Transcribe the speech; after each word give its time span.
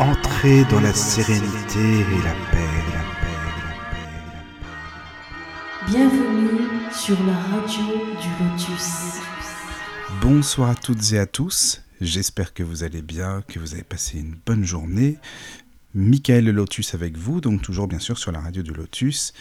Entrez 0.00 0.64
dans 0.70 0.80
la 0.80 0.94
sérénité 0.94 1.78
et 1.78 2.22
la 2.24 2.32
paix, 2.50 2.70
la 2.90 3.02
paix, 3.20 3.36
la 3.36 3.52
paix, 3.60 3.76
la 3.84 3.92
paix. 3.92 4.80
Bienvenue 5.88 6.90
sur 6.90 7.22
la 7.26 7.34
radio 7.34 7.84
du 8.18 8.28
Lotus. 8.42 9.20
Bonsoir 10.22 10.70
à 10.70 10.74
toutes 10.74 11.12
et 11.12 11.18
à 11.18 11.26
tous. 11.26 11.82
J'espère 12.00 12.54
que 12.54 12.62
vous 12.62 12.82
allez 12.82 13.02
bien, 13.02 13.42
que 13.46 13.58
vous 13.58 13.74
avez 13.74 13.82
passé 13.82 14.20
une 14.20 14.36
bonne 14.46 14.64
journée. 14.64 15.18
Michael 15.94 16.46
Lotus 16.46 16.94
avec 16.94 17.18
vous, 17.18 17.42
donc 17.42 17.60
toujours 17.60 17.86
bien 17.86 17.98
sûr 17.98 18.16
sur 18.16 18.32
la 18.32 18.40
radio 18.40 18.62
du 18.62 18.72
Lotus. 18.72 19.34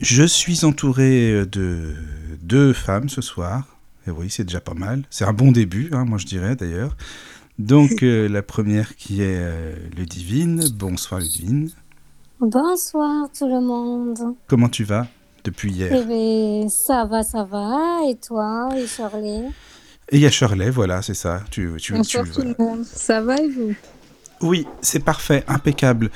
Je 0.00 0.24
suis 0.24 0.64
entouré 0.64 1.44
de 1.44 1.96
deux 2.40 2.72
femmes 2.72 3.10
ce 3.10 3.20
soir. 3.20 3.76
Et 4.06 4.10
oui, 4.10 4.30
c'est 4.30 4.44
déjà 4.44 4.62
pas 4.62 4.72
mal. 4.72 5.04
C'est 5.10 5.26
un 5.26 5.34
bon 5.34 5.52
début, 5.52 5.90
hein, 5.92 6.06
moi 6.06 6.16
je 6.16 6.24
dirais 6.24 6.56
d'ailleurs. 6.56 6.96
Donc 7.60 8.02
euh, 8.02 8.26
la 8.26 8.42
première 8.42 8.96
qui 8.96 9.20
est 9.20 9.36
euh, 9.38 9.74
Ludivine. 9.94 10.64
Bonsoir 10.72 11.20
Ludivine. 11.20 11.70
Bonsoir 12.40 13.28
tout 13.38 13.46
le 13.46 13.60
monde. 13.60 14.34
Comment 14.46 14.70
tu 14.70 14.84
vas 14.84 15.06
depuis 15.44 15.70
hier? 15.70 15.92
Eh 15.92 16.04
bien, 16.06 16.68
ça 16.70 17.04
va, 17.04 17.22
ça 17.22 17.44
va. 17.44 17.98
Et 18.08 18.16
toi, 18.16 18.70
et 18.74 18.86
Shirley? 18.86 19.50
Et 20.08 20.16
il 20.16 20.20
y 20.22 20.26
a 20.26 20.30
Shirley, 20.30 20.70
voilà, 20.70 21.02
c'est 21.02 21.12
ça. 21.14 21.42
Tu, 21.50 21.70
tu, 21.78 21.92
Bonsoir 21.92 22.24
tu- 22.24 22.32
tout 22.32 22.40
le 22.40 22.54
monde. 22.58 22.82
Ça 22.84 23.20
va 23.20 23.36
et 23.36 23.48
vous? 23.48 23.74
Oui, 24.40 24.66
c'est 24.80 25.04
parfait, 25.04 25.44
impeccable. 25.46 26.10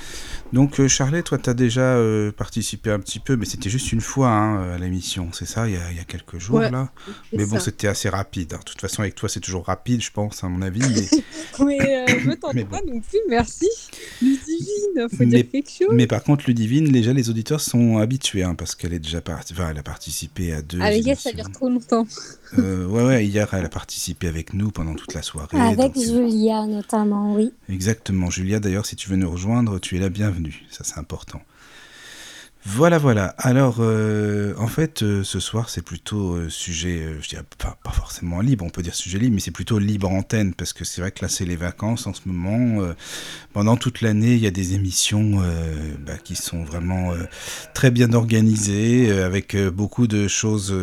Donc, 0.53 0.79
euh, 0.79 0.87
Charlet, 0.87 1.23
toi, 1.23 1.37
tu 1.39 1.51
as 1.51 1.55
déjà 1.55 1.81
euh, 1.97 2.31
participé 2.31 2.91
un 2.91 3.01
petit 3.01 3.19
peu, 3.19 3.35
mais 3.35 3.45
c'était 3.45 3.71
juste 3.71 3.91
une 3.93 4.01
fois 4.01 4.29
hein, 4.29 4.73
à 4.75 4.79
l'émission, 4.79 5.31
c'est 5.33 5.47
ça, 5.47 5.67
il 5.69 5.75
y, 5.75 5.77
a, 5.77 5.91
il 5.91 5.97
y 5.97 6.01
a 6.01 6.05
quelques 6.05 6.39
jours, 6.39 6.57
Ouais, 6.57 6.71
là. 6.71 6.91
Mais 7.33 7.45
bon, 7.45 7.59
c'était 7.59 7.89
assez 7.89 8.09
rapide. 8.09 8.53
hein. 8.55 8.59
De 8.61 8.65
toute 8.65 8.81
façon, 8.81 9.03
avec 9.03 9.17
toi, 9.17 9.29
c'est 9.29 9.41
toujours 9.41 9.65
rapide, 9.67 10.01
je 10.01 10.13
pense, 10.13 10.45
à 10.45 10.49
mon 10.49 10.63
avis. 10.63 10.81
Mais, 11.61 11.79
Mais 11.79 11.97
euh, 12.09 12.19
je 12.21 12.29
me 12.29 12.37
tente 12.37 12.55
Mais 12.55 12.65
pas 12.65 12.81
non 12.87 13.01
plus, 13.01 13.19
merci. 13.29 13.67
Ludivine, 14.23 15.09
faut 15.11 15.17
Mais- 15.21 15.27
dire 15.27 15.51
quelque 15.51 15.71
chose. 15.71 15.89
mais 15.93 16.07
par 16.07 16.23
contre, 16.23 16.45
Ludivine, 16.47 16.91
déjà, 16.91 17.13
les 17.13 17.31
auditeurs 17.31 17.61
sont 17.61 17.99
habitués, 17.99 18.43
hein, 18.45 18.55
parce 18.55 18.75
qu'elle 18.75 18.93
est 18.93 18.99
déjà 19.01 19.21
partie. 19.21 19.53
Enfin, 19.55 19.69
elle 19.71 19.79
a 19.79 19.83
participé 19.83 20.53
à 20.53 20.63
deux. 20.63 20.81
Avec 20.81 21.07
elle, 21.07 21.17
ça 21.17 21.33
dure 21.33 21.51
trop 21.51 21.69
longtemps. 21.69 22.07
Euh, 22.59 22.87
ouais, 22.87 23.03
ouais, 23.05 23.27
hier, 23.27 23.49
elle 23.53 23.65
a 23.65 23.69
participé 23.69 24.29
avec 24.29 24.53
nous 24.55 24.71
pendant 24.71 24.95
toute 24.95 25.15
la 25.15 25.23
soirée. 25.23 25.59
Avec 25.59 25.77
donc, 25.79 25.97
euh, 25.97 26.01
Julia 26.01 26.67
notamment, 26.67 27.35
oui. 27.35 27.53
Exactement, 27.69 28.31
Julia. 28.31 28.61
D'ailleurs, 28.61 28.87
si 28.87 28.95
tu 28.97 29.09
veux 29.09 29.17
nous 29.17 29.31
rejoindre, 29.31 29.79
tu 29.81 29.97
es 29.97 30.01
la 30.01 30.09
bienvenue. 30.09 30.44
Ça, 30.71 30.85
c'est 30.85 30.99
important. 30.99 31.41
Voilà, 32.67 32.97
voilà. 32.97 33.27
Alors, 33.37 33.77
euh, 33.81 34.55
en 34.57 34.69
fait, 34.69 35.03
euh, 35.03 35.23
ce 35.23 35.39
soir, 35.39 35.69
c'est 35.69 35.83
plutôt 35.83 36.33
euh, 36.33 36.49
sujet, 36.49 37.03
euh, 37.03 37.21
je 37.21 37.29
dirais 37.29 37.45
pas, 37.59 37.77
forcément 37.93 38.41
libre, 38.41 38.65
on 38.65 38.71
peut 38.71 38.81
dire 38.83 38.95
sujet 38.95 39.19
libre, 39.19 39.35
mais 39.35 39.41
c'est 39.41 39.51
plutôt 39.51 39.79
libre 39.79 40.09
antenne, 40.11 40.55
parce 40.55 40.73
que 40.73 40.83
c'est 40.83 41.03
vrai 41.03 41.11
que 41.13 41.23
là, 41.23 41.29
c'est 41.29 41.45
les 41.45 41.57
vacances 41.57 42.07
en 42.07 42.15
ce 42.15 42.23
moment. 42.25 42.81
euh, 42.81 42.95
pendant 43.53 43.77
toute 43.77 44.01
l'année, 44.01 44.33
il 44.33 44.39
y 44.39 44.47
a 44.47 44.51
des 44.51 44.73
émissions 44.75 45.43
euh, 45.43 45.95
bah, 46.07 46.17
qui 46.17 46.37
sont 46.37 46.65
vraiment 46.65 47.13
très 47.75 47.91
bien 47.91 48.15
organisées, 48.15 49.13
avec 49.13 49.57
beaucoup 49.57 50.07
de 50.07 50.27
choses 50.27 50.75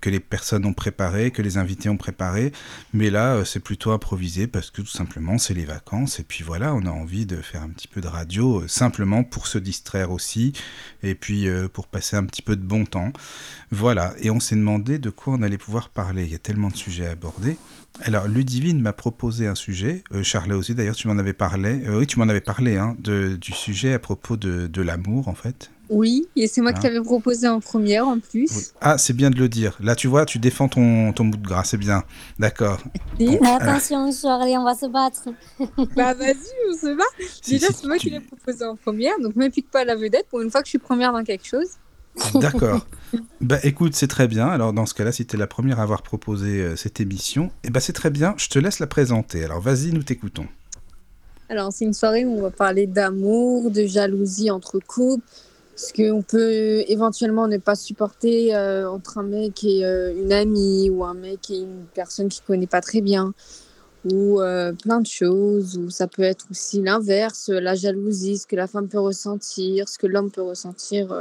que 0.00 0.10
les 0.10 0.20
personnes 0.20 0.66
ont 0.66 0.74
préparées, 0.74 1.30
que 1.30 1.42
les 1.42 1.56
invités 1.56 1.88
ont 1.88 1.96
préparées. 1.96 2.52
Mais 2.92 3.08
là, 3.10 3.44
c'est 3.44 3.60
plutôt 3.60 3.92
improvisé 3.92 4.46
parce 4.46 4.70
que 4.70 4.82
tout 4.82 4.88
simplement, 4.88 5.38
c'est 5.38 5.54
les 5.54 5.64
vacances. 5.64 6.20
Et 6.20 6.22
puis 6.22 6.44
voilà, 6.44 6.74
on 6.74 6.84
a 6.86 6.90
envie 6.90 7.26
de 7.26 7.36
faire 7.36 7.62
un 7.62 7.70
petit 7.70 7.88
peu 7.88 8.00
de 8.00 8.06
radio, 8.08 8.62
simplement 8.68 9.24
pour 9.24 9.46
se 9.48 9.58
distraire 9.58 10.12
aussi, 10.12 10.52
et 11.02 11.14
puis 11.14 11.29
euh, 11.30 11.68
pour 11.68 11.86
passer 11.86 12.16
un 12.16 12.24
petit 12.24 12.42
peu 12.42 12.56
de 12.56 12.62
bon 12.62 12.84
temps. 12.84 13.12
Voilà, 13.70 14.14
et 14.20 14.30
on 14.30 14.40
s'est 14.40 14.56
demandé 14.56 14.98
de 14.98 15.10
quoi 15.10 15.34
on 15.34 15.42
allait 15.42 15.58
pouvoir 15.58 15.88
parler. 15.88 16.24
Il 16.24 16.30
y 16.30 16.34
a 16.34 16.38
tellement 16.38 16.68
de 16.68 16.76
sujets 16.76 17.06
à 17.06 17.10
aborder. 17.12 17.56
Alors, 18.02 18.28
Ludivine 18.28 18.80
m'a 18.80 18.92
proposé 18.92 19.46
un 19.46 19.54
sujet. 19.54 20.02
Euh, 20.12 20.22
Charlet 20.22 20.54
aussi, 20.54 20.74
d'ailleurs, 20.74 20.96
tu 20.96 21.08
m'en 21.08 21.18
avais 21.18 21.32
parlé. 21.32 21.82
Euh, 21.86 21.98
oui, 21.98 22.06
tu 22.06 22.18
m'en 22.18 22.28
avais 22.28 22.40
parlé, 22.40 22.76
hein, 22.76 22.96
de, 22.98 23.36
du 23.36 23.52
sujet 23.52 23.92
à 23.92 23.98
propos 23.98 24.36
de, 24.36 24.66
de 24.66 24.82
l'amour, 24.82 25.28
en 25.28 25.34
fait. 25.34 25.70
Oui, 25.90 26.28
et 26.36 26.46
c'est 26.46 26.60
moi 26.60 26.70
Ah. 26.74 26.78
qui 26.78 26.84
l'avais 26.86 27.00
proposé 27.02 27.48
en 27.48 27.58
première 27.60 28.06
en 28.06 28.18
plus. 28.20 28.48
Oui. 28.56 28.62
Ah, 28.80 28.96
c'est 28.96 29.12
bien 29.12 29.28
de 29.30 29.36
le 29.36 29.48
dire. 29.48 29.76
Là, 29.80 29.96
tu 29.96 30.06
vois, 30.06 30.24
tu 30.24 30.38
défends 30.38 30.68
ton, 30.68 31.12
ton 31.12 31.24
bout 31.24 31.36
de 31.36 31.46
gras, 31.46 31.64
c'est 31.64 31.76
bien. 31.76 32.04
D'accord. 32.38 32.78
Bon, 33.18 33.38
alors, 33.42 33.60
attention, 33.60 34.10
Shirley, 34.12 34.56
on 34.56 34.64
va 34.64 34.74
se 34.76 34.86
battre. 34.86 35.24
Bah 35.96 36.14
vas-y, 36.14 36.36
on 36.70 36.74
se 36.74 36.96
bat. 36.96 37.02
si- 37.42 37.50
Déjà, 37.52 37.66
si 37.68 37.72
c'est 37.74 37.86
moi 37.88 37.96
tu- 37.98 38.06
qui 38.06 38.10
l'ai 38.10 38.20
proposé 38.20 38.64
en 38.64 38.76
première, 38.76 39.18
donc 39.20 39.34
ne 39.36 39.48
pique 39.48 39.70
pas 39.70 39.84
la 39.84 39.96
vedette 39.96 40.26
pour 40.30 40.40
une 40.40 40.50
fois 40.50 40.60
que 40.62 40.66
je 40.66 40.70
suis 40.70 40.78
première 40.78 41.12
dans 41.12 41.24
quelque 41.24 41.46
chose. 41.46 41.66
D'accord. 42.34 42.86
bah 43.40 43.58
écoute, 43.64 43.94
c'est 43.94 44.08
très 44.08 44.28
bien. 44.28 44.46
Alors 44.48 44.72
dans 44.72 44.86
ce 44.86 44.94
cas-là, 44.94 45.12
si 45.12 45.26
tu 45.26 45.36
es 45.36 45.38
la 45.38 45.46
première 45.46 45.80
à 45.80 45.82
avoir 45.82 46.02
proposé 46.02 46.60
euh, 46.60 46.76
cette 46.76 47.00
émission, 47.00 47.50
eh 47.64 47.70
ben 47.70 47.80
c'est 47.80 47.92
très 47.92 48.10
bien. 48.10 48.34
Je 48.36 48.48
te 48.48 48.58
laisse 48.58 48.78
la 48.78 48.86
présenter. 48.86 49.44
Alors 49.44 49.60
vas-y, 49.60 49.92
nous 49.92 50.02
t'écoutons. 50.02 50.46
Alors, 51.48 51.72
c'est 51.72 51.84
une 51.84 51.94
soirée 51.94 52.24
où 52.24 52.38
on 52.38 52.42
va 52.42 52.50
parler 52.52 52.86
d'amour, 52.86 53.72
de 53.72 53.84
jalousie 53.84 54.52
entre 54.52 54.78
couples, 54.78 55.24
ce 55.80 55.94
qu'on 55.94 56.20
peut 56.20 56.84
éventuellement 56.88 57.48
ne 57.48 57.56
pas 57.56 57.74
supporter 57.74 58.54
euh, 58.54 58.90
entre 58.90 59.18
un 59.18 59.22
mec 59.22 59.64
et 59.64 59.84
euh, 59.84 60.12
une 60.14 60.32
amie, 60.32 60.90
ou 60.90 61.04
un 61.04 61.14
mec 61.14 61.50
et 61.50 61.60
une 61.60 61.86
personne 61.94 62.28
qui 62.28 62.42
connaît 62.42 62.66
pas 62.66 62.82
très 62.82 63.00
bien, 63.00 63.32
ou 64.04 64.42
euh, 64.42 64.72
plein 64.72 65.00
de 65.00 65.06
choses, 65.06 65.78
ou 65.78 65.88
ça 65.88 66.06
peut 66.06 66.22
être 66.22 66.44
aussi 66.50 66.82
l'inverse, 66.82 67.48
la 67.48 67.74
jalousie, 67.74 68.36
ce 68.36 68.46
que 68.46 68.56
la 68.56 68.66
femme 68.66 68.88
peut 68.88 69.00
ressentir, 69.00 69.88
ce 69.88 69.98
que 69.98 70.06
l'homme 70.06 70.30
peut 70.30 70.42
ressentir, 70.42 71.16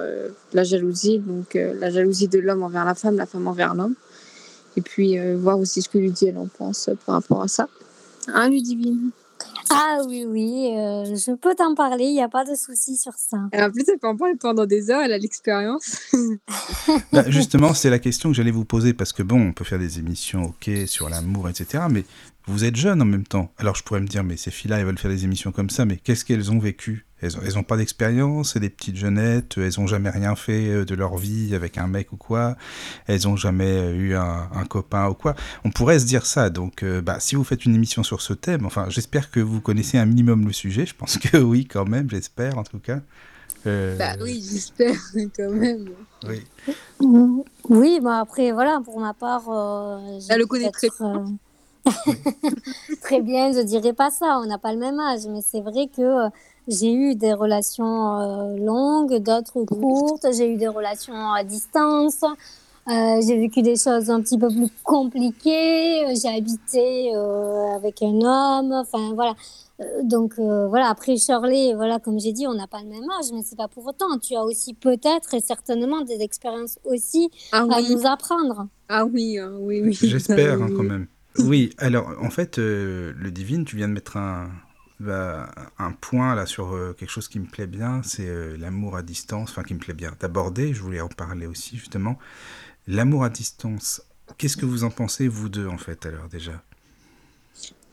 la 0.54 0.64
jalousie, 0.64 1.20
donc 1.20 1.54
la 1.54 1.90
jalousie 1.90 2.28
de 2.28 2.40
l'homme 2.40 2.64
envers 2.64 2.86
la 2.86 2.96
femme, 2.96 3.16
la 3.16 3.26
femme 3.26 3.48
envers 3.48 3.76
l'homme. 3.76 3.96
Et 4.76 4.82
puis 4.82 5.18
voir 5.36 5.60
aussi 5.60 5.82
ce 5.82 5.90
que 5.90 5.98
Ludie 5.98 6.28
elle 6.28 6.38
en 6.38 6.48
pense 6.48 6.90
par 7.06 7.16
rapport 7.16 7.42
à 7.42 7.48
ça. 7.48 7.68
Hein, 8.28 8.50
Ludivine? 8.50 9.12
Ah 9.70 10.00
oui, 10.08 10.26
oui, 10.28 10.74
euh, 10.76 11.06
je 11.16 11.34
peux 11.36 11.56
t'en 11.56 11.76
parler, 11.76 12.06
il 12.06 12.14
n'y 12.14 12.22
a 12.22 12.30
pas 12.30 12.44
de 12.44 12.56
souci 12.56 12.98
sur 12.98 13.14
ça. 13.14 13.38
Et 13.54 13.62
en 13.62 13.70
plus, 13.72 13.84
elle 13.88 14.00
peut 14.00 14.08
en 14.08 14.16
parler 14.16 14.36
pendant 14.36 14.66
des 14.66 14.90
heures, 14.90 15.02
elle 15.02 15.14
a 15.14 15.18
l'expérience. 15.18 16.00
Bah, 17.12 17.24
justement, 17.28 17.74
c'est 17.74 17.90
la 17.90 18.00
question 18.00 18.30
que 18.30 18.36
j'allais 18.36 18.52
vous 18.52 18.66
poser 18.66 18.94
parce 18.94 19.14
que 19.14 19.24
bon, 19.24 19.50
on 19.50 19.54
peut 19.54 19.64
faire 19.64 19.80
des 19.80 20.00
émissions, 20.00 20.44
ok, 20.44 20.70
sur 20.88 21.10
l'amour, 21.10 21.50
etc. 21.50 21.84
Mais 21.90 22.04
vous 22.48 22.64
êtes 22.66 22.76
jeune 22.76 23.02
en 23.02 23.06
même 23.06 23.26
temps. 23.26 23.52
Alors 23.58 23.76
je 23.76 23.84
pourrais 23.84 24.00
me 24.00 24.08
dire, 24.08 24.24
mais 24.24 24.38
ces 24.38 24.52
filles-là, 24.52 24.80
elles 24.80 24.86
veulent 24.86 24.98
faire 24.98 25.12
des 25.12 25.24
émissions 25.24 25.52
comme 25.52 25.70
ça, 25.70 25.86
mais 25.86 25.98
qu'est-ce 25.98 26.26
qu'elles 26.26 26.52
ont 26.52 26.60
vécu? 26.60 27.06
Elles 27.22 27.38
ont, 27.38 27.42
elles 27.46 27.58
ont 27.58 27.64
pas 27.64 27.78
d'expérience, 27.78 28.54
c'est 28.54 28.60
des 28.60 28.70
petites 28.70 28.96
jeunettes, 28.96 29.58
elles 29.58 29.80
ont 29.80 29.88
jamais 29.88 30.10
rien 30.10 30.36
fait 30.36 30.68
euh, 30.70 30.86
de 30.86 30.96
leur 30.96 31.18
vie 31.18 31.54
avec 31.56 31.78
un 31.78 31.88
mec 31.88 32.14
ou 32.14 32.18
quoi, 32.18 32.56
elles 33.08 33.28
ont 33.28 33.36
jamais 33.36 33.66
euh, 33.78 33.94
eu 33.96 34.16
un, 34.16 34.50
un 34.54 34.66
copain 34.66 35.08
ou 35.10 35.14
quoi. 35.14 35.36
On 35.66 35.72
pourrait 35.72 36.00
se 36.00 36.06
dire 36.06 36.26
ça. 36.26 36.50
Donc, 36.50 36.84
euh, 36.84 37.02
bah, 37.02 37.20
si 37.20 37.36
vous 37.36 37.44
faites 37.44 37.66
une 37.66 37.76
émission 37.76 38.04
sur 38.04 38.22
ce 38.22 38.34
thème, 38.34 38.66
enfin, 38.66 38.86
j'espère 38.90 39.32
que 39.32 39.40
vous 39.40 39.62
connaissez 39.62 39.98
un 39.98 40.06
minimum 40.06 40.46
le 40.48 40.54
sujet. 40.54 40.86
Je 40.86 40.96
pense 40.96 41.18
que 41.18 41.38
oui, 41.38 41.66
quand 41.66 41.88
même, 41.88 42.10
j'espère 42.10 42.58
en 42.58 42.64
tout 42.64 42.80
cas. 42.80 43.00
Euh, 43.68 43.98
Bah 43.98 44.14
oui, 44.22 44.42
j'espère 44.50 44.96
quand 45.36 45.52
même. 45.52 45.90
oui. 46.28 46.44
Oui, 47.68 48.00
bah 48.02 48.20
après, 48.22 48.52
voilà, 48.52 48.80
pour 48.84 49.00
ma 49.00 49.14
part, 49.14 49.44
euh, 49.50 50.20
j'ai 50.20 50.28
Elle 50.34 50.40
le 50.40 50.46
connaît 50.46 50.72
très 50.72 50.88
euh, 51.02 51.26
très 53.02 53.22
bien, 53.22 53.52
je 53.52 53.62
dirais 53.62 53.94
pas 53.94 54.12
ça, 54.12 54.40
on 54.42 54.46
n'a 54.46 54.58
pas 54.58 54.74
le 54.74 54.80
même 54.80 55.00
âge, 55.00 55.22
mais 55.30 55.42
c'est 55.42 55.62
vrai 55.62 55.88
que 55.88 56.02
euh, 56.02 56.30
j'ai 56.70 56.94
eu 56.94 57.16
des 57.16 57.34
relations 57.34 58.20
euh, 58.20 58.58
longues, 58.58 59.18
d'autres 59.22 59.64
courtes, 59.66 60.26
j'ai 60.36 60.52
eu 60.54 60.56
des 60.58 60.68
relations 60.68 61.32
à 61.34 61.44
distance, 61.44 62.24
euh, 62.24 63.22
j'ai 63.26 63.38
vécu 63.38 63.62
des 63.62 63.76
choses 63.76 64.10
un 64.10 64.22
petit 64.22 64.38
peu 64.38 64.48
plus 64.50 64.70
compliquées, 64.84 66.06
euh, 66.06 66.14
j'ai 66.22 66.30
habité 66.30 67.16
euh, 67.16 67.76
avec 67.76 68.02
un 68.02 68.22
homme, 68.22 68.72
enfin 68.74 69.14
voilà. 69.14 69.34
Donc 70.04 70.34
euh, 70.40 70.68
voilà, 70.68 70.90
après 70.90 71.16
Shirley, 71.16 71.74
voilà, 71.74 72.00
comme 72.00 72.20
j'ai 72.20 72.34
dit, 72.34 72.46
on 72.48 72.54
n'a 72.54 72.68
pas 72.68 72.82
le 72.82 72.90
même 72.90 73.10
âge, 73.18 73.28
mais 73.34 73.42
c'est 73.46 73.56
pas 73.56 73.70
pour 73.70 73.86
autant. 73.88 74.18
Tu 74.22 74.36
as 74.36 74.44
aussi 74.44 74.74
peut-être 74.74 75.34
et 75.34 75.40
certainement 75.40 76.02
des 76.02 76.22
expériences 76.22 76.80
aussi 76.84 77.30
Ah 77.54 77.60
à 77.70 77.80
oui, 77.80 77.96
nous 77.96 78.06
apprendre. 78.06 78.68
ah 78.90 79.06
oui, 79.06 79.38
hein, 79.38 79.54
oui, 79.60 79.82
oui. 79.82 79.94
J'espère 79.94 80.58
Ah 80.60 80.64
hein, 80.64 80.68
oui. 80.70 80.74
quand 80.78 80.84
même. 80.84 81.08
Oui, 81.38 81.70
alors 81.78 82.10
en 82.22 82.30
fait, 82.30 82.60
euh, 82.60 83.14
le 83.18 83.32
divine, 83.32 83.64
tu 83.64 83.78
viens 83.78 83.88
de 83.88 83.94
mettre 83.94 84.18
un, 84.18 84.50
bah, 85.00 85.50
un 85.78 85.92
point 85.92 86.36
là 86.36 86.46
sur 86.46 86.74
euh, 86.74 86.94
quelque 86.98 87.10
chose 87.10 87.28
qui 87.28 87.40
me 87.40 87.46
plaît 87.46 87.68
bien, 87.68 88.02
c'est 88.04 88.28
euh, 88.28 88.58
l'amour 88.58 88.98
à 88.98 89.02
distance, 89.02 89.52
enfin 89.52 89.64
qui 89.64 89.74
me 89.74 89.80
plaît 89.80 89.94
bien 89.94 90.12
d'aborder, 90.20 90.74
je 90.74 90.82
voulais 90.82 91.02
en 91.02 91.08
parler 91.08 91.48
aussi 91.48 91.78
justement. 91.78 92.18
L'amour 92.88 93.24
à 93.24 93.30
distance, 93.30 94.02
qu'est-ce 94.38 94.58
que 94.58 94.66
vous 94.66 94.84
en 94.84 94.90
pensez 94.90 95.28
vous 95.28 95.50
deux 95.50 95.68
en 95.68 95.78
fait 95.78 96.06
alors 96.06 96.28
déjà? 96.28 96.62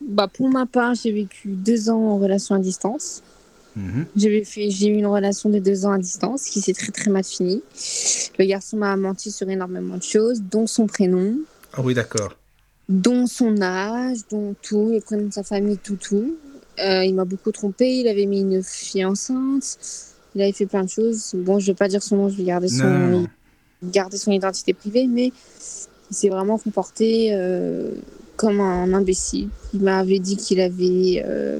Bah, 0.01 0.27
pour 0.27 0.49
ma 0.49 0.65
part, 0.65 0.93
j'ai 0.95 1.11
vécu 1.11 1.49
deux 1.49 1.89
ans 1.89 2.11
en 2.11 2.17
relation 2.19 2.55
à 2.55 2.59
distance. 2.59 3.23
Mhm. 3.75 4.05
J'ai 4.15 4.43
fait, 4.43 4.69
j'ai 4.69 4.87
eu 4.87 4.95
une 4.95 5.05
relation 5.05 5.49
de 5.49 5.59
deux 5.59 5.85
ans 5.85 5.91
à 5.91 5.97
distance 5.97 6.45
qui 6.45 6.61
s'est 6.61 6.73
très 6.73 6.91
très 6.91 7.11
mal 7.11 7.23
finie. 7.23 7.61
Le 8.39 8.45
garçon 8.45 8.77
m'a 8.77 8.95
menti 8.95 9.31
sur 9.31 9.49
énormément 9.49 9.97
de 9.97 10.03
choses, 10.03 10.41
dont 10.41 10.67
son 10.67 10.87
prénom, 10.87 11.37
Ah 11.73 11.81
oui, 11.83 11.93
d'accord. 11.93 12.35
dont 12.89 13.27
son 13.27 13.61
âge, 13.61 14.19
dont 14.31 14.55
tout, 14.61 14.89
le 14.93 14.99
prénom 15.01 15.27
de 15.27 15.33
sa 15.33 15.43
famille, 15.43 15.77
tout, 15.77 15.95
tout. 15.97 16.37
Euh, 16.79 17.03
il 17.03 17.15
m'a 17.15 17.25
beaucoup 17.25 17.51
trompé, 17.51 17.87
il 17.87 18.07
avait 18.07 18.25
mis 18.25 18.41
une 18.41 18.63
fille 18.63 19.03
enceinte, 19.03 19.77
il 20.35 20.41
avait 20.41 20.51
fait 20.51 20.65
plein 20.65 20.83
de 20.83 20.89
choses. 20.89 21.31
Bon, 21.35 21.59
je 21.59 21.67
vais 21.67 21.73
pas 21.73 21.87
dire 21.87 22.03
son 22.03 22.17
nom, 22.17 22.29
je 22.29 22.37
vais 22.37 22.43
garder 22.43 22.67
son, 22.67 22.87
Non, 22.87 23.27
garder 23.83 24.17
son 24.17 24.31
identité 24.31 24.73
privée, 24.73 25.07
mais 25.07 25.31
il 26.09 26.15
s'est 26.15 26.29
vraiment 26.29 26.57
comporté 26.57 27.29
euh, 27.31 27.91
comme 28.35 28.59
un 28.59 28.93
imbécile. 28.93 29.49
Il 29.73 29.81
m'avait 29.81 30.19
dit 30.19 30.37
qu'il 30.37 30.61
avait 30.61 31.23
euh, 31.25 31.59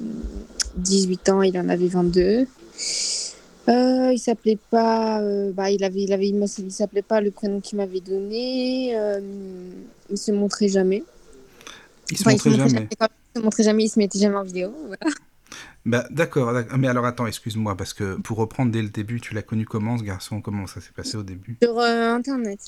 18 0.78 1.30
ans, 1.30 1.42
il 1.42 1.58
en 1.58 1.70
avait 1.70 1.88
22. 1.88 2.46
Euh, 3.70 4.14
il 4.14 4.20
s'appelait 4.20 4.58
pas, 4.70 5.22
euh, 5.22 5.52
bah, 5.52 5.70
il 5.70 5.84
avait, 5.84 6.02
il 6.02 6.14
avait, 6.14 6.30
il 6.30 6.42
il 6.60 6.72
s'appelait 6.72 7.02
pas 7.02 7.20
le 7.20 7.32
prénom 7.32 7.60
qu'il 7.60 7.78
m'avait 7.78 8.00
donné. 8.00 8.96
Euh, 8.96 9.20
il 10.10 10.18
se 10.18 10.32
montrait 10.32 10.70
jamais. 10.70 11.04
Il 12.10 12.18
se 12.18 12.22
Enfin, 12.22 12.32
il 12.32 12.52
montrait 12.52 12.70
jamais. 12.70 12.88
Se 13.38 13.44
montrait 13.44 13.64
jamais, 13.64 13.86
il 13.86 13.90
se 13.90 14.00
mettait 14.00 14.20
jamais 14.20 14.36
en 14.36 14.44
vidéo. 14.44 14.74
voilà. 14.86 15.16
Bah, 15.86 16.06
d'accord. 16.10 16.54
Mais 16.78 16.88
alors 16.88 17.06
attends, 17.06 17.28
excuse-moi, 17.28 17.78
parce 17.78 17.94
que 17.94 18.16
pour 18.16 18.38
reprendre 18.38 18.72
dès 18.72 18.82
le 18.82 18.90
début, 18.90 19.22
tu 19.22 19.34
l'as 19.34 19.42
connu 19.42 19.66
comment 19.66 19.98
ce 19.98 20.04
garçon? 20.04 20.42
Comment 20.42 20.68
ça 20.68 20.82
s'est 20.82 20.92
passé 20.94 21.16
au 21.16 21.24
début? 21.24 21.58
Sur 21.64 21.80
euh, 21.80 22.14
Internet. 22.14 22.60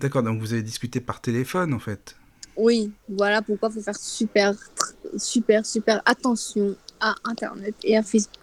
D'accord, 0.00 0.22
donc 0.22 0.40
vous 0.40 0.52
avez 0.52 0.62
discuté 0.62 1.00
par 1.00 1.20
téléphone 1.20 1.72
en 1.74 1.78
fait? 1.78 2.16
Oui, 2.56 2.90
voilà 3.08 3.42
pourquoi 3.42 3.68
il 3.68 3.74
faut 3.74 3.82
faire 3.82 3.96
super, 3.96 4.54
super, 5.16 5.64
super 5.64 6.02
attention 6.04 6.74
à 7.00 7.14
Internet 7.24 7.74
et 7.84 7.96
à 7.96 8.02
Facebook. 8.02 8.34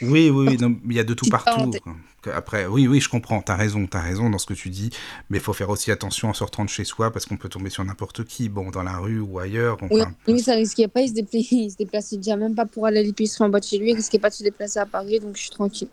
Oui, 0.00 0.30
oui, 0.30 0.56
il 0.86 0.92
y 0.92 1.00
a 1.00 1.04
de 1.04 1.14
tout 1.14 1.28
partout. 1.28 1.72
quoi. 1.82 1.94
Que 2.26 2.30
Après, 2.32 2.66
oui, 2.66 2.88
oui, 2.88 3.00
je 3.00 3.08
comprends, 3.08 3.40
t'as 3.40 3.54
raison, 3.54 3.86
t'as 3.86 4.00
raison 4.00 4.28
dans 4.30 4.38
ce 4.38 4.46
que 4.46 4.54
tu 4.54 4.68
dis, 4.68 4.90
mais 5.30 5.38
il 5.38 5.40
faut 5.40 5.52
faire 5.52 5.70
aussi 5.70 5.92
attention 5.92 6.28
en 6.28 6.34
sortant 6.34 6.64
de 6.64 6.68
chez 6.68 6.82
soi 6.82 7.12
parce 7.12 7.24
qu'on 7.24 7.36
peut 7.36 7.48
tomber 7.48 7.70
sur 7.70 7.84
n'importe 7.84 8.24
qui, 8.24 8.48
bon, 8.48 8.70
dans 8.70 8.82
la 8.82 8.98
rue 8.98 9.20
ou 9.20 9.38
ailleurs. 9.38 9.76
Oui, 9.90 10.00
Enfin, 10.02 10.12
lui, 10.26 10.40
ça 10.40 10.54
risquait 10.54 10.88
pas, 10.88 11.02
il 11.02 11.08
se, 11.10 11.14
déplaçait, 11.14 11.46
il 11.52 11.70
se 11.70 11.76
déplaçait 11.76 12.16
déjà 12.16 12.36
même 12.36 12.56
pas 12.56 12.66
pour 12.66 12.86
aller 12.86 12.98
à 12.98 13.02
l'épicerie 13.02 13.44
en 13.44 13.48
bas 13.48 13.60
de 13.60 13.64
chez 13.64 13.78
lui, 13.78 13.90
il 13.90 13.94
risquait 13.94 14.18
pas 14.18 14.30
de 14.30 14.34
se 14.34 14.42
déplacer 14.42 14.80
à 14.80 14.86
Paris, 14.86 15.20
donc 15.20 15.36
je 15.36 15.42
suis 15.42 15.50
tranquille. 15.50 15.88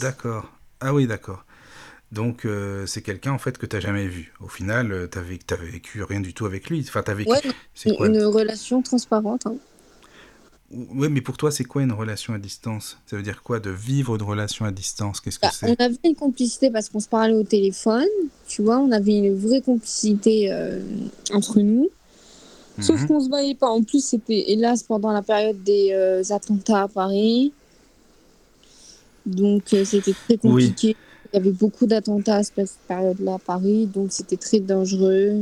d'accord. 0.00 0.48
Ah 0.80 0.94
oui, 0.94 1.06
d'accord. 1.08 1.44
Donc, 2.12 2.44
euh, 2.44 2.86
c'est 2.86 3.02
quelqu'un 3.02 3.32
en 3.32 3.38
fait 3.38 3.56
que 3.58 3.66
t'as 3.66 3.80
jamais 3.80 4.06
vu. 4.06 4.32
Au 4.40 4.48
final, 4.48 4.92
euh, 4.92 5.06
t'as 5.08 5.22
vécu, 5.22 5.44
t'as 5.44 5.56
vécu 5.56 6.02
rien 6.04 6.20
du 6.20 6.34
tout 6.34 6.44
avec 6.46 6.68
lui. 6.68 6.84
Enfin, 6.86 7.02
t'as 7.02 7.14
vécu. 7.14 7.30
Ouais, 7.30 7.40
C'est 7.74 7.90
une, 7.90 7.96
quoi? 7.96 8.06
une 8.06 8.22
relation 8.22 8.82
transparente. 8.82 9.46
hein. 9.46 9.56
Ouais, 10.94 11.08
mais 11.10 11.20
pour 11.20 11.36
toi, 11.36 11.50
c'est 11.50 11.64
quoi 11.64 11.82
une 11.82 11.92
relation 11.92 12.32
à 12.32 12.38
distance? 12.38 12.96
Ça 13.06 13.16
veut 13.16 13.22
dire 13.22 13.42
quoi 13.42 13.60
de 13.60 13.70
vivre 13.70 14.14
une 14.16 14.22
relation 14.22 14.64
à 14.64 14.70
distance? 14.70 15.20
Qu'est-ce 15.20 15.38
que 15.38 15.46
Bah, 15.46 15.52
c'est? 15.52 15.68
on 15.68 15.84
avait 15.84 15.96
une 16.04 16.14
complicité 16.14 16.70
parce 16.70 16.88
qu'on 16.88 17.00
se 17.00 17.08
parlait 17.08 17.34
au 17.34 17.42
téléphone, 17.42 18.06
tu 18.48 18.62
vois, 18.62 18.78
on 18.78 18.90
avait 18.90 19.18
une 19.18 19.34
vraie 19.36 19.60
complicité 19.60 20.50
euh, 20.50 20.80
entre 21.32 21.60
nous. 21.60 21.90
Sauf 22.80 23.02
Mhm. 23.02 23.08
qu'on 23.08 23.20
se 23.20 23.28
voyait 23.28 23.54
pas. 23.54 23.68
En 23.68 23.82
plus, 23.82 24.02
c'était 24.02 24.50
hélas 24.52 24.82
pendant 24.82 25.12
la 25.12 25.20
période 25.22 25.62
des 25.62 25.90
euh, 25.92 26.22
attentats 26.30 26.82
à 26.84 26.88
Paris. 26.88 27.52
Donc, 29.26 29.74
euh, 29.74 29.84
c'était 29.84 30.14
très 30.14 30.36
compliqué. 30.38 30.96
Il 31.32 31.36
y 31.36 31.40
avait 31.40 31.52
beaucoup 31.52 31.86
d'attentats 31.86 32.36
à 32.36 32.42
cette 32.42 32.70
période-là 32.88 33.34
à 33.34 33.38
Paris, 33.38 33.86
donc 33.86 34.10
c'était 34.10 34.36
très 34.36 34.58
dangereux. 34.60 35.34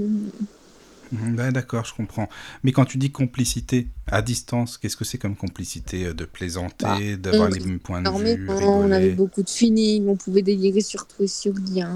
Mhm, 1.12 1.36
ouais, 1.38 1.50
d'accord, 1.52 1.84
je 1.84 1.94
comprends. 1.94 2.28
Mais 2.62 2.70
quand 2.72 2.84
tu 2.84 2.96
dis 2.96 3.10
complicité 3.10 3.88
à 4.06 4.22
distance, 4.22 4.78
qu'est-ce 4.78 4.96
que 4.96 5.04
c'est 5.04 5.18
comme 5.18 5.34
complicité 5.36 6.06
euh, 6.06 6.14
De 6.14 6.24
plaisanter, 6.24 7.16
d'avoir 7.16 7.50
les 7.50 7.60
mêmes 7.60 7.80
points 7.80 8.00
de 8.02 8.08
vue, 8.10 8.48
on 8.48 8.90
avait 8.92 9.14
beaucoup 9.14 9.42
de 9.42 9.50
feeling, 9.50 10.06
on 10.08 10.16
pouvait 10.16 10.42
délirer 10.42 10.80
sur 10.80 11.06
tout 11.06 11.24
et 11.24 11.26
sur 11.26 11.52
rien. 11.72 11.90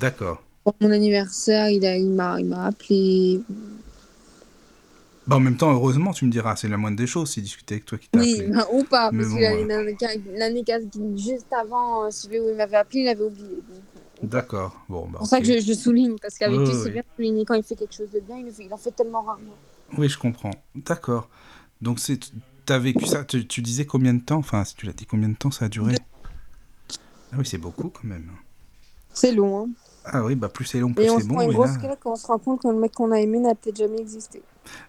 D'accord. 0.00 0.42
Pour 0.64 0.74
mon 0.82 0.90
anniversaire, 0.90 1.70
il 1.70 1.84
a- 1.86 1.96
il 1.96 2.10
m'a 2.10 2.66
appelé. 2.66 3.40
Bah, 5.26 5.36
en 5.36 5.40
même 5.40 5.56
temps, 5.56 5.72
heureusement, 5.72 6.12
tu 6.12 6.24
me 6.24 6.30
diras, 6.30 6.56
c'est 6.56 6.68
la 6.68 6.76
moindre 6.76 6.96
des 6.96 7.06
choses, 7.06 7.30
c'est 7.30 7.40
discuter 7.40 7.74
avec 7.76 7.84
toi 7.84 7.98
qui 7.98 8.08
t'a 8.08 8.20
Oui, 8.20 8.34
appelé. 8.36 8.48
bah, 8.52 8.66
ou 8.72 8.82
pas, 8.84 9.12
parce 9.12 9.28
bon, 9.28 9.36
que 9.36 9.42
euh. 9.44 10.38
l'année 10.38 10.64
quasi- 10.64 10.88
juste 11.16 11.52
avant, 11.52 12.04
euh, 12.04 12.10
celui 12.10 12.40
où 12.40 12.48
il 12.50 12.56
m'avait 12.56 12.76
appelé, 12.76 13.00
il 13.02 13.08
avait 13.08 13.22
oublié. 13.24 13.46
Donc, 13.46 13.62
euh, 13.89 13.89
D'accord. 14.22 14.84
Bon, 14.88 15.08
bah, 15.08 15.10
C'est 15.12 15.18
pour 15.18 15.26
ça 15.26 15.40
que 15.40 15.46
je, 15.46 15.60
je 15.60 15.72
souligne, 15.72 16.16
parce 16.18 16.36
qu'avec 16.38 16.58
Ouais, 16.58 16.66
lui, 16.66 16.74
c'est 16.74 16.90
bien 16.90 17.02
de 17.02 17.06
souligner 17.16 17.44
quand 17.44 17.54
il 17.54 17.62
fait 17.62 17.76
quelque 17.76 17.94
chose 17.94 18.10
de 18.10 18.20
bien, 18.20 18.38
il, 18.38 18.72
en 18.72 18.76
fait 18.76 18.92
tellement 18.92 19.22
rarement. 19.22 19.56
Oui, 19.98 20.08
je 20.08 20.18
comprends. 20.18 20.50
D'accord. 20.74 21.28
Donc, 21.80 21.98
c'est, 22.00 22.20
t'as 22.66 22.78
vécu 22.78 23.06
ça, 23.06 23.24
tu, 23.24 23.46
tu 23.46 23.62
disais 23.62 23.86
combien 23.86 24.14
de 24.14 24.20
temps 24.22 24.38
Enfin, 24.38 24.64
si 24.64 24.74
tu 24.74 24.86
l'as 24.86 24.92
dit, 24.92 25.06
combien 25.06 25.28
de 25.28 25.34
temps 25.36 25.50
ça 25.50 25.66
a 25.66 25.68
duré? 25.68 25.96
Ah 27.32 27.36
oui, 27.38 27.46
c'est 27.46 27.58
beaucoup 27.58 27.90
quand 27.90 28.04
même. 28.04 28.30
C'est 29.12 29.32
long, 29.32 29.64
hein. 29.64 29.68
Ah 30.04 30.24
oui, 30.24 30.34
bah 30.34 30.48
plus 30.48 30.64
c'est 30.64 30.80
long, 30.80 30.94
plus 30.94 31.06
Et 31.06 31.10
on 31.10 31.16
c'est 31.16 31.22
se 31.22 31.28
bon. 31.28 31.34
prend 31.34 31.42
une 31.42 31.52
là- 31.52 31.96
quand 32.00 32.12
on 32.12 32.16
se 32.16 32.26
rend 32.26 32.38
compte 32.38 32.62
que 32.62 32.68
le 32.68 32.74
mec 32.78 32.92
qu'on 32.92 33.12
a 33.12 33.20
aimé 33.20 33.38
n'a 33.38 33.54
peut-être 33.54 33.76
jamais 33.76 34.00
existé. 34.00 34.42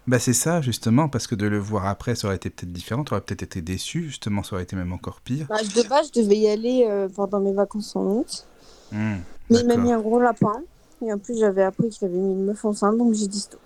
Bah 0.08 0.20
c'est 0.20 0.34
ça, 0.34 0.62
justement, 0.62 1.10
parce 1.10 1.28
que 1.28 1.36
de 1.36 1.48
le 1.48 1.60
voir 1.60 1.86
après, 1.86 2.16
ça 2.16 2.28
aurait 2.28 2.36
été 2.38 2.50
peut-être 2.50 2.72
différent, 2.72 3.04
tu 3.04 3.14
aurais 3.14 3.22
peut-être 3.22 3.44
été 3.44 3.62
déçu, 3.62 4.04
justement, 4.04 4.44
ça 4.44 4.54
aurait 4.56 4.64
été 4.64 4.76
même 4.76 4.94
encore 4.94 5.22
pire. 5.22 5.48
Bah, 5.50 5.58
de 5.64 5.88
base, 5.88 6.12
je 6.16 6.22
devais 6.22 6.38
y 6.38 6.48
aller 6.50 6.86
euh, 6.88 7.08
pendant 7.10 7.40
mes 7.40 7.54
vacances 7.54 7.96
en 7.96 8.06
août. 8.06 8.46
Mais 8.92 9.22
il 9.50 9.54
m'a 9.68 9.76
d'accord. 9.76 9.84
mis 9.84 9.92
un 9.94 10.00
gros 10.00 10.20
lapin. 10.20 10.62
Et 11.04 11.12
en 11.12 11.18
plus, 11.18 11.40
j'avais 11.40 11.64
appris 11.64 11.90
qu'il 11.90 12.06
avait 12.08 12.18
mis 12.18 12.34
une 12.34 12.46
meuf 12.46 12.64
enceinte, 12.64 12.98
donc 12.98 13.14
j'ai 13.14 13.28
dit 13.28 13.40
stop. 13.40 13.60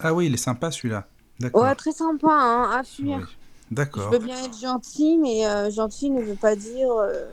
Ah 0.00 0.12
oui, 0.12 0.26
il 0.26 0.34
est 0.34 0.38
sympa 0.38 0.70
celui-là. 0.70 1.06
D'accord. 1.38 1.62
Ouais, 1.62 1.74
très 1.74 1.92
sympa, 1.92 2.28
hein, 2.32 2.70
à 2.78 2.82
fuir. 2.82 3.18
Oui. 3.18 3.24
Je 3.70 3.74
D'accord. 3.74 4.10
veux 4.10 4.18
bien 4.18 4.44
être 4.44 4.58
gentil, 4.58 5.18
mais 5.18 5.46
euh, 5.46 5.70
gentil 5.70 6.10
ne 6.10 6.20
veut 6.22 6.34
pas 6.34 6.56
dire. 6.56 6.90
euh, 6.90 7.28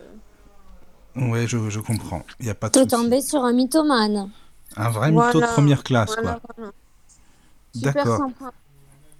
Ouais, 1.15 1.47
je, 1.47 1.69
je 1.69 1.79
comprends. 1.79 2.23
Il 2.39 2.45
n'y 2.45 2.51
a 2.51 2.55
pas 2.55 2.69
de 2.69 2.73
T'es 2.73 2.85
tombé 2.85 3.21
sur 3.21 3.43
un 3.43 3.53
mythomane. 3.53 4.29
Un 4.75 4.89
vrai 4.89 5.11
mytho 5.11 5.41
de 5.41 5.45
première 5.47 5.83
classe, 5.83 6.13
voilà, 6.15 6.39
quoi. 6.39 6.53
voilà. 6.57 6.71
Super 7.73 7.93
D'accord. 8.03 8.17
sympa. 8.19 8.51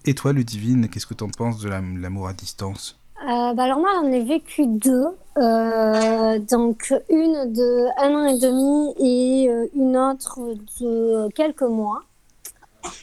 Et 0.05 0.13
toi, 0.13 0.31
Ludivine, 0.33 0.87
qu'est-ce 0.89 1.07
que 1.07 1.15
t'en 1.15 1.29
penses 1.29 1.59
de 1.59 1.69
la- 1.69 1.81
l'amour 1.81 2.27
à 2.27 2.33
distance? 2.33 2.99
Euh, 3.23 3.53
bah 3.53 3.63
alors 3.63 3.79
moi, 3.79 3.89
j'en 3.95 4.11
ai 4.11 4.23
vécu 4.23 4.67
deux. 4.67 5.07
Euh, 5.37 6.39
donc 6.39 6.93
une 7.09 7.53
de 7.53 7.85
un 8.01 8.15
an 8.15 8.25
et 8.25 8.39
demi 8.39 8.93
et 8.99 9.49
euh, 9.49 9.67
une 9.75 9.95
autre 9.95 10.39
de 10.81 11.29
quelques 11.33 11.61
mois. 11.61 12.01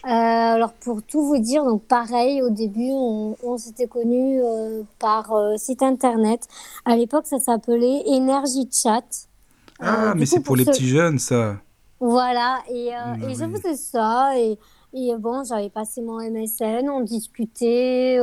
Euh, 0.04 0.08
alors 0.08 0.72
pour 0.72 1.02
tout 1.02 1.22
vous 1.22 1.38
dire, 1.38 1.64
donc 1.64 1.82
pareil, 1.82 2.42
au 2.42 2.50
début, 2.50 2.90
on, 2.90 3.36
on 3.42 3.58
s'était 3.58 3.86
connus 3.86 4.40
euh, 4.42 4.82
par 4.98 5.32
euh, 5.32 5.56
site 5.56 5.82
internet. 5.82 6.48
À 6.84 6.96
l'époque, 6.96 7.26
ça 7.26 7.38
s'appelait 7.38 8.02
Energy 8.06 8.68
Chat. 8.72 9.28
Ah, 9.80 10.14
mais 10.16 10.26
c'est 10.26 10.40
pour 10.40 10.56
les 10.56 10.64
petits 10.64 10.88
jeunes, 10.88 11.18
ça. 11.18 11.56
Voilà, 12.00 12.58
et, 12.70 12.88
et 12.88 13.34
je 13.34 13.44
faisais 13.48 13.76
ça, 13.76 14.38
et, 14.38 14.58
et 14.92 15.14
bon, 15.16 15.42
j'avais 15.44 15.70
passé 15.70 16.02
mon 16.02 16.18
MSN, 16.18 16.88
on 16.90 17.00
discutait, 17.00 18.18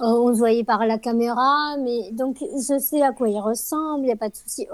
euh, 0.00 0.06
on 0.06 0.32
se 0.32 0.38
voyait 0.38 0.64
par 0.64 0.86
la 0.86 0.98
caméra, 0.98 1.76
mais 1.80 2.12
donc 2.12 2.38
je 2.40 2.78
sais 2.78 3.02
à 3.02 3.12
quoi 3.12 3.28
il 3.28 3.40
ressemble, 3.40 4.00
il 4.04 4.06
n'y 4.06 4.12
a 4.12 4.16
pas 4.16 4.28
de 4.28 4.36
souci. 4.36 4.66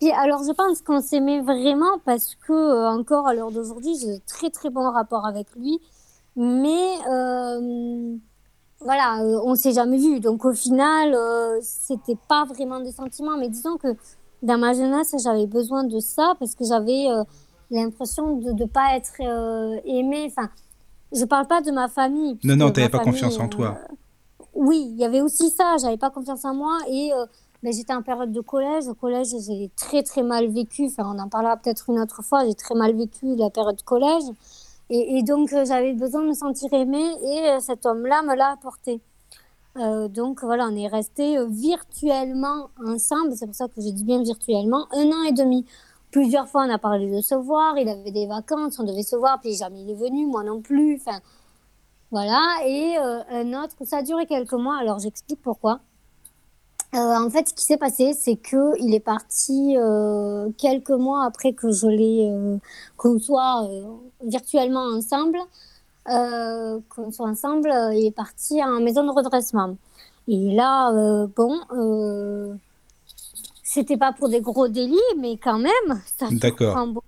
Puis 0.00 0.10
alors, 0.10 0.42
je 0.42 0.52
pense 0.52 0.82
qu'on 0.82 1.00
s'aimait 1.00 1.40
vraiment 1.40 1.98
parce 2.04 2.34
que, 2.34 2.52
euh, 2.52 2.90
encore 2.90 3.28
à 3.28 3.34
l'heure 3.34 3.52
d'aujourd'hui, 3.52 3.94
j'ai 4.00 4.18
très 4.26 4.50
très 4.50 4.70
bon 4.70 4.90
rapport 4.90 5.24
avec 5.26 5.46
lui, 5.54 5.80
mais 6.34 6.96
euh, 7.08 8.16
voilà, 8.80 9.22
euh, 9.22 9.40
on 9.44 9.54
s'est 9.54 9.72
jamais 9.72 9.98
vu, 9.98 10.18
donc 10.18 10.44
au 10.44 10.52
final, 10.52 11.16
c'était 11.62 12.18
pas 12.28 12.44
vraiment 12.44 12.80
des 12.80 12.92
sentiments, 12.92 13.36
mais 13.38 13.48
disons 13.48 13.76
que 13.76 13.94
dans 14.42 14.58
ma 14.58 14.74
jeunesse, 14.74 15.14
j'avais 15.22 15.46
besoin 15.46 15.84
de 15.84 16.00
ça 16.00 16.34
parce 16.40 16.56
que 16.56 16.64
j'avais 16.64 17.06
l'impression 17.70 18.38
de 18.38 18.50
ne 18.50 18.64
pas 18.64 18.96
être 18.96 19.20
aimée. 19.84 20.24
Enfin, 20.26 20.50
je 21.14 21.24
parle 21.24 21.46
pas 21.46 21.60
de 21.60 21.70
ma 21.70 21.88
famille. 21.88 22.38
Non, 22.44 22.56
non, 22.56 22.70
t'avais 22.70 22.86
ma 22.86 22.90
pas 22.90 22.98
famille, 22.98 23.12
confiance 23.12 23.38
en 23.38 23.44
euh, 23.44 23.48
toi. 23.48 23.78
Oui, 24.54 24.86
il 24.90 24.98
y 24.98 25.04
avait 25.04 25.20
aussi 25.20 25.50
ça. 25.50 25.76
J'avais 25.80 25.96
pas 25.96 26.10
confiance 26.10 26.44
en 26.44 26.54
moi 26.54 26.78
et 26.88 27.12
euh, 27.12 27.26
ben, 27.62 27.72
j'étais 27.72 27.94
en 27.94 28.02
période 28.02 28.32
de 28.32 28.40
collège. 28.40 28.86
Au 28.88 28.94
collège, 28.94 29.28
j'ai 29.46 29.70
très 29.76 30.02
très 30.02 30.22
mal 30.22 30.48
vécu. 30.48 30.86
Enfin, 30.86 31.04
on 31.14 31.18
en 31.18 31.28
parlera 31.28 31.56
peut-être 31.56 31.88
une 31.88 32.00
autre 32.00 32.22
fois. 32.22 32.44
J'ai 32.46 32.54
très 32.54 32.74
mal 32.74 32.94
vécu 32.96 33.36
la 33.36 33.50
période 33.50 33.76
de 33.76 33.82
collège 33.82 34.24
et, 34.90 35.22
donc 35.22 35.52
euh, 35.52 35.64
j'avais 35.64 35.94
besoin 35.94 36.22
de 36.22 36.28
me 36.28 36.34
sentir 36.34 36.72
aimée 36.74 37.16
et 37.22 37.48
euh, 37.48 37.60
cet 37.60 37.86
homme-là 37.86 38.22
me 38.22 38.34
l'a 38.34 38.50
apporté. 38.50 39.00
Donc 39.74 40.42
voilà, 40.44 40.68
on 40.70 40.76
est 40.76 40.86
restés 40.86 41.38
euh, 41.38 41.46
virtuellement 41.46 42.68
ensemble. 42.84 43.34
C'est 43.34 43.46
pour 43.46 43.54
ça 43.54 43.68
que 43.68 43.80
je 43.80 43.88
dis 43.88 44.04
bien 44.04 44.22
virtuellement 44.22 44.86
un 44.92 45.06
an 45.06 45.22
et 45.26 45.32
demi. 45.32 45.64
Plusieurs 46.10 46.46
fois, 46.46 46.66
on 46.66 46.70
a 46.70 46.78
parlé 46.78 47.10
de 47.10 47.22
se 47.22 47.34
voir. 47.34 47.78
Il 47.78 47.88
avait 47.88 48.10
des 48.10 48.26
vacances, 48.26 48.78
on 48.78 48.84
devait 48.84 49.02
se 49.02 49.16
voir, 49.16 49.40
puis 49.40 49.54
jamais 49.54 49.80
il 49.80 49.90
est 49.90 49.94
venu, 49.94 50.26
moi 50.26 50.44
non 50.44 50.60
plus. 50.60 51.00
Voilà. 52.12 52.40
Et 52.64 52.96
euh, 52.98 53.22
un 53.30 53.64
autre, 53.64 53.74
ça 53.84 53.98
a 53.98 54.02
duré 54.02 54.26
quelques 54.26 54.52
mois. 54.52 54.78
Alors 54.78 55.00
j'explique 55.00 55.42
pourquoi. 55.42 55.80
Euh, 56.94 56.98
en 56.98 57.30
fait, 57.30 57.48
ce 57.48 57.54
qui 57.54 57.64
s'est 57.64 57.78
passé, 57.78 58.12
c'est 58.12 58.36
que 58.36 58.78
il 58.78 58.94
est 58.94 59.00
parti 59.00 59.76
euh, 59.76 60.50
quelques 60.58 60.90
mois 60.90 61.24
après 61.24 61.54
que 61.54 61.72
je 61.72 61.88
l'ai, 61.88 62.30
qu'on 62.96 63.18
soit 63.18 63.68
virtuellement 64.24 64.84
ensemble, 64.84 65.38
qu'on 66.04 67.10
soit 67.10 67.26
ensemble. 67.26 67.72
il 67.94 68.06
est 68.06 68.14
parti 68.14 68.62
en 68.62 68.80
maison 68.80 69.04
de 69.04 69.10
redressement. 69.10 69.74
Et 70.28 70.54
là, 70.54 70.92
euh, 70.92 71.26
bon, 71.34 71.60
euh, 71.72 72.54
c'était 73.62 73.96
pas 73.96 74.12
pour 74.12 74.28
des 74.28 74.40
gros 74.40 74.68
délits, 74.68 74.98
mais 75.18 75.36
quand 75.36 75.58
même, 75.58 76.00
ça 76.16 76.28
D'accord. 76.30 76.86
beaucoup. 76.86 77.06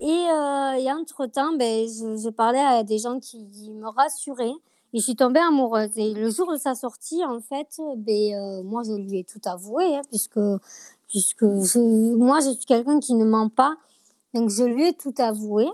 Et, 0.00 0.06
euh, 0.06 0.72
et 0.72 0.90
entre-temps, 0.90 1.52
ben, 1.56 1.86
je, 1.86 2.30
parlais 2.30 2.58
à 2.58 2.82
des 2.82 2.98
gens 2.98 3.20
qui 3.20 3.38
me 3.70 3.86
rassuraient 3.86 4.54
et 4.92 4.98
je 4.98 5.02
suis 5.02 5.14
tombée 5.14 5.40
amoureuse. 5.40 5.90
Et 5.96 6.14
le 6.14 6.30
jour 6.30 6.50
de 6.52 6.56
sa 6.56 6.74
sortie, 6.74 7.22
en 7.24 7.40
fait, 7.40 7.78
ben, 7.98 8.34
euh, 8.34 8.62
moi, 8.62 8.82
je 8.82 8.92
lui 8.92 9.18
ai 9.18 9.24
tout 9.24 9.40
avoué, 9.44 9.96
hein, 9.96 10.00
puisque, 10.08 10.40
puisque 11.06 11.42
moi, 11.42 12.40
je 12.40 12.50
suis 12.50 12.64
quelqu'un 12.64 12.98
qui 12.98 13.14
ne 13.14 13.26
ment 13.26 13.50
pas. 13.50 13.76
Donc, 14.32 14.48
je 14.48 14.64
lui 14.64 14.88
ai 14.88 14.94
tout 14.94 15.14
avoué. 15.18 15.66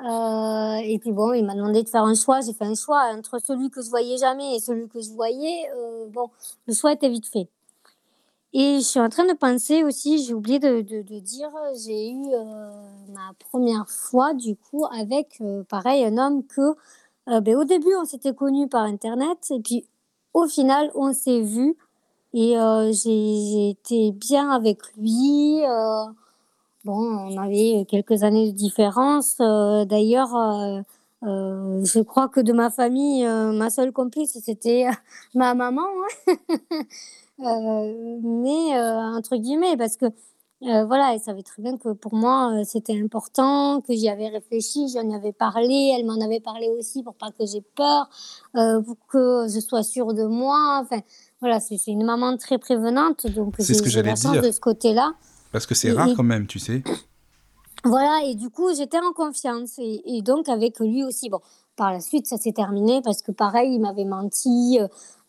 Euh, 0.00 0.76
et 0.84 0.98
puis 1.00 1.10
bon, 1.12 1.32
il 1.32 1.44
m'a 1.44 1.54
demandé 1.54 1.82
de 1.82 1.88
faire 1.88 2.04
un 2.04 2.14
choix. 2.14 2.40
J'ai 2.40 2.52
fait 2.52 2.64
un 2.64 2.74
choix 2.74 3.02
entre 3.14 3.38
celui 3.40 3.70
que 3.70 3.82
je 3.82 3.90
voyais 3.90 4.16
jamais 4.16 4.56
et 4.56 4.60
celui 4.60 4.88
que 4.88 5.00
je 5.00 5.10
voyais. 5.10 5.70
Bon, 6.12 6.30
le 6.66 6.74
choix 6.74 6.92
était 6.92 7.08
vite 7.08 7.26
fait. 7.26 7.48
Et 8.54 8.78
je 8.78 8.84
suis 8.84 9.00
en 9.00 9.10
train 9.10 9.26
de 9.26 9.34
penser 9.34 9.84
aussi, 9.84 10.24
j'ai 10.24 10.32
oublié 10.32 10.58
de, 10.58 10.80
dire, 11.20 11.50
j'ai 11.84 12.10
eu 12.12 12.24
euh, 12.32 12.70
ma 13.12 13.32
première 13.50 13.88
fois 13.90 14.32
du 14.32 14.56
coup 14.56 14.86
avec, 14.86 15.38
euh, 15.42 15.64
pareil, 15.64 16.02
un 16.04 16.16
homme 16.16 16.46
que, 16.46 16.74
euh, 17.28 17.40
ben, 17.40 17.56
au 17.56 17.64
début 17.64 17.94
on 18.00 18.06
s'était 18.06 18.34
connus 18.34 18.66
par 18.68 18.84
internet 18.84 19.38
et 19.50 19.60
puis 19.60 19.84
au 20.32 20.46
final 20.46 20.90
on 20.94 21.12
s'est 21.12 21.42
vu 21.42 21.76
et 22.32 22.54
j'ai 22.92 23.70
été 23.70 24.12
bien 24.12 24.50
avec 24.50 24.78
lui. 24.96 25.62
bon, 26.84 26.94
on 26.94 27.36
avait 27.38 27.84
quelques 27.88 28.22
années 28.22 28.52
de 28.52 28.56
différence. 28.56 29.38
D'ailleurs, 29.38 30.84
je 31.22 32.00
crois 32.02 32.28
que 32.28 32.40
de 32.40 32.52
ma 32.52 32.70
famille, 32.70 33.24
ma 33.26 33.70
seule 33.70 33.92
complice 33.92 34.38
c'était 34.42 34.86
ma 35.34 35.54
maman. 35.54 35.86
Hein. 36.28 36.82
Euh, 37.40 38.18
mais 38.22 38.76
euh, 38.76 39.16
entre 39.16 39.36
guillemets, 39.36 39.76
parce 39.76 39.96
que 39.96 40.06
euh, 40.06 40.84
voilà, 40.86 41.14
elle 41.14 41.20
savait 41.20 41.44
très 41.44 41.62
bien 41.62 41.76
que 41.76 41.92
pour 41.92 42.14
moi, 42.14 42.52
c'était 42.64 43.00
important, 43.00 43.80
que 43.80 43.94
j'y 43.94 44.08
avais 44.08 44.28
réfléchi, 44.28 44.88
j'en 44.92 45.08
avais 45.14 45.32
parlé, 45.32 45.94
elle 45.96 46.04
m'en 46.04 46.20
avait 46.20 46.40
parlé 46.40 46.68
aussi 46.68 47.04
pour 47.04 47.14
pas 47.14 47.30
que 47.30 47.46
j'ai 47.46 47.62
peur, 47.76 48.08
pour 48.54 48.96
que 49.06 49.46
je 49.48 49.60
sois 49.60 49.84
sûre 49.84 50.14
de 50.14 50.24
moi. 50.24 50.82
Enfin, 50.82 51.00
voilà, 51.40 51.60
c'est 51.60 51.78
une 51.86 52.04
maman 52.04 52.36
très 52.36 52.58
prévenante, 52.58 53.28
donc 53.28 53.54
c'est 53.58 53.74
ce 53.74 53.82
que 53.82 53.90
j'allais 53.90 54.14
dire 54.14 54.42
de 54.42 54.50
ce 54.50 54.58
côté-là. 54.58 55.12
Parce 55.52 55.64
que 55.64 55.76
c'est 55.76 55.92
rare 55.92 56.08
quand 56.16 56.24
même, 56.24 56.48
tu 56.48 56.58
sais. 56.58 56.82
Voilà, 57.84 58.22
et 58.26 58.34
du 58.34 58.50
coup, 58.50 58.74
j'étais 58.74 58.98
en 58.98 59.12
confiance, 59.12 59.78
et, 59.78 60.02
et, 60.04 60.22
donc 60.22 60.48
avec 60.48 60.80
lui 60.80 61.04
aussi. 61.04 61.30
Bon, 61.30 61.40
par 61.78 61.92
la 61.92 62.00
suite, 62.00 62.26
ça 62.26 62.36
s'est 62.36 62.52
terminé 62.52 63.00
parce 63.02 63.22
que 63.22 63.32
pareil, 63.32 63.74
il 63.74 63.80
m'avait 63.80 64.04
menti. 64.04 64.78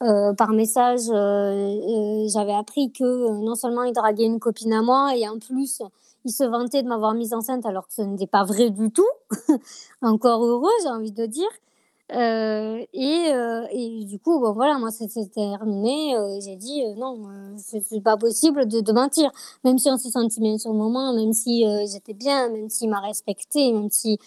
Euh, 0.02 0.34
par 0.34 0.52
message, 0.52 1.10
euh, 1.10 1.14
euh, 1.14 2.28
j'avais 2.30 2.54
appris 2.54 2.92
que 2.92 3.42
non 3.44 3.56
seulement 3.56 3.84
il 3.84 3.94
draguait 3.94 4.26
une 4.26 4.40
copine 4.40 4.72
à 4.72 4.82
moi, 4.82 5.16
et 5.16 5.28
en 5.28 5.40
plus, 5.40 5.82
il 6.26 6.32
se 6.32 6.44
vantait 6.44 6.84
de 6.84 6.88
m'avoir 6.88 7.14
mise 7.14 7.34
enceinte 7.34 7.66
alors 7.66 7.88
que 7.88 7.94
ce 7.94 8.02
n'était 8.02 8.28
pas 8.28 8.44
vrai 8.44 8.70
du 8.70 8.92
tout. 8.92 9.08
Encore 10.02 10.44
heureux, 10.46 10.72
j'ai 10.84 10.90
envie 10.90 11.12
de 11.12 11.26
dire. 11.26 11.50
Euh, 12.14 12.84
et, 12.94 13.26
euh, 13.34 13.66
et, 13.72 14.06
du 14.06 14.20
coup, 14.20 14.40
bon, 14.40 14.54
voilà, 14.54 14.80
moi, 14.80 14.90
c'était 14.90 15.28
terminé. 15.28 16.16
Euh, 16.18 16.40
j'ai 16.44 16.56
dit 16.56 16.82
non, 16.98 17.20
c'est 17.58 18.02
pas 18.02 18.18
possible 18.18 18.68
de, 18.68 18.82
de, 18.82 18.92
mentir. 18.92 19.32
Même 19.64 19.78
si 19.78 19.90
on 19.90 19.98
s'est 19.98 20.10
senti 20.10 20.40
bien 20.40 20.58
sur 20.58 20.72
le 20.72 20.78
moment, 20.78 21.14
même 21.14 21.34
si 21.34 21.66
j'étais 21.92 22.14
bien, 22.14 22.50
même 22.50 22.70
s'il 22.70 22.90
m'a 22.90 23.00
respecté, 23.02 23.72
même 23.74 23.90
si 23.92 24.18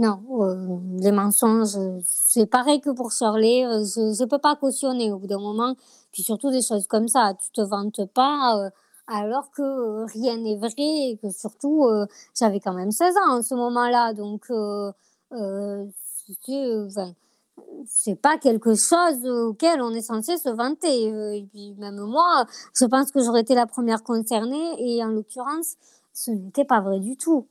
non, 0.00 0.22
euh, 0.40 0.78
les 0.98 1.12
mensonges, 1.12 1.76
c'est 2.06 2.46
pareil 2.46 2.80
que 2.80 2.88
pour 2.88 3.12
Shirley. 3.12 3.66
Euh, 3.66 3.84
je 3.84 4.22
ne 4.22 4.26
peux 4.26 4.38
pas 4.38 4.56
cautionner 4.56 5.12
au 5.12 5.18
bout 5.18 5.26
d'un 5.26 5.38
moment. 5.38 5.74
Puis 6.10 6.22
surtout 6.22 6.50
des 6.50 6.62
choses 6.62 6.86
comme 6.86 7.06
ça. 7.06 7.34
Tu 7.34 7.52
te 7.52 7.60
vantes 7.60 8.06
pas 8.14 8.56
euh, 8.56 8.70
alors 9.06 9.50
que 9.50 10.10
rien 10.10 10.38
n'est 10.38 10.56
vrai 10.56 10.72
et 10.78 11.18
que 11.22 11.28
surtout, 11.30 11.86
j'avais 12.34 12.60
quand 12.60 12.72
même 12.72 12.92
16 12.92 13.16
ans 13.18 13.38
en 13.38 13.42
ce 13.42 13.54
moment-là. 13.54 14.14
Donc, 14.14 14.46
c'est 17.86 18.14
pas 18.14 18.38
quelque 18.38 18.74
chose 18.76 19.26
auquel 19.26 19.82
on 19.82 19.90
est 19.92 20.02
censé 20.02 20.38
se 20.38 20.48
vanter. 20.48 21.08
Et 21.36 21.46
puis 21.52 21.74
même 21.78 22.00
moi, 22.00 22.46
je 22.74 22.86
pense 22.86 23.10
que 23.10 23.20
j'aurais 23.22 23.42
été 23.42 23.54
la 23.54 23.66
première 23.66 24.02
concernée 24.02 24.76
et 24.78 25.04
en 25.04 25.08
l'occurrence, 25.08 25.74
ce 26.14 26.30
n'était 26.30 26.64
pas 26.64 26.80
vrai 26.80 27.00
du 27.00 27.16
tout. 27.16 27.46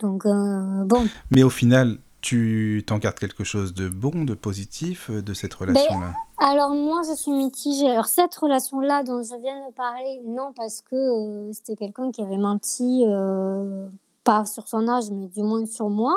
Donc, 0.00 0.26
euh, 0.26 0.84
bon. 0.84 1.06
Mais 1.30 1.42
au 1.42 1.50
final, 1.50 1.98
tu 2.20 2.84
t'en 2.86 2.98
gardes 2.98 3.18
quelque 3.18 3.44
chose 3.44 3.74
de 3.74 3.88
bon, 3.88 4.24
de 4.24 4.34
positif 4.34 5.10
euh, 5.10 5.22
de 5.22 5.34
cette 5.34 5.58
ben, 5.58 5.66
relation-là? 5.66 6.12
Alors, 6.38 6.70
moi, 6.70 7.02
je 7.08 7.14
suis 7.14 7.32
mitigée. 7.32 7.90
Alors, 7.90 8.06
cette 8.06 8.34
relation-là 8.34 9.02
dont 9.02 9.22
je 9.22 9.40
viens 9.40 9.68
de 9.68 9.74
parler, 9.74 10.20
non, 10.24 10.52
parce 10.56 10.82
que 10.82 10.94
euh, 10.94 11.52
c'était 11.52 11.76
quelqu'un 11.76 12.10
qui 12.12 12.22
avait 12.22 12.38
menti, 12.38 13.04
pas 14.24 14.44
sur 14.44 14.68
son 14.68 14.88
âge, 14.88 15.10
mais 15.10 15.26
du 15.28 15.42
moins 15.42 15.66
sur 15.66 15.88
moi. 15.88 16.16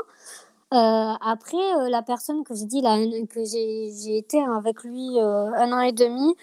après, 0.71 1.89
la 1.89 2.01
personne 2.01 2.43
que 2.43 2.53
j'ai 2.53 2.65
dit, 2.65 2.81
là, 2.81 2.97
que 3.29 3.43
j'ai 3.45 4.17
été 4.17 4.43
avec 4.43 4.83
lui 4.83 5.19
un 5.19 5.71
an 5.71 5.79
et 5.79 5.91
demi, 5.93 6.35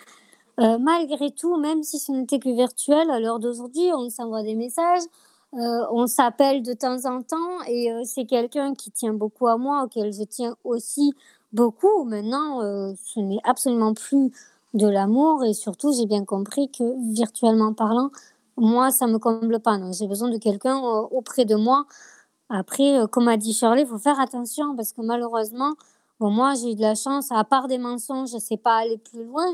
malgré 0.58 1.30
tout, 1.30 1.56
même 1.56 1.82
si 1.82 1.98
ce 1.98 2.10
n'était 2.10 2.38
que 2.38 2.48
virtuel, 2.48 3.10
à 3.10 3.20
l'heure 3.20 3.38
d'aujourd'hui, 3.38 3.90
on 3.94 4.08
s'envoie 4.10 4.42
des 4.42 4.54
messages, 4.54 5.02
euh, 5.54 5.86
on 5.90 6.06
s'appelle 6.06 6.62
de 6.62 6.74
temps 6.74 7.06
en 7.06 7.22
temps 7.22 7.62
et 7.66 7.90
euh, 7.90 8.02
c'est 8.04 8.26
quelqu'un 8.26 8.74
qui 8.74 8.90
tient 8.90 9.14
beaucoup 9.14 9.48
à 9.48 9.56
moi, 9.56 9.84
auquel 9.84 10.12
je 10.12 10.22
tiens 10.24 10.56
aussi 10.62 11.14
beaucoup. 11.52 12.04
Maintenant, 12.04 12.62
euh, 12.62 12.92
ce 13.04 13.20
n'est 13.20 13.40
absolument 13.44 13.94
plus 13.94 14.30
de 14.74 14.86
l'amour 14.86 15.44
et 15.44 15.54
surtout, 15.54 15.92
j'ai 15.94 16.06
bien 16.06 16.24
compris 16.24 16.70
que 16.70 16.84
virtuellement 17.14 17.72
parlant, 17.72 18.10
moi, 18.58 18.90
ça 18.90 19.06
me 19.06 19.18
comble 19.18 19.60
pas. 19.60 19.78
J'ai 19.92 20.06
besoin 20.06 20.28
de 20.30 20.36
quelqu'un 20.38 20.78
auprès 20.78 21.44
de 21.46 21.54
moi. 21.56 21.86
Après, 22.50 23.00
comme 23.10 23.28
a 23.28 23.36
dit 23.36 23.52
Shirley, 23.54 23.82
il 23.82 23.88
faut 23.88 23.98
faire 23.98 24.20
attention 24.20 24.76
parce 24.76 24.92
que 24.92 25.02
malheureusement, 25.02 25.74
bon, 26.20 26.30
moi, 26.30 26.54
j'ai 26.54 26.72
eu 26.72 26.74
de 26.74 26.82
la 26.82 26.94
chance, 26.94 27.32
à 27.32 27.44
part 27.44 27.68
des 27.68 27.78
mensonges, 27.78 28.30
je 28.30 28.36
ne 28.36 28.40
sais 28.40 28.56
pas 28.58 28.76
aller 28.76 28.98
plus 28.98 29.24
loin. 29.24 29.46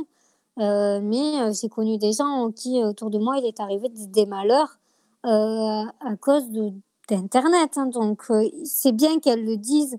mais 0.57 1.53
j'ai 1.53 1.69
connu 1.69 1.99
des 1.99 2.13
gens 2.13 2.51
qui, 2.53 2.83
autour 2.83 3.11
de 3.11 3.19
moi, 3.19 3.39
il 3.39 3.45
est 3.47 3.61
arrivé 3.61 3.89
des 3.91 4.27
malheurs 4.27 4.79
à 5.25 6.17
cause 6.21 6.45
d'Internet. 7.09 7.77
Hein. 7.77 7.87
Donc, 7.87 8.25
euh, 8.31 8.49
c'est 8.65 8.93
bien 8.93 9.19
qu'elle 9.21 9.45
le 9.45 9.57
dise, 9.57 9.97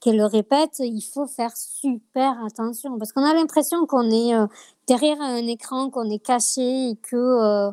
qu'elle 0.00 0.16
le 0.16 0.26
répète, 0.26 0.80
il 0.80 1.02
faut 1.02 1.26
faire 1.26 1.56
super 1.56 2.42
attention 2.44 2.98
parce 2.98 3.12
qu'on 3.12 3.24
a 3.24 3.34
l'impression 3.34 3.86
qu'on 3.86 4.10
est 4.10 4.34
euh, 4.34 4.46
derrière 4.88 5.20
un 5.20 5.46
écran, 5.46 5.90
qu'on 5.90 6.10
est 6.10 6.24
caché 6.24 6.90
et 6.90 6.96
que, 6.96 7.70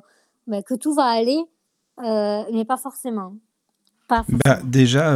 bah, 0.48 0.62
que 0.62 0.76
tout 0.76 0.94
va 0.94 1.06
aller, 1.06 1.44
mais 1.98 2.66
pas 2.66 2.78
forcément. 2.78 3.34
Pas 4.08 4.24
forcément. 4.24 4.40
Bah, 4.46 4.60
déjà, 4.64 5.16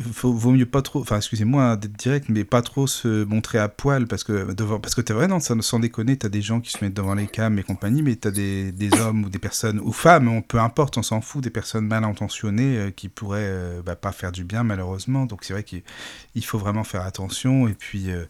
faut, 0.00 0.32
vaut 0.32 0.52
mieux 0.52 0.66
pas 0.66 0.82
trop, 0.82 1.00
enfin 1.00 1.16
excusez-moi 1.16 1.76
d'être 1.76 1.96
direct, 1.96 2.28
mais 2.28 2.44
pas 2.44 2.62
trop 2.62 2.86
se 2.86 3.24
montrer 3.24 3.58
à 3.58 3.68
poil 3.68 4.06
parce 4.06 4.24
que 4.24 4.52
devant, 4.52 4.80
parce 4.80 4.94
que 4.94 5.00
t'es 5.00 5.12
vrai, 5.12 5.28
non, 5.28 5.40
sans, 5.40 5.78
déconner, 5.78 6.16
t'as 6.16 6.28
des 6.28 6.42
gens 6.42 6.60
qui 6.60 6.70
se 6.70 6.84
mettent 6.84 6.94
devant 6.94 7.14
les 7.14 7.26
cams 7.26 7.58
et 7.58 7.62
compagnie, 7.62 8.02
mais 8.02 8.16
t'as 8.16 8.30
des, 8.30 8.72
des 8.72 8.92
hommes 9.00 9.24
ou 9.24 9.28
des 9.28 9.38
personnes 9.38 9.80
ou 9.80 9.92
femmes, 9.92 10.28
on, 10.28 10.42
peu 10.42 10.58
importe, 10.58 10.98
on 10.98 11.02
s'en 11.02 11.20
fout, 11.20 11.42
des 11.42 11.50
personnes 11.50 11.86
mal 11.86 12.04
intentionnées 12.04 12.78
euh, 12.78 12.90
qui 12.90 13.08
pourraient 13.08 13.40
euh, 13.42 13.82
bah, 13.82 13.96
pas 13.96 14.12
faire 14.12 14.32
du 14.32 14.44
bien 14.44 14.64
malheureusement. 14.64 15.26
Donc 15.26 15.44
c'est 15.44 15.52
vrai 15.52 15.64
qu'il 15.64 16.44
faut 16.44 16.58
vraiment 16.58 16.84
faire 16.84 17.02
attention 17.02 17.68
et 17.68 17.74
puis 17.74 18.10
euh, 18.10 18.24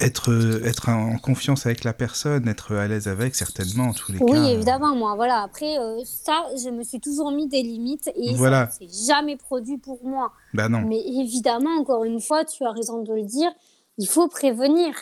être, 0.00 0.62
être 0.64 0.88
en 0.88 1.18
confiance 1.18 1.66
avec 1.66 1.84
la 1.84 1.92
personne, 1.92 2.48
être 2.48 2.74
à 2.74 2.86
l'aise 2.86 3.08
avec, 3.08 3.34
certainement, 3.34 3.84
en 3.84 3.92
tous 3.92 4.12
les 4.12 4.18
oui, 4.18 4.32
cas. 4.32 4.40
Oui, 4.40 4.50
évidemment, 4.50 4.94
moi, 4.94 5.14
voilà. 5.16 5.42
Après, 5.42 5.78
euh, 5.78 6.00
ça, 6.04 6.44
je 6.56 6.70
me 6.70 6.82
suis 6.82 7.00
toujours 7.00 7.30
mis 7.30 7.48
des 7.48 7.62
limites 7.62 8.10
et 8.16 8.34
voilà. 8.34 8.70
ça 8.70 8.78
s'est 8.78 9.06
jamais 9.06 9.36
produit 9.36 9.78
pour 9.78 10.04
moi. 10.04 10.32
Bah 10.54 10.68
non. 10.68 10.82
Mais 10.82 11.00
évidemment, 11.00 11.78
encore 11.78 12.04
une 12.04 12.20
fois, 12.20 12.44
tu 12.44 12.64
as 12.64 12.72
raison 12.72 13.02
de 13.02 13.12
le 13.12 13.24
dire, 13.24 13.50
il 13.98 14.08
faut 14.08 14.28
prévenir. 14.28 14.94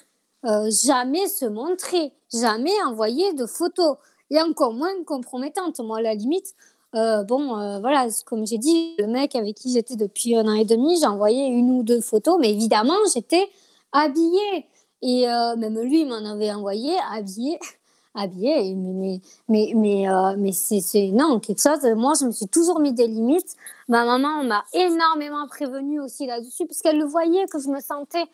Euh, 0.45 0.71
jamais 0.71 1.27
se 1.27 1.45
montrer, 1.45 2.13
jamais 2.33 2.71
envoyer 2.87 3.33
de 3.33 3.47
photos, 3.47 3.97
et 4.31 4.41
encore 4.41 4.73
moins 4.73 4.93
compromettantes. 5.05 5.81
Moi, 5.81 5.99
à 5.99 6.03
la 6.03 6.15
limite, 6.15 6.55
euh, 6.95 7.25
bon, 7.25 7.59
euh, 7.59 7.81
voilà, 7.81 8.07
comme 8.25 8.47
j'ai 8.47 8.59
dit, 8.59 8.95
le 8.99 9.07
mec 9.07 9.35
avec 9.35 9.57
qui 9.57 9.73
j'étais 9.73 9.97
depuis 9.97 10.37
un 10.37 10.47
an 10.47 10.55
et 10.55 10.65
demi, 10.65 10.99
j'ai 10.99 11.07
envoyé 11.07 11.47
une 11.47 11.71
ou 11.71 11.83
deux 11.83 12.01
photos, 12.01 12.39
mais 12.41 12.51
évidemment, 12.53 12.97
j'étais 13.13 13.49
habillée. 13.93 14.67
Et 15.03 15.29
euh, 15.29 15.57
même 15.57 15.79
lui, 15.81 16.03
il 16.03 16.09
m'en 16.09 16.25
avait 16.25 16.53
envoyé 16.53 16.97
habillé. 17.13 17.59
habillé. 18.15 18.75
Mais, 18.75 19.21
mais, 19.49 19.73
mais, 19.75 20.09
euh, 20.09 20.35
mais 20.39 20.53
c'est 20.53 21.11
non, 21.13 21.39
quelque 21.39 21.63
chose. 21.63 21.85
Moi, 21.97 22.15
je 22.19 22.27
me 22.27 22.33
suis 22.33 22.49
toujours 22.49 22.81
mis 22.81 22.93
des 22.93 23.07
limites. 23.07 23.57
Ma 23.89 24.05
maman 24.05 24.43
m'a 24.43 24.65
énormément 24.73 25.47
prévenue 25.49 26.01
aussi 26.01 26.27
là-dessus, 26.27 26.67
puisqu'elle 26.67 26.99
le 26.99 27.05
voyait 27.05 27.47
que 27.47 27.61
je 27.61 27.69
me 27.69 27.81
sentais 27.81 28.25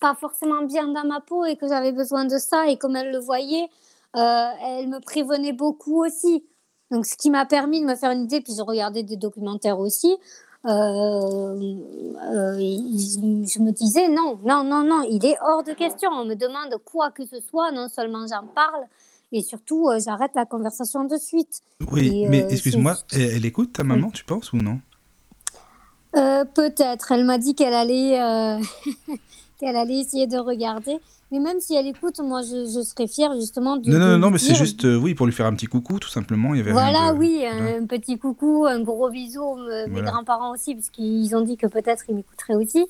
pas 0.00 0.14
forcément 0.14 0.62
bien 0.62 0.88
dans 0.88 1.04
ma 1.04 1.20
peau 1.20 1.44
et 1.44 1.56
que 1.56 1.68
j'avais 1.68 1.92
besoin 1.92 2.24
de 2.24 2.38
ça. 2.38 2.68
Et 2.68 2.76
comme 2.76 2.96
elle 2.96 3.10
le 3.10 3.18
voyait, 3.18 3.68
euh, 4.16 4.50
elle 4.62 4.88
me 4.88 5.00
prévenait 5.00 5.52
beaucoup 5.52 6.04
aussi. 6.04 6.44
Donc, 6.90 7.06
ce 7.06 7.16
qui 7.16 7.30
m'a 7.30 7.46
permis 7.46 7.80
de 7.80 7.86
me 7.86 7.96
faire 7.96 8.10
une 8.10 8.24
idée, 8.24 8.40
puis 8.40 8.54
je 8.56 8.62
regardais 8.62 9.02
des 9.02 9.16
documentaires 9.16 9.78
aussi, 9.78 10.12
euh, 10.12 10.16
euh, 10.16 10.53
je 10.64 10.70
me 13.60 13.70
disais 13.70 14.08
non, 14.08 14.38
non, 14.44 14.64
non, 14.64 14.82
non, 14.82 15.02
il 15.02 15.24
est 15.26 15.36
hors 15.42 15.62
de 15.62 15.72
question. 15.72 16.10
On 16.10 16.24
me 16.24 16.34
demande 16.34 16.76
quoi 16.84 17.10
que 17.10 17.26
ce 17.26 17.40
soit, 17.40 17.70
non 17.70 17.88
seulement 17.88 18.26
j'en 18.26 18.46
parle, 18.46 18.84
et 19.32 19.42
surtout 19.42 19.88
euh, 19.88 19.98
j'arrête 20.02 20.32
la 20.34 20.46
conversation 20.46 21.04
de 21.04 21.16
suite. 21.18 21.60
Oui, 21.92 22.26
mais 22.28 22.46
excuse-moi, 22.50 22.96
elle, 23.12 23.44
écoute 23.44 23.72
ta 23.74 23.84
maman, 23.84 24.10
tu 24.10 24.24
penses 24.24 24.52
ou 24.52 24.56
non? 24.56 24.80
Peut-être. 26.12 27.12
Elle 27.12 27.24
m'a 27.24 27.38
dit 27.38 27.54
qu'elle 27.54 27.74
allait, 27.74 28.18
qu'elle 29.64 29.76
allait 29.76 30.00
essayer 30.00 30.26
de 30.26 30.36
regarder. 30.36 30.98
Mais 31.32 31.38
même 31.38 31.58
si 31.58 31.74
elle 31.74 31.86
écoute, 31.86 32.20
moi, 32.20 32.42
je, 32.42 32.66
je 32.66 32.82
serais 32.82 33.08
fière 33.08 33.34
justement 33.34 33.76
de. 33.76 33.90
Non, 33.90 33.98
non, 33.98 34.18
non, 34.18 34.30
mais 34.30 34.38
c'est 34.38 34.54
juste, 34.54 34.84
euh, 34.84 34.96
oui, 34.96 35.14
pour 35.14 35.26
lui 35.26 35.32
faire 35.32 35.46
un 35.46 35.54
petit 35.54 35.66
coucou, 35.66 35.98
tout 35.98 36.08
simplement. 36.08 36.54
Il 36.54 36.58
y 36.58 36.60
avait 36.60 36.72
voilà, 36.72 37.14
oui, 37.14 37.44
un, 37.46 37.86
petit 37.86 38.18
coucou, 38.18 38.66
un 38.66 38.80
gros 38.82 39.10
bisou. 39.10 39.56
Mes 39.88 40.02
grands-parents 40.02 40.52
aussi, 40.52 40.74
parce 40.74 40.90
qu'ils 40.90 41.34
ont 41.34 41.40
dit 41.40 41.56
que 41.56 41.66
peut-être 41.66 42.04
ils 42.08 42.14
m'écouteraient 42.14 42.56
aussi. 42.56 42.86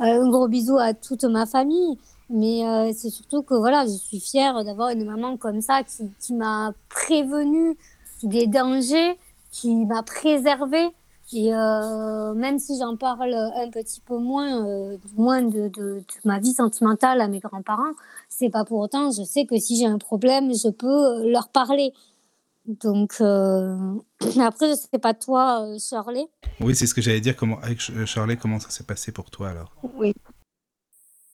Euh, 0.00 0.22
un 0.22 0.28
gros 0.28 0.48
bisou 0.48 0.76
à 0.78 0.94
toute 0.94 1.24
ma 1.24 1.46
famille. 1.46 1.96
Mais 2.28 2.66
euh, 2.66 2.90
c'est 2.92 3.10
surtout 3.10 3.42
que 3.42 3.54
voilà, 3.54 3.84
je 3.86 3.92
suis 3.92 4.18
fière 4.18 4.64
d'avoir 4.64 4.90
une 4.90 5.04
maman 5.04 5.36
comme 5.36 5.60
ça 5.60 5.84
qui, 5.84 6.10
qui 6.20 6.34
m'a 6.34 6.72
prévenue 6.88 7.76
des 8.24 8.48
dangers, 8.48 9.16
qui 9.52 9.86
m'a 9.86 10.02
préservée. 10.02 10.88
Et 11.32 11.52
euh, 11.52 12.34
même 12.34 12.58
si 12.58 12.78
j'en 12.78 12.96
parle 12.96 13.34
un 13.34 13.70
petit 13.70 14.00
peu 14.00 14.16
moins, 14.16 14.64
euh, 14.64 14.96
moins 15.16 15.42
de, 15.42 15.68
de, 15.68 15.68
de, 15.68 16.04
ma 16.24 16.38
vie 16.38 16.52
sentimentale 16.52 17.20
à 17.20 17.26
mes 17.26 17.40
grands-parents, 17.40 17.94
c'est 18.28 18.48
pas 18.48 18.64
pour 18.64 18.78
autant, 18.78 19.10
je 19.10 19.24
sais 19.24 19.44
que 19.44 19.58
si 19.58 19.76
j'ai 19.76 19.86
un 19.86 19.98
problème, 19.98 20.54
je 20.54 20.68
peux 20.68 21.28
leur 21.28 21.48
parler. 21.48 21.92
Donc, 22.66 23.16
euh... 23.20 23.94
après, 24.40 24.70
je 24.70 24.74
sais 24.74 24.98
pas 24.98 25.14
toi, 25.14 25.62
euh, 25.62 25.78
Charlie. 25.78 26.26
Oui, 26.60 26.74
c'est 26.74 26.86
ce 26.86 26.94
que 26.94 27.00
j'allais 27.00 27.20
dire. 27.20 27.36
Comment, 27.36 27.58
avec 27.60 27.80
Charlie, 27.80 28.36
comment 28.36 28.58
ça 28.58 28.70
s'est 28.70 28.84
passé 28.84 29.12
pour 29.12 29.30
toi 29.30 29.50
alors? 29.50 29.74
Oui. 29.94 30.14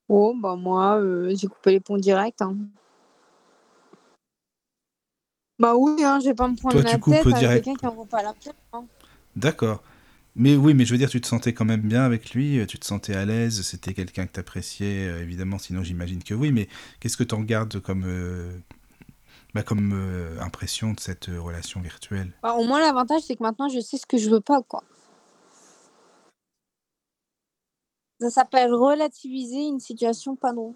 Oh, 0.09 0.35
bah 0.39 0.57
moi, 0.57 0.99
euh, 1.01 1.35
j'ai 1.35 1.47
coupé 1.47 1.73
les 1.73 1.81
ponts 1.81 1.97
direct. 1.97 2.43
Hein. 2.43 2.57
Bah 5.59 5.75
oui, 5.77 6.03
hein, 6.05 6.19
je 6.21 6.27
vais 6.27 6.35
pas 6.35 6.49
me 6.49 6.57
prendre 6.57 6.75
toi, 6.75 6.83
la 6.83 6.91
tu 6.91 7.01
coupes 7.01 7.15
tête 7.15 7.27
avec 7.27 7.39
direct. 7.39 7.65
quelqu'un 7.65 7.79
qui 7.79 7.87
en 7.87 7.95
vaut 7.95 8.05
pas 8.05 8.23
la 8.23 8.35
peine. 8.35 8.53
Hein. 8.73 8.85
D'accord. 9.37 9.83
Mais 10.35 10.57
oui, 10.57 10.73
mais 10.73 10.85
je 10.87 10.93
veux 10.93 10.99
dire, 10.99 11.11
tu 11.11 11.21
te 11.21 11.27
sentais 11.27 11.53
quand 11.53 11.67
même 11.67 11.83
bien 11.83 12.05
avec 12.05 12.33
lui, 12.33 12.59
euh, 12.59 12.67
tu 12.67 12.79
te 12.79 12.87
sentais 12.87 13.15
à 13.15 13.27
l'aise, 13.27 13.61
c'était 13.63 13.93
quelqu'un 13.93 14.27
que 14.27 14.33
tu 14.33 14.41
appréciais, 14.41 15.07
euh, 15.09 15.23
évidemment, 15.23 15.59
sinon 15.59 15.83
j'imagine 15.83 16.23
que 16.23 16.33
oui, 16.33 16.53
mais 16.53 16.69
qu'est-ce 17.01 17.19
que 17.19 17.25
tu 17.25 17.35
en 17.35 17.41
gardes 17.43 17.81
comme, 17.81 18.05
euh, 18.07 18.51
bah, 19.53 19.63
comme 19.63 19.93
euh, 19.93 20.41
impression 20.41 20.93
de 20.95 21.01
cette 21.01 21.29
euh, 21.29 21.39
relation 21.39 21.81
virtuelle? 21.83 22.33
Bah, 22.43 22.55
au 22.55 22.65
moins, 22.65 22.81
l'avantage, 22.81 23.23
c'est 23.27 23.37
que 23.37 23.43
maintenant, 23.43 23.69
je 23.69 23.81
sais 23.81 23.99
ce 23.99 24.07
que 24.07 24.17
je 24.17 24.31
veux 24.31 24.41
pas, 24.41 24.63
quoi. 24.63 24.83
Ça 28.21 28.31
s'appelle 28.31 28.73
relativiser 28.73 29.67
une 29.67 29.81
situation 29.81 30.35
pas 30.37 30.53
drôle. 30.55 30.75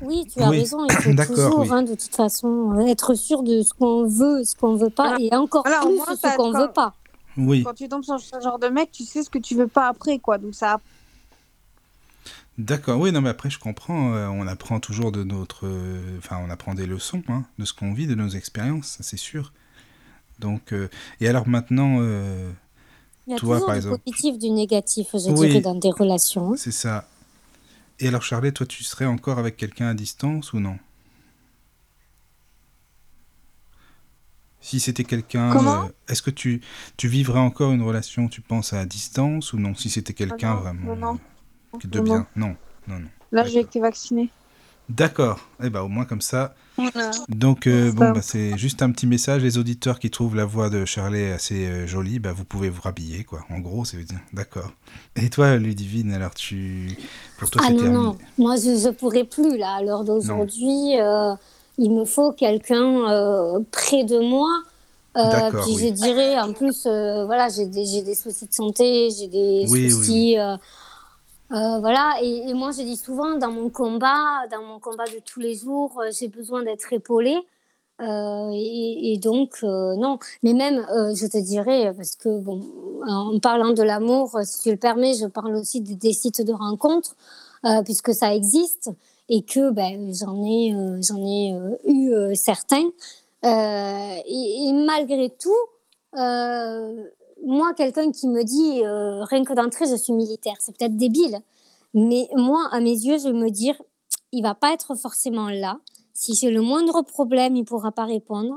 Oui, 0.00 0.24
tu 0.32 0.40
as 0.40 0.48
Oui. 0.50 0.58
raison, 0.60 0.84
il 0.86 0.92
faut 1.02 1.12
D'accord, 1.12 1.34
toujours, 1.34 1.58
oui. 1.60 1.68
hein, 1.70 1.82
de 1.82 1.94
toute 1.94 2.14
façon, 2.14 2.78
être 2.86 3.14
sûr 3.14 3.42
de 3.42 3.62
ce 3.62 3.74
qu'on 3.74 4.06
veut, 4.06 4.44
ce 4.44 4.54
qu'on 4.56 4.76
veut 4.76 4.90
pas, 4.90 5.16
Voilà. 5.16 5.18
et 5.20 5.34
encore 5.36 5.64
plus 5.64 5.96
moins, 5.96 6.16
ce 6.16 6.36
qu'on 6.36 6.52
veut 6.52 6.72
pas. 6.72 6.94
Oui, 7.36 7.62
Quand 7.64 7.74
tu 7.74 7.88
tombes 7.88 8.04
sur 8.04 8.18
ce 8.20 8.40
genre 8.40 8.58
de 8.58 8.68
mec, 8.68 8.90
tu 8.92 9.04
sais 9.04 9.22
ce 9.22 9.30
que 9.30 9.38
tu 9.38 9.54
veux 9.56 9.68
pas 9.68 9.88
après, 9.88 10.18
quoi. 10.18 10.38
Donc 10.38 10.54
ça, 10.54 10.80
d'accord. 12.58 13.00
Oui, 13.00 13.12
non, 13.12 13.20
mais 13.20 13.28
après, 13.30 13.50
je 13.50 13.58
comprends. 13.58 14.14
euh, 14.14 14.28
on 14.28 14.46
apprend 14.46 14.80
toujours 14.80 15.12
de 15.12 15.24
notre. 15.24 15.66
euh, 15.66 16.18
Enfin, 16.18 16.38
on 16.46 16.50
apprend 16.50 16.74
des 16.74 16.86
leçons, 16.86 17.22
hein, 17.28 17.44
de 17.58 17.64
ce 17.64 17.72
qu'on 17.74 17.92
vit, 17.92 18.06
de 18.06 18.14
nos 18.14 18.28
expériences, 18.28 18.88
ça 18.98 19.02
c'est 19.02 19.16
sûr. 19.16 19.52
Donc, 20.38 20.72
euh, 20.72 20.88
et 21.20 21.28
alors 21.28 21.48
maintenant, 21.48 21.98
euh, 22.00 22.52
Il 23.26 23.32
y 23.32 23.34
a 23.34 23.38
Toi, 23.38 23.56
toujours 23.56 23.66
par 23.66 23.74
du 23.74 23.78
exemple. 23.78 24.02
positif, 24.04 24.38
du 24.38 24.50
négatif, 24.50 25.08
je 25.12 25.30
Oui. 25.30 25.48
dirais, 25.48 25.60
dans 25.60 25.74
des 25.76 25.90
relations. 25.92 26.54
c'est 26.56 26.72
ça. 26.72 27.08
Et 28.00 28.08
alors, 28.08 28.22
Charlie, 28.22 28.52
toi, 28.52 28.66
tu 28.66 28.84
serais 28.84 29.06
encore 29.06 29.38
avec 29.38 29.56
quelqu'un 29.56 29.88
à 29.88 29.94
distance 29.94 30.52
ou 30.52 30.60
non? 30.60 30.78
Si 34.66 34.80
c'était 34.80 35.04
quelqu'un, 35.04 35.56
euh, 35.56 35.88
est-ce 36.08 36.22
que 36.22 36.30
tu, 36.32 36.60
tu 36.96 37.06
vivrais 37.06 37.38
encore 37.38 37.70
une 37.70 37.82
relation, 37.82 38.26
tu 38.26 38.40
penses, 38.40 38.72
à 38.72 38.84
distance 38.84 39.52
ou 39.52 39.58
non 39.58 39.76
Si 39.76 39.88
c'était 39.90 40.12
quelqu'un 40.12 40.54
non, 40.54 40.60
vraiment 40.60 40.96
non, 40.96 41.12
non. 41.12 41.18
euh, 41.74 41.78
de 41.88 41.98
Non, 42.00 42.04
bien 42.04 42.26
Non, 42.34 42.56
non, 42.88 42.98
non. 42.98 43.08
là, 43.30 43.44
j'ai 43.44 43.54
D'accord. 43.54 43.68
été 43.68 43.80
vaccinée. 43.80 44.28
D'accord. 44.88 45.38
Eh 45.62 45.70
ben, 45.70 45.82
au 45.82 45.88
moins 45.88 46.04
comme 46.04 46.20
ça. 46.20 46.54
Voilà. 46.76 47.10
Donc, 47.28 47.66
euh, 47.68 47.90
C'est 47.90 47.96
bon, 47.96 48.10
bah, 48.10 48.22
c'est 48.22 48.58
juste 48.58 48.82
un 48.82 48.90
petit 48.90 49.06
message. 49.06 49.42
Les 49.42 49.56
auditeurs 49.58 49.98
qui 50.00 50.10
trouvent 50.10 50.34
la 50.36 50.44
voix 50.44 50.68
de 50.68 50.84
Charlie 50.84 51.24
assez 51.26 51.66
euh, 51.66 51.86
jolie, 51.86 52.18
bah, 52.18 52.32
vous 52.32 52.44
pouvez 52.44 52.68
vous 52.68 52.82
rhabiller, 52.82 53.22
quoi. 53.24 53.44
En 53.50 53.60
gros, 53.60 53.84
c'est 53.84 53.96
dire. 53.98 54.18
D'accord. 54.32 54.72
Et 55.16 55.30
toi, 55.30 55.56
Ludivine, 55.56 56.12
alors 56.12 56.34
tu. 56.34 56.88
Pour 57.38 57.50
toi, 57.50 57.62
Ah 57.64 57.68
c'est 57.68 57.74
non, 57.74 57.80
terminé. 57.82 58.02
non, 58.04 58.18
moi 58.38 58.56
je 58.56 58.86
ne 58.88 58.90
pourrais 58.92 59.24
plus 59.24 59.56
là. 59.58 59.76
À 59.76 59.82
l'heure 59.82 60.04
d'aujourd'hui, 60.04 61.00
euh, 61.00 61.34
il 61.78 61.90
me 61.92 62.04
faut 62.04 62.32
quelqu'un 62.32 63.10
euh, 63.10 63.60
près 63.70 64.04
de 64.04 64.18
moi. 64.18 64.50
Euh, 65.16 65.50
puis 65.50 65.74
oui. 65.76 65.88
je 65.88 65.88
dirais, 65.94 66.38
en 66.38 66.52
plus, 66.52 66.84
euh, 66.86 67.24
voilà, 67.24 67.48
j'ai 67.48 67.66
des, 67.66 68.02
des 68.02 68.14
soucis 68.14 68.46
de 68.46 68.52
santé, 68.52 69.08
j'ai 69.10 69.28
des 69.28 69.64
Oui, 69.68 69.90
soucis. 69.90 70.36
voilà, 71.48 72.18
et, 72.22 72.50
et 72.50 72.54
moi 72.54 72.70
je 72.72 72.82
dis 72.82 72.96
souvent 72.96 73.36
dans 73.38 73.50
mon 73.50 73.70
combat, 73.70 74.46
dans 74.50 74.62
mon 74.62 74.78
combat 74.78 75.04
de 75.06 75.20
tous 75.24 75.40
les 75.40 75.54
jours, 75.54 76.02
j'ai 76.18 76.28
besoin 76.28 76.62
d'être 76.62 76.92
épaulée. 76.92 77.38
Et, 77.98 79.12
et 79.14 79.16
donc, 79.16 79.62
non. 79.62 80.18
Mais 80.42 80.52
même, 80.52 80.86
je 81.14 81.26
te 81.26 81.38
dirais, 81.38 81.94
parce 81.96 82.14
que, 82.16 82.38
bon, 82.40 82.60
en 83.08 83.38
parlant 83.38 83.72
de 83.72 83.82
l'amour, 83.82 84.38
si 84.44 84.60
tu 84.64 84.70
le 84.70 84.76
permets, 84.76 85.14
je 85.14 85.24
parle 85.26 85.56
aussi 85.56 85.80
de- 85.80 85.94
des 85.94 86.12
sites 86.12 86.42
de 86.44 86.52
rencontres, 86.52 87.16
puisque 87.86 88.12
ça 88.12 88.34
existe 88.34 88.90
et 89.28 89.42
que 89.42 89.70
ben, 89.70 90.12
j'en 90.14 90.42
ai, 90.44 90.74
euh, 90.74 91.00
j'en 91.02 91.24
ai 91.24 91.52
euh, 91.52 91.76
eu 91.84 92.12
euh, 92.12 92.34
certains. 92.34 92.90
Et, 93.42 94.72
malgré 94.72 95.30
tout, 95.30 95.54
moi, 97.44 97.74
quelqu'un 97.76 98.10
qui 98.10 98.26
me 98.26 98.42
dit, 98.42 98.82
rien 98.82 99.44
que 99.44 99.52
d'entrée, 99.52 99.86
je 99.88 99.94
suis 99.94 100.12
militaire, 100.12 100.56
c'est 100.58 100.76
peut-être 100.76 100.96
débile, 100.96 101.38
mais 101.94 102.28
moi, 102.34 102.68
à 102.72 102.80
mes 102.80 102.90
yeux, 102.90 103.18
je 103.18 103.28
me 103.28 103.50
dire, 103.50 103.80
il 104.32 104.42
va 104.42 104.56
pas 104.56 104.72
être 104.72 104.96
forcément 104.96 105.48
là. 105.48 105.78
Si 106.12 106.34
j'ai 106.34 106.50
le 106.50 106.60
moindre 106.60 107.02
problème, 107.02 107.54
il 107.54 107.64
pourra 107.64 107.92
pas 107.92 108.04
répondre. 108.04 108.54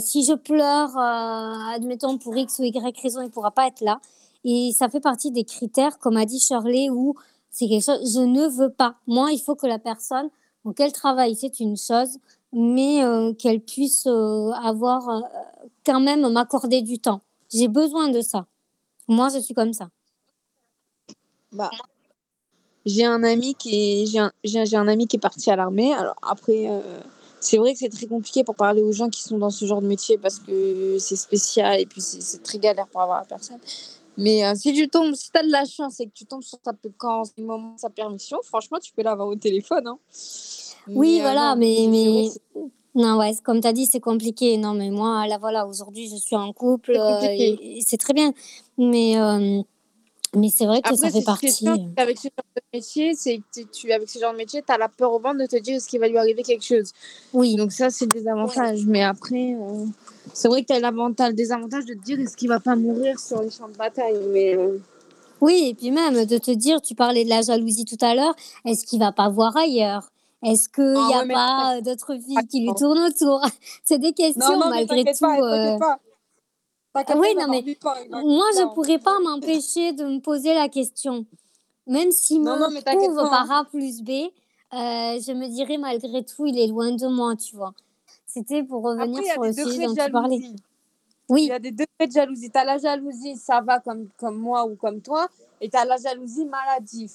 Si 0.00 0.22
je 0.24 0.34
pleure, 0.34 0.98
admettons 0.98 2.18
pour 2.18 2.36
X 2.36 2.58
ou 2.58 2.64
Y 2.64 3.00
raison, 3.00 3.22
il 3.22 3.30
pourra 3.30 3.52
pas 3.52 3.68
être 3.68 3.80
là. 3.80 4.00
Et 4.44 4.72
ça 4.76 4.90
fait 4.90 5.00
partie 5.00 5.30
des 5.30 5.44
critères, 5.44 5.98
comme 5.98 6.18
a 6.18 6.26
dit 6.26 6.40
Shirley, 6.40 6.90
où 6.90 7.14
c'est 7.50 7.68
quelque 7.68 7.84
chose, 7.84 8.12
je 8.14 8.20
ne 8.20 8.48
veux 8.48 8.70
pas. 8.70 8.94
Moi, 9.06 9.32
il 9.32 9.40
faut 9.40 9.54
que 9.54 9.66
la 9.66 9.78
personne, 9.78 10.28
donc 10.64 10.78
elle 10.80 10.92
travaille, 10.92 11.34
c'est 11.34 11.60
une 11.60 11.76
chose, 11.76 12.18
mais 12.52 13.02
euh, 13.04 13.32
qu'elle 13.34 13.60
puisse 13.60 14.06
euh, 14.06 14.50
avoir 14.62 15.08
euh, 15.08 15.20
quand 15.84 16.00
même 16.00 16.28
m'accorder 16.32 16.82
du 16.82 16.98
temps. 16.98 17.20
J'ai 17.52 17.68
besoin 17.68 18.08
de 18.08 18.20
ça. 18.20 18.46
Moi, 19.08 19.28
je 19.28 19.38
suis 19.40 19.54
comme 19.54 19.72
ça. 19.72 19.88
Bah, 21.52 21.70
j'ai 22.86 23.04
un 23.04 23.22
ami 23.24 23.54
qui 23.54 24.02
est 24.02 24.06
j'ai 24.06 24.18
un, 24.20 24.32
j'ai 24.44 24.76
un- 24.76 24.88
ami 24.88 25.06
qui 25.06 25.16
est 25.16 25.20
parti 25.20 25.50
à 25.50 25.56
l'armée. 25.56 25.92
Alors 25.92 26.14
après, 26.22 26.68
c'est 27.40 27.56
vrai 27.58 27.72
que 27.72 27.78
c'est 27.80 27.88
très 27.88 28.06
compliqué 28.06 28.44
pour 28.44 28.54
parler 28.54 28.82
aux 28.82 28.92
gens 28.92 29.08
qui 29.08 29.22
sont 29.22 29.38
dans 29.38 29.50
ce 29.50 29.64
genre 29.64 29.82
de 29.82 29.86
métier 29.86 30.16
parce 30.16 30.38
que 30.38 30.96
c'est 30.98 31.16
spécial 31.16 31.80
et 31.80 31.86
puis 31.86 32.00
c'est 32.00 32.20
c'est 32.22 32.42
très 32.42 32.58
galère 32.58 32.86
pour 32.86 33.00
avoir 33.00 33.18
la 33.18 33.26
personne. 33.26 33.58
Mais 34.20 34.44
euh, 34.44 34.54
si 34.54 34.72
tu 34.74 34.88
tombes, 34.88 35.14
si 35.14 35.30
t'as 35.30 35.42
de 35.42 35.50
la 35.50 35.64
chance 35.64 35.98
et 36.00 36.06
que 36.06 36.12
tu 36.12 36.26
tombes 36.26 36.42
sur 36.42 36.58
sa 36.62 36.72
séquence, 36.82 37.34
du 37.34 37.42
moment 37.42 37.74
de 37.74 37.80
sa 37.80 37.88
permission, 37.88 38.38
franchement, 38.42 38.78
tu 38.78 38.92
peux 38.92 39.02
l'avoir 39.02 39.28
au 39.28 39.34
téléphone. 39.34 39.86
Hein. 39.86 39.98
Oui, 40.88 41.14
Mais, 41.14 41.18
euh, 41.18 41.22
voilà, 41.22 41.54
non, 41.54 41.60
mais, 41.60 41.86
mais 41.88 42.28
non, 42.94 43.18
ouais, 43.18 43.32
comme 43.42 43.60
tu 43.60 43.66
as 43.66 43.72
dit, 43.72 43.86
c'est 43.86 44.00
compliqué. 44.00 44.58
Non, 44.58 44.74
mais 44.74 44.90
moi, 44.90 45.26
là, 45.26 45.38
voilà, 45.38 45.66
aujourd'hui, 45.66 46.08
je 46.08 46.16
suis 46.16 46.36
en 46.36 46.52
couple 46.52 46.92
C'est 46.94 47.94
euh, 47.94 47.98
très 47.98 48.12
bien. 48.12 48.32
Mais, 48.76 49.18
euh, 49.18 49.62
mais 50.36 50.48
c'est 50.48 50.66
vrai 50.66 50.80
que 50.82 50.88
Après, 50.88 51.10
ça 51.10 51.10
fait 51.10 51.24
partie. 51.24 51.86
avec 51.96 52.18
ce 52.18 52.24
genre 52.24 52.44
de 52.56 52.62
métier, 52.72 53.14
c'est 53.14 53.40
tu- 53.72 53.92
avec 53.92 54.08
ce 54.08 54.18
genre 54.18 54.32
de 54.32 54.38
métier, 54.38 54.62
tu 54.64 54.72
as 54.72 54.78
la 54.78 54.88
peur 54.88 55.12
au 55.12 55.18
ventre 55.18 55.38
de 55.38 55.46
te 55.46 55.56
dire 55.56 55.76
est-ce 55.76 55.88
qu'il 55.88 56.00
va 56.00 56.08
lui 56.08 56.18
arriver 56.18 56.42
quelque 56.42 56.64
chose? 56.64 56.92
Oui, 57.32 57.56
Donc 57.56 57.72
ça, 57.72 57.90
c'est 57.90 58.06
des 58.06 58.26
avantages. 58.28 58.84
Mais 58.86 59.02
après, 59.02 59.54
euh, 59.54 59.84
c'est 60.32 60.48
vrai 60.48 60.62
que 60.62 60.68
tu 60.68 60.72
as 60.72 60.80
l'avantage, 60.80 61.30
le 61.30 61.34
désavantage 61.34 61.84
de 61.84 61.94
te 61.94 61.98
dire 62.04 62.20
est-ce 62.20 62.36
qu'il 62.36 62.48
va 62.48 62.60
pas 62.60 62.76
mourir 62.76 63.18
sur 63.18 63.42
les 63.42 63.50
champs 63.50 63.68
de 63.68 63.76
bataille? 63.76 64.18
Mais 64.28 64.56
euh, 64.56 64.78
oui, 65.40 65.68
et 65.70 65.74
puis 65.74 65.90
même 65.90 66.24
de 66.26 66.38
te 66.38 66.50
dire, 66.50 66.80
tu 66.80 66.94
parlais 66.94 67.24
de 67.24 67.28
la 67.30 67.42
jalousie 67.42 67.84
tout 67.84 67.98
à 68.04 68.14
l'heure, 68.14 68.34
est-ce 68.64 68.84
qu'il 68.84 68.98
va 69.00 69.10
pas 69.12 69.28
voir 69.30 69.56
ailleurs? 69.56 70.08
Est-ce 70.42 70.68
qu'il 70.68 70.84
Ah 70.84 71.06
n'y 71.08 71.14
a 71.14 71.18
ouais, 71.20 71.26
mais 71.26 71.34
pas 71.34 71.76
euh, 71.76 71.80
d'autres 71.82 72.16
filles 72.16 72.46
qui 72.46 72.60
lui 72.60 72.74
tournent 72.74 72.98
autour? 73.00 73.42
C'est 73.84 73.98
des 73.98 74.12
questions, 74.12 74.42
non, 74.42 74.58
non, 74.58 74.68
malgré 74.70 75.04
tout. 75.04 75.18
pas, 75.20 75.38
euh, 75.38 75.50
t'inquiète 75.50 75.78
pas. 75.80 75.98
T'inquiète 75.98 76.00
oui, 77.16 77.34
non, 77.36 77.46
mais 77.48 77.64
Moi, 78.10 78.46
je 78.56 78.62
non. 78.62 78.74
pourrais 78.74 78.98
pas 78.98 79.18
m'empêcher 79.20 79.92
de 79.92 80.04
me 80.04 80.20
poser 80.20 80.54
la 80.54 80.68
question. 80.68 81.24
Même 81.86 82.10
Non, 82.32 82.56
non, 82.58 82.70
mais 82.70 82.82
t'inquiète 82.82 83.04
prouve 83.10 83.16
pas, 83.16 83.30
par. 83.46 83.50
A 83.50 83.64
plus 83.64 84.02
B, 84.02 84.10
euh, 84.10 84.28
je 84.72 85.32
me 85.32 85.48
dirais 85.48 85.78
malgré 85.78 86.24
tout, 86.24 86.46
il 86.46 86.58
est 86.58 86.66
loin 86.68 86.92
de 86.92 87.06
moi, 87.08 87.34
tu 87.36 87.56
vois. 87.56 87.72
C'était 88.26 88.62
pour 88.62 88.82
revenir 88.84 89.18
Après, 89.18 89.32
sur 89.32 89.42
le 89.42 89.52
sujet 89.52 89.86
dont 89.86 89.94
tu 89.94 90.10
parlais. 90.10 90.36
jalousie. 90.36 90.56
Il 90.56 91.32
Oui, 91.34 91.42
y 91.46 91.52
a 91.52 91.58
des 91.58 91.70
degrés 91.72 92.06
de 92.06 92.12
jalousie. 92.12 92.50
Tu 92.50 92.58
as 92.58 92.64
la 92.64 92.78
jalousie, 92.78 93.36
ça 93.36 93.60
va 93.60 93.80
comme, 93.80 94.08
comme 94.18 94.36
moi 94.38 94.66
ou 94.66 94.76
comme 94.76 95.00
toi. 95.00 95.28
Et 95.60 95.68
tu 95.68 95.76
as 95.76 95.84
la 95.84 95.96
jalousie 95.96 96.44
maladive. 96.44 97.12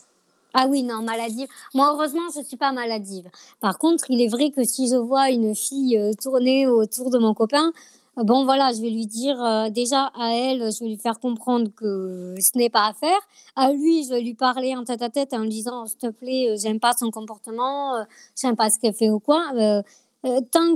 ah 0.54 0.68
oui, 0.68 0.84
non, 0.84 1.02
maladive. 1.02 1.48
Moi, 1.74 1.90
heureusement, 1.94 2.22
je 2.36 2.42
suis 2.44 2.58
pas 2.58 2.72
maladive. 2.74 3.30
Par 3.60 3.78
contre, 3.78 4.06
il 4.10 4.22
est 4.22 4.28
vrai 4.30 4.52
que 4.52 4.64
si 4.64 4.88
je 4.90 4.96
vois 4.96 5.30
une 5.30 5.54
fille 5.56 5.98
euh, 5.98 6.12
tourner 6.22 6.68
autour 6.68 7.10
de 7.10 7.18
mon 7.18 7.34
copain, 7.34 7.72
bon, 8.17 8.45
voilà, 8.45 8.71
je 8.73 8.82
vais 8.82 8.89
lui 8.89 9.06
dire 9.06 9.41
euh, 9.43 9.69
déjà 9.69 10.12
à 10.15 10.34
elle, 10.34 10.71
je 10.71 10.84
vais 10.84 10.89
lui 10.89 10.97
faire 10.97 11.19
comprendre 11.19 11.69
que 11.75 12.36
ce 12.39 12.58
n'est 12.58 12.69
pas 12.69 12.88
à 12.88 12.93
faire. 12.93 13.19
À 13.56 13.71
lui, 13.73 14.04
je 14.06 14.10
vais 14.10 14.21
lui 14.21 14.34
parler 14.36 14.75
en 14.75 14.84
tête 14.84 15.01
à 15.01 15.10
tête 15.10 15.34
en 15.34 15.39
lui 15.39 15.49
disant, 15.49 15.86
s'il 15.88 15.97
te 15.97 16.08
plaît, 16.08 16.51
euh, 16.51 16.58
j'aime 16.58 16.80
pas 16.80 16.93
son 16.93 17.12
comportement, 17.12 17.95
euh, 17.97 18.04
j'aime 18.39 18.56
pas 18.56 18.69
ce 18.69 18.80
qu'elle 18.80 18.93
fait 18.93 19.10
ou 19.10 19.19
quoi. 19.19 19.43
Euh, 19.56 19.82
tant, 20.51 20.75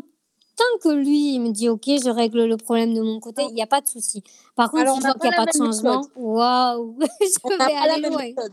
tant 0.58 0.78
que 0.84 0.90
lui, 0.90 1.36
il 1.36 1.40
me 1.42 1.52
dit, 1.52 1.70
ok, 1.70 1.86
je 1.86 2.10
règle 2.10 2.46
le 2.46 2.58
problème 2.58 2.94
de 2.94 3.02
mon 3.02 3.20
côté, 3.20 3.44
il 3.48 3.54
n'y 3.54 3.62
a 3.62 3.68
pas 3.68 3.82
de 3.82 3.88
souci. 3.88 4.22
Par 4.56 4.70
contre, 4.70 4.84
Alors, 4.84 4.96
si 4.98 5.06
on 5.06 5.08
je 5.08 5.08
vois 5.08 5.20
qu'il 5.20 5.30
n'y 5.30 5.36
a 5.36 5.38
pas 5.38 5.46
la 5.46 5.52
de 5.52 5.58
changement, 5.58 6.06
waouh, 6.16 6.98
On 7.44 7.50
je 7.50 7.58
n'a 7.58 7.68
vais 7.68 7.74
pas 7.74 7.88
la 7.88 7.94
aller 7.94 8.02
même 8.02 8.12
loin. 8.14 8.22
méthode. 8.24 8.52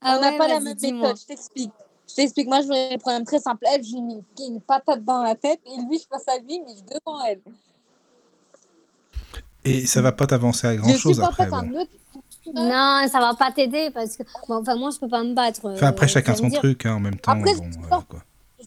Ah 0.00 0.16
on 0.16 0.20
n'a 0.20 0.30
ouais, 0.32 0.38
pas 0.38 0.48
la 0.48 0.60
même 0.60 0.76
méthode. 0.80 1.16
Je 1.16 1.26
t'explique. 1.26 1.70
Je 2.08 2.14
t'explique, 2.16 2.46
moi, 2.48 2.60
je 2.60 2.66
voudrais 2.66 2.94
un 2.94 2.98
problème 2.98 3.24
très 3.24 3.38
simple. 3.38 3.64
Elle, 3.72 3.82
j'ai 3.84 4.00
mis 4.00 4.22
une 4.40 4.60
patate 4.60 5.02
dans 5.04 5.22
la 5.22 5.34
tête 5.34 5.60
et 5.64 5.80
lui, 5.88 5.98
je 5.98 6.06
passe 6.08 6.26
à 6.28 6.36
lui, 6.38 6.60
mais 6.60 6.74
je 6.76 6.82
devant 6.82 7.24
elle. 7.24 7.40
Et 9.64 9.86
ça 9.86 10.02
va 10.02 10.12
pas 10.12 10.26
t'avancer 10.26 10.66
à 10.66 10.76
grand 10.76 10.92
Je 10.92 10.98
chose 10.98 11.20
après. 11.20 11.46
bon. 11.46 11.86
Non, 12.54 13.06
ça 13.10 13.20
va 13.20 13.34
pas 13.34 13.52
t'aider 13.52 13.90
parce 13.92 14.16
que. 14.16 14.24
Bon, 14.48 14.56
enfin, 14.60 14.74
moi, 14.76 14.90
je 14.90 14.98
peux 14.98 15.08
pas 15.08 15.22
me 15.22 15.32
battre. 15.34 15.60
Enfin, 15.64 15.86
après, 15.86 16.06
euh, 16.06 16.08
chacun 16.08 16.34
son 16.34 16.48
dire. 16.48 16.58
truc, 16.58 16.84
hein, 16.86 16.94
en 16.96 17.00
même 17.00 17.16
temps. 17.16 17.32
Après, 17.32 17.54
bon, 17.54 17.64
je 17.70 17.72
supporte- 17.80 18.08
quoi. 18.08 18.22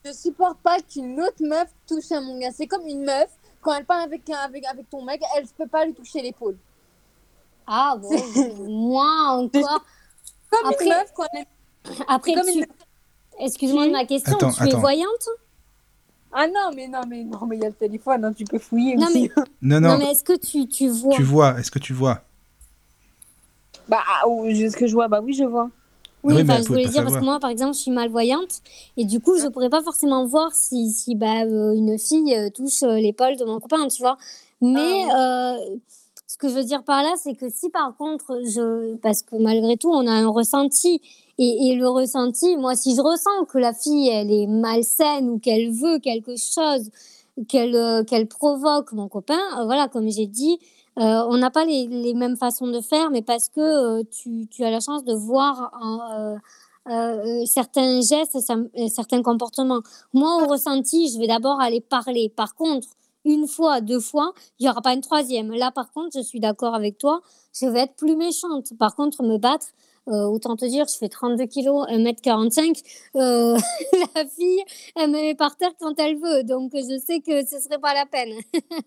Je 0.05 0.13
supporte 0.13 0.57
pas 0.59 0.79
qu'une 0.79 1.19
autre 1.19 1.41
meuf 1.41 1.67
touche 1.87 2.11
à 2.11 2.21
mon 2.21 2.39
gars. 2.39 2.51
C'est 2.55 2.67
comme 2.67 2.87
une 2.87 3.03
meuf, 3.03 3.27
quand 3.61 3.73
elle 3.73 3.85
parle 3.85 4.03
avec, 4.03 4.21
avec, 4.29 4.65
avec 4.65 4.89
ton 4.89 5.03
mec, 5.03 5.21
elle 5.35 5.43
ne 5.43 5.47
peut 5.57 5.67
pas 5.67 5.85
lui 5.85 5.93
toucher 5.93 6.21
l'épaule. 6.21 6.55
Ah 7.67 7.97
bon, 7.99 8.09
moi 8.67 9.05
encore. 9.31 9.83
Comme 10.51 10.69
Après- 10.69 10.85
une 10.85 10.91
meuf, 10.91 11.11
quand 11.15 11.25
elle 11.33 11.45
Après, 12.07 12.33
comme 12.33 12.45
tu... 12.45 12.59
une- 12.59 12.65
excuse-moi 13.39 13.87
de 13.87 13.91
ma 13.91 14.05
question, 14.05 14.35
Attends, 14.37 14.51
tu 14.51 14.69
es 14.69 14.73
voyante? 14.75 15.27
Ah 16.37 16.47
non, 16.47 16.71
mais 16.75 16.87
non, 16.89 16.99
mais 17.07 17.23
non, 17.23 17.45
mais 17.47 17.55
il 17.55 17.61
y 17.61 17.65
a 17.65 17.69
le 17.69 17.73
téléphone, 17.75 18.25
hein, 18.25 18.33
tu 18.33 18.43
peux 18.43 18.59
fouiller 18.59 18.97
Non, 18.97 19.07
aussi. 19.07 19.31
Non, 19.61 19.79
non. 19.79 19.89
non, 19.91 19.97
mais 19.99 20.11
est-ce 20.11 20.23
que 20.23 20.37
tu, 20.37 20.67
tu 20.67 20.89
vois? 20.89 21.15
Tu 21.15 21.23
vois, 21.23 21.57
est-ce 21.59 21.71
que 21.71 21.79
tu 21.79 21.93
vois? 21.93 22.21
Bah, 23.87 23.99
ah, 24.05 24.23
oh, 24.27 24.45
je- 24.49 24.69
ce 24.69 24.75
que 24.75 24.85
je 24.87 24.93
vois, 24.93 25.07
bah 25.07 25.21
oui, 25.23 25.33
je 25.33 25.43
vois. 25.45 25.69
Oui, 26.23 26.33
Oui, 26.33 26.43
mais 26.43 26.43
enfin, 26.43 26.55
elle 26.57 26.63
je 26.63 26.67
voulais 26.69 26.87
dire 26.89 27.03
parce 27.03 27.17
que 27.17 27.23
moi, 27.23 27.39
par 27.39 27.49
exemple, 27.51 27.73
je 27.75 27.79
suis 27.79 27.91
malvoyante 27.91 28.61
et 28.97 29.05
du 29.05 29.19
coup, 29.19 29.37
je 29.37 29.47
pourrais 29.47 29.69
pas 29.69 29.81
forcément 29.83 30.25
voir 30.25 30.53
si, 30.53 30.91
si 30.91 31.15
bah, 31.15 31.43
euh, 31.43 31.73
une 31.73 31.97
fille 31.99 32.35
euh, 32.35 32.49
touche 32.49 32.83
euh, 32.83 32.95
l'épaule 32.95 33.37
de 33.37 33.45
mon 33.45 33.59
copain, 33.59 33.87
tu 33.87 34.01
vois. 34.01 34.17
Mais 34.59 35.05
euh, 35.15 35.55
ce 36.27 36.35
que 36.37 36.49
je 36.49 36.55
veux 36.55 36.63
dire 36.63 36.83
par 36.83 37.03
là, 37.03 37.13
c'est 37.21 37.35
que 37.35 37.47
si 37.49 37.69
par 37.69 37.95
contre, 37.95 38.41
je, 38.43 38.95
parce 38.97 39.21
que 39.21 39.35
malgré 39.35 39.77
tout, 39.77 39.89
on 39.91 40.07
a 40.07 40.11
un 40.11 40.27
ressenti 40.27 40.99
et, 41.37 41.75
le 41.75 41.89
ressenti, 41.89 42.55
moi, 42.57 42.75
si 42.75 42.95
je 42.95 43.01
ressens 43.01 43.45
que 43.49 43.57
la 43.57 43.73
fille, 43.73 44.07
elle 44.07 44.31
est 44.31 44.47
malsaine 44.47 45.29
ou 45.29 45.39
qu'elle 45.39 45.71
veut 45.71 45.99
quelque 45.99 46.37
chose, 46.37 46.89
qu'elle 47.49 47.75
euh, 47.75 48.25
provoque 48.29 48.93
mon 48.93 49.09
copain, 49.09 49.39
euh, 49.59 49.65
voilà, 49.65 49.89
comme 49.89 50.09
j'ai 50.09 50.27
dit, 50.27 50.57
euh, 50.97 51.25
on 51.29 51.37
n'a 51.37 51.51
pas 51.51 51.65
les, 51.65 51.87
les 51.87 52.13
mêmes 52.13 52.37
façons 52.37 52.67
de 52.67 52.79
faire, 52.79 53.09
mais 53.11 53.21
parce 53.21 53.49
que 53.49 54.03
tu, 54.03 54.47
tu 54.49 54.63
as 54.63 54.71
la 54.71 54.79
chance 54.79 55.03
de 55.03 55.13
voir 55.13 55.71
certains 57.45 57.99
gestes, 57.99 58.37
certains 58.87 59.21
comportements. 59.21 59.81
Moi, 60.13 60.43
au 60.43 60.47
ressenti, 60.47 61.09
je 61.09 61.19
vais 61.19 61.27
d'abord 61.27 61.59
aller 61.59 61.81
parler. 61.81 62.29
Par 62.29 62.55
contre, 62.55 62.87
une 63.25 63.47
fois, 63.47 63.81
deux 63.81 63.99
fois, 63.99 64.33
il 64.59 64.63
n'y 64.63 64.69
aura 64.69 64.81
pas 64.81 64.93
une 64.93 65.01
troisième. 65.01 65.51
Là, 65.51 65.71
par 65.71 65.91
contre, 65.91 66.11
je 66.15 66.21
suis 66.21 66.39
d'accord 66.39 66.75
avec 66.75 66.97
toi, 66.97 67.21
je 67.59 67.65
vais 67.65 67.81
être 67.81 67.95
plus 67.95 68.15
méchante. 68.15 68.71
Par 68.77 68.95
contre, 68.95 69.23
me 69.23 69.37
battre, 69.37 69.67
euh, 70.07 70.23
autant 70.25 70.55
te 70.55 70.65
dire, 70.65 70.85
je 70.87 70.97
fais 70.97 71.09
32 71.09 71.45
kilos, 71.45 71.87
1m45. 71.89 72.81
Euh, 73.15 73.57
la 74.15 74.25
fille, 74.25 74.63
elle 74.95 75.09
me 75.11 75.21
met 75.21 75.35
par 75.35 75.55
terre 75.57 75.71
quand 75.79 75.99
elle 75.99 76.15
veut. 76.17 76.43
Donc, 76.43 76.71
je 76.75 76.99
sais 77.05 77.21
que 77.21 77.45
ce 77.45 77.59
serait 77.59 77.79
pas 77.79 77.93
la 77.93 78.05
peine. 78.05 78.33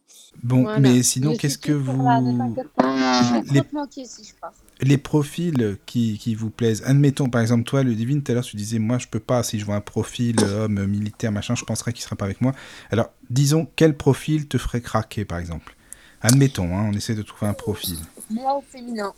Bon, 0.45 0.63
Voilà. 0.63 0.79
mais 0.79 1.03
sinon, 1.03 1.35
qu'est-ce 1.35 1.59
que 1.59 1.73
vous... 1.73 2.03
la- 2.05 2.21
ne 2.21 2.37
t'inquiète 2.39 2.69
pas, 2.69 3.23
je 3.23 3.33
vais 3.35 3.41
Les- 3.55 3.61
trop 3.61 3.69
te 3.71 3.75
manquer 3.75 4.05
si 4.05 4.23
je 4.25 4.35
pars. 4.41 4.53
les 4.81 4.97
profils 4.99 5.77
qui, 5.85 6.17
qui 6.19 6.35
vous 6.37 6.49
plaisent. 6.51 6.83
Admettons, 6.87 7.29
par 7.29 7.41
exemple, 7.41 7.65
toi, 7.65 7.83
Ludivine, 7.83 8.23
tout 8.23 8.31
à 8.31 8.35
l'heure, 8.37 8.45
tu 8.45 8.55
disais, 8.57 8.79
moi, 8.79 8.99
je 8.99 9.09
peux 9.09 9.19
pas, 9.19 9.43
si 9.43 9.59
je 9.59 9.65
vois 9.65 9.75
un 9.75 9.81
profil 9.81 10.37
euh, 10.45 10.67
homme 10.67 10.87
militaire, 10.87 11.33
machin, 11.33 11.57
je 11.57 11.65
penserais 11.65 11.93
qu'il 11.93 12.03
serait 12.03 12.15
pas 12.17 12.25
avec 12.27 12.41
moi. 12.41 12.53
Alors, 12.93 13.11
disons, 13.31 13.67
quel 13.75 13.97
profil 13.97 14.47
te 14.47 14.59
ferait 14.59 14.81
craquer, 14.81 15.25
par 15.25 15.39
exemple? 15.39 15.75
Admettons, 16.23 16.77
hein, 16.77 16.89
on 16.89 16.93
essaie 16.97 17.15
de 17.17 17.23
trouver 17.23 17.51
un 17.51 17.55
profil. 17.55 17.97
Moi 18.31 18.57
au 18.57 18.61
féminin. 18.63 19.13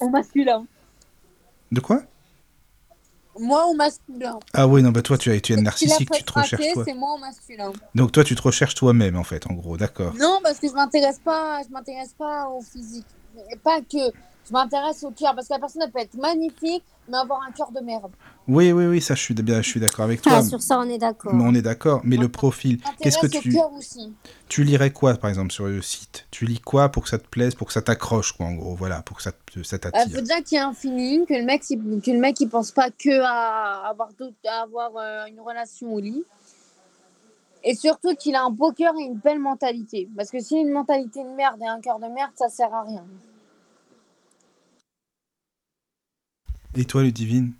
Au 0.00 0.08
masculin. 0.10 0.66
De 1.72 1.80
quoi? 1.80 2.02
Moi 3.38 3.66
au 3.66 3.74
masculin. 3.74 4.38
Ah 4.52 4.66
oui, 4.66 4.82
non, 4.82 4.90
bah 4.90 5.02
toi, 5.02 5.16
tu, 5.16 5.32
es- 5.32 5.40
tu 5.40 5.52
es 5.52 5.56
narcissique, 5.56 6.10
tu 6.10 6.24
te 6.24 6.32
recherches 6.32 6.72
toi. 6.74 6.84
C'est 6.84 6.94
moi 6.94 7.14
au 7.14 7.18
masculin. 7.18 7.72
Donc 7.94 8.10
toi, 8.10 8.24
tu 8.24 8.34
te 8.34 8.42
recherches 8.42 8.74
toi-même, 8.74 9.16
en 9.16 9.22
fait, 9.22 9.46
en 9.46 9.54
gros, 9.54 9.76
d'accord. 9.76 10.14
Non, 10.14 10.40
parce 10.42 10.58
que 10.58 10.68
je 10.68 10.72
m'intéresse 10.72 11.20
pas, 11.24 11.62
je 11.62 11.72
m'intéresse 11.72 12.14
pas 12.18 12.48
au 12.48 12.60
physique. 12.62 13.06
Pas 13.62 13.80
que 13.80 14.10
je 14.48 14.52
m'intéresse 14.52 15.02
au 15.04 15.10
cœur, 15.10 15.34
parce 15.34 15.48
que 15.48 15.52
la 15.54 15.58
personne 15.60 15.82
elle 15.82 15.90
peut 15.92 15.98
être 16.00 16.14
magnifique, 16.14 16.84
mais 17.08 17.16
avoir 17.18 17.40
un 17.46 17.52
cœur 17.52 17.70
de 17.70 17.80
merde. 17.80 18.10
Oui, 18.46 18.72
oui, 18.72 18.86
oui, 18.86 19.00
ça, 19.02 19.14
je 19.14 19.20
suis, 19.22 19.34
bien, 19.34 19.60
je 19.60 19.68
suis 19.68 19.80
d'accord 19.80 20.06
avec 20.06 20.22
toi. 20.22 20.36
Ah, 20.36 20.42
sur 20.42 20.62
ça, 20.62 20.78
on 20.78 20.88
est 20.88 20.96
d'accord. 20.98 21.34
Mais 21.34 21.44
on 21.46 21.54
est 21.54 21.60
d'accord, 21.62 22.00
mais 22.04 22.16
le 22.16 22.28
profil, 22.30 22.80
qu'est-ce 22.98 23.18
que 23.18 23.26
tu... 23.26 23.58
aussi. 23.76 24.14
Tu 24.48 24.64
lirais 24.64 24.90
quoi, 24.90 25.14
par 25.14 25.28
exemple, 25.28 25.52
sur 25.52 25.66
le 25.66 25.82
site? 25.82 26.26
Tu 26.30 26.46
lis 26.46 26.58
quoi 26.60 26.88
pour 26.88 27.02
que 27.02 27.10
ça 27.10 27.18
te 27.18 27.28
plaise, 27.28 27.54
pour 27.54 27.66
que 27.66 27.72
ça 27.74 27.82
t'accroche, 27.82 28.32
quoi, 28.32 28.46
en 28.46 28.54
gros, 28.54 28.74
voilà, 28.74 29.02
pour 29.02 29.18
que 29.18 29.22
ça 29.22 29.32
te- 29.32 29.62
ça 29.62 29.76
Il 29.76 29.80
t'attire? 29.80 30.14
faut 30.14 30.20
déjà 30.22 30.40
qu'il 30.40 30.56
y 30.56 30.60
ait 30.60 30.64
un 30.64 30.72
feeling, 30.72 31.26
que 31.26 31.34
le 31.34 31.44
mec, 31.44 31.62
il- 31.68 32.00
que 32.00 32.10
le 32.10 32.18
mec, 32.18 32.40
il 32.40 32.48
pense 32.48 32.70
pas 32.70 32.90
que 32.90 33.20
à 33.22 33.86
avoir, 33.88 34.08
d'autres- 34.14 34.34
à 34.48 34.62
avoir 34.62 34.92
euh, 34.96 35.26
une 35.26 35.40
relation 35.40 35.92
au 35.92 36.00
lit. 36.00 36.24
Et 37.64 37.74
surtout 37.74 38.14
qu'il 38.14 38.34
a 38.34 38.44
un 38.44 38.50
beau 38.50 38.72
cœur 38.72 38.94
et 38.98 39.02
une 39.02 39.16
belle 39.16 39.40
mentalité. 39.40 40.08
Parce 40.16 40.30
que 40.30 40.40
s'il 40.40 40.58
a 40.58 40.60
une 40.62 40.72
mentalité 40.72 41.22
de 41.22 41.28
merde 41.30 41.60
et 41.60 41.66
un 41.66 41.80
cœur 41.80 41.98
de 41.98 42.06
merde, 42.06 42.30
ça 42.36 42.48
sert 42.48 42.72
à 42.72 42.82
rien. 42.84 43.04
Et 46.78 46.84
toi, 46.84 47.02
Ludivine? 47.02 47.54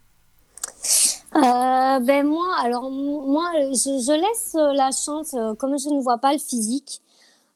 Euh, 1.35 1.99
ben 1.99 2.25
moi, 2.25 2.47
alors 2.61 2.89
moi, 2.89 3.51
je, 3.73 4.13
laisse 4.13 4.55
euh, 4.55 4.73
la 4.75 4.93
chance, 4.93 5.35
euh, 5.35 5.55
comme 5.55 5.77
je 5.77 5.89
ne 5.89 6.01
vois 6.01 6.19
pas 6.19 6.33
le 6.33 6.39
physique, 6.39 7.03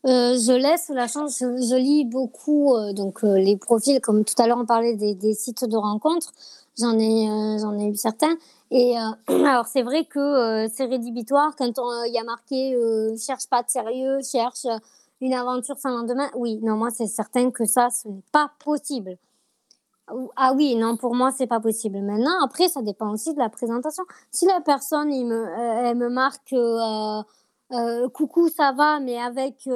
euh, 0.05 0.37
je 0.37 0.51
laisse 0.51 0.89
la 0.89 1.07
chance. 1.07 1.39
Je, 1.39 1.77
lis 1.77 2.05
beaucoup 2.05 2.75
donc 2.95 3.23
les 3.23 3.57
profils, 3.57 4.01
comme 4.01 4.25
tout 4.25 4.35
à 4.39 4.49
l'heure 4.49 4.59
on 4.59 4.67
parlait 4.67 4.97
des, 4.97 5.15
des 5.15 5.35
sites 5.35 5.65
de 5.65 5.77
rencontres. 5.77 6.33
J'en 6.81 6.99
ai, 6.99 7.29
j'en 7.61 7.79
ai 7.79 7.87
eu 7.87 7.95
certains. 7.95 8.37
Et 8.73 8.97
alors 9.29 9.67
c'est 9.69 9.83
vrai 9.83 10.05
que 10.05 10.67
c'est 10.75 10.87
rédhibitoire 10.87 11.55
quand 11.57 11.73
il 12.09 12.13
y 12.13 12.19
a 12.19 12.25
marqué 12.25 12.77
cherche 13.25 13.47
pas 13.49 13.63
de 13.63 13.71
sérieux, 13.71 14.19
cherche 14.29 14.67
une 15.21 15.33
aventure 15.33 15.79
sans 15.79 15.91
lendemain. 15.91 16.29
Oui, 16.35 16.59
non, 16.61 16.77
moi 16.77 16.89
c'est 16.91 17.07
certain 17.07 17.53
que 17.53 17.67
ça, 17.67 17.89
ce 17.91 18.09
n'est 18.09 18.25
pas 18.33 18.51
possible. 18.65 19.17
Ah 20.37 20.53
oui, 20.55 20.75
non, 20.77 20.97
pour 20.97 21.15
moi, 21.15 21.31
c'est 21.33 21.47
pas 21.47 21.61
possible. 21.61 22.01
Maintenant, 22.03 22.43
après, 22.43 22.69
ça 22.69 22.83
dépend 22.83 23.13
aussi 23.13 23.33
de 23.35 23.39
la 23.39 23.49
présentation. 23.49 24.05
Si 24.31 24.47
la 24.47 24.61
personne, 24.61 25.13
il 25.13 25.27
me, 25.27 25.47
euh, 25.47 25.91
elle 25.91 25.97
me 25.97 26.09
marque 26.09 26.53
euh, 26.53 27.23
euh, 27.73 28.09
coucou, 28.09 28.49
ça 28.49 28.73
va, 28.73 29.01
mais 29.01 29.19
avec 29.19 29.69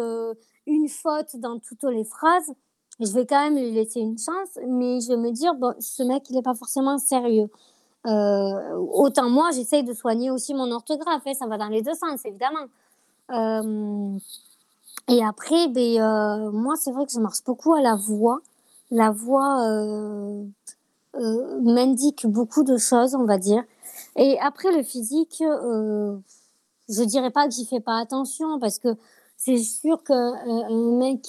une 0.67 0.89
faute 0.89 1.37
dans 1.37 1.59
toutes 1.59 1.85
les 1.85 2.05
phrases, 2.05 2.53
je 3.01 3.13
vais 3.13 3.27
quand 3.27 3.43
même 3.43 3.57
lui 3.57 3.71
laisser 3.73 4.01
une 4.01 4.19
chance, 4.19 4.59
mais 4.67 5.01
je 5.01 5.09
vais 5.09 5.17
me 5.17 5.31
dire, 5.31 5.55
bon, 5.55 5.75
ce 5.81 6.03
mec, 6.03 6.29
il 6.31 6.37
n'est 6.37 6.43
pas 6.43 6.55
forcément 6.55 6.99
sérieux. 6.99 7.49
Autant 8.05 9.29
moi, 9.29 9.51
j'essaye 9.53 9.85
de 9.85 9.93
soigner 9.93 10.31
aussi 10.31 10.55
mon 10.55 10.71
orthographe, 10.71 11.23
hein, 11.27 11.35
ça 11.35 11.47
va 11.47 11.59
dans 11.59 11.69
les 11.69 11.83
deux 11.83 11.95
sens, 11.95 12.25
évidemment. 12.25 12.67
Et 15.09 15.25
après, 15.25 15.69
ben, 15.69 16.51
moi, 16.53 16.75
c'est 16.77 16.93
vrai 16.93 17.07
que 17.07 17.13
je 17.13 17.21
marche 17.21 17.43
beaucoup 17.45 17.75
à 17.75 17.81
la 17.81 17.97
voix. 17.97 18.41
La 18.91 19.11
voix 19.11 19.69
euh, 19.69 20.45
euh, 21.17 21.61
m'indique 21.61 22.27
beaucoup 22.27 22.63
de 22.63 22.77
choses, 22.77 23.15
on 23.17 23.25
va 23.25 23.37
dire. 23.39 23.65
Et 24.17 24.39
après, 24.41 24.71
le 24.77 24.83
physique, 24.83 25.43
euh, 25.43 26.17
je 26.89 27.03
dirais 27.03 27.31
pas 27.31 27.49
que 27.49 27.55
j'y 27.55 27.67
fais 27.67 27.81
pas 27.81 27.99
attention 27.99 28.61
parce 28.61 28.79
que 28.79 28.97
c'est 29.37 29.59
sûr 29.59 30.03
qu'un 30.05 30.35
un 30.47 30.99
mec 30.99 31.23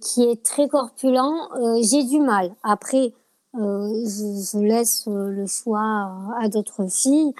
qui 0.00 0.22
est 0.22 0.42
très 0.42 0.68
corpulent, 0.68 1.48
j'ai 1.82 2.02
du 2.04 2.20
mal. 2.20 2.54
Après, 2.62 3.12
je, 3.54 4.58
laisse 4.58 5.06
le 5.06 5.46
choix 5.46 6.10
à, 6.40 6.48
d'autres 6.48 6.90
filles. 6.90 7.34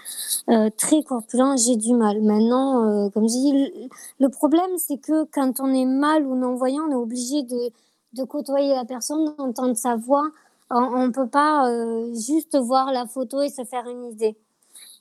Très 0.76 1.02
corpulent, 1.02 1.56
j'ai 1.56 1.76
du 1.76 1.94
mal. 1.94 2.20
Maintenant, 2.20 3.10
comme 3.10 3.26
je 3.28 3.32
dis, 3.32 3.90
le 4.20 4.28
problème, 4.28 4.70
c'est 4.76 4.98
que 4.98 5.24
quand 5.24 5.60
on 5.60 5.72
est 5.72 5.86
mal 5.86 6.26
ou 6.26 6.36
non-voyant, 6.36 6.84
on 6.88 6.92
est 6.92 6.94
obligé 6.94 7.42
de, 7.42 7.72
de 8.12 8.24
côtoyer 8.24 8.74
la 8.74 8.84
personne, 8.84 9.34
d'entendre 9.36 9.76
sa 9.76 9.96
voix. 9.96 10.30
On 10.70 11.06
ne 11.06 11.12
peut 11.12 11.28
pas 11.28 11.68
euh, 11.70 12.14
juste 12.14 12.56
voir 12.56 12.92
la 12.92 13.06
photo 13.06 13.40
et 13.40 13.48
se 13.48 13.64
faire 13.64 13.88
une 13.88 14.12
idée. 14.12 14.36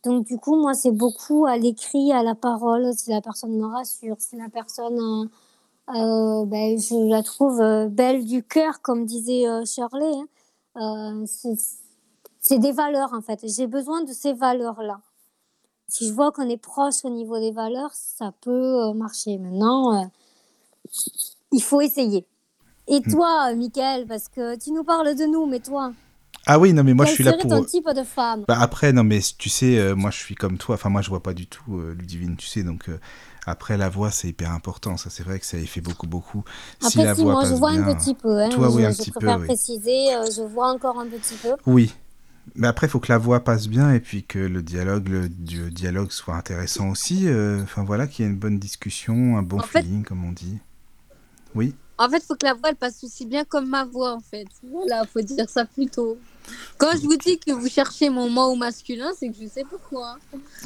Donc 0.04 0.26
du 0.26 0.38
coup, 0.38 0.56
moi, 0.56 0.74
c'est 0.74 0.91
beaucoup 0.91 1.46
à 1.46 1.58
l'écrit, 1.58 2.12
à 2.13 2.24
la 2.24 2.36
parole, 2.36 2.93
si 2.96 3.10
la 3.10 3.22
personne 3.22 3.58
me 3.58 3.65
rassure, 3.65 4.15
si 4.20 4.38
la 4.38 4.50
personne, 4.50 5.00
euh, 5.89 5.93
euh, 5.96 6.46
ben, 6.46 6.80
je 6.80 7.10
la 7.10 7.24
trouve 7.24 7.60
belle 7.89 8.26
du 8.26 8.43
cœur, 8.43 8.82
comme 8.82 9.06
disait 9.06 9.46
Shirley. 9.65 10.13
hein. 10.76 11.24
C'est- 11.28 12.60
des 12.60 12.72
valeurs, 12.72 13.13
en 13.13 13.22
fait. 13.22 13.41
J'ai 13.46 13.67
besoin 13.67 14.04
de 14.04 14.13
ces 14.13 14.34
valeurs-là. 14.34 15.02
Si 15.89 16.08
je 16.08 16.13
vois 16.13 16.32
qu'on 16.32 16.50
est 16.50 16.58
proche 16.58 17.04
au 17.06 17.10
niveau 17.10 17.39
des 17.39 17.52
valeurs, 17.52 17.91
ça 17.93 18.32
peut 18.41 18.93
marcher. 18.93 19.38
Maintenant, 19.38 20.10
il 21.52 21.62
faut 21.62 21.82
essayer. 21.82 22.26
Et 22.88 23.02
toi, 23.02 23.54
Michael, 23.54 24.06
parce 24.08 24.30
que 24.30 24.58
tu 24.58 24.71
nous 24.71 24.84
parles 24.84 25.15
de 25.15 25.26
nous, 25.26 25.45
mais 25.45 25.60
toi, 25.60 25.91
Ah 26.45 26.58
oui, 26.60 26.71
non, 26.73 26.84
mais 26.84 26.93
moi, 26.93 27.06
quel 27.06 27.12
je 27.12 27.15
suis 27.15 27.23
là 27.23 27.34
pour... 27.34 27.50
ton 27.52 27.63
type 27.65 27.88
de 27.93 28.04
femme? 28.04 28.45
Bah 28.47 28.58
après, 28.62 28.93
non, 28.93 29.04
mais 29.04 29.19
tu 29.38 29.50
sais, 29.50 29.78
euh, 29.78 29.95
moi 29.95 30.10
je 30.12 30.17
suis 30.17 30.36
comme 30.36 30.58
toi, 30.58 30.76
enfin 30.76 30.89
moi 30.89 31.02
je 31.02 31.10
vois 31.10 31.21
pas 31.21 31.34
du 31.34 31.47
tout 31.47 31.78
euh, 31.80 31.93
Ludivine, 31.93 32.38
tu 32.38 32.47
sais, 32.47 32.63
donc 32.63 32.88
euh, 32.88 33.00
après 33.45 33.76
la 33.78 33.89
voix 33.89 34.12
c'est 34.12 34.30
hyper 34.30 34.52
important, 34.52 34.95
ça 34.95 35.10
c'est 35.10 35.23
vrai 35.23 35.39
que 35.39 35.45
ça 35.45 35.58
y 35.58 35.67
fait 35.67 35.82
beaucoup, 35.82 36.08
beaucoup. 36.08 36.43
si 36.80 36.88
Après, 36.88 37.04
la 37.04 37.15
si, 37.15 37.21
voix 37.23 37.34
moi, 37.34 37.41
passe 37.41 37.52
je 37.52 37.56
vois 37.56 37.71
bien... 37.73 37.88
un 37.88 37.95
petit 37.95 38.15
peu. 38.15 38.39
Hein, 38.39 38.50
Toi, 38.50 38.69
oui, 38.71 38.84
je, 38.84 38.88
un 38.88 38.91
je 38.91 38.97
petit 38.97 39.12
peu, 39.12 39.19
préfère 39.19 39.39
oui. 39.39 39.45
préciser, 39.45 40.15
euh, 40.15 40.30
je 40.32 40.41
vois 40.43 40.71
encore 40.73 40.97
un 41.00 41.08
petit 41.08 41.36
peu. 41.36 41.56
Oui, 41.65 41.93
Mais 42.56 42.67
après, 42.67 42.88
il 42.88 42.89
faut 42.89 43.00
que 43.02 43.12
la 43.12 43.17
voix 43.17 43.41
passe 43.43 43.67
bien 43.67 43.93
et 43.93 44.00
puis 44.00 44.23
que 44.23 44.39
le 44.39 44.62
dialogue, 44.63 45.10
le, 45.10 45.23
le 45.23 45.69
dialogue 45.69 46.12
soit 46.12 46.36
intéressant 46.36 46.89
aussi. 46.89 47.28
Enfin 47.63 47.84
voilà, 47.84 48.08
qu'il 48.08 48.23
y 48.23 48.28
ait 48.28 48.32
une 48.32 48.38
bonne 48.38 48.58
discussion, 48.60 49.38
un 49.38 49.43
bon 49.43 49.60
En 49.60 49.63
fait- 49.63 49.82
feeling, 49.82 50.04
comme 50.06 50.23
on 50.23 50.32
dit. 50.32 50.60
Oui. 51.56 51.76
En 51.98 52.10
fait, 52.10 52.24
faut 52.24 52.36
que 52.36 52.46
la 52.46 52.54
voix 52.54 52.70
elle 52.70 52.76
passe 52.76 53.04
aussi 53.04 53.26
bien 53.26 53.44
comme 53.46 53.68
ma 53.68 53.86
voix, 53.86 54.14
en 54.14 54.20
fait. 54.20 54.46
Voilà, 54.64 55.04
faut 55.06 55.22
dire 55.22 55.50
ça 55.50 55.66
plutôt. 55.66 56.18
Quand 56.78 56.92
je 56.94 57.02
vous 57.02 57.18
dis 57.18 57.40
que 57.40 57.52
vous 57.52 57.68
cherchez 57.68 58.10
mon 58.10 58.30
mot 58.30 58.52
au 58.52 58.56
masculin, 58.56 59.12
c'est 59.20 59.30
que 59.30 59.36
je 59.42 59.48
sais 59.48 59.66
pourquoi. 59.70 60.18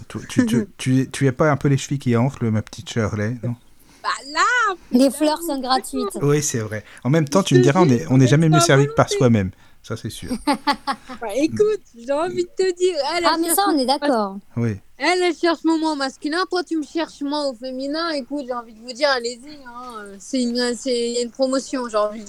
Tu, 0.07 0.19
tu, 0.27 0.45
tu, 0.45 0.67
tu, 0.77 0.99
es- 1.01 1.07
tu 1.07 1.25
es 1.27 1.31
pas 1.31 1.49
un 1.51 1.57
peu 1.57 1.69
les 1.69 1.77
chevilles 1.77 1.99
qui 1.99 2.15
enflent, 2.15 2.51
ma 2.51 2.61
petite 2.61 2.89
Shirley 2.89 3.37
non? 3.43 3.55
Bah 4.03 4.09
là, 4.33 4.75
Les 4.91 5.11
fleurs 5.11 5.41
sont 5.41 5.59
gratuites. 5.59 6.17
Oui, 6.23 6.41
c'est 6.41 6.59
vrai. 6.59 6.83
En 7.03 7.09
même 7.11 7.29
temps, 7.29 7.43
tu 7.43 7.55
me 7.55 7.61
diras, 7.61 7.81
on 7.81 7.85
n'est 7.85 8.05
on 8.09 8.19
est 8.19 8.27
jamais 8.27 8.49
mieux 8.49 8.59
servi 8.59 8.87
que 8.87 8.93
par 8.93 9.09
soi-même. 9.09 9.51
Ça, 9.83 9.95
c'est 9.97 10.09
sûr. 10.09 10.31
bah, 10.47 11.27
écoute, 11.35 11.81
j'ai 11.95 12.11
envie 12.11 12.43
de 12.43 12.49
te 12.55 12.75
dire. 12.77 12.95
Elle, 13.17 13.25
Ah, 13.25 13.37
mais 13.39 13.53
ça, 13.53 13.65
on 13.67 13.77
est 13.77 13.85
d'accord. 13.85 14.37
Oui. 14.57 14.77
Elle, 15.03 15.23
elle 15.23 15.35
cherche 15.35 15.63
mon 15.63 15.79
mot 15.79 15.93
au 15.93 15.95
masculin. 15.95 16.45
Toi, 16.49 16.63
tu 16.63 16.77
me 16.77 16.83
cherches 16.83 17.21
moi 17.23 17.47
au 17.47 17.55
féminin. 17.55 18.09
Écoute, 18.11 18.45
j'ai 18.45 18.53
envie 18.53 18.73
de 18.73 18.79
vous 18.79 18.93
dire, 18.93 19.09
allez-y. 19.09 19.55
Hein. 19.65 20.05
C'est 20.19 20.43
une, 20.43 20.75
c'est 20.75 21.09
il 21.09 21.13
y 21.15 21.17
a 21.17 21.21
une 21.23 21.31
promotion, 21.31 21.89
j'ai 21.89 21.97
envie. 21.97 22.25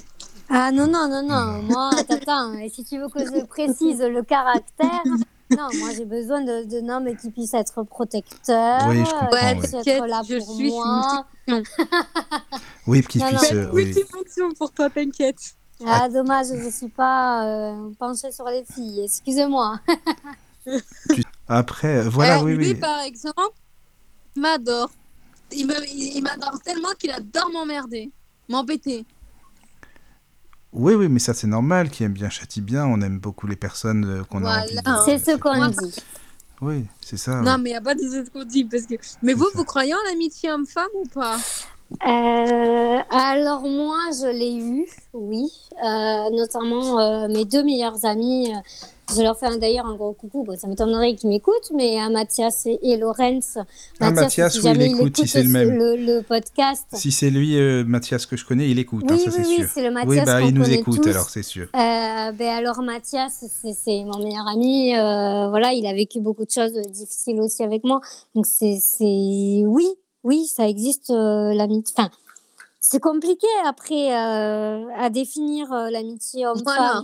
Ah 0.49 0.73
non, 0.73 0.87
non, 0.87 1.07
non, 1.09 1.23
non. 1.23 1.63
Moi, 1.63 1.91
attends, 2.09 2.55
et 2.55 2.71
si 2.71 2.83
tu 2.85 2.99
veux 2.99 3.09
que 3.09 3.21
je 3.21 3.45
précise 3.45 4.01
le 4.01 4.23
caractère, 4.23 5.03
non, 5.51 5.69
moi 5.75 5.91
j'ai 5.95 6.07
besoin 6.07 6.41
de- 6.43 6.65
d'un 6.65 6.89
homme 6.95 7.15
qui 7.17 7.31
puisse 7.31 7.53
être 7.55 7.83
protecteur, 7.85 8.87
Oui, 8.89 8.97
je 8.99 9.03
comprends, 9.03 9.29
qui 9.29 9.35
Ouais, 9.35 9.55
puisse 9.59 9.71
t'inquiète, 9.71 9.99
être 10.03 10.07
là 10.07 10.23
je 10.27 10.39
pour 10.39 10.55
suis 10.57 10.69
moi. 10.71 11.27
Oui, 12.87 13.03
non. 13.19 13.29
puisse. 13.29 13.53
euh, 13.53 13.69
oui. 13.73 13.85
Multifonction 13.85 14.53
pour 14.59 14.73
toi, 14.73 14.89
t'inquiète. 14.91 15.39
Ah, 15.87 16.09
dommage, 16.09 16.47
je 16.49 16.55
ne 16.67 16.71
suis 16.71 16.89
pas 16.89 17.45
euh, 17.47 17.91
penchée 17.99 18.33
sur 18.33 18.47
les 18.47 18.65
filles, 18.65 19.05
excusez-moi. 19.05 19.79
Après, 21.49 22.03
voilà, 22.09 22.39
Eh, 22.39 22.43
oui, 22.45 22.55
lui, 22.57 22.69
oui. 22.69 22.75
par 22.75 23.01
exemple, 23.01 23.57
m'adore. 24.37 24.91
Il 25.51 25.67
me- 25.67 25.87
il 25.89 26.17
il 26.17 26.23
m'adore 26.23 26.59
tellement 26.65 26.89
qu'il 26.99 27.11
adore 27.11 27.51
m'emmerder, 27.53 28.11
m'embêter. 28.49 29.05
Oui, 30.73 30.95
oui, 30.95 31.09
mais 31.09 31.19
ça, 31.19 31.35
c'est 31.35 31.47
normal. 31.47 31.91
Qui 31.91 32.05
aime 32.05 32.15
bien 32.15 32.31
châtie 32.31 32.63
bien. 32.63 32.87
On 32.87 33.01
aime 33.03 33.19
beaucoup 33.19 33.47
les 33.47 33.57
personnes 33.57 34.05
euh, 34.07 34.25
qu'on 34.25 34.43
a 34.47 34.63
envie 34.63 34.75
de... 34.75 34.81
Voilà. 34.83 35.03
C'est 35.05 35.19
ce 35.19 35.37
qu'on 35.37 35.67
dit. 35.69 35.95
Oui, 36.63 36.87
c'est 37.03 37.19
ça. 37.19 37.43
Non, 37.43 37.59
mais 37.59 37.71
il 37.71 37.73
n'y 37.75 37.79
a 37.79 37.83
pas 37.83 37.95
de 37.95 38.01
ce 38.01 38.31
qu'on 38.31 38.45
dit. 38.45 38.65
Parce 38.65 38.85
que... 38.85 38.95
Mais 39.23 39.35
vous, 39.35 39.49
vous 39.55 39.65
croyez 39.65 39.93
en 39.93 39.99
l'amitié 40.09 40.51
homme-femme 40.51 40.89
ou 40.95 41.07
pas? 41.09 41.37
Euh, 42.07 42.99
alors 43.11 43.63
moi, 43.69 43.99
je 44.19 44.33
l'ai 44.33 44.55
eu, 44.57 44.87
oui, 45.13 45.51
Euh, 45.85 46.31
notamment 46.31 46.99
euh, 47.01 47.29
mes 47.29 47.45
deux 47.45 47.63
meilleurs 47.63 48.03
amis. 48.07 48.51
Je 49.17 49.23
leur 49.23 49.39
fais 49.39 49.57
d'ailleurs 49.59 49.87
un 49.87 49.95
gros 49.95 50.13
coucou. 50.13 50.45
Bon, 50.45 50.57
ça 50.57 50.67
m'étonnerait 50.67 51.15
qu'ils 51.15 51.29
m'écoutent, 51.29 51.71
mais 51.75 51.99
à 52.01 52.09
Mathias 52.11 52.67
et, 52.67 52.79
et 52.83 52.97
Lorenz. 52.97 53.59
Ah, 54.01 54.11
Mathias, 54.11 54.53
si 54.55 54.61
oui, 54.61 54.73
il 54.75 54.83
écoute, 54.83 55.17
si 55.17 55.29
c'est 55.29 55.43
le 55.43 55.49
même. 55.49 55.71
Le, 55.71 55.97
le 55.97 56.23
podcast. 56.23 56.87
Si 56.95 57.13
c'est 57.13 57.31
lui, 57.31 57.59
euh, 57.59 57.85
Mathias, 57.85 58.27
que 58.27 58.37
je 58.37 58.45
connais, 58.45 58.71
il 58.71 58.79
écoute, 58.79 59.05
hein, 59.09 59.15
oui, 59.15 59.21
ça 59.21 59.31
oui, 59.31 59.33
c'est 59.43 59.49
oui, 59.49 59.57
sûr. 59.57 59.69
c'est 59.73 59.83
le 59.83 59.91
Mathias 59.91 60.11
oui, 60.19 60.25
bah, 60.25 60.41
il 60.43 60.55
nous 60.55 60.71
écoute, 60.71 61.03
tous. 61.03 61.09
alors 61.11 61.29
c'est 61.31 61.43
sûr. 61.43 61.65
Euh, 61.75 62.33
ben 62.33 62.49
alors 62.49 62.83
Mathias, 62.83 63.45
c'est- 63.63 64.05
mon 64.05 64.19
meilleur 64.19 64.47
ami. 64.49 64.95
euh, 64.97 65.49
voilà, 65.49 65.73
il 65.73 65.87
a 65.87 65.93
vécu 65.95 66.21
beaucoup 66.21 66.45
de 66.45 66.51
choses 66.51 66.73
difficiles 66.91 67.41
aussi 67.41 67.63
avec 67.63 67.85
moi. 67.85 68.01
Donc 68.35 68.47
c'est, 68.47 68.79
c'est, 68.81 69.65
oui, 69.67 69.87
oui, 70.25 70.47
ça 70.47 70.69
existe 70.69 71.11
euh, 71.11 71.53
l'amitié. 71.55 71.95
Enfin, 71.99 72.11
c'est 72.81 73.01
compliqué 73.01 73.47
après 73.67 74.13
euh, 74.13 74.85
à 74.99 75.09
définir 75.11 75.73
euh, 75.73 75.91
l'amitié 75.91 76.47
homme-femme. 76.47 76.65
Voilà. 76.65 77.03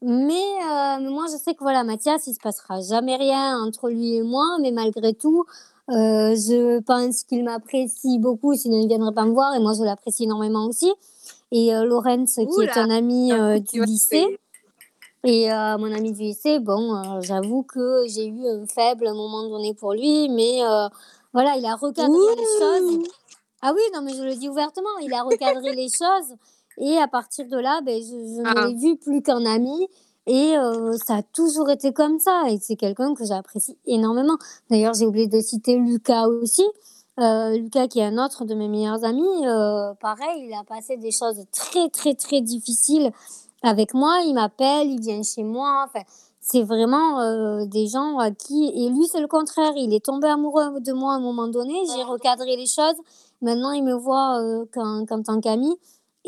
Mais, 0.00 0.34
euh, 0.34 0.98
mais 1.00 1.10
moi, 1.10 1.26
je 1.30 1.36
sais 1.36 1.54
que 1.54 1.60
voilà, 1.60 1.82
Mathias, 1.82 2.26
il 2.28 2.34
se 2.34 2.38
passera 2.40 2.80
jamais 2.80 3.16
rien 3.16 3.60
entre 3.60 3.88
lui 3.88 4.14
et 4.14 4.22
moi, 4.22 4.44
mais 4.60 4.70
malgré 4.70 5.12
tout, 5.12 5.44
euh, 5.90 6.36
je 6.36 6.80
pense 6.80 7.24
qu'il 7.24 7.42
m'apprécie 7.44 8.18
beaucoup, 8.18 8.54
sinon 8.54 8.78
il 8.80 8.88
viendrait 8.88 9.14
pas 9.14 9.24
me 9.24 9.32
voir, 9.32 9.54
et 9.54 9.58
moi, 9.58 9.72
je 9.76 9.82
l'apprécie 9.82 10.24
énormément 10.24 10.66
aussi. 10.66 10.92
Et 11.50 11.74
euh, 11.74 11.84
Lorenz, 11.84 12.34
qui 12.36 12.46
Oula. 12.46 12.72
est 12.72 12.78
un 12.78 12.90
ami 12.90 13.32
euh, 13.32 13.58
du 13.58 13.82
lycée, 13.84 14.38
et 15.24 15.48
mon 15.48 15.92
ami 15.92 16.12
du 16.12 16.22
lycée, 16.22 16.60
bon, 16.60 17.20
j'avoue 17.22 17.64
que 17.64 18.04
j'ai 18.06 18.26
eu 18.26 18.46
un 18.46 18.66
faible 18.66 19.12
moment 19.12 19.48
donné 19.48 19.74
pour 19.74 19.92
lui, 19.92 20.28
mais 20.28 20.60
voilà, 21.32 21.56
il 21.56 21.66
a 21.66 21.74
recadré 21.74 22.36
les 22.36 22.44
choses. 22.60 23.08
Ah 23.60 23.72
oui, 23.74 23.82
non, 23.92 24.02
mais 24.02 24.14
je 24.14 24.22
le 24.22 24.36
dis 24.36 24.48
ouvertement, 24.48 24.96
il 25.02 25.12
a 25.12 25.22
recadré 25.22 25.74
les 25.74 25.88
choses. 25.88 26.36
Et 26.78 26.98
à 26.98 27.08
partir 27.08 27.46
de 27.48 27.56
là, 27.56 27.80
ben, 27.84 28.00
je, 28.00 28.06
je 28.08 28.42
Ah. 28.44 28.54
ne 28.54 28.68
l'ai 28.68 28.74
vu 28.74 28.96
plus 28.96 29.22
qu'un 29.22 29.44
ami. 29.46 29.88
Et 30.26 30.56
euh, 30.58 30.92
ça 31.06 31.16
a 31.16 31.22
toujours 31.22 31.70
été 31.70 31.92
comme 31.92 32.18
ça. 32.18 32.42
Et 32.50 32.58
c'est 32.60 32.76
quelqu'un 32.76 33.14
que 33.14 33.24
j'apprécie 33.24 33.78
énormément. 33.86 34.36
D'ailleurs, 34.70 34.92
j'ai 34.94 35.06
oublié 35.06 35.26
de 35.26 35.40
citer 35.40 35.76
Lucas 35.76 36.26
aussi. 36.28 36.64
Euh, 37.18 37.56
Lucas, 37.56 37.88
qui 37.88 37.98
est 37.98 38.04
un 38.04 38.22
autre 38.24 38.44
de 38.44 38.54
mes 38.54 38.68
meilleurs 38.68 39.04
amis, 39.04 39.46
euh, 39.46 39.92
pareil, 40.00 40.46
il 40.46 40.54
a 40.54 40.62
passé 40.64 40.96
des 40.98 41.10
choses 41.10 41.42
très, 41.50 41.88
très, 41.88 42.14
très 42.14 42.42
difficiles 42.42 43.10
avec 43.62 43.94
moi. 43.94 44.18
Il 44.24 44.34
m'appelle, 44.34 44.88
il 44.88 45.00
vient 45.00 45.22
chez 45.22 45.42
moi. 45.42 45.86
Enfin, 45.88 46.04
c'est 46.40 46.62
vraiment 46.62 47.20
euh, 47.20 47.64
des 47.64 47.86
gens 47.88 48.18
à 48.18 48.30
qui. 48.30 48.70
Et 48.76 48.90
lui, 48.90 49.06
c'est 49.10 49.20
le 49.20 49.26
contraire. 49.28 49.72
Il 49.76 49.92
est 49.94 50.04
tombé 50.04 50.28
amoureux 50.28 50.78
de 50.80 50.92
moi 50.92 51.14
à 51.14 51.16
un 51.16 51.20
moment 51.20 51.48
donné. 51.48 51.74
J'ai 51.96 52.02
recadré 52.04 52.54
les 52.56 52.66
choses. 52.66 52.94
Maintenant, 53.40 53.72
il 53.72 53.82
me 53.82 53.94
voit 53.94 54.38
qu'en 54.74 55.06
qu'en 55.06 55.22
tant 55.22 55.40
qu'ami. 55.40 55.74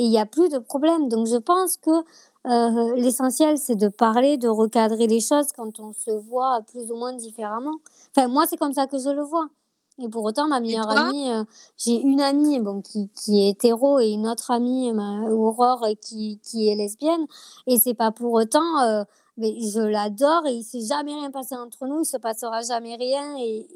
Et 0.01 0.05
il 0.05 0.09
n'y 0.09 0.19
a 0.19 0.25
plus 0.25 0.49
de 0.49 0.57
problème. 0.57 1.11
Donc, 1.11 1.27
je 1.27 1.37
pense 1.37 1.77
que 1.77 1.91
euh, 1.91 2.95
l'essentiel, 2.97 3.59
c'est 3.59 3.77
de 3.77 3.89
parler, 3.89 4.39
de 4.39 4.49
recadrer 4.49 5.07
les 5.07 5.21
choses 5.21 5.53
quand 5.55 5.79
on 5.79 5.93
se 5.93 6.11
voit 6.11 6.63
plus 6.63 6.91
ou 6.91 6.97
moins 6.97 7.13
différemment. 7.13 7.77
Enfin, 8.17 8.27
moi, 8.27 8.47
c'est 8.49 8.57
comme 8.57 8.73
ça 8.73 8.87
que 8.87 8.99
je 8.99 9.11
le 9.11 9.21
vois. 9.21 9.51
Et 9.99 10.09
pour 10.09 10.25
autant, 10.25 10.49
ma 10.49 10.61
meilleure 10.61 10.89
amie, 10.89 11.31
euh, 11.31 11.45
j'ai 11.77 12.01
une 12.01 12.23
amie 12.23 12.61
bon, 12.61 12.81
qui, 12.81 13.11
qui 13.11 13.43
est 13.43 13.51
hétéro 13.51 14.01
et 14.01 14.09
une 14.09 14.27
autre 14.27 14.51
amie, 14.51 14.91
ma 14.95 15.29
Aurore, 15.29 15.87
qui, 16.01 16.41
qui 16.43 16.71
est 16.71 16.77
lesbienne. 16.77 17.27
Et 17.67 17.79
c'est 17.79 17.93
pas 17.93 18.11
pour 18.11 18.33
autant, 18.33 18.81
euh, 18.81 19.05
mais 19.37 19.61
je 19.61 19.81
l'adore 19.81 20.47
et 20.47 20.55
il 20.55 20.65
s'est 20.65 20.81
jamais 20.81 21.13
rien 21.13 21.31
passé 21.31 21.57
entre 21.57 21.87
nous, 21.87 22.01
il 22.01 22.07
se 22.07 22.17
passera 22.17 22.63
jamais 22.63 22.97
rien. 22.97 23.37
Et 23.39 23.69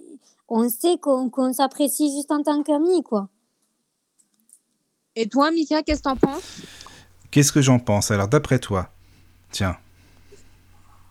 on 0.49 0.71
sait 0.71 0.97
qu'on 0.97 1.29
qu'on 1.29 1.53
s'apprécie 1.53 2.11
juste 2.11 2.33
en 2.33 2.43
tant 2.43 2.63
qu'amis, 2.63 3.03
quoi. 3.03 3.29
Et 5.17 5.29
toi, 5.29 5.51
Mika, 5.51 5.83
qu'est-ce 5.83 6.01
que 6.01 6.05
t'en 6.05 6.17
penses? 6.17 6.43
Qu'est-ce 7.31 7.53
que 7.53 7.63
j'en 7.63 7.79
pense? 7.79 8.11
Alors, 8.11 8.29
d'après 8.29 8.59
toi, 8.59 8.91
tiens, 9.51 9.77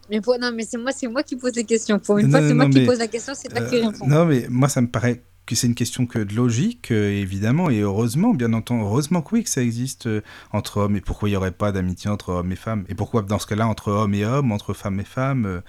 mais 0.09 0.19
pour- 0.19 0.37
Non, 0.37 0.51
mais 0.53 0.63
c'est 0.65 0.77
moi, 0.77 0.91
c'est 0.91 1.07
moi 1.07 1.23
qui 1.23 1.35
pose 1.37 1.55
les 1.55 1.63
questions. 1.63 1.97
Pour 1.99 2.17
une 2.17 2.27
Non, 2.27 2.37
fois, 2.39 2.47
c'est 2.47 2.53
moi 2.53 2.69
qui 2.69 2.85
pose 2.85 2.99
la 2.99 3.07
question, 3.07 3.33
c'est 3.35 3.47
toi 3.47 3.61
qui 3.61 3.77
euh, 3.77 3.87
réponds. 3.87 4.05
non, 4.07 4.25
mais 4.25 4.45
moi, 4.49 4.67
ça 4.67 4.81
me 4.81 4.87
paraît 4.87 5.23
que 5.45 5.55
c'est 5.55 5.67
une 5.67 5.75
question 5.75 6.05
que 6.05 6.19
de 6.19 6.35
logique, 6.35 6.91
euh, 6.91 7.09
évidemment, 7.09 7.69
et 7.69 7.79
heureusement, 7.79 8.33
bien 8.33 8.51
entendu, 8.53 8.81
heureusement 8.83 9.21
que 9.21 9.35
oui, 9.35 9.43
que 9.43 9.49
ça 9.49 9.61
existe 9.61 10.07
euh, 10.07 10.21
entre 10.51 10.77
hommes. 10.77 10.95
Et 10.97 11.01
pourquoi 11.01 11.29
il 11.29 11.31
n'y 11.31 11.35
aurait 11.37 11.51
pas 11.51 11.71
d'amitié 11.71 12.09
entre 12.09 12.29
hommes 12.29 12.51
et 12.51 12.55
femmes? 12.57 12.83
Et 12.89 12.95
pourquoi, 12.95 13.21
dans 13.21 13.39
ce 13.39 13.47
cas-là, 13.47 13.67
entre 13.67 13.89
hommes 13.91 14.13
et 14.13 14.25
hommes, 14.25 14.51
entre 14.51 14.73
femmes 14.73 14.99
et 14.99 15.05
femmes 15.05 15.61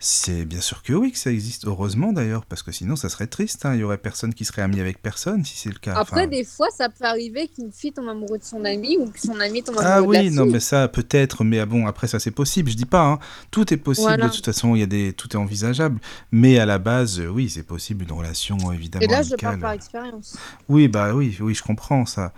C'est 0.00 0.44
bien 0.44 0.60
sûr 0.60 0.84
que 0.84 0.92
oui 0.92 1.10
que 1.10 1.18
ça 1.18 1.32
existe, 1.32 1.66
heureusement 1.66 2.12
d'ailleurs, 2.12 2.44
parce 2.44 2.62
que 2.62 2.70
sinon, 2.70 2.94
ça 2.94 3.08
serait 3.08 3.26
triste. 3.26 3.66
hein, 3.66 3.74
Il 3.74 3.80
y 3.80 3.82
aurait 3.84 3.98
personne 3.98 4.32
qui 4.32 4.44
serait 4.44 4.62
ami 4.62 4.78
avec 4.80 5.02
personne 5.02 5.44
si 5.44 5.56
c'est 5.56 5.70
le 5.70 5.78
cas. 5.80 5.94
Après, 5.96 6.20
Enfin, 6.20 6.26
des 6.28 6.44
fois, 6.44 6.68
ça 6.76 6.88
peut 6.88 7.04
arriver 7.04 7.48
qu'une 7.48 7.72
fille 7.72 7.92
tombe 7.92 8.08
amoureuse 8.08 8.38
de 8.38 8.44
son 8.44 8.64
ami 8.64 8.96
ou 8.96 9.10
que 9.10 9.18
son 9.20 9.40
ami 9.40 9.64
tombe 9.64 9.76
amoureux 9.78 9.90
Ah 9.92 9.96
de 10.00 10.02
la 10.02 10.08
oui, 10.08 10.30
non, 10.30 10.44
fille. 10.44 10.52
mais 10.52 10.60
ça 10.60 10.86
peut-être, 10.86 11.42
mais 11.42 11.58
ah 11.58 11.66
bon, 11.66 11.86
après 11.88 12.06
ça 12.06 12.20
c'est 12.20 12.30
possible, 12.30 12.70
je 12.70 12.76
dis 12.76 12.86
pas, 12.86 13.04
hein. 13.06 13.18
tout 13.50 13.74
est 13.74 13.76
possible, 13.76 14.06
Voilà. 14.06 14.28
de 14.28 14.32
toute 14.32 14.44
façon, 14.44 14.76
il 14.76 14.80
y 14.80 14.84
a 14.84 14.86
des, 14.86 15.12
tout 15.14 15.30
est 15.32 15.36
envisageable, 15.36 15.98
mais 16.30 16.60
à 16.60 16.66
la 16.66 16.78
base, 16.78 17.18
euh, 17.18 17.26
oui, 17.26 17.50
c'est 17.50 17.64
possible 17.64 18.04
une 18.04 18.12
relation 18.12 18.56
évidemment 18.72 19.04
Et 19.04 19.08
là, 19.08 19.22
je 19.22 19.34
parle 19.34 19.58
par 19.58 19.72
expérience. 19.72 20.36
Oui, 20.68 20.86
bah 20.86 21.12
oui, 21.12 21.36
oui, 21.40 21.54
je 21.54 21.62
comprends 21.64 22.06
ça. 22.06 22.32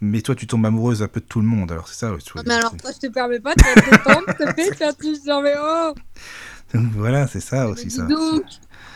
Mais 0.00 0.20
toi, 0.20 0.34
tu 0.34 0.46
tombes 0.48 0.66
amoureuse 0.66 1.02
un 1.02 1.08
peu 1.08 1.20
de 1.20 1.24
tout 1.26 1.40
le 1.40 1.46
monde, 1.46 1.70
alors 1.70 1.86
c'est 1.88 1.94
ça. 1.94 2.12
tu 2.22 2.32
vois, 2.32 2.42
Non, 2.42 2.48
mais 2.48 2.54
alors, 2.56 2.76
toi, 2.76 2.90
je 2.92 3.06
te 3.06 3.12
permets 3.12 3.38
pas, 3.40 3.54
tu 3.54 3.62
te 3.64 3.70
s'il 3.70 3.90
te 4.46 4.52
plaît, 4.52 4.92
tu 5.00 5.18
dire, 5.20 5.40
mais 5.40 5.54
oh 5.56 5.94
voilà, 6.96 7.26
c'est 7.26 7.40
ça 7.40 7.68
aussi 7.68 7.90
ça. 7.90 8.02
donc 8.02 8.42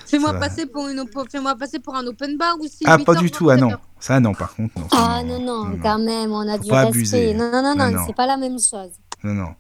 Fais-moi 0.07 0.33
passer, 0.35 0.65
pour 0.67 0.89
une, 0.89 1.01
op- 1.01 1.29
fais-moi 1.31 1.55
passer 1.55 1.79
pour 1.79 1.95
un 1.95 2.07
open 2.07 2.37
bar 2.39 2.57
aussi. 2.61 2.83
Ah, 2.87 2.97
8 2.97 3.05
pas 3.05 3.15
du 3.15 3.31
tout, 3.31 3.51
ah 3.51 3.57
27 3.57 3.71
non, 3.71 3.77
ça 4.01 4.21
non, 4.21 4.33
par 4.35 4.55
contre, 4.55 4.79
non. 4.79 4.87
Ah 4.93 5.23
non, 5.23 5.39
non, 5.41 5.79
quand 5.83 5.99
même, 5.99 6.33
on 6.33 6.49
a 6.49 6.57
du 6.57 6.71
pas 6.71 6.85
respect. 6.87 6.99
abuser. 6.99 7.35
Non, 7.35 7.51
non, 7.53 7.63
non, 7.63 7.75
Non, 7.77 7.91
non, 7.91 8.05
c'est 8.07 8.15
pas 8.17 8.27
la 8.27 8.39
même 8.39 8.59
chose. 8.59 8.91
Non, 9.23 9.35
non. 9.35 9.55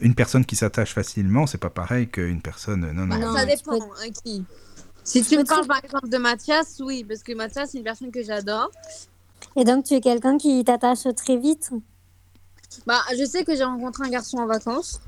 Une 0.00 0.14
personne 0.16 0.44
qui 0.44 0.56
s'attache 0.56 0.92
facilement, 0.94 1.46
c'est 1.46 1.58
pas 1.58 1.70
pareil 1.70 2.08
qu'une 2.08 2.42
personne. 2.42 2.90
Non, 2.92 3.06
non. 3.06 3.06
Bah, 3.06 3.18
Non, 3.18 3.34
ça 3.36 3.44
dépend, 3.46 3.74
hein, 3.80 4.10
qui 4.24 4.44
Si 5.04 5.22
Tu 5.24 5.38
me 5.38 5.44
parles 5.44 5.66
par 5.66 5.82
exemple 5.84 6.08
de 6.08 6.18
Mathias, 6.18 6.80
oui, 6.84 7.04
parce 7.04 7.22
que 7.22 7.32
Mathias, 7.34 7.70
c'est 7.70 7.78
une 7.78 7.84
personne 7.84 8.10
que 8.10 8.22
j'adore. 8.24 8.70
Et 9.54 9.62
donc, 9.64 9.84
tu 9.84 9.94
es 9.94 10.00
quelqu'un 10.00 10.36
qui 10.38 10.64
t'attache 10.64 11.06
très 11.16 11.36
vite? 11.36 11.70
Bah, 12.86 13.00
je 13.16 13.24
sais 13.24 13.44
que 13.44 13.54
j'ai 13.56 13.64
rencontré 13.64 14.04
un 14.06 14.10
garçon 14.10 14.38
en 14.38 14.46
vacances 14.46 15.00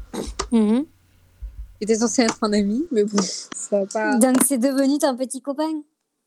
Mhm. 0.52 0.84
qui 0.84 0.88
était 1.80 1.96
censé 1.96 2.22
être 2.22 2.38
un 2.42 2.52
ami, 2.52 2.86
mais 2.90 3.04
bon, 3.04 3.16
ça 3.54 3.80
va 3.80 3.86
pas. 3.86 4.16
Donc, 4.18 4.36
c'est 4.46 4.58
devenu 4.58 4.98
ton 4.98 5.16
petit 5.16 5.40
copain? 5.40 5.82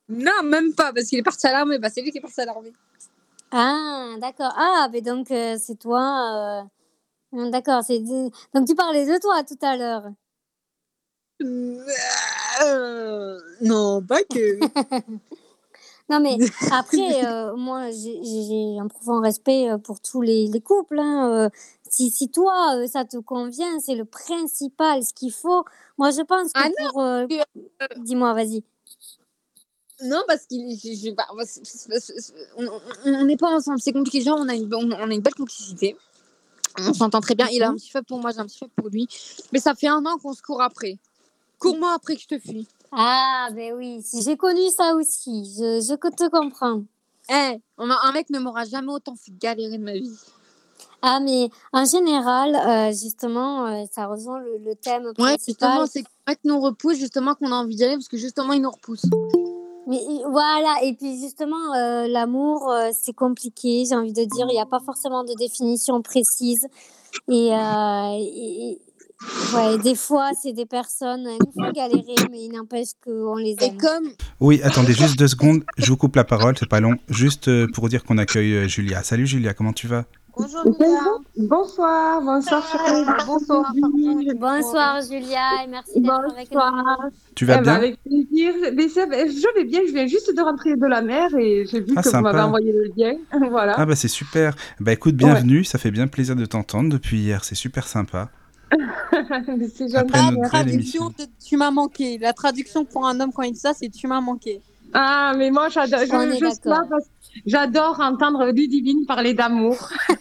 Non, 0.10 0.44
même 0.44 0.74
pas, 0.74 0.92
parce 0.94 1.08
qu'il 1.08 1.20
est 1.20 1.24
parti 1.24 1.48
à 1.48 1.52
l'armée. 1.54 1.80
Bah, 1.80 1.90
c'est 1.90 2.02
lui 2.02 2.12
qui 2.12 2.18
est 2.18 2.22
parti 2.22 2.42
à 2.42 2.46
l'armée. 2.46 2.74
Ah, 3.52 4.16
d'accord. 4.20 4.54
Ah, 4.58 4.88
mais 4.92 5.02
donc, 5.02 5.30
euh, 5.32 5.58
c'est 5.60 5.76
toi. 5.80 6.64
euh, 7.34 7.38
hum, 7.38 7.52
D'accord. 7.52 7.84
c'est 7.86 8.00
Donc, 8.00 8.68
tu 8.68 8.76
parlais 8.76 9.06
de 9.06 9.20
toi 9.20 9.44
tout 9.44 9.58
à 9.62 9.78
l'heure. 9.78 10.04
Euh, 12.64 13.40
Non, 13.62 14.02
pas 14.02 14.24
que. 14.24 14.60
Non, 16.10 16.20
mais 16.20 16.38
après, 16.72 17.54
moi, 17.56 17.90
j'ai 17.92 18.20
j'ai 18.24 18.78
un 18.78 18.88
profond 18.90 19.22
respect 19.22 19.70
pour 19.86 20.02
tous 20.02 20.22
les, 20.22 20.48
les 20.48 20.60
couples. 20.60 21.00
hein. 21.00 21.50
Si, 21.94 22.10
si 22.10 22.30
toi, 22.30 22.76
euh, 22.78 22.88
ça 22.88 23.06
te 23.06 23.18
convient, 23.18 23.80
c'est 23.80 23.94
le 23.94 24.06
principal, 24.06 25.04
ce 25.04 25.14
qu'il 25.14 25.32
faut. 25.32 25.64
Moi, 26.00 26.10
je 26.10 26.22
pense 26.22 26.52
que 26.52 26.60
Ah 26.60 26.70
pour... 26.90 27.02
euh, 27.02 27.28
Dis-moi, 27.98 28.34
vas-y. 28.34 28.64
Non, 30.02 30.24
parce 30.28 30.48
je- 30.50 31.12
bah, 31.12 31.28
n'est 33.24 33.38
pas 33.38 33.56
ensemble, 33.56 33.80
c'est 33.80 33.94
compliqué. 33.94 34.22
Genre, 34.22 34.40
on 34.40 34.50
a 34.50 34.56
une, 34.56 34.74
on 34.74 34.92
on 34.92 35.10
a 35.10 35.14
une 35.14 35.22
belle 35.22 35.36
complicité. 35.36 35.96
On 36.80 36.94
s'entend 36.94 37.22
très 37.22 37.36
bien. 37.36 37.48
Il 37.52 37.62
a 37.62 37.70
un 37.70 37.76
petit 37.76 37.92
faible 37.92 38.08
pour 38.08 38.20
moi, 38.20 38.32
j'ai 38.32 38.40
un 38.40 38.48
petit 38.48 38.58
faible 38.58 38.72
pour 38.76 38.90
lui. 38.90 39.08
Mais 39.52 39.60
ça 39.60 39.76
fait 39.76 39.88
un 39.88 40.04
an 40.06 40.18
qu'on 40.18 40.34
se 40.34 40.42
court 40.42 40.64
après. 40.64 40.98
Cours-moi 41.60 41.94
après 41.94 42.16
que 42.16 42.22
je 42.24 42.28
te 42.28 42.40
fuis. 42.40 42.68
Ah, 42.92 43.50
ben 43.54 43.74
oui, 43.76 44.04
j'ai 44.26 44.36
connu 44.36 44.68
ça 44.76 44.96
aussi, 44.96 45.46
je, 45.46 45.80
je 45.82 45.96
te 45.96 46.30
comprends. 46.30 46.84
Eh, 47.30 47.60
un 47.78 48.12
mec 48.12 48.30
ne 48.32 48.40
m'aura 48.40 48.66
jamais 48.66 48.92
autant 48.92 49.16
fait 49.16 49.32
galérer 49.32 49.78
de 49.78 49.84
ma 49.84 49.94
vie. 49.94 50.18
Ah, 51.06 51.20
mais 51.20 51.50
en 51.74 51.84
général, 51.84 52.56
euh, 52.56 52.90
justement, 52.94 53.68
euh, 53.68 53.84
ça 53.92 54.08
rejoint 54.08 54.40
le, 54.40 54.58
le 54.64 54.74
thème 54.76 55.04
Ouais, 55.08 55.14
principal. 55.14 55.70
justement, 55.72 55.86
c'est 55.86 56.00
un 56.00 56.32
mec 56.32 56.40
nous 56.46 56.62
repousse, 56.62 56.98
justement, 56.98 57.36
qu'on 57.36 57.52
a 57.52 57.56
envie 57.56 57.76
d'y 57.76 57.84
aller 57.84 57.96
parce 57.96 58.08
que 58.08 58.16
justement, 58.18 58.54
il 58.54 58.62
nous 58.62 58.72
repousse. 58.72 59.04
Mais 59.86 60.00
voilà, 60.32 60.78
et 60.82 60.94
puis 60.94 61.20
justement, 61.20 61.74
euh, 61.76 62.08
l'amour, 62.08 62.72
euh, 62.72 62.92
c'est 62.98 63.12
compliqué, 63.12 63.84
j'ai 63.88 63.96
envie 63.96 64.14
de 64.14 64.24
dire, 64.24 64.46
il 64.50 64.54
n'y 64.54 64.62
a 64.62 64.66
pas 64.66 64.80
forcément 64.80 65.26
de 65.26 65.34
définition 65.38 66.02
précise. 66.02 66.68
Et, 67.28 67.54
euh, 67.54 68.18
et- 68.18 68.70
et- 68.72 68.82
ouais, 69.54 69.78
des 69.80 69.96
fois, 69.96 70.30
c'est 70.42 70.54
des 70.54 70.66
personnes, 70.66 71.28
elles 71.28 71.40
nous 71.42 71.52
font 71.52 71.70
galérer, 71.74 72.16
mais 72.32 72.46
il 72.46 72.52
n'empêche 72.54 72.92
qu'on 73.04 73.36
les 73.36 73.58
Et 73.60 73.66
aime. 73.66 73.78
comme. 73.78 74.10
Oui, 74.40 74.62
attendez 74.64 74.94
juste 74.94 75.20
deux 75.20 75.28
secondes. 75.28 75.66
Je 75.78 75.90
vous 75.92 75.98
coupe 75.98 76.16
la 76.16 76.24
parole, 76.24 76.58
c'est 76.58 76.70
pas 76.70 76.80
long. 76.80 76.96
Juste 77.10 77.50
pour 77.74 77.90
dire 77.90 78.06
qu'on 78.06 78.18
accueille 78.18 78.70
Julia. 78.70 79.04
Salut 79.04 79.28
Julia, 79.28 79.54
comment 79.54 79.74
tu 79.74 79.88
vas? 79.88 80.06
Bonjour 80.36 80.64
Julia. 80.64 81.00
Bonsoir, 81.38 82.22
bonsoir 82.22 82.68
chérie. 82.72 83.06
Bonsoir. 83.28 83.72
Bonsoir 84.40 85.02
Julia, 85.02 85.64
et 85.64 85.68
merci 85.68 86.02
d'être 86.02 86.32
avec 86.32 86.52
nous. 86.52 86.60
Tu 87.36 87.46
vas 87.46 87.54
Eh 87.54 87.58
ben, 87.58 87.62
bien? 87.64 87.74
Avec 87.76 88.00
plaisir. 88.04 88.54
Mais 88.76 88.88
ça- 88.90 89.06
je 89.12 89.56
vais 89.56 89.64
bien, 89.66 89.82
je 89.88 89.94
viens 89.94 90.08
juste 90.08 90.36
de 90.36 90.42
rentrer 90.42 90.76
de 90.76 90.86
la 90.88 91.02
mer 91.02 91.30
et 91.38 91.66
j'ai 91.70 91.82
vu 91.82 91.94
Ah, 91.96 92.02
que 92.02 92.10
sympa. 92.10 92.18
vous 92.18 92.24
m'avez 92.24 92.42
envoyé 92.48 92.72
le 92.72 92.92
lien. 92.98 93.16
voilà. 93.52 93.76
Ah 93.78 93.86
bah 93.86 93.96
c'est 93.96 94.08
super. 94.08 94.56
Bah 94.80 94.94
écoute, 94.94 95.16
bienvenue, 95.16 95.64
ça 95.64 95.78
fait 95.78 95.92
bien 95.92 96.08
plaisir 96.08 96.36
de 96.36 96.46
t'entendre 96.46 96.90
depuis 96.92 97.20
hier, 97.20 97.44
c'est 97.44 97.56
super 97.56 97.88
sympa. 97.88 98.30
c'est 98.72 99.92
gentil. 99.92 100.14
La 100.42 100.48
traduction 100.50 101.10
de 101.10 101.26
tu 101.46 101.58
m'as 101.58 101.70
manqué. 101.70 102.18
La 102.18 102.34
traduction 102.34 102.86
pour 102.86 103.06
un 103.08 103.20
homme 103.20 103.32
quand 103.32 103.44
il 103.44 103.54
dit 103.54 103.60
ça, 103.60 103.74
c'est 103.76 103.90
tu 103.90 104.08
m'as 104.08 104.22
manqué. 104.22 104.62
Ah, 104.96 105.34
mais 105.36 105.50
moi, 105.50 105.70
j'adore, 105.70 106.00
là 106.02 106.26
d'accord. 106.28 106.88
parce 106.90 107.06
que 107.06 107.10
j'adore 107.46 108.00
entendre 108.00 108.46
Ludivine 108.52 109.06
parler 109.06 109.34
d'amour. 109.34 109.90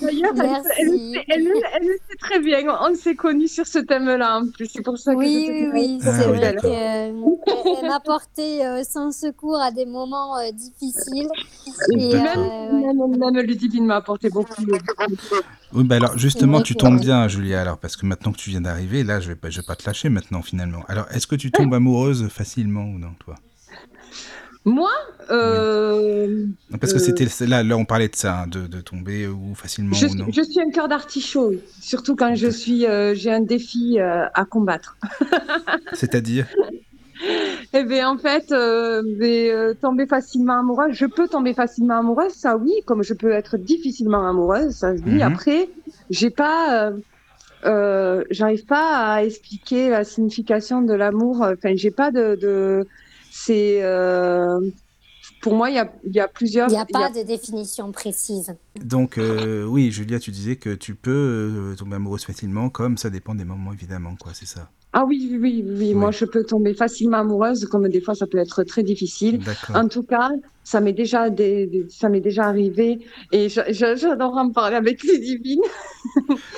D'ailleurs, 0.00 0.32
elle, 0.38 0.62
elle, 0.78 0.86
le 0.86 0.98
sait- 0.98 1.24
elle, 1.28 1.44
le- 1.44 1.52
elle 1.74 1.86
le 1.88 1.94
sait 2.08 2.16
très 2.18 2.40
bien. 2.40 2.58
On 2.82 2.94
s'est 2.94 3.14
connus 3.16 3.48
sur 3.48 3.66
ce 3.66 3.78
thème-là 3.78 4.38
en 4.40 4.46
plus. 4.48 4.68
C'est 4.72 4.82
pour 4.82 4.98
ça 4.98 5.14
que 5.14 5.18
Oui, 5.20 5.44
je 5.46 5.52
oui, 5.52 5.68
oui, 5.72 5.98
Ah 6.02 6.12
c'est 6.18 6.26
oui, 6.26 6.38
vrai 6.38 6.56
qu'elle 6.60 7.88
m'a 7.88 8.00
porté 8.00 8.66
euh, 8.66 8.82
son 8.84 9.10
secours 9.10 9.60
à 9.60 9.70
des 9.70 9.86
moments 9.86 10.36
euh, 10.38 10.50
difficiles. 10.52 11.28
Et, 11.96 12.14
euh, 12.14 12.16
ouais. 12.16 12.94
Même, 12.94 13.18
même 13.18 13.46
Ludivine 13.46 13.86
m'a 13.86 13.96
apporté 13.96 14.30
beaucoup. 14.30 14.62
Oui, 15.72 15.84
bah 15.84 15.96
alors 15.96 16.18
justement, 16.18 16.60
tu 16.60 16.74
tombes 16.74 16.98
bien, 16.98 17.28
Julia, 17.28 17.60
alors, 17.60 17.78
parce 17.78 17.96
que 17.96 18.04
maintenant 18.04 18.32
que 18.32 18.38
tu 18.38 18.50
viens 18.50 18.60
d'arriver, 18.60 19.04
là, 19.04 19.20
je 19.20 19.28
vais 19.28 19.36
pas, 19.36 19.50
je 19.50 19.60
vais 19.60 19.66
pas 19.66 19.76
te 19.76 19.86
lâcher 19.86 20.08
maintenant, 20.08 20.42
finalement. 20.42 20.84
Alors, 20.88 21.06
est-ce 21.12 21.26
que 21.26 21.36
tu 21.36 21.52
tombes 21.52 21.72
amoureuse 21.74 22.28
facilement 22.28 22.84
ou 22.84 22.98
non, 22.98 23.14
toi? 23.20 23.36
Moi, 24.66 24.90
euh, 25.30 26.44
Parce 26.80 26.92
que 26.92 26.98
Euh. 26.98 27.02
c'était 27.02 27.26
c'est 27.26 27.46
là, 27.46 27.62
là, 27.62 27.76
on 27.76 27.84
parlait 27.86 28.08
de 28.08 28.16
ça, 28.16 28.40
hein, 28.42 28.46
de, 28.46 28.66
de 28.66 28.80
tomber 28.82 29.26
ou 29.26 29.54
facilement 29.54 29.94
je, 29.94 30.06
ou 30.06 30.14
non. 30.14 30.26
je 30.30 30.42
suis 30.42 30.60
un 30.60 30.70
cœur 30.70 30.86
d'artichaut, 30.88 31.52
surtout 31.80 32.14
quand 32.14 32.34
je 32.34 32.48
suis, 32.48 32.86
euh, 32.86 33.14
j'ai 33.14 33.32
un 33.32 33.40
défi 33.40 33.98
euh, 33.98 34.26
à 34.34 34.44
combattre. 34.44 34.98
C'est-à-dire 35.94 36.46
Eh 37.72 37.84
bien, 37.84 38.10
en 38.10 38.18
fait, 38.18 38.50
euh, 38.52 39.02
mais, 39.18 39.50
euh, 39.50 39.74
tomber 39.74 40.06
facilement 40.06 40.58
amoureuse, 40.60 40.92
je 40.94 41.06
peux 41.06 41.28
tomber 41.28 41.54
facilement 41.54 41.98
amoureuse, 41.98 42.32
ça 42.32 42.56
oui, 42.56 42.72
comme 42.86 43.02
je 43.02 43.14
peux 43.14 43.32
être 43.32 43.56
difficilement 43.56 44.26
amoureuse, 44.28 44.72
ça 44.74 44.92
oui. 44.92 45.14
Mhm. 45.14 45.22
Après, 45.22 45.68
j'ai 46.10 46.30
pas, 46.30 46.88
euh, 46.90 46.98
euh, 47.66 48.24
j'arrive 48.30 48.64
pas 48.66 49.14
à 49.14 49.22
expliquer 49.24 49.90
la 49.90 50.04
signification 50.04 50.82
de 50.82 50.92
l'amour. 50.94 51.42
Enfin, 51.42 51.74
j'ai 51.76 51.90
pas 51.90 52.10
de, 52.10 52.34
de 52.36 52.86
c'est, 53.30 53.82
euh, 53.82 54.58
pour 55.42 55.54
moi, 55.54 55.70
il 55.70 55.76
y 55.76 55.78
a, 55.78 55.92
il 56.04 56.12
y 56.14 56.20
a 56.20 56.28
plusieurs. 56.28 56.68
Il 56.68 56.72
n'y 56.72 56.78
a 56.78 56.86
il 56.88 56.98
y 56.98 57.02
a- 57.02 57.08
pas 57.08 57.10
de 57.10 57.22
définition 57.26 57.92
précise. 57.92 58.54
Donc, 58.84 59.18
euh, 59.18 59.64
oui, 59.64 59.90
Julia, 59.90 60.18
tu 60.18 60.30
disais 60.30 60.56
que 60.56 60.74
tu 60.74 60.94
peux 60.94 61.10
euh, 61.10 61.76
tomber 61.76 61.96
amoureuse 61.96 62.24
facilement, 62.24 62.70
comme 62.70 62.96
ça 62.96 63.10
dépend 63.10 63.34
des 63.34 63.44
moments, 63.44 63.72
évidemment, 63.72 64.16
quoi, 64.16 64.32
c'est 64.34 64.46
ça. 64.46 64.70
Ah 64.92 65.04
oui, 65.04 65.28
oui, 65.30 65.38
oui, 65.38 65.64
oui, 65.78 65.94
moi 65.94 66.10
je 66.10 66.24
peux 66.24 66.42
tomber 66.42 66.74
facilement 66.74 67.18
amoureuse, 67.18 67.64
comme 67.66 67.88
des 67.88 68.00
fois 68.00 68.16
ça 68.16 68.26
peut 68.26 68.38
être 68.38 68.64
très 68.64 68.82
difficile. 68.82 69.38
D'accord. 69.38 69.76
En 69.76 69.86
tout 69.86 70.02
cas, 70.02 70.30
ça 70.64 70.80
m'est 70.80 70.92
déjà, 70.92 71.30
des, 71.30 71.66
des- 71.68 71.86
ça 71.88 72.08
m'est 72.08 72.20
déjà 72.20 72.46
arrivé 72.46 72.98
et 73.30 73.48
j'adore 73.48 74.36
en 74.36 74.50
parler 74.50 74.74
avec 74.76 75.04
les 75.04 75.18
divines. 75.20 75.62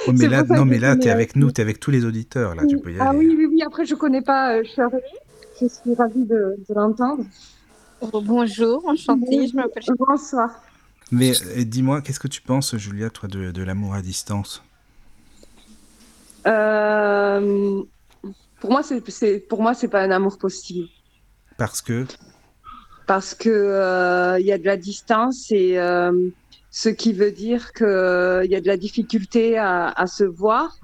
Oh, 0.07 0.13
mais 0.13 0.29
là, 0.29 0.43
non, 0.45 0.65
mais 0.65 0.79
là, 0.79 0.97
t'es 0.97 1.11
à- 1.11 1.13
avec 1.13 1.37
nous, 1.37 1.51
t'es 1.51 1.61
avec 1.63 1.79
tous 1.79 1.91
les 1.91 2.05
auditeurs, 2.07 2.55
là, 2.55 2.67
tu 2.67 2.79
peux 2.79 2.91
y 2.93 2.99
ah 2.99 3.11
aller. 3.11 3.19
oui, 3.19 3.35
oui, 3.37 3.47
oui. 3.47 3.63
Après, 3.63 3.85
je 3.85 3.95
connais 3.95 4.23
pas 4.23 4.57
euh, 4.57 4.65
Shirley. 4.65 5.03
Je 5.63 5.69
suis 5.69 5.95
ravie 5.95 6.25
de, 6.25 6.57
de 6.69 6.75
l'entendre. 6.75 7.25
Oh, 8.01 8.21
bonjour, 8.21 8.85
enchantée, 8.89 9.47
je 9.47 9.55
m'appelle. 9.55 9.85
Bonsoir. 9.97 10.51
Mais 11.13 11.31
euh, 11.57 11.63
dis-moi, 11.65 12.03
qu'est-ce 12.03 12.19
que 12.19 12.27
tu 12.27 12.43
penses, 12.43 12.77
Julia, 12.77 13.11
toi, 13.11 13.29
de, 13.29 13.53
de 13.53 13.63
l'amour 13.63 13.95
à 13.95 14.03
distance? 14.03 14.61
Euh, 16.49 17.81
pour 18.59 18.71
moi, 18.73 18.83
c'est, 18.83 19.39
pour 19.39 19.63
moi, 19.63 19.75
c'est 19.75 19.87
pas 19.87 20.03
un 20.03 20.11
amour 20.11 20.37
possible 20.37 20.89
Parce 21.57 21.81
que, 21.81 22.07
parce 23.07 23.33
que 23.35 23.49
euh, 23.49 24.41
il 24.41 24.47
y 24.47 24.53
a 24.53 24.59
de 24.59 24.65
la 24.65 24.77
distance 24.77 25.53
et 25.53 25.79
euh, 25.79 26.31
ce 26.73 26.89
qui 26.89 27.13
veut 27.13 27.31
dire 27.31 27.73
que 27.73 27.85
euh, 27.85 28.45
il 28.45 28.51
y 28.51 28.57
a 28.57 28.61
de 28.61 28.67
la 28.67 28.77
difficulté 28.77 29.59
à, 29.59 29.91
à 29.91 30.09
se 30.09 30.25
voir. 30.25 30.77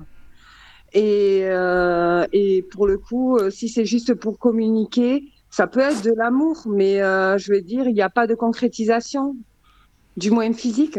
Et, 0.93 1.43
euh, 1.45 2.27
et 2.33 2.63
pour 2.71 2.87
le 2.87 2.99
coup, 2.99 3.37
euh, 3.37 3.51
si 3.51 3.69
c'est 3.69 3.85
juste 3.85 4.15
pour 4.15 4.39
communiquer, 4.39 5.25
ça 5.51 5.67
peut 5.67 5.81
être 5.81 6.03
de 6.03 6.13
l'amour, 6.17 6.67
mais 6.67 7.03
euh, 7.03 7.37
je 7.39 7.53
veux 7.53 7.61
dire, 7.61 7.87
il 7.87 7.95
n'y 7.95 8.03
a 8.03 8.11
pas 8.11 8.27
de 8.27 8.35
concrétisation, 8.35 9.37
du 10.17 10.31
moins 10.31 10.53
physique. 10.53 10.99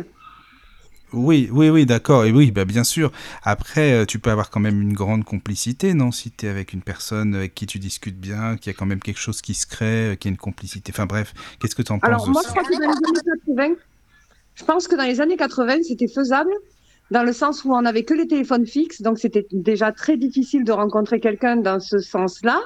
oui, 1.12 1.50
oui, 1.52 1.70
oui, 1.70 1.86
d'accord, 1.88 2.26
et 2.26 2.32
oui, 2.32 2.52
bah, 2.52 2.66
bien 2.66 2.84
sûr. 2.84 3.12
Après, 3.44 4.06
tu 4.06 4.20
peux 4.20 4.30
avoir 4.30 4.52
quand 4.52 4.60
même 4.60 4.80
une 4.80 4.94
grande 4.94 5.24
complicité, 5.24 5.96
non 5.96 6.12
Si 6.12 6.30
t'es 6.30 6.48
avec 6.48 6.74
une 6.74 6.82
personne 6.82 7.34
avec 7.34 7.56
qui 7.56 7.66
tu 7.66 7.80
discutes 7.80 8.20
bien, 8.20 8.58
qu'il 8.58 8.72
y 8.72 8.76
a 8.76 8.78
quand 8.78 8.86
même 8.86 9.00
quelque 9.00 9.20
chose 9.20 9.42
qui 9.42 9.56
se 9.56 9.66
crée, 9.66 10.18
qu'il 10.20 10.30
y 10.30 10.32
a 10.32 10.34
une 10.34 10.38
complicité. 10.38 10.92
Enfin 10.94 11.08
bref, 11.08 11.34
qu'est-ce 11.60 11.76
que 11.76 11.82
tu 11.82 11.92
en 11.92 12.00
penses 12.00 12.08
Alors 12.08 12.30
moi, 12.30 12.42
je 12.46 12.50
crois 12.50 12.64
que 12.64 12.74
dans 12.74 12.80
les 12.80 12.86
années 12.86 13.76
80, 13.76 13.76
je 14.54 14.66
pense 14.66 14.88
que 14.88 14.96
dans 14.96 15.04
les 15.04 15.20
années 15.20 15.38
80, 15.38 15.78
c'était 15.88 16.08
faisable, 16.08 16.52
dans 17.12 17.24
le 17.24 17.34
sens 17.34 17.66
où 17.66 17.74
on 17.74 17.82
n'avait 17.82 18.04
que 18.04 18.14
les 18.14 18.28
téléphones 18.28 18.68
fixes, 18.68 19.02
donc 19.02 19.20
c'était 19.20 19.48
déjà 19.52 19.92
très 19.92 20.18
difficile 20.18 20.64
de 20.64 20.72
rencontrer 20.72 21.20
quelqu'un 21.20 21.58
dans 21.58 21.80
ce 21.80 22.00
sens-là. 22.00 22.62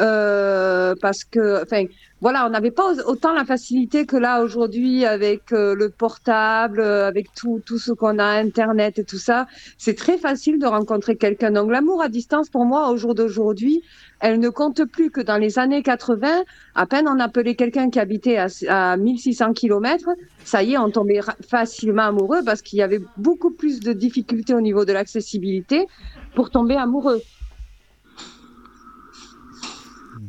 Euh, 0.00 0.94
parce 1.00 1.24
que, 1.24 1.62
enfin, 1.62 1.84
voilà, 2.22 2.46
on 2.46 2.50
n'avait 2.50 2.70
pas 2.70 2.92
autant 3.06 3.32
la 3.32 3.44
facilité 3.44 4.06
que 4.06 4.16
là 4.16 4.42
aujourd'hui 4.42 5.04
avec 5.04 5.52
euh, 5.52 5.74
le 5.74 5.90
portable, 5.90 6.80
euh, 6.80 7.06
avec 7.06 7.32
tout, 7.34 7.60
tout 7.64 7.78
ce 7.78 7.92
qu'on 7.92 8.18
a, 8.18 8.24
Internet 8.24 8.98
et 8.98 9.04
tout 9.04 9.18
ça. 9.18 9.46
C'est 9.78 9.94
très 9.94 10.16
facile 10.16 10.58
de 10.58 10.66
rencontrer 10.66 11.16
quelqu'un. 11.16 11.50
Donc 11.50 11.70
l'amour 11.70 12.02
à 12.02 12.08
distance, 12.08 12.48
pour 12.48 12.64
moi, 12.64 12.90
au 12.90 12.96
jour 12.96 13.14
d'aujourd'hui, 13.14 13.82
elle 14.20 14.38
ne 14.38 14.48
compte 14.48 14.84
plus 14.84 15.10
que 15.10 15.20
dans 15.20 15.38
les 15.38 15.58
années 15.58 15.82
80. 15.82 16.42
À 16.74 16.86
peine 16.86 17.06
on 17.08 17.18
appelait 17.20 17.54
quelqu'un 17.54 17.90
qui 17.90 17.98
habitait 17.98 18.36
à, 18.36 18.48
à 18.68 18.96
1600 18.96 19.52
km, 19.52 20.10
ça 20.44 20.62
y 20.62 20.74
est, 20.74 20.78
on 20.78 20.90
tombait 20.90 21.20
facilement 21.46 22.04
amoureux 22.04 22.40
parce 22.44 22.62
qu'il 22.62 22.78
y 22.78 22.82
avait 22.82 23.00
beaucoup 23.16 23.50
plus 23.50 23.80
de 23.80 23.92
difficultés 23.92 24.54
au 24.54 24.60
niveau 24.60 24.84
de 24.84 24.92
l'accessibilité 24.92 25.86
pour 26.34 26.50
tomber 26.50 26.76
amoureux. 26.76 27.20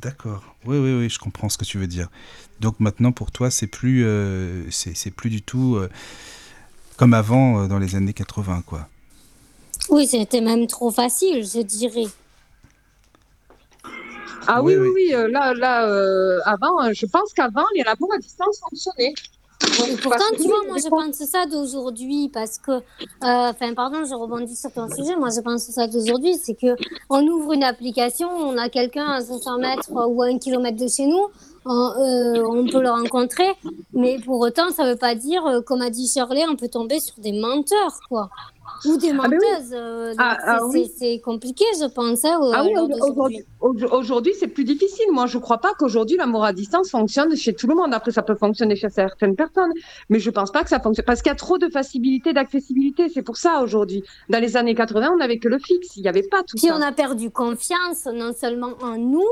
D'accord. 0.02 0.44
Oui, 0.66 0.78
oui, 0.78 0.94
oui, 0.94 1.10
je 1.10 1.20
comprends 1.20 1.50
ce 1.50 1.58
que 1.58 1.66
tu 1.66 1.78
veux 1.78 1.88
dire. 1.88 2.08
Donc 2.60 2.80
maintenant, 2.80 3.12
pour 3.12 3.32
toi, 3.32 3.52
c'est 3.52 3.68
plus, 3.68 4.04
euh, 4.06 4.64
c'est 4.72 4.96
c'est 4.96 5.12
plus 5.12 5.30
du 5.30 5.42
tout 5.42 5.76
euh, 5.76 5.90
comme 6.98 7.14
avant 7.14 7.64
euh, 7.64 7.68
dans 7.68 7.78
les 7.80 7.96
années 7.96 8.14
80, 8.14 8.64
quoi. 8.66 8.88
Oui, 9.90 10.08
c'était 10.08 10.42
même 10.42 10.68
trop 10.68 10.92
facile, 10.92 11.44
je 11.44 11.62
dirais. 11.62 12.08
Ah 14.48 14.62
Oui, 14.64 14.74
oui, 14.76 14.80
oui, 14.80 14.88
oui. 14.88 14.94
oui, 15.10 15.16
euh, 15.16 15.28
là, 15.28 15.54
là, 15.54 15.88
euh, 15.88 16.40
avant, 16.46 16.84
euh, 16.84 16.92
je 16.94 17.06
pense 17.06 17.34
qu'avant, 17.34 17.66
les 17.76 17.84
rapports 17.84 18.14
à 18.14 18.18
distance 18.18 18.60
fonctionnaient. 18.60 19.14
Et 19.88 19.96
pourtant, 19.98 20.24
tu 20.36 20.44
vois, 20.48 20.64
moi, 20.68 20.78
je 20.78 20.90
pense 20.90 21.16
ça 21.16 21.46
d'aujourd'hui 21.46 22.30
parce 22.30 22.58
que, 22.58 22.72
euh, 22.72 22.82
enfin, 23.22 23.74
pardon, 23.74 24.04
je 24.06 24.14
rebondis 24.14 24.56
sur 24.56 24.72
ton 24.72 24.88
sujet. 24.90 25.16
Moi, 25.16 25.30
je 25.36 25.42
pense 25.42 25.64
ça 25.64 25.88
d'aujourd'hui, 25.88 26.36
c'est 26.42 26.56
que 26.56 26.76
on 27.10 27.26
ouvre 27.28 27.54
une 27.54 27.64
application, 27.64 28.30
on 28.30 28.58
a 28.58 28.70
quelqu'un 28.70 29.08
à 29.08 29.22
500 29.22 29.58
mètres 29.60 29.92
ou 29.92 30.22
à 30.22 30.28
un 30.28 30.38
kilomètre 30.38 30.78
de 30.78 30.88
chez 30.88 31.06
nous, 31.06 31.28
on, 31.66 31.72
euh, 31.72 32.44
on 32.44 32.66
peut 32.68 32.82
le 32.82 32.90
rencontrer, 32.90 33.50
mais 33.94 34.20
pour 34.20 34.40
autant, 34.40 34.72
ça 34.72 34.84
veut 34.86 34.96
pas 34.98 35.16
dire, 35.16 35.46
euh, 35.46 35.62
comme 35.62 35.82
a 35.82 35.90
dit 35.90 36.08
Shirley, 36.08 36.44
on 36.50 36.56
peut 36.56 36.70
tomber 36.70 37.00
sur 37.00 37.16
des 37.20 37.34
menteurs, 37.34 38.00
quoi. 38.10 38.30
Ou 38.86 38.98
des 38.98 39.10
Ah, 39.10 39.12
oui. 39.12 39.18
menteuses. 39.18 39.74
euh, 39.74 40.14
Ah, 40.18 40.38
ah, 40.44 40.58
c'est- 40.60 40.66
oui. 40.80 40.92
c'est 40.98 41.20
compliqué, 41.20 41.66
je 41.80 41.86
pense, 41.94 42.26
hein, 42.26 42.40
Ah 42.54 42.64
oui, 42.64 42.72
aujourd'hui, 42.74 43.00
d'aujourd'hui. 43.00 43.44
au- 43.60 43.96
aujourd'hui, 43.98 44.34
c'est 44.40 44.48
plus 44.48 44.64
difficile. 44.64 45.06
Moi, 45.12 45.28
je 45.28 45.38
crois 45.38 45.60
pas 45.60 45.74
qu'aujourd'hui, 45.78 46.18
l'amour 46.18 46.44
à 46.44 46.54
distance 46.54 46.90
fonctionne 46.90 47.36
chez 47.36 47.54
tout 47.54 47.68
le 47.68 47.76
monde. 47.76 47.94
Après, 47.94 48.12
ça 48.12 48.22
peut 48.24 48.36
fonctionner 48.36 48.76
chez 48.76 48.90
certaines 48.90 49.36
personnes, 49.36 49.72
mais 50.10 50.20
je 50.20 50.30
pense 50.30 50.52
pas 50.52 50.64
que 50.64 50.70
ça 50.70 50.80
fonctionne 50.80 51.06
parce 51.06 51.22
qu'il 51.22 51.30
y 51.30 51.34
a 51.34 51.36
trop 51.36 51.58
de 51.58 51.70
facilité, 51.70 52.34
d'accessibilité. 52.34 53.10
C'est 53.10 53.22
pour 53.22 53.38
ça 53.38 53.62
aujourd'hui. 53.62 54.04
Dans 54.30 54.40
les 54.40 54.58
années 54.58 54.76
80, 54.76 55.12
on 55.14 55.18
n'avait 55.18 55.38
que 55.40 55.48
le 55.48 55.60
fixe. 55.60 55.96
Il 55.98 56.02
n'y 56.04 56.10
avait 56.10 56.24
pas 56.24 56.40
tout 56.44 56.58
Puis 56.58 56.68
ça. 56.68 56.76
on 56.78 56.82
a 56.82 56.92
perdu 56.92 57.30
confiance, 57.32 58.06
non 58.14 58.34
seulement 58.34 58.74
en 58.82 58.98
nous, 58.98 59.28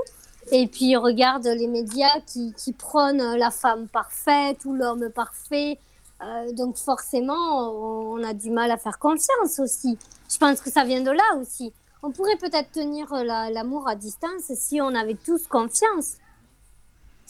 et 0.52 0.68
puis 0.68 0.96
regarde 0.96 1.46
les 1.46 1.68
médias 1.68 2.20
qui, 2.26 2.54
qui 2.58 2.74
prônent 2.74 3.36
la 3.38 3.52
femme 3.52 3.88
parfaite 3.88 4.60
ou 4.66 4.74
l'homme 4.74 5.10
parfait. 5.14 5.78
Euh, 6.22 6.52
donc 6.54 6.78
forcément, 6.78 7.72
on 8.14 8.22
a 8.24 8.34
du 8.34 8.52
mal 8.52 8.72
à 8.72 8.78
faire 8.78 9.00
confiance 9.00 9.60
aussi. 9.60 9.98
Je 10.32 10.38
pense 10.38 10.60
que 10.62 10.70
ça 10.70 10.84
vient 10.84 11.02
de 11.02 11.12
là 11.12 11.36
aussi. 11.40 11.74
On 12.04 12.12
pourrait 12.12 12.38
peut-être 12.38 12.72
tenir 12.72 13.14
la- 13.24 13.50
l'amour 13.50 13.88
à 13.88 13.96
distance 13.96 14.52
si 14.56 14.82
on 14.82 14.94
avait 14.96 15.16
tous 15.16 15.48
confiance. 15.48 16.14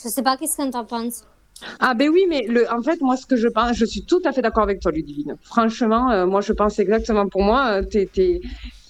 Je 0.03 0.09
sais 0.09 0.23
pas, 0.23 0.37
qu'est-ce 0.37 0.57
que 0.57 0.69
tu 0.71 0.77
en 0.77 0.85
penses? 0.85 1.23
Ah 1.79 1.93
ben 1.93 2.09
oui, 2.09 2.25
mais 2.29 2.45
le, 2.47 2.71
en 2.71 2.81
fait, 2.81 3.01
moi, 3.01 3.17
ce 3.17 3.25
que 3.25 3.35
je 3.35 3.47
pense, 3.47 3.75
je 3.75 3.85
suis 3.85 4.05
tout 4.05 4.21
à 4.25 4.31
fait 4.31 4.41
d'accord 4.41 4.63
avec 4.63 4.79
toi, 4.79 4.91
Ludivine. 4.91 5.35
Franchement, 5.41 6.11
euh, 6.11 6.25
moi, 6.25 6.41
je 6.41 6.53
pense 6.53 6.79
exactement 6.79 7.27
pour 7.27 7.41
moi, 7.43 7.81
euh, 7.81 7.83
t'es, 7.83 8.09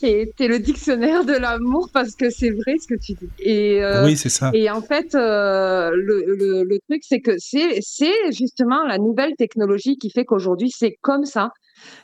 t'es 0.01 0.47
le 0.47 0.59
dictionnaire 0.59 1.26
de 1.26 1.34
l'amour 1.34 1.89
parce 1.93 2.15
que 2.15 2.30
c'est 2.30 2.51
vrai 2.51 2.76
ce 2.82 2.88
que 2.88 2.99
tu 2.99 3.13
dis. 3.13 3.30
Et, 3.39 3.84
euh, 3.84 4.05
Oui, 4.05 4.15
c'est 4.15 4.30
ça. 4.30 4.51
Et 4.53 4.70
en 4.70 4.82
fait, 4.82 5.15
euh, 5.15 5.91
le, 5.93 6.24
le, 6.36 6.63
le 6.63 6.80
truc, 6.89 7.01
c'est 7.03 7.20
que 7.20 7.32
c'est, 7.38 7.80
c'est 7.82 8.32
justement 8.32 8.84
la 8.86 8.97
nouvelle 8.97 9.36
technologie 9.38 9.97
qui 9.97 10.09
fait 10.09 10.26
qu'aujourd'hui, 10.26 10.72
c'est 10.76 10.95
comme 11.01 11.26
ça. 11.26 11.49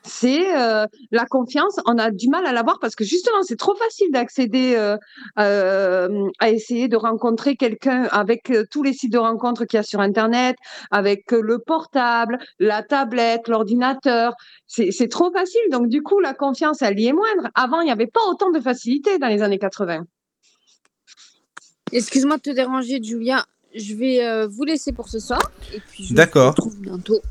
C'est 0.03 0.55
euh, 0.55 0.85
la 1.11 1.25
confiance, 1.25 1.79
on 1.85 1.97
a 1.97 2.11
du 2.11 2.29
mal 2.29 2.45
à 2.45 2.53
l'avoir 2.53 2.79
parce 2.79 2.95
que 2.95 3.03
justement, 3.03 3.41
c'est 3.43 3.57
trop 3.57 3.75
facile 3.75 4.11
d'accéder 4.11 4.75
euh, 4.75 4.97
euh, 5.39 6.29
à 6.39 6.49
essayer 6.49 6.87
de 6.87 6.97
rencontrer 6.97 7.55
quelqu'un 7.55 8.03
avec 8.11 8.49
euh, 8.51 8.65
tous 8.69 8.83
les 8.83 8.93
sites 8.93 9.11
de 9.11 9.17
rencontres 9.17 9.65
qu'il 9.65 9.77
y 9.77 9.79
a 9.79 9.83
sur 9.83 9.99
Internet, 9.99 10.55
avec 10.91 11.33
euh, 11.33 11.41
le 11.41 11.59
portable, 11.59 12.37
la 12.59 12.83
tablette, 12.83 13.47
l'ordinateur. 13.47 14.33
C'est 14.67 15.09
trop 15.09 15.31
facile. 15.31 15.61
Donc, 15.71 15.87
du 15.87 16.01
coup, 16.01 16.19
la 16.19 16.33
confiance, 16.33 16.81
elle 16.81 16.99
y 16.99 17.07
est 17.07 17.13
moindre. 17.13 17.49
Avant, 17.55 17.81
il 17.81 17.85
n'y 17.85 17.91
avait 17.91 18.07
pas 18.07 18.21
autant 18.29 18.51
de 18.51 18.59
facilité 18.59 19.17
dans 19.17 19.27
les 19.27 19.41
années 19.41 19.59
80. 19.59 20.05
Excuse-moi 21.91 22.37
de 22.37 22.41
te 22.41 22.49
déranger, 22.49 22.99
Julia. 23.01 23.45
Je 23.73 23.93
vais 23.93 24.25
euh, 24.25 24.47
vous 24.47 24.63
laisser 24.63 24.91
pour 24.91 25.09
ce 25.09 25.19
soir. 25.19 25.39
Et 25.73 25.79
puis 25.79 26.05
je 26.05 26.13
D'accord. 26.13 26.45
vous 26.45 26.51
retrouve 26.51 26.79
bientôt. 26.79 27.21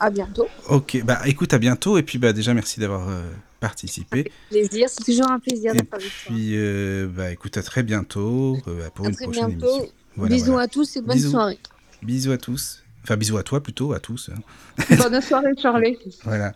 À 0.00 0.08
bientôt. 0.10 0.48
Ok, 0.68 1.00
bah 1.04 1.20
écoute, 1.26 1.52
à 1.52 1.58
bientôt. 1.58 1.98
Et 1.98 2.02
puis 2.02 2.18
bah 2.18 2.32
déjà, 2.32 2.54
merci 2.54 2.80
d'avoir 2.80 3.08
euh, 3.10 3.22
participé. 3.60 4.32
Plaisir, 4.48 4.88
c'est 4.88 5.04
toujours 5.04 5.30
un 5.30 5.38
plaisir 5.38 5.72
Et 5.74 5.78
d'être 5.78 5.92
avec 5.92 6.06
toi. 6.06 6.12
puis, 6.34 6.52
euh, 6.56 7.06
bah 7.06 7.30
écoute, 7.30 7.56
à 7.58 7.62
très 7.62 7.82
bientôt 7.82 8.56
euh, 8.66 8.88
pour 8.94 9.04
À 9.04 9.08
une 9.10 9.14
très 9.14 9.24
prochaine 9.26 9.48
bientôt. 9.48 9.66
émission. 9.76 9.92
Voilà, 10.16 10.34
Bisous 10.34 10.46
voilà. 10.52 10.64
à 10.64 10.68
tous 10.68 10.96
et 10.96 11.02
bonne 11.02 11.16
Bisous. 11.16 11.30
soirée. 11.30 11.58
Bisous 12.02 12.32
à 12.32 12.38
tous. 12.38 12.82
Enfin, 13.04 13.16
bisous 13.16 13.36
à 13.36 13.42
toi 13.42 13.62
plutôt, 13.62 13.92
à 13.92 14.00
tous. 14.00 14.30
hein. 14.34 14.40
Bonne 14.96 15.20
soirée, 15.20 15.52
Charlie. 15.60 15.98
Voilà. 16.24 16.52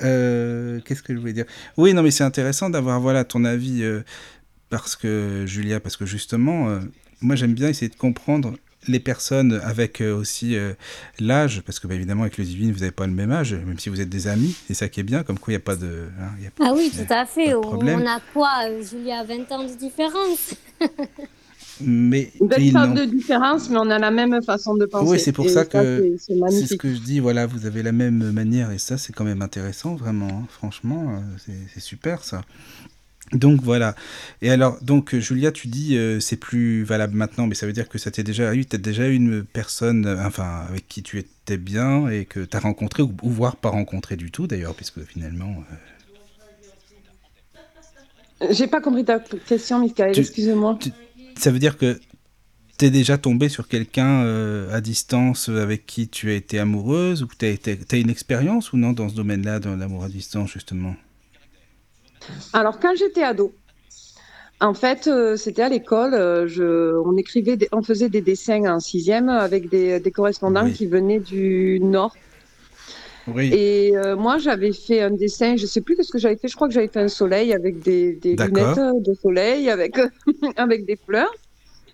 Euh, 0.00 0.80
Qu'est-ce 0.84 1.02
que 1.02 1.12
je 1.14 1.18
voulais 1.18 1.32
dire? 1.32 1.44
Oui, 1.76 1.92
non, 1.94 2.02
mais 2.02 2.10
c'est 2.12 2.24
intéressant 2.24 2.70
d'avoir 2.70 3.00
voilà 3.00 3.24
ton 3.24 3.44
avis 3.44 3.82
parce 4.70 4.94
que 4.96 5.44
Julia, 5.46 5.80
parce 5.80 5.96
que 5.96 6.06
justement, 6.06 6.78
moi 7.20 7.34
j'aime 7.36 7.54
bien 7.54 7.68
essayer 7.68 7.88
de 7.88 7.96
comprendre 7.96 8.54
les 8.86 9.00
personnes 9.00 9.60
avec 9.64 10.00
euh, 10.00 10.14
aussi 10.16 10.56
euh, 10.56 10.72
l'âge, 11.18 11.62
parce 11.66 11.78
que 11.80 11.86
bah, 11.88 11.94
évidemment 11.94 12.22
avec 12.22 12.38
le 12.38 12.44
divine 12.44 12.72
vous 12.72 12.78
n'avez 12.80 12.92
pas 12.92 13.06
le 13.06 13.12
même 13.12 13.32
âge, 13.32 13.52
même 13.54 13.78
si 13.78 13.88
vous 13.88 14.00
êtes 14.00 14.08
des 14.08 14.28
amis, 14.28 14.54
c'est 14.66 14.74
ça 14.74 14.88
qui 14.88 15.00
est 15.00 15.02
bien, 15.04 15.22
comme 15.24 15.38
quoi 15.38 15.52
il 15.52 15.56
n'y 15.56 15.62
a 15.62 15.64
pas 15.64 15.76
de, 15.76 16.06
hein, 16.20 16.30
il 16.38 16.44
y 16.44 16.46
a 16.46 16.50
pas- 16.50 16.64
Ah 16.68 16.72
oui, 16.74 16.90
a 16.94 17.04
tout 17.04 17.12
à 17.12 17.26
fait. 17.26 17.54
On 17.54 18.06
a 18.06 18.20
quoi 18.32 18.50
euh, 18.68 18.82
Julia, 18.82 19.24
20 19.24 19.50
ans 19.52 19.64
de 19.64 19.74
différence? 19.74 20.54
Mais 21.80 22.32
Une 22.40 22.72
sorte 22.72 22.94
de 22.94 23.04
différence, 23.04 23.70
mais 23.70 23.76
on 23.78 23.88
a 23.88 24.00
la 24.00 24.10
même 24.10 24.42
façon 24.42 24.74
de 24.74 24.84
penser. 24.84 25.08
Oui, 25.12 25.20
c'est 25.20 25.30
pour 25.30 25.44
Et 25.46 25.48
ça 25.48 25.64
que 25.64 26.16
c'est- 26.18 26.66
ce 26.66 26.74
que 26.74 26.92
je 26.92 26.98
dis. 26.98 27.20
Voilà, 27.20 27.46
vous 27.46 27.66
avez 27.66 27.84
la 27.84 27.92
même 27.92 28.32
manière 28.32 28.72
et 28.72 28.78
ça, 28.78 28.98
c'est 28.98 29.12
quand 29.12 29.22
même 29.24 29.42
intéressant, 29.42 29.94
vraiment. 29.94 30.26
hein. 30.28 30.46
Franchement, 30.50 31.22
c'est 31.44 31.52
c'est 31.72 31.80
super 31.80 32.24
ça. 32.24 32.42
Donc 33.32 33.60
voilà. 33.62 33.94
Et 34.42 34.50
alors, 34.50 34.78
donc 34.82 35.14
euh, 35.14 35.20
Julia, 35.20 35.52
tu 35.52 35.68
dis 35.68 35.96
euh, 35.96 36.18
c'est 36.20 36.36
plus 36.36 36.82
valable 36.84 37.14
maintenant, 37.16 37.46
mais 37.46 37.54
ça 37.54 37.66
veut 37.66 37.72
dire 37.72 37.88
que 37.88 37.98
ça 37.98 38.10
t'est 38.10 38.22
déjà 38.22 38.54
eu, 38.54 38.64
t'as 38.64 38.78
déjà 38.78 39.08
eu 39.08 39.14
une 39.14 39.44
personne, 39.44 40.06
euh, 40.06 40.24
enfin, 40.26 40.64
avec 40.68 40.88
qui 40.88 41.02
tu 41.02 41.18
étais 41.18 41.58
bien 41.58 42.08
et 42.08 42.24
que 42.24 42.40
tu 42.40 42.56
as 42.56 42.60
rencontré 42.60 43.02
ou, 43.02 43.12
ou 43.22 43.30
voire 43.30 43.56
pas 43.56 43.68
rencontré 43.70 44.16
du 44.16 44.30
tout 44.30 44.46
d'ailleurs, 44.46 44.74
puisque 44.74 45.02
finalement. 45.04 45.62
euh, 48.40 48.48
J'ai 48.50 48.66
pas 48.66 48.80
compris 48.80 49.04
ta 49.04 49.18
question, 49.18 49.80
Michael, 49.80 50.18
excuse-moi. 50.18 50.78
ça 51.36 51.50
veut 51.50 51.58
dire 51.58 51.76
que 51.76 52.00
t'es 52.78 52.90
déjà 52.90 53.18
tombé 53.18 53.48
sur 53.48 53.66
quelqu'un 53.66 54.22
euh, 54.22 54.72
à 54.72 54.80
distance 54.80 55.48
euh, 55.48 55.60
avec 55.62 55.84
qui 55.86 56.08
tu 56.08 56.30
as 56.30 56.34
été 56.34 56.60
amoureuse 56.60 57.24
ou 57.24 57.26
que 57.26 57.34
t'as 57.36 57.48
été- 57.48 57.76
t'as 57.76 57.98
une 57.98 58.10
expérience 58.10 58.72
ou 58.72 58.76
non 58.76 58.92
dans 58.92 59.08
ce 59.08 59.14
domaine-là, 59.16 59.58
dans 59.58 59.74
l'amour 59.76 60.04
à 60.04 60.08
distance 60.08 60.52
justement? 60.52 60.94
Alors, 62.52 62.78
quand 62.80 62.94
j'étais 62.96 63.22
ado, 63.22 63.52
en 64.60 64.74
fait, 64.74 65.06
euh, 65.06 65.36
c'était 65.36 65.62
à 65.62 65.68
l'école, 65.68 66.14
euh, 66.14 66.46
je, 66.48 66.96
on 67.04 67.16
écrivait, 67.16 67.56
des- 67.56 67.68
on 67.72 67.82
faisait 67.82 68.08
des 68.08 68.22
dessins 68.22 68.64
en 68.64 68.80
sixième 68.80 69.28
avec 69.28 69.68
des, 69.68 70.00
des 70.00 70.10
correspondants 70.10 70.64
Oui. 70.64 70.72
qui 70.72 70.86
venaient 70.86 71.20
du 71.20 71.78
Nord. 71.80 72.16
Oui. 73.28 73.52
Et 73.52 73.96
euh, 73.96 74.16
moi, 74.16 74.38
j'avais 74.38 74.72
fait 74.72 75.00
un 75.02 75.10
dessin, 75.10 75.56
je 75.56 75.66
sais 75.66 75.80
plus 75.80 75.96
ce 76.02 76.10
que 76.10 76.18
j'avais 76.18 76.36
fait, 76.36 76.48
je 76.48 76.56
crois 76.56 76.66
que 76.66 76.74
j'avais 76.74 76.88
fait 76.88 77.00
un 77.00 77.08
soleil 77.08 77.52
avec 77.52 77.80
des, 77.82 78.14
des 78.14 78.34
D'accord. 78.34 78.74
lunettes 78.74 79.02
de 79.04 79.14
soleil, 79.14 79.70
avec, 79.70 79.96
avec 80.56 80.86
des 80.86 80.96
fleurs. 80.96 81.32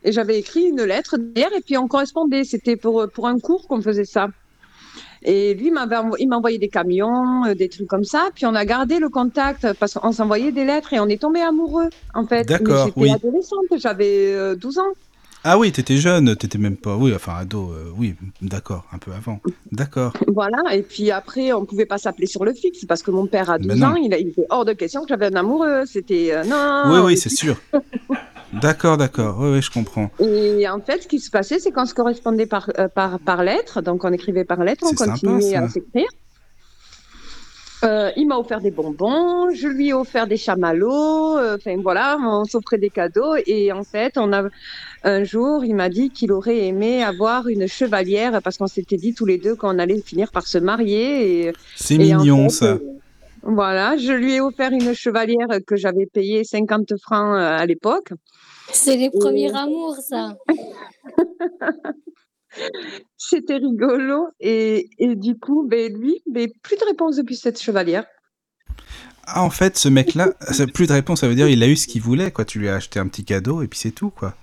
Et 0.04 0.12
j'avais 0.12 0.38
écrit 0.38 0.64
une 0.64 0.82
lettre 0.84 1.16
derrière, 1.18 1.52
et 1.56 1.60
puis 1.60 1.76
on 1.76 1.88
correspondait. 1.88 2.44
C'était 2.44 2.76
pour, 2.76 3.06
pour 3.12 3.26
un 3.26 3.38
cours 3.38 3.66
qu'on 3.68 3.82
faisait 3.82 4.04
ça. 4.04 4.28
Et 5.24 5.54
lui, 5.54 5.72
il 6.18 6.28
m'a 6.28 6.36
envoyé 6.36 6.58
des 6.58 6.68
camions, 6.68 7.44
euh, 7.46 7.54
des 7.54 7.68
trucs 7.68 7.88
comme 7.88 8.04
ça. 8.04 8.28
Puis 8.34 8.44
on 8.46 8.54
a 8.54 8.64
gardé 8.64 8.98
le 8.98 9.08
contact 9.08 9.72
parce 9.80 9.94
qu'on 9.94 10.12
s'envoyait 10.12 10.52
des 10.52 10.64
lettres 10.64 10.92
et 10.92 11.00
on 11.00 11.06
est 11.08 11.20
tombé 11.20 11.40
amoureux, 11.40 11.88
en 12.14 12.26
fait. 12.26 12.44
D'accord, 12.44 12.86
J'étais 12.86 13.00
oui. 13.00 13.10
adolescente, 13.10 13.64
j'avais 13.78 14.32
euh, 14.34 14.54
12 14.54 14.78
ans. 14.78 14.92
Ah 15.46 15.58
oui, 15.58 15.70
t'étais 15.72 15.98
jeune, 15.98 16.34
t'étais 16.36 16.56
même 16.56 16.76
pas. 16.78 16.96
Oui, 16.96 17.12
enfin 17.14 17.34
ado, 17.38 17.70
euh, 17.72 17.90
oui, 17.98 18.14
d'accord, 18.40 18.84
un 18.92 18.98
peu 18.98 19.12
avant. 19.12 19.40
D'accord. 19.72 20.14
Voilà, 20.26 20.74
et 20.74 20.82
puis 20.82 21.10
après, 21.10 21.52
on 21.52 21.66
pouvait 21.66 21.84
pas 21.84 21.98
s'appeler 21.98 22.26
sur 22.26 22.44
le 22.46 22.54
fixe 22.54 22.86
parce 22.86 23.02
que 23.02 23.10
mon 23.10 23.26
père 23.26 23.50
a 23.50 23.58
12 23.58 23.68
Ben 23.68 23.78
non. 23.78 23.86
ans, 23.88 23.94
il, 23.94 24.14
il 24.18 24.28
était 24.28 24.46
hors 24.48 24.64
de 24.64 24.72
question 24.72 25.02
que 25.02 25.08
j'avais 25.08 25.26
un 25.26 25.36
amoureux. 25.36 25.84
C'était 25.84 26.32
euh, 26.32 26.44
non. 26.44 26.94
oui, 26.94 27.00
oui, 27.04 27.16
c'est 27.18 27.28
sûr. 27.28 27.56
D'accord, 28.60 28.96
d'accord. 28.96 29.36
Oui, 29.40 29.52
oui, 29.52 29.62
je 29.62 29.70
comprends. 29.70 30.10
Et 30.20 30.68
en 30.68 30.80
fait, 30.80 31.02
ce 31.02 31.08
qui 31.08 31.20
se 31.20 31.30
passait, 31.30 31.58
c'est 31.58 31.70
qu'on 31.72 31.86
se 31.86 31.94
correspondait 31.94 32.46
par, 32.46 32.70
euh, 32.78 32.88
par, 32.88 33.18
par 33.20 33.42
lettre. 33.42 33.80
Donc, 33.82 34.04
on 34.04 34.12
écrivait 34.12 34.44
par 34.44 34.62
lettre, 34.64 34.84
on 34.84 34.96
sympa, 34.96 35.12
continuait 35.12 35.56
à 35.56 35.68
s'écrire. 35.68 36.08
Euh, 37.84 38.10
il 38.16 38.26
m'a 38.26 38.38
offert 38.38 38.62
des 38.62 38.70
bonbons, 38.70 39.50
je 39.54 39.68
lui 39.68 39.88
ai 39.88 39.92
offert 39.92 40.26
des 40.26 40.38
chamallows, 40.38 41.36
euh, 41.36 41.56
enfin 41.56 41.76
voilà, 41.82 42.16
on 42.18 42.44
s'offrait 42.46 42.78
des 42.78 42.88
cadeaux. 42.88 43.34
Et 43.46 43.72
en 43.72 43.84
fait, 43.84 44.16
on 44.16 44.32
a 44.32 44.44
un 45.02 45.24
jour, 45.24 45.66
il 45.66 45.74
m'a 45.74 45.90
dit 45.90 46.08
qu'il 46.08 46.32
aurait 46.32 46.60
aimé 46.66 47.04
avoir 47.04 47.46
une 47.46 47.66
chevalière 47.66 48.40
parce 48.42 48.56
qu'on 48.56 48.68
s'était 48.68 48.96
dit 48.96 49.12
tous 49.12 49.26
les 49.26 49.36
deux 49.36 49.54
qu'on 49.54 49.78
allait 49.78 50.00
finir 50.00 50.30
par 50.30 50.46
se 50.46 50.56
marier. 50.56 51.52
C'est 51.76 51.96
en 51.96 51.98
mignon 52.20 52.44
fait, 52.44 52.54
ça. 52.54 52.66
euh, 52.66 52.78
Voilà, 53.42 53.98
je 53.98 54.12
lui 54.12 54.36
ai 54.36 54.40
offert 54.40 54.70
une 54.72 54.94
chevalière 54.94 55.48
que 55.66 55.76
j'avais 55.76 56.06
payée 56.06 56.42
50 56.42 56.94
francs 57.02 57.36
à 57.36 57.66
l'époque. 57.66 58.12
C'est 58.72 58.96
les 58.96 59.10
premiers 59.10 59.54
amours, 59.54 59.96
ça. 59.96 60.36
C'était 63.16 63.56
rigolo. 63.56 64.28
Et, 64.40 64.88
et 64.98 65.16
du 65.16 65.38
coup, 65.38 65.66
ben, 65.68 65.92
lui, 65.92 66.22
ben, 66.30 66.48
plus 66.62 66.76
de 66.76 66.84
réponse 66.84 67.16
depuis 67.16 67.36
cette 67.36 67.60
chevalière. 67.60 68.06
Ah, 69.26 69.42
en 69.42 69.50
fait, 69.50 69.76
ce 69.76 69.88
mec-là, 69.88 70.32
plus 70.72 70.86
de 70.86 70.92
réponse, 70.92 71.20
ça 71.20 71.28
veut 71.28 71.34
dire 71.34 71.48
il 71.48 71.62
a 71.62 71.68
eu 71.68 71.76
ce 71.76 71.86
qu'il 71.86 72.02
voulait, 72.02 72.30
quoi. 72.30 72.44
Tu 72.44 72.58
lui 72.58 72.68
as 72.68 72.74
acheté 72.74 73.00
un 73.00 73.08
petit 73.08 73.24
cadeau 73.24 73.62
et 73.62 73.68
puis 73.68 73.78
c'est 73.78 73.92
tout, 73.92 74.10
quoi. 74.10 74.34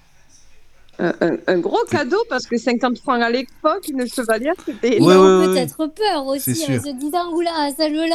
Un, 1.47 1.58
gros 1.58 1.84
cadeau 1.89 2.20
parce 2.30 2.45
que 2.45 2.58
50 2.58 2.99
francs 2.99 3.22
à 3.22 3.30
l'époque, 3.32 3.88
une 3.89 4.06
chevalière, 4.08 4.54
c'était 4.64 4.97
Ils 4.97 5.02
Ouais, 5.04 5.16
ont 5.16 5.39
ouais, 5.39 5.47
ouais. 5.47 5.54
peut-être 5.54 5.88
peur 5.88 6.26
aussi 6.28 6.52
en 6.52 6.54
sûr. 6.56 6.82
se 6.86 6.91
disant 6.95 7.32
oula, 7.34 7.70
celle-là, 7.76 8.06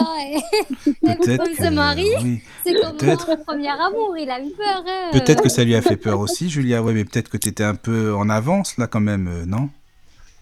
elle 1.03 1.17
se 1.25 1.63
que, 1.63 1.75
marie. 1.75 2.05
oui. 2.23 2.41
c'est 2.65 2.75
comme 2.75 2.97
mon 3.29 3.37
premier 3.45 3.69
amour, 3.71 4.15
il 4.19 4.31
a 4.31 4.41
eu 4.41 4.51
peur. 4.51 4.85
hein. 4.87 5.11
Peut-être 5.13 5.43
que 5.43 5.49
ça 5.49 5.65
lui 5.65 5.75
a 5.75 5.83
fait 5.83 5.97
peur 5.97 6.21
aussi, 6.21 6.49
Julia. 6.49 6.81
Ouais, 6.83 6.93
mais 6.93 7.05
peut-être 7.05 7.29
que 7.29 7.37
t'étais 7.37 7.65
un 7.65 7.75
peu 7.75 8.15
en 8.15 8.29
avance 8.29 8.77
là, 8.79 8.87
quand 8.87 9.01
même, 9.01 9.27
euh, 9.29 9.45
non? 9.47 9.69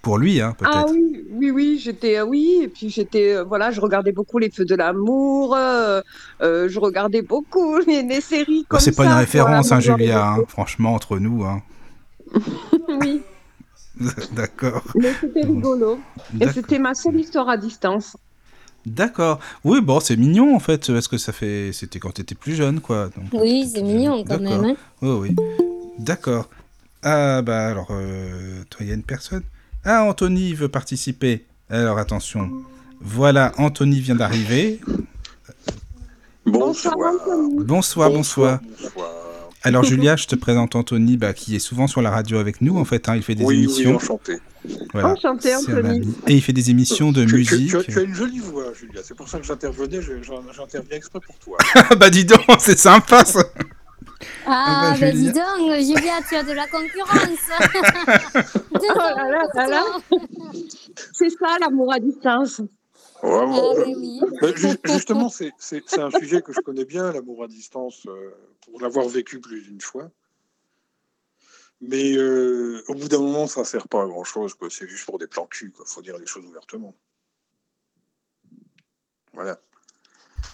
Pour 0.02 0.18
lui, 0.18 0.42
hein, 0.42 0.54
peut-être. 0.58 0.70
Ah 0.74 0.84
oui, 0.90 1.24
oui, 1.30 1.50
oui, 1.50 1.80
j'étais, 1.82 2.18
euh, 2.18 2.26
oui, 2.26 2.58
et 2.62 2.68
puis 2.68 2.90
j'étais, 2.90 3.36
euh, 3.36 3.44
voilà, 3.44 3.70
je 3.70 3.80
regardais 3.80 4.12
beaucoup 4.12 4.36
les 4.38 4.50
Feux 4.50 4.66
de 4.66 4.74
l'amour, 4.74 5.56
euh, 5.56 6.02
je 6.42 6.78
regardais 6.78 7.22
beaucoup 7.22 7.78
les, 7.86 8.02
les 8.02 8.20
séries 8.20 8.66
comme 8.68 8.80
c'est 8.80 8.94
pas 8.94 9.06
une 9.06 9.12
référence, 9.12 9.72
hein, 9.72 9.80
Julia, 9.80 10.26
hein, 10.28 10.38
franchement, 10.46 10.92
entre 10.92 11.18
nous. 11.18 11.42
Hein. 11.44 11.62
Oui, 12.88 13.22
D'accord. 14.32 14.82
mais 14.96 15.12
c'était 15.20 15.42
rigolo. 15.44 15.98
Et 16.34 16.38
D'accord. 16.38 16.54
c'était 16.54 16.78
ma 16.78 16.94
seule 16.94 17.18
histoire 17.20 17.48
à 17.48 17.56
distance. 17.56 18.16
D'accord. 18.86 19.38
Oui, 19.64 19.80
bon, 19.80 20.00
c'est 20.00 20.16
mignon 20.16 20.54
en 20.54 20.58
fait. 20.58 20.88
Est-ce 20.90 21.08
que 21.08 21.16
ça 21.16 21.32
fait. 21.32 21.70
C'était 21.72 21.98
quand 21.98 22.10
t'étais 22.12 22.34
plus 22.34 22.54
jeune, 22.54 22.80
quoi. 22.80 23.08
donc, 23.16 23.26
Oui, 23.32 23.70
c'est 23.72 23.82
mignon 23.82 24.16
jeune. 24.18 24.26
quand 24.26 24.38
D'accord. 24.42 24.62
même. 24.62 24.70
hein. 24.72 24.76
Oui, 25.00 25.30
oui. 25.30 25.36
D'accord. 25.98 26.48
Ah, 27.02 27.40
bah 27.42 27.66
alors, 27.68 27.88
euh, 27.90 28.62
toi, 28.68 28.80
il 28.82 28.88
y 28.88 28.90
a 28.90 28.94
une 28.94 29.02
personne. 29.02 29.42
Ah, 29.84 30.04
Anthony 30.04 30.52
veut 30.54 30.68
participer. 30.68 31.44
Alors, 31.70 31.98
attention. 31.98 32.50
Voilà, 33.00 33.52
Anthony 33.58 34.00
vient 34.00 34.14
d'arriver. 34.16 34.80
Bonsoir, 36.46 36.94
Bonsoir. 36.96 37.14
Anthony. 37.14 37.64
Bonsoir, 37.64 38.10
bonsoir. 38.10 38.60
Bonsoir. 38.80 39.10
Alors, 39.64 39.82
Julia, 39.84 40.16
je 40.16 40.26
te 40.26 40.34
présente 40.36 40.76
Anthony, 40.76 41.16
bah, 41.16 41.32
qui 41.32 41.56
est 41.56 41.58
souvent 41.58 41.86
sur 41.86 42.00
la 42.02 42.10
radio 42.10 42.38
avec 42.38 42.60
nous, 42.60 42.78
en 42.78 42.84
fait. 42.84 43.08
hein, 43.08 43.16
il 43.16 43.22
fait 43.22 43.34
des 43.34 43.44
Oui, 43.44 43.56
oui, 43.56 43.64
émissions. 43.64 43.96
enchanté. 43.96 44.38
Voilà. 44.92 45.08
Enchanté, 45.08 45.54
Anthony. 45.56 46.14
Et 46.26 46.34
il 46.34 46.42
fait 46.42 46.52
des 46.52 46.70
émissions 46.70 47.12
de 47.12 47.24
Tu- 47.24 47.34
musique. 47.34 47.68
Tu, 47.70 47.76
as- 47.76 47.82
tu 47.84 47.98
as 47.98 48.02
une 48.02 48.14
jolie 48.14 48.38
voix, 48.38 48.72
Julia. 48.72 49.00
C'est 49.02 49.14
pour 49.16 49.28
ça 49.28 49.38
que 49.38 49.44
j'intervenais. 49.46 50.00
J'interviens 50.02 50.96
exprès 50.96 51.20
pour 51.26 51.36
toi. 51.38 51.56
Ah, 51.74 51.94
bah, 51.96 52.08
dis 52.10 52.24
donc, 52.24 52.40
c'est 52.60 52.78
sympa 52.78 53.24
ça. 53.24 53.42
Ah, 54.46 54.92
bah, 54.92 54.96
ben 55.00 55.14
Julia. 55.14 55.32
dis 55.32 55.38
donc, 55.38 55.74
Julia, 55.98 56.12
tu 56.28 56.34
as 56.36 56.42
de 56.44 56.52
la 56.52 56.66
concurrence. 56.66 58.54
Oh 58.76 58.98
là 58.98 59.28
là 59.28 59.42
là 59.54 59.66
là. 59.68 59.84
C'est 61.12 61.30
ça 61.30 61.56
l'amour 61.60 61.92
à 61.92 61.98
distance. 62.00 62.58
Ouais, 63.22 63.40
Ah, 63.42 63.46
ouais. 63.46 63.94
oui. 63.96 64.20
Ju- 64.56 64.76
justement, 64.84 65.28
c'est 65.30 65.52
un 65.98 66.10
sujet 66.10 66.42
que 66.42 66.52
je 66.52 66.60
connais 66.60 66.84
bien, 66.84 67.10
l'amour 67.12 67.44
à 67.44 67.48
distance, 67.48 68.02
euh, 68.06 68.30
pour 68.64 68.80
l'avoir 68.80 69.08
vécu 69.08 69.40
plus 69.40 69.62
d'une 69.62 69.80
fois. 69.80 70.10
Mais 71.80 72.16
euh, 72.16 72.82
au 72.88 72.94
bout 72.94 73.08
d'un 73.08 73.18
moment, 73.18 73.46
ça 73.46 73.60
ne 73.60 73.66
sert 73.66 73.88
pas 73.88 74.02
à 74.02 74.06
grand-chose. 74.06 74.54
quoi. 74.54 74.68
C'est 74.70 74.88
juste 74.88 75.04
pour 75.04 75.18
des 75.18 75.26
plans 75.26 75.46
cul. 75.46 75.72
Il 75.78 75.84
faut 75.86 76.02
dire 76.02 76.16
les 76.18 76.26
choses 76.26 76.44
ouvertement. 76.46 76.94
Voilà. 79.32 79.58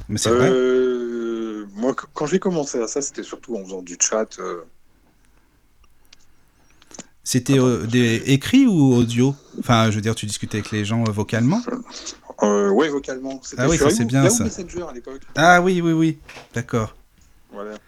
Mais 0.09 0.19
c'est 0.19 0.31
vrai. 0.31 0.51
Euh, 0.51 1.67
moi, 1.75 1.95
qu- 1.95 2.07
quand 2.15 2.27
j'ai 2.27 2.39
commencé 2.41 2.81
à 2.81 2.89
ça, 2.89 3.01
c'était 3.03 3.23
surtout 3.23 3.57
en 3.57 3.65
faisant 3.65 3.83
du 3.83 3.97
chat. 4.01 4.39
euh, 4.39 4.65
C'était 7.23 7.59
des 7.87 8.17
écrits 8.33 8.67
ou 8.67 8.95
audio? 8.95 9.35
Enfin, 9.61 9.91
je 9.91 9.97
veux 9.97 10.01
dire, 10.01 10.15
tu 10.17 10.27
discutais 10.27 10.59
avec 10.59 10.71
les 10.73 10.85
gens 10.85 11.05
vocalement? 11.05 11.61
Ouais, 12.43 12.89
vocalement. 12.89 13.41
Ah 13.57 13.69
oui, 13.69 13.79
ça, 13.79 13.91
c'est 13.91 14.07
bien, 14.07 14.29
ça. 14.31 14.45
Messenger 14.45 14.87
à 14.89 14.93
l'époque. 14.93 15.23
Ah 15.37 15.61
oui, 15.61 15.81
oui, 15.81 15.93
oui. 15.93 16.19
D'accord. 16.55 16.97
Voilà. 17.53 17.79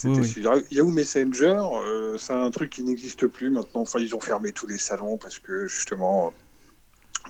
C'était 0.00 0.14
Oui, 0.20 0.20
oui. 0.36 0.42
sur 0.42 0.62
Yahoo 0.70 0.90
Messenger. 0.90 1.60
euh, 1.86 2.16
c'est 2.18 2.32
un 2.32 2.50
truc 2.50 2.70
qui 2.70 2.82
n'existe 2.82 3.26
plus 3.26 3.50
maintenant. 3.50 3.82
Enfin, 3.82 3.98
ils 3.98 4.14
ont 4.14 4.20
fermé 4.20 4.52
tous 4.52 4.66
les 4.66 4.78
salons 4.78 5.18
parce 5.18 5.38
que 5.38 5.66
justement, 5.66 6.32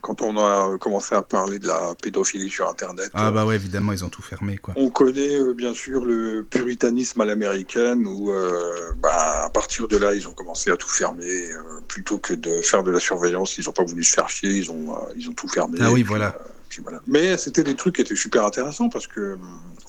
quand 0.02 0.22
on 0.22 0.38
a 0.38 0.78
commencé 0.78 1.14
à 1.16 1.22
parler 1.22 1.58
de 1.58 1.66
la 1.66 1.94
pédophilie 2.00 2.48
sur 2.48 2.68
Internet, 2.68 3.10
Ah 3.12 3.28
euh, 3.28 3.30
bah 3.32 3.44
ouais, 3.44 3.56
évidemment, 3.56 3.92
ils 3.92 4.04
ont 4.04 4.08
tout 4.08 4.22
fermé, 4.22 4.56
quoi. 4.56 4.72
on 4.76 4.88
connaît 4.88 5.34
euh, 5.40 5.52
bien 5.52 5.74
sûr 5.74 6.04
le 6.04 6.44
puritanisme 6.48 7.20
à 7.20 7.24
l'américaine 7.24 8.06
où, 8.06 8.30
euh, 8.30 8.92
bah, 8.98 9.44
à 9.46 9.50
partir 9.50 9.88
de 9.88 9.96
là, 9.96 10.14
ils 10.14 10.28
ont 10.28 10.32
commencé 10.32 10.70
à 10.70 10.76
tout 10.76 10.88
fermer. 10.88 11.50
euh, 11.52 11.80
plutôt 11.88 12.18
que 12.18 12.34
de 12.34 12.62
faire 12.62 12.84
de 12.84 12.92
la 12.92 13.00
surveillance, 13.00 13.58
ils 13.58 13.64
n'ont 13.66 13.72
pas 13.72 13.84
voulu 13.84 14.04
se 14.04 14.14
faire 14.14 14.28
chier. 14.28 14.50
Ils 14.50 14.70
ont, 14.70 14.94
euh, 14.94 15.12
ils 15.16 15.28
ont 15.28 15.32
tout 15.34 15.48
fermé. 15.48 15.78
Ah 15.80 15.90
oui, 15.90 16.02
puis, 16.02 16.08
voilà. 16.08 16.36
euh, 16.40 16.48
puis 16.68 16.82
voilà. 16.82 17.00
Mais 17.08 17.36
c'était 17.36 17.64
des 17.64 17.74
trucs 17.74 17.96
qui 17.96 18.02
étaient 18.02 18.14
super 18.14 18.44
intéressants 18.46 18.88
parce 18.90 19.08
que 19.08 19.20
euh, 19.20 19.36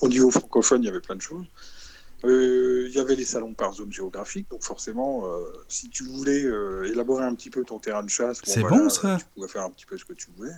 au 0.00 0.08
niveau 0.08 0.30
francophone, 0.32 0.82
il 0.82 0.86
y 0.86 0.90
avait 0.90 1.00
plein 1.00 1.14
de 1.16 1.22
choses. 1.22 1.46
Euh, 2.24 2.86
Il 2.88 2.94
y 2.94 3.00
avait 3.00 3.14
les 3.16 3.24
salons 3.24 3.54
par 3.54 3.72
zone 3.72 3.92
géographique, 3.92 4.46
donc 4.50 4.62
forcément, 4.62 5.26
euh, 5.26 5.40
si 5.68 5.88
tu 5.88 6.04
voulais 6.04 6.44
euh, 6.44 6.84
élaborer 6.92 7.24
un 7.24 7.34
petit 7.34 7.50
peu 7.50 7.64
ton 7.64 7.78
terrain 7.78 8.02
de 8.02 8.10
chasse, 8.10 8.40
C'est 8.44 8.62
bon, 8.62 8.88
ça. 8.88 9.16
Tu 9.18 9.24
pouvais 9.34 9.48
faire 9.48 9.62
un 9.64 9.70
petit 9.70 9.86
peu 9.86 9.96
ce 9.98 10.04
que 10.04 10.12
tu 10.12 10.28
voulais. 10.36 10.52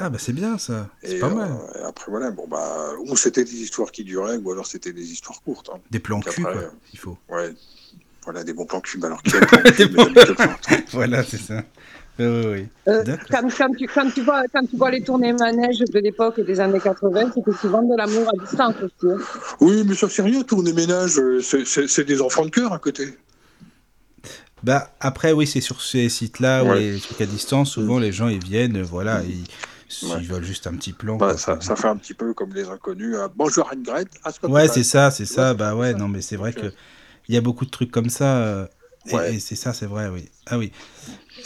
Ah 0.00 0.08
bah 0.08 0.16
c'est 0.18 0.32
bien 0.32 0.56
ça. 0.56 0.88
C'est 1.04 1.18
pas 1.18 1.28
mal. 1.28 1.50
et 1.78 1.82
après 1.82 2.10
voilà, 2.10 2.30
bon 2.30 2.46
bah, 2.48 2.92
ou 3.04 3.14
c'était 3.14 3.44
des 3.44 3.60
histoires 3.60 3.92
qui 3.92 4.04
duraient, 4.04 4.38
ou 4.38 4.50
alors 4.50 4.66
c'était 4.66 4.94
des 4.94 5.12
histoires 5.12 5.42
courtes. 5.42 5.68
hein. 5.74 5.78
Des 5.90 5.98
plans 5.98 6.20
cul, 6.20 6.30
après, 6.30 6.42
quoi. 6.60 6.72
Il 6.94 6.98
faut. 6.98 7.18
Ouais, 7.28 7.54
voilà 8.24 8.42
des 8.42 8.54
bons 8.54 8.64
plans 8.64 8.80
cul. 8.80 8.96
Bah, 8.96 9.08
alors 9.08 9.22
quel 9.24 9.46
plan 9.46 9.58
cul, 9.62 9.84
mesdames, 9.84 10.14
quel 10.14 10.34
plan- 10.34 10.56
voilà, 10.92 11.22
c'est 11.22 11.36
ça. 11.36 11.62
Oui, 12.18 12.26
oui. 12.26 12.66
Euh, 12.88 13.04
quand 13.30 14.10
tu, 14.10 14.20
vois, 14.22 14.42
quand 14.52 14.66
tu 14.66 14.76
vois 14.76 14.90
les 14.90 15.02
tournées 15.02 15.32
manèges 15.32 15.78
de 15.78 15.98
l'époque 15.98 16.40
des 16.40 16.60
années 16.60 16.80
80, 16.80 17.30
c'était 17.34 17.56
souvent 17.58 17.82
de 17.82 17.96
l'amour 17.96 18.28
à 18.28 18.36
distance 18.44 18.74
aussi. 18.82 19.12
hein. 19.12 19.16
Oui, 19.60 19.82
mais 19.86 19.94
ça 19.94 20.08
c'est 20.08 20.22
rien, 20.22 20.42
tourner 20.42 20.72
ménage, 20.72 21.18
euh, 21.18 21.40
c'est- 21.40 22.04
des 22.04 22.20
enfants 22.20 22.44
de 22.44 22.50
cœur 22.50 22.72
à 22.72 22.78
côté. 22.78 23.16
Bah 24.62 24.90
après, 25.00 25.32
oui, 25.32 25.46
c'est 25.46 25.60
sur 25.60 25.80
ces 25.82 26.08
sites-là, 26.08 26.64
Ouais. 26.64 26.70
où 26.70 26.74
les 26.74 27.00
trucs 27.00 27.20
à 27.20 27.26
distance, 27.26 27.70
souvent 27.72 27.98
les 27.98 28.12
gens 28.12 28.28
ils 28.28 28.42
viennent, 28.42 28.80
voilà, 28.82 29.22
ils, 29.24 29.44
ils 30.02 30.08
Ouais. 30.08 30.20
veulent 30.22 30.44
juste 30.44 30.66
un 30.66 30.74
petit 30.74 30.92
plan. 30.92 31.16
Bah, 31.16 31.28
quoi. 31.30 31.36
ça, 31.38 31.60
ça 31.60 31.76
fait 31.76 31.88
un 31.88 31.96
petit 31.96 32.14
peu 32.14 32.32
comme 32.34 32.52
les 32.54 32.68
inconnus. 32.68 33.16
euh, 33.16 33.28
Bonjour. 33.34 33.68
Ah, 34.24 34.30
comme 34.40 34.52
Ouais, 34.52 34.68
ça. 34.68 34.74
c'est 34.74 34.84
ça, 34.84 35.10
c'est 35.10 35.24
ça. 35.26 35.54
vois, 35.54 35.54
Bah 35.54 35.74
ouais, 35.76 35.92
ça. 35.92 35.98
non, 35.98 36.08
mais 36.08 36.20
c'est 36.20 36.36
vrai 36.36 36.52
Donc, 36.52 36.62
que 36.62 36.66
euh, 36.66 36.72
il 37.28 37.34
y 37.34 37.38
a 37.38 37.40
beaucoup 37.40 37.64
de 37.64 37.70
trucs 37.70 37.90
comme 37.90 38.08
ça. 38.10 38.38
euh, 38.38 38.66
et- 39.06 39.14
Ouais. 39.16 39.34
Et, 39.34 39.40
c'est 39.40 39.56
ça, 39.56 39.72
c'est 39.72 39.86
vrai, 39.86 40.08
oui. 40.08 40.28
Ah 40.46 40.58
oui. 40.58 40.70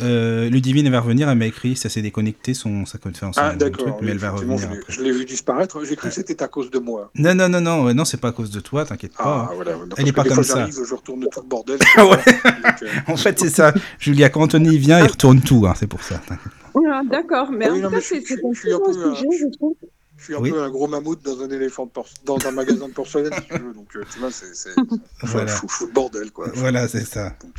Euh, 0.01 0.49
Ludivine, 0.51 0.86
elle 0.86 0.92
va 0.92 1.01
revenir, 1.01 1.28
elle 1.28 1.38
m'a 1.38 1.47
écrit, 1.47 1.76
ça 1.76 1.88
s'est 1.88 2.03
déconnecté, 2.03 2.55
son, 2.55 2.84
ça 2.86 2.99
fait 2.99 3.09
un 3.24 3.30
Ah, 3.36 3.55
d'accord. 3.55 3.99
mais 4.03 4.11
elle 4.11 4.18
va 4.18 4.30
revenir 4.30 4.59
je 4.59 4.66
l'ai- 4.68 4.78
après. 4.78 4.92
Je 4.92 5.03
l'ai 5.03 5.12
vu 5.12 5.24
disparaître. 5.24 5.82
J'ai 5.84 5.97
cru 5.97 6.09
que 6.09 6.14
c'était 6.14 6.42
à 6.42 6.49
cause 6.49 6.70
de 6.70 6.78
moi. 6.78 7.11
Non, 7.14 7.34
non, 7.34 7.49
non, 7.49 7.61
non, 7.61 7.94
non, 7.94 8.05
c'est 8.05 8.16
pas 8.20 8.28
à 8.28 8.32
cause 8.32 8.51
de 8.51 8.61
toi, 8.61 8.84
t'inquiète 8.84 9.12
Ah, 9.18 9.22
pas. 9.24 9.49
hein. 9.51 9.55
voilà. 9.55 9.72
Non, 9.76 9.88
parce 9.88 10.01
est 10.01 10.05
que 10.05 10.11
pas 10.16 10.24
comme 10.24 10.42
ça. 10.44 10.66
Je 10.70 10.94
retourne 10.94 11.26
tout 11.30 11.40
le 11.40 11.49
bordel. 11.49 11.78
Ah 11.97 12.05
ouais. 12.07 12.16
Donc, 12.16 12.82
euh, 12.82 12.86
En 13.09 13.16
fait, 13.16 13.38
c'est 13.38 13.49
ça. 13.51 13.72
Julia, 13.99 14.28
quand 14.28 14.42
Anthony 14.42 14.76
vient, 14.78 15.01
il 15.01 15.07
retourne 15.09 15.40
tout, 15.40 15.66
hein, 15.66 15.74
c'est 15.78 15.86
pour 15.86 16.03
ça. 16.03 16.20
Ah, 16.30 17.03
D'accord, 17.11 17.51
mais 17.51 17.70
Oui, 17.70 17.84
en 17.84 17.90
je- 17.90 18.01
c'est 18.01 18.16
un 18.16 18.20
je 18.20 18.59
suis 18.59 18.72
un 18.72 18.78
très 18.78 18.88
beau 18.92 18.92
peu, 18.92 19.14
sujet, 19.14 19.26
je 19.40 19.51
trouve. 19.57 19.74
je 20.18 20.24
suis 20.24 20.34
un 20.34 20.38
Oui. 20.38 20.51
peu 20.51 20.62
un 20.62 20.68
gros 20.70 20.86
mammouth 20.88 21.22
dans 21.24 21.40
un 21.42 21.49
éléphant 21.51 21.90
dans 22.26 22.38
un 22.47 22.51
magasin 22.51 22.88
de 22.88 22.92
porcelaine, 22.92 23.32
si 23.32 23.47
tu 23.49 23.53
veux. 23.62 23.72
Donc, 23.72 23.88
euh, 23.97 24.03
tu 24.12 24.18
vois, 24.18 24.30
c'est 24.30 24.47
Voilà. 25.22 25.53
fous 25.53 25.86
le 25.86 25.92
bordel, 25.92 26.30
quoi. 26.32 26.49
Voilà, 26.55 26.86
c'est 26.88 27.05
ça. 27.07 27.30
Donc, 27.42 27.53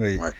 Oui. 0.00 0.16
Ouais. 0.16 0.30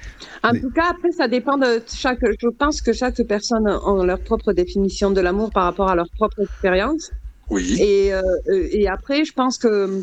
En 0.44 0.52
Mais- 0.52 0.60
tout 0.60 0.70
cas, 0.70 0.84
après, 0.90 1.10
ça 1.12 1.26
dépend 1.28 1.56
de 1.56 1.80
chaque. 1.92 2.20
Je 2.40 2.48
pense 2.48 2.80
que 2.80 2.92
chaque 2.92 3.20
personne 3.24 3.66
a 3.66 4.04
leur 4.04 4.20
propre 4.20 4.52
définition 4.52 5.10
de 5.10 5.20
l'amour 5.20 5.50
par 5.50 5.64
rapport 5.64 5.88
à 5.90 5.96
leur 5.96 6.08
propre 6.16 6.40
expérience. 6.40 7.10
oui. 7.50 7.76
Et, 7.80 8.12
euh, 8.14 8.20
euh, 8.48 8.68
et 8.70 8.86
après, 8.88 9.24
je 9.24 9.32
pense 9.32 9.58
que, 9.58 10.02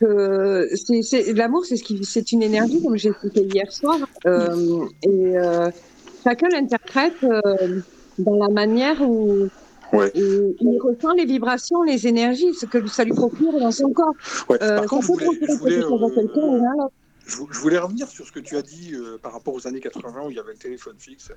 que 0.00 0.68
c'est, 0.74 1.02
c'est- 1.02 1.32
l'amour, 1.32 1.64
c'est, 1.64 1.76
ce 1.76 1.84
qui, 1.84 2.04
c'est 2.04 2.32
une 2.32 2.42
énergie, 2.42 2.82
comme 2.82 2.96
j'ai 2.96 3.10
expliqué 3.10 3.42
hier 3.42 3.70
soir. 3.72 3.98
Euh, 4.26 4.84
et 5.04 5.38
euh, 5.38 5.70
chacun 6.24 6.48
l'interprète 6.48 7.14
euh, 7.22 7.80
dans 8.18 8.36
la 8.36 8.48
manière 8.48 9.00
où, 9.00 9.48
Ouais. 9.92 10.10
où 10.16 10.54
il 10.60 10.78
ressent 10.82 11.12
les 11.16 11.26
vibrations, 11.26 11.82
les 11.82 12.06
énergies, 12.06 12.52
ce 12.54 12.64
que 12.66 12.86
ça 12.88 13.04
lui 13.04 13.12
procure 13.12 13.52
dans 13.60 13.70
son 13.70 13.90
corps. 13.92 14.14
Ouais. 14.48 14.56
Euh, 14.62 14.76
Par 14.78 14.86
contre, 14.86 15.04
ça 15.06 15.12
peut 15.12 15.24
voulais, 15.24 15.80
procurer 15.80 15.82
je 17.26 17.36
voulais. 17.36 17.76
Je, 17.76 17.80
revenir 17.82 18.08
sur 18.08 18.26
ce 18.26 18.32
que 18.32 18.40
tu 18.40 18.56
as 18.56 18.62
dit 18.62 18.94
euh, 18.94 19.18
par 19.18 19.32
rapport 19.32 19.54
aux 19.54 19.66
années 19.66 19.80
80 19.80 20.26
où 20.26 20.30
il 20.30 20.36
y 20.36 20.40
avait 20.40 20.52
le 20.52 20.58
téléphone 20.58 20.96
fixe. 20.98 21.32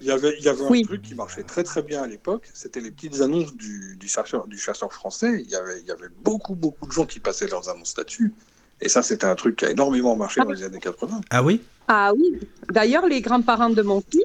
Il 0.00 0.06
y 0.06 0.12
avait, 0.12 0.36
il 0.38 0.44
y 0.44 0.48
avait 0.48 0.62
Oui. 0.68 0.82
un 0.84 0.86
truc 0.86 1.02
qui 1.02 1.14
marchait 1.16 1.42
très 1.42 1.64
très 1.64 1.82
bien 1.82 2.02
à 2.02 2.06
l'époque, 2.06 2.48
c'était 2.54 2.80
les 2.80 2.92
petites 2.92 3.20
annonces 3.20 3.54
du, 3.56 3.96
du, 3.96 4.06
chasseur, 4.08 4.46
du 4.46 4.56
chasseur 4.56 4.92
français. 4.92 5.42
Il 5.44 5.50
y, 5.50 5.56
avait, 5.56 5.80
il 5.80 5.86
y 5.86 5.90
avait 5.90 6.08
beaucoup 6.22 6.54
beaucoup 6.54 6.86
de 6.86 6.92
gens 6.92 7.04
qui 7.04 7.18
passaient 7.18 7.48
leurs 7.48 7.68
annonces 7.68 7.96
là-dessus. 7.96 8.32
Et 8.80 8.88
ça, 8.88 9.02
c'était 9.02 9.26
un 9.26 9.34
truc 9.34 9.56
qui 9.56 9.64
a 9.64 9.70
énormément 9.70 10.14
marché 10.14 10.40
dans 10.40 10.52
les 10.52 10.62
années 10.62 10.78
80. 10.78 11.20
Ah 11.30 11.42
oui? 11.42 11.62
Ah 11.88 12.12
oui, 12.14 12.38
d'ailleurs, 12.70 13.06
les 13.06 13.20
grands-parents 13.20 13.70
de 13.70 13.82
mon 13.82 14.00
fils 14.00 14.22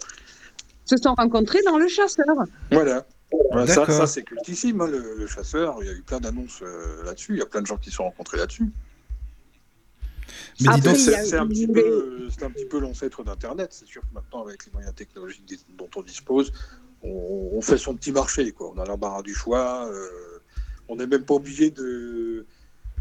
se 0.86 0.96
sont 0.98 1.16
rencontrés 1.16 1.62
dans 1.66 1.80
le 1.80 1.88
chasseur. 1.88 2.26
Voilà. 2.72 3.06
Ouais, 3.32 3.66
ça, 3.66 3.78
D'accord. 3.78 3.96
ça, 3.96 4.06
c'est 4.06 4.22
cultissime, 4.22 4.80
hein, 4.82 4.88
le, 4.88 5.16
le 5.18 5.26
chasseur. 5.26 5.78
Il 5.82 5.88
y 5.88 5.90
a 5.90 5.94
eu 5.94 6.04
plein 6.04 6.20
d'annonces 6.20 6.60
euh, 6.62 7.04
là-dessus. 7.04 7.34
Il 7.34 7.40
y 7.40 7.42
a 7.42 7.48
plein 7.48 7.62
de 7.62 7.66
gens 7.66 7.78
qui 7.78 7.90
se 7.90 7.96
sont 7.96 8.04
rencontrés 8.04 8.38
là-dessus. 8.38 8.72
Mais 10.62 10.68
dis 10.68 10.68
Après, 10.68 10.82
donc, 10.82 10.98
il 11.00 11.12
y 11.12 11.14
a- 11.16 11.26
C'est 11.26 11.38
un, 11.38 11.48
petit 11.48 11.68
peu, 11.68 11.80
y 11.80 12.28
a- 12.28 12.30
c'est 12.30 12.44
un 12.44 12.50
petit 12.52 12.66
peu 12.66 12.80
l'ancêtre 12.80 13.24
d'Internet. 13.24 13.70
C'est 13.72 13.88
sûr 13.88 14.02
que 14.02 14.14
maintenant, 14.14 14.44
avec 14.46 14.66
les 14.66 14.72
moyens 14.72 14.94
technologiques 14.96 15.66
dont 15.78 15.90
on 15.96 16.02
dispose, 16.02 16.52
on, 17.04 17.50
on 17.54 17.62
fait 17.62 17.78
son 17.78 17.96
petit 17.96 18.12
marché. 18.12 18.52
Quoi. 18.52 18.74
On 18.76 18.80
a 18.80 18.86
l'embarras 18.86 19.22
du 19.24 19.34
choix. 19.34 19.88
euh, 19.92 20.08
on 20.90 20.98
n'est 20.98 21.08
même 21.08 21.24
pas 21.24 21.36
obligé 21.36 21.70
de 21.72 22.46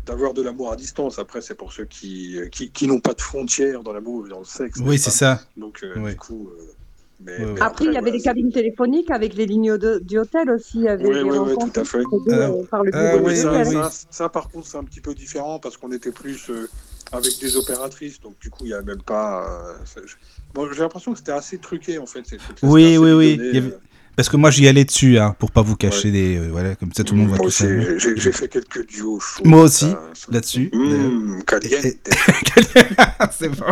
d'avoir 0.06 0.34
de 0.34 0.42
l'amour 0.42 0.72
à 0.72 0.76
distance. 0.76 1.18
Après, 1.20 1.40
c'est 1.40 1.54
pour 1.54 1.72
ceux 1.72 1.84
qui, 1.84 2.36
qui, 2.50 2.70
qui 2.72 2.88
n'ont 2.88 2.98
pas 2.98 3.14
de 3.14 3.20
frontières 3.20 3.84
dans 3.84 3.92
l'amour 3.92 4.26
et 4.26 4.30
dans 4.30 4.40
le 4.40 4.44
sexe. 4.44 4.80
oui, 4.84 4.98
c'est 4.98 5.06
pas 5.06 5.10
ça. 5.10 5.40
Donc, 5.56 5.80
euh, 5.84 5.92
Oui. 5.96 6.10
du 6.12 6.16
coup. 6.16 6.48
euh, 6.50 6.72
mais, 7.24 7.38
Ouais, 7.38 7.44
ouais. 7.44 7.52
mais 7.52 7.60
Après, 7.60 7.84
il 7.84 7.92
y 7.92 7.96
avait 7.96 8.00
voilà, 8.06 8.16
des 8.16 8.22
cabines 8.22 8.50
téléphoniques 8.50 9.10
avec 9.12 9.34
les 9.34 9.46
lignes 9.46 9.78
de- 9.78 10.00
du 10.00 10.18
hôtel 10.18 10.50
aussi. 10.50 10.78
Oui, 10.78 11.20
oui, 11.22 11.54
tout 11.72 11.80
à 11.80 11.84
fait. 11.84 11.98
deux, 11.98 12.32
euh, 12.32 12.64
par 12.68 12.82
le 12.82 12.90
ça, 12.90 13.16
oui, 13.22 13.34
l'hôtel. 13.42 13.66
oui. 13.68 13.74
ça- 13.74 13.90
ça, 14.10 14.28
par 14.28 14.48
contre, 14.48 14.66
c'est 14.66 14.78
un 14.78 14.82
petit 14.84 15.00
peu 15.00 15.14
différent 15.14 15.60
parce 15.60 15.76
qu'on 15.76 15.92
était 15.92 16.10
plus 16.10 16.50
euh, 16.50 16.68
avec 17.12 17.38
des 17.40 17.56
opératrices, 17.56 18.20
donc 18.20 18.38
du 18.40 18.50
coup, 18.50 18.64
il 18.64 18.68
n'y 18.68 18.74
a 18.74 18.82
même 18.82 19.02
pas. 19.02 19.46
euh, 19.70 20.02
bon, 20.54 20.70
j'ai 20.72 20.80
l'impression 20.80 21.12
que 21.12 21.18
c'était 21.18 21.32
assez 21.32 21.58
truqué 21.58 21.98
en 21.98 22.06
fait. 22.06 22.26
ces 22.26 22.38
trucs-là. 22.38 22.68
Oui, 22.68 22.96
oui, 22.96 23.12
oui. 23.12 23.36
donné, 23.36 23.48
Il 23.50 23.54
y 23.54 23.58
avait- 23.58 23.72
euh, 23.72 23.78
Parce 24.14 24.28
que 24.28 24.36
moi, 24.36 24.50
j'y 24.50 24.68
allais 24.68 24.84
dessus, 24.84 25.18
hein, 25.18 25.34
pour 25.38 25.50
pas 25.50 25.62
vous 25.62 25.74
cacher 25.74 26.10
des. 26.10 26.36
euh, 26.36 26.48
voilà, 26.52 26.74
comme 26.76 26.92
ça, 26.92 27.02
tout 27.02 27.14
le 27.14 27.20
monde 27.20 27.28
voit 27.30 27.38
Moi 27.38 27.46
tout 27.46 27.50
ça. 27.50 27.64
j'ai- 27.96 28.32
fait 28.32 28.46
quelques 28.48 28.86
duos 28.86 29.18
chauds. 29.18 29.42
Moi 29.46 29.62
aussi, 29.62 29.94
là-dessus. 30.30 30.68
Mmh, 30.72 31.40
c'est 33.30 33.48
bon. 33.48 33.64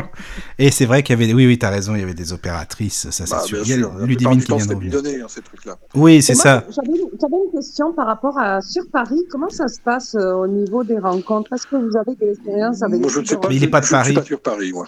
Et 0.59 0.71
c'est 0.71 0.87
vrai 0.87 1.03
qu'il 1.03 1.19
y 1.19 1.23
avait. 1.23 1.33
Oui, 1.35 1.47
oui, 1.47 1.59
t'as 1.59 1.69
raison, 1.71 1.95
il 1.95 2.01
y 2.01 2.03
avait 2.03 2.15
des 2.15 2.33
opératrices, 2.33 3.11
ça, 3.11 3.27
c'est 3.27 3.31
Bah, 3.31 3.43
sûr. 3.43 3.63
bien 3.63 3.77
Il 3.77 3.81
y 3.83 3.85
a 3.85 4.07
Ludivine 4.07 4.41
qui 4.43 4.47
vient 4.57 4.67
de 4.67 5.23
hein, 5.23 5.27
ces 5.29 5.43
trucs-là. 5.43 5.77
Oui, 5.95 6.23
c'est 6.23 6.35
ça. 6.35 6.65
J'avais 6.71 6.99
j'avais 7.21 7.37
une 7.47 7.53
question 7.53 7.93
par 7.93 8.07
rapport 8.07 8.39
à 8.39 8.61
sur 8.63 8.85
Paris. 8.91 9.21
Comment 9.31 9.51
ça 9.51 9.69
se 9.69 9.81
passe 9.81 10.15
euh, 10.15 10.33
au 10.33 10.47
niveau 10.47 10.85
des 10.85 10.99
rencontres? 10.99 11.53
Est-ce 11.53 11.67
que 11.67 11.77
vous 11.77 11.97
avez 11.97 12.15
de 12.17 12.27
l'expérience 12.27 12.83
avec 12.83 13.01
Moi, 13.01 13.11
je 13.11 13.21
ne 13.21 13.25
sais 13.27 13.37
pas. 13.37 13.49
Mais 13.49 13.57
il 13.57 13.63
est 13.63 13.67
je- 13.67 13.71
pas 13.71 13.81
de 13.81 13.87
je 13.87 13.95
ne 13.95 14.03
suis 14.05 14.13
Paris. 14.15 14.15
pas 14.15 14.25
sur 14.27 14.41
Paris, 14.41 14.73
moi. 14.73 14.87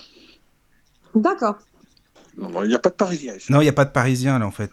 D'accord. 1.14 1.58
Non, 2.38 2.62
il 2.62 2.68
n'y 2.68 2.74
a 2.74 2.78
pas 2.78 2.88
de 2.88 2.94
Parisien 2.94 3.34
ici. 3.36 3.52
Non, 3.52 3.60
il 3.60 3.64
n'y 3.64 3.68
a 3.68 3.74
pas 3.74 3.84
de 3.84 3.90
Parisiens, 3.90 4.38
là, 4.38 4.46
en 4.46 4.50
fait. 4.50 4.70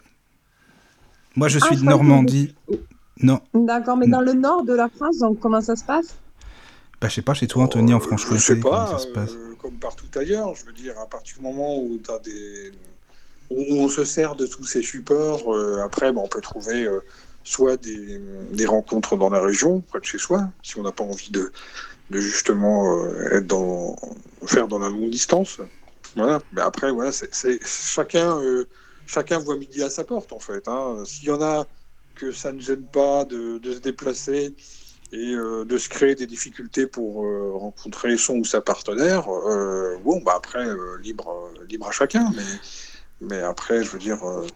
Moi, 1.36 1.48
je 1.48 1.58
suis 1.58 1.76
de 1.76 1.80
que 1.80 1.86
Normandie. 1.86 2.54
Non, 3.22 3.40
D'accord, 3.54 3.96
mais 3.96 4.06
dans 4.06 4.20
le 4.22 4.32
nord 4.32 4.64
de 4.64 4.72
la 4.72 4.88
France, 4.88 5.18
donc 5.18 5.38
comment 5.40 5.60
ça 5.60 5.76
se 5.76 5.84
passe? 5.84 6.16
Bah, 7.00 7.08
je 7.08 7.14
sais 7.14 7.22
pas, 7.22 7.34
chez 7.34 7.46
toi, 7.46 7.64
Anthony, 7.64 7.92
en 7.94 7.98
Euh, 7.98 8.00
Je 8.00 8.06
Franche-Comté, 8.06 8.40
sais 8.40 8.60
comment 8.60 8.76
pas, 8.76 8.86
ça 8.92 8.98
se 8.98 9.06
passe? 9.08 9.30
euh, 9.32 9.54
comme 9.60 9.74
partout 9.78 10.06
ailleurs, 10.16 10.54
je 10.54 10.64
veux 10.64 10.72
dire, 10.72 10.94
à 10.98 11.06
partir 11.06 11.36
du 11.36 11.42
moment 11.42 11.78
où, 11.78 11.98
t'as 12.02 12.18
des... 12.20 12.72
où 13.50 13.62
on 13.78 13.88
se 13.88 14.04
sert 14.04 14.36
de 14.36 14.46
tous 14.46 14.64
ces 14.64 14.82
supports, 14.82 15.54
euh, 15.54 15.82
après, 15.84 16.12
bah, 16.12 16.20
on 16.24 16.28
peut 16.28 16.40
trouver 16.40 16.84
euh, 16.84 17.00
soit 17.44 17.76
des, 17.76 18.20
des 18.52 18.66
rencontres 18.66 19.16
dans 19.16 19.28
la 19.30 19.40
région, 19.40 19.80
près 19.80 20.00
de 20.00 20.04
chez 20.04 20.18
soi, 20.18 20.48
si 20.62 20.78
on 20.78 20.82
n'a 20.82 20.92
pas 20.92 21.04
envie 21.04 21.30
de, 21.30 21.52
de 22.10 22.20
justement 22.20 22.96
euh, 23.04 23.36
être 23.38 23.46
dans, 23.46 23.96
faire 24.46 24.66
dans 24.68 24.78
la 24.78 24.88
longue 24.88 25.10
distance. 25.10 25.58
Voilà. 26.16 26.40
Mais 26.52 26.62
après, 26.62 26.90
voilà, 26.90 27.12
c'est, 27.12 27.58
chacun, 27.66 28.38
euh, 28.40 28.66
chacun 29.10 29.38
voit 29.38 29.56
midi 29.56 29.82
à 29.82 29.90
sa 29.90 30.04
porte, 30.04 30.32
en 30.32 30.38
fait. 30.38 30.68
hein. 30.68 31.02
S'il 31.04 31.28
y 31.28 31.30
en 31.32 31.42
a 31.42 31.66
que 32.14 32.32
ça 32.32 32.52
ne 32.52 32.60
gêne 32.60 32.86
pas 32.86 33.24
de, 33.24 33.58
de 33.58 33.72
se 33.72 33.78
déplacer 33.80 34.54
et 35.12 35.32
euh, 35.34 35.64
de 35.64 35.76
se 35.78 35.88
créer 35.88 36.14
des 36.14 36.26
difficultés 36.26 36.86
pour 36.86 37.24
euh, 37.24 37.52
rencontrer 37.54 38.16
son 38.16 38.36
ou 38.38 38.44
sa 38.44 38.60
partenaire, 38.60 39.28
euh, 39.28 39.96
bon, 40.04 40.20
bah 40.24 40.34
après, 40.36 40.64
euh, 40.66 40.98
libre, 41.02 41.28
euh, 41.58 41.64
libre 41.66 41.88
à 41.88 41.90
chacun. 41.90 42.30
Mais, 42.36 42.42
mais 43.28 43.40
après, 43.40 43.82
je 43.82 43.90
veux 43.90 43.98
dire, 43.98 44.22
euh, 44.22 44.46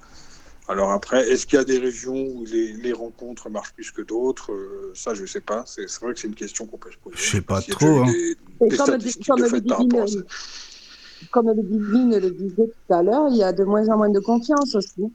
alors 0.68 0.92
après, 0.92 1.28
est-ce 1.28 1.46
qu'il 1.46 1.58
y 1.58 1.60
a 1.62 1.64
des 1.64 1.78
régions 1.78 2.14
où 2.34 2.44
les, 2.46 2.72
les 2.72 2.92
rencontres 2.92 3.50
marchent 3.50 3.74
plus 3.74 3.90
que 3.90 4.02
d'autres 4.02 4.52
Euh, 4.52 4.92
Ça, 4.94 5.12
je 5.14 5.26
sais 5.26 5.40
pas. 5.40 5.64
C'est 5.66 5.90
vrai 6.00 6.14
que 6.14 6.20
c'est 6.20 6.28
une 6.28 6.34
question 6.36 6.66
qu'on 6.66 6.78
peut 6.78 6.92
se 6.92 6.98
poser. 6.98 7.16
Je 7.18 7.30
sais 7.32 7.40
pas 7.42 7.60
trop, 7.60 7.86
hein. 8.04 8.06
Des, 8.12 8.36
Et 8.66 8.68
des 8.70 8.76
comme, 8.76 8.86
statistiques 8.86 9.26
comme 9.26 9.40
de 9.40 9.46
fait 9.48 9.60
par 9.62 9.78
rapport 9.78 10.02
à 10.02 10.06
ça. 10.06 10.18
Comme 11.30 11.48
le 11.48 11.62
divine 11.62 12.18
le 12.18 12.30
disait 12.30 12.66
tout 12.68 12.94
à 12.94 13.02
l'heure, 13.02 13.28
il 13.30 13.36
y 13.36 13.42
a 13.42 13.52
de 13.52 13.64
moins 13.64 13.88
en 13.88 13.96
moins 13.96 14.10
de 14.10 14.20
confiance 14.20 14.74
aussi. 14.74 15.12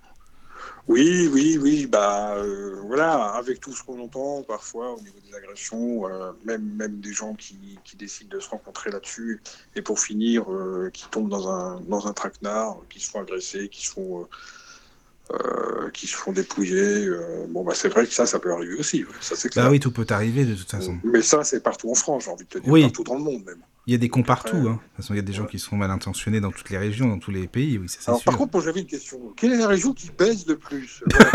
Oui, 0.88 1.30
oui, 1.32 1.60
oui, 1.62 1.86
bah 1.86 2.34
euh, 2.36 2.76
voilà, 2.88 3.14
avec 3.34 3.60
tout 3.60 3.74
ce 3.74 3.84
qu'on 3.84 4.00
entend 4.02 4.42
parfois 4.44 4.94
au 4.94 5.00
niveau 5.00 5.18
des 5.28 5.36
agressions, 5.36 6.08
euh, 6.08 6.32
même, 6.46 6.64
même 6.76 7.00
des 7.00 7.14
gens 7.14 7.36
qui, 7.36 7.78
qui 7.84 7.96
décident 7.96 8.36
de 8.36 8.42
se 8.42 8.50
rencontrer 8.50 8.90
là-dessus, 8.90 9.40
et 9.76 9.82
pour 9.84 10.00
finir, 10.00 10.52
euh, 10.52 10.90
qui 10.92 11.08
tombent 11.10 11.30
dans 11.30 11.48
un, 11.48 11.80
dans 11.82 12.08
un 12.08 12.14
traquenard, 12.14 12.78
qui 12.90 13.00
se 13.00 13.12
font 13.12 13.22
agresser, 13.22 13.70
qui 13.70 13.86
se 13.86 13.92
font, 13.92 14.22
euh, 14.22 15.36
euh, 15.36 15.90
qui 15.92 16.08
se 16.08 16.16
font 16.16 16.32
dépouiller. 16.32 17.06
euh, 17.06 17.46
bon, 17.48 17.64
bah 17.64 17.74
c'est 17.76 17.90
vrai 17.90 18.08
que 18.08 18.14
ça, 18.14 18.26
ça 18.26 18.40
peut 18.40 18.52
arriver 18.52 18.74
aussi, 18.80 19.06
ça 19.22 19.36
c'est 19.36 19.50
clair. 19.50 19.66
Bah 19.66 19.72
oui, 19.72 19.80
tout 19.80 19.92
peut 19.92 20.08
arriver, 20.10 20.44
de 20.44 20.56
toute 20.56 20.72
façon. 20.72 20.98
Mais 21.04 21.22
ça, 21.22 21.44
c'est 21.44 21.62
partout 21.62 21.92
en 21.92 21.96
France, 21.96 22.24
j'ai 22.26 22.32
envie 22.32 22.46
de 22.46 22.50
te 22.50 22.58
dire, 22.58 22.72
Oui. 22.74 22.82
partout 22.82 23.04
dans 23.04 23.16
le 23.16 23.22
monde 23.22 23.46
même. 23.46 23.62
Il 23.90 23.94
y 23.94 23.96
a 23.96 23.98
des 23.98 24.10
cons 24.10 24.22
partout, 24.22 24.56
hein. 24.56 24.62
De 24.62 24.68
toute 24.68 24.96
façon, 24.98 25.16
il 25.16 25.18
y 25.18 25.20
a 25.20 25.24
des 25.24 25.34
gens 25.34 25.48
qui 25.48 25.58
sont 25.58 25.76
mal 25.76 25.90
intentionnés 25.90 26.40
dans 26.40 26.52
toutes 26.52 26.70
les 26.70 26.78
régions, 26.78 27.08
dans 27.08 27.18
tous 27.18 27.32
les 27.32 27.48
pays, 27.48 27.80
oui, 27.80 27.90
ça, 27.90 27.98
c'est 28.00 28.10
Alors, 28.10 28.20
sûr. 28.22 28.26
par 28.26 28.38
contre, 28.38 28.52
moi 28.54 28.64
j'avais 28.64 28.82
une 28.82 28.86
question. 28.86 29.18
Quelle 29.36 29.54
est 29.54 29.58
la 29.58 29.66
région 29.66 29.94
qui 29.94 30.12
baisse 30.16 30.46
le 30.46 30.58
plus 30.60 31.02
Voilà. 31.12 31.32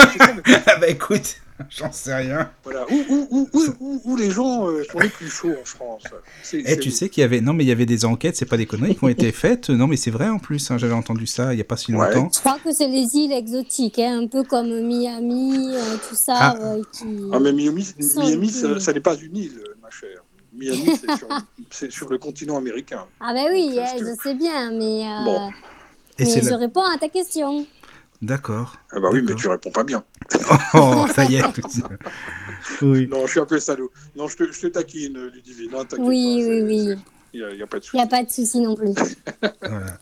Ah 0.66 0.76
bah 0.78 0.86
écoute, 0.88 1.38
j'en 1.68 1.90
sais 1.90 2.14
rien. 2.14 2.48
Voilà. 2.62 2.86
Où, 2.92 3.04
où, 3.08 3.28
où, 3.32 3.48
où, 3.52 3.74
où- 3.80 4.00
où 4.04 4.16
les 4.16 4.30
gens 4.30 4.68
euh, 4.68 4.84
sont 4.84 5.00
les 5.00 5.08
plus 5.08 5.28
chauds 5.28 5.50
en 5.60 5.64
France 5.64 6.04
C'est- 6.44 6.62
Eh, 6.64 6.78
tu 6.78 6.92
sais 6.92 7.08
qu'il 7.08 7.22
y 7.22 7.24
avait... 7.24 7.40
Non, 7.40 7.54
mais 7.54 7.64
il 7.64 7.66
y 7.66 7.72
avait 7.72 7.86
des 7.86 8.04
enquêtes, 8.04 8.36
c'est 8.36 8.46
pas 8.46 8.56
des 8.56 8.66
conneries, 8.66 8.94
qui 8.94 9.02
ont 9.02 9.08
été 9.08 9.32
faites. 9.32 9.70
Non, 9.70 9.88
mais 9.88 9.96
c'est 9.96 10.12
vrai, 10.12 10.28
en 10.28 10.38
plus, 10.38 10.70
hein, 10.70 10.78
j'avais 10.78 10.94
entendu 10.94 11.26
ça 11.26 11.52
il 11.54 11.58
y 11.58 11.60
a 11.60 11.64
pas 11.64 11.76
si 11.76 11.92
Ouais. 11.92 12.06
longtemps. 12.14 12.30
Je 12.32 12.38
crois 12.38 12.60
que 12.62 12.72
c'est 12.72 12.86
les 12.86 13.16
îles 13.16 13.32
exotiques, 13.32 13.98
hein, 13.98 14.20
un 14.22 14.28
peu 14.28 14.44
comme 14.44 14.68
Miami, 14.86 15.56
euh, 15.74 15.96
tout 16.08 16.14
ça. 16.14 16.34
Ah. 16.38 16.56
euh, 16.60 16.82
qui... 16.92 17.04
Ah, 17.32 17.40
mais 17.40 17.52
Miami, 17.52 17.84
Miami 18.16 18.46
plus- 18.46 18.60
ça, 18.60 18.78
ça 18.78 18.92
n'est 18.92 19.00
pas 19.00 19.16
une 19.16 19.36
île, 19.36 19.60
ma 19.82 19.90
chère. 19.90 20.22
Miami, 20.54 20.90
c'est 21.70 21.90
sur, 21.90 22.08
le 22.08 22.18
continent 22.18 22.56
américain. 22.56 23.06
Ah 23.20 23.32
ben 23.34 23.46
oui, 23.52 23.78
hein, 23.80 23.86
que- 23.98 24.04
je 24.06 24.14
sais 24.22 24.34
bien, 24.34 24.70
mais, 24.70 25.06
euh, 25.06 25.24
Bon. 25.24 25.50
Et 26.18 26.24
mais 26.24 26.42
je 26.42 26.50
la- 26.50 26.56
réponds 26.58 26.82
à 26.84 26.96
ta 26.98 27.08
question. 27.08 27.66
D'accord. 28.22 28.76
Ah 28.92 29.00
bah 29.00 29.08
oui, 29.12 29.20
mais 29.22 29.34
tu 29.34 29.48
réponds 29.48 29.70
pas 29.72 29.84
bien. 29.84 30.04
Oh, 30.74 31.06
ça 31.14 31.24
y 31.24 31.36
est. 31.36 31.42
oui. 32.82 33.06
Non, 33.08 33.26
je 33.26 33.32
suis 33.32 33.40
un 33.40 33.46
peu 33.46 33.58
salaud. 33.58 33.90
Non, 34.16 34.28
je 34.28 34.36
te, 34.36 34.52
je 34.52 34.60
te 34.62 34.66
taquine, 34.68 35.18
Ludivine. 35.28 35.70
Non, 35.72 35.84
t'inquiète 35.84 35.98
Oui, 36.06 36.40
pas, 36.42 36.48
oui, 36.48 36.62
oui. 36.62 36.96
Il 37.32 37.40
n'y 37.40 37.46
a, 37.46 37.50
il 37.50 37.58
y 37.58 37.62
a 37.62 37.66
pas 37.66 37.78
de 37.78 37.84
Il 37.84 37.86
souci. 37.86 37.96
n'y 37.96 38.02
a 38.02 38.06
pas 38.06 38.22
de 38.22 38.30
souci 38.30 38.60
non 38.60 38.74
plus. 38.76 38.92
Voilà. 39.60 39.98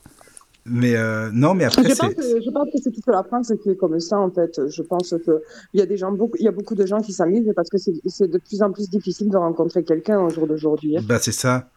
Mais 0.65 0.95
euh, 0.95 1.29
non, 1.33 1.53
mais 1.53 1.65
après, 1.65 1.83
Je 1.83 1.93
pense, 1.93 2.13
que, 2.13 2.41
je 2.41 2.49
pense 2.49 2.69
que 2.71 2.77
c'est 2.81 2.91
toute 2.91 3.07
la 3.07 3.23
France 3.23 3.51
qui 3.61 3.69
est 3.71 3.75
comme 3.75 3.99
ça, 3.99 4.17
en 4.17 4.31
fait. 4.31 4.61
Je 4.69 4.81
pense 4.81 5.13
que 5.25 5.41
il 5.73 5.79
y 5.79 5.83
a 5.83 5.85
des 5.85 5.97
gens, 5.97 6.11
beaucoup, 6.11 6.37
il 6.39 6.45
y 6.45 6.47
a 6.47 6.51
beaucoup 6.51 6.75
de 6.75 6.85
gens 6.85 7.01
qui 7.01 7.11
s'amusent 7.11 7.51
parce 7.53 7.69
que 7.69 7.77
c'est 7.77 8.27
de 8.27 8.37
plus 8.37 8.61
en 8.61 8.71
plus 8.71 8.89
difficile 8.89 9.29
de 9.29 9.35
rencontrer 9.35 9.83
quelqu'un 9.83 10.21
au 10.21 10.29
jour 10.29 10.47
d'aujourd'hui. 10.47 10.97
hein. 10.97 11.01
Bah 11.05 11.19
c'est 11.19 11.33
ça. 11.33 11.69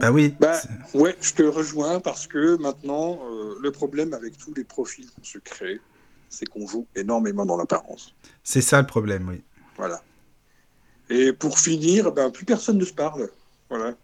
Bah 0.00 0.10
oui. 0.10 0.34
Bah, 0.40 0.56
ouais, 0.94 1.14
je 1.20 1.34
te 1.34 1.42
rejoins 1.42 2.00
parce 2.00 2.26
que 2.26 2.56
maintenant, 2.56 3.18
euh, 3.30 3.54
le 3.62 3.70
problème 3.70 4.14
avec 4.14 4.38
tous 4.38 4.54
les 4.54 4.64
profils 4.64 5.06
qu'on 5.10 5.24
se 5.24 5.38
crée, 5.38 5.78
c'est 6.30 6.46
qu'on 6.46 6.66
joue 6.66 6.86
énormément 6.96 7.44
dans 7.44 7.58
l'apparence. 7.58 8.14
C'est 8.42 8.62
ça 8.62 8.80
le 8.80 8.86
problème, 8.86 9.28
oui. 9.28 9.42
Voilà. 9.76 10.00
Et 11.10 11.34
pour 11.34 11.58
finir, 11.58 12.12
ben, 12.12 12.30
plus 12.30 12.46
personne 12.46 12.78
ne 12.78 12.84
se 12.86 12.94
parle. 12.94 13.28
Voilà. 13.68 13.94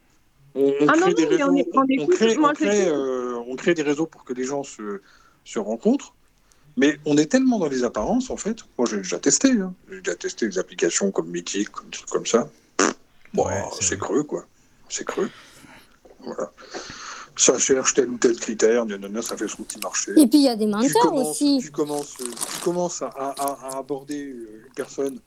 On, 0.59 0.73
on 0.81 0.89
Ah 0.89 0.93
crée 0.93 1.01
non, 1.11 1.13
des 1.15 1.25
réseaux, 1.25 1.53
est- 1.55 1.69
on 1.73 1.81
on 1.81 1.85
écoute, 1.87 2.15
crée, 2.17 2.37
moi, 2.37 2.51
on 2.51 2.55
je 2.55 2.65
crée, 2.65 2.77
sais. 2.85 2.89
euh, 2.89 3.37
on 3.47 3.55
crée 3.57 3.75
des 3.75 3.83
réseaux 3.83 4.07
pour 4.07 4.25
que 4.25 4.33
les 4.33 4.45
gens 4.45 4.63
se, 4.65 5.01
se 5.45 5.59
rencontrent. 5.59 6.15
Mais 6.77 6.99
on 7.07 7.17
est 7.17 7.27
tellement 7.27 7.59
dans 7.59 7.69
les 7.69 7.85
apparences, 7.85 8.31
en 8.31 8.37
fait. 8.37 8.59
Moi, 8.77 8.87
j'ai 8.91 8.99
déjà 8.99 9.19
testé. 9.19 9.51
hein. 9.53 9.75
J'ai 9.91 10.01
déjà 10.01 10.17
testé 10.17 10.49
des 10.49 10.59
applications 10.59 11.11
comme 11.11 11.29
Mythic, 11.29 11.71
comme, 11.71 11.91
comme 12.11 12.27
ça. 12.27 12.49
Bon, 13.35 13.47
Ouais, 13.47 13.63
c'est 13.81 13.99
creux, 13.99 14.23
quoi. 14.25 14.47
C'est 14.89 15.05
creux. 15.05 15.31
Voilà. 16.21 16.51
Ça 17.37 17.57
cherche 17.59 17.95
tel 17.95 18.09
ou 18.11 18.19
tel 18.19 18.35
critère, 18.37 18.85
ça 19.23 19.37
fait 19.37 19.47
son 19.47 19.63
petit 19.63 19.79
marché 19.79 20.11
Et 20.13 20.27
puis 20.27 20.39
il 20.41 20.45
y 20.45 20.49
a 20.49 20.57
des 20.57 20.65
tu 20.65 20.71
menteurs 20.73 21.03
commences, 21.03 21.31
aussi. 21.31 21.59
tu 21.63 21.71
commences, 21.71 22.17
euh, 22.21 22.25
tu 22.53 22.61
commences 22.65 23.01
à, 23.03 23.07
à- 23.17 23.69
à 23.75 23.79
aborder 23.79 24.25
euh, 24.29 24.65
une 24.67 24.73
personne 24.75 25.21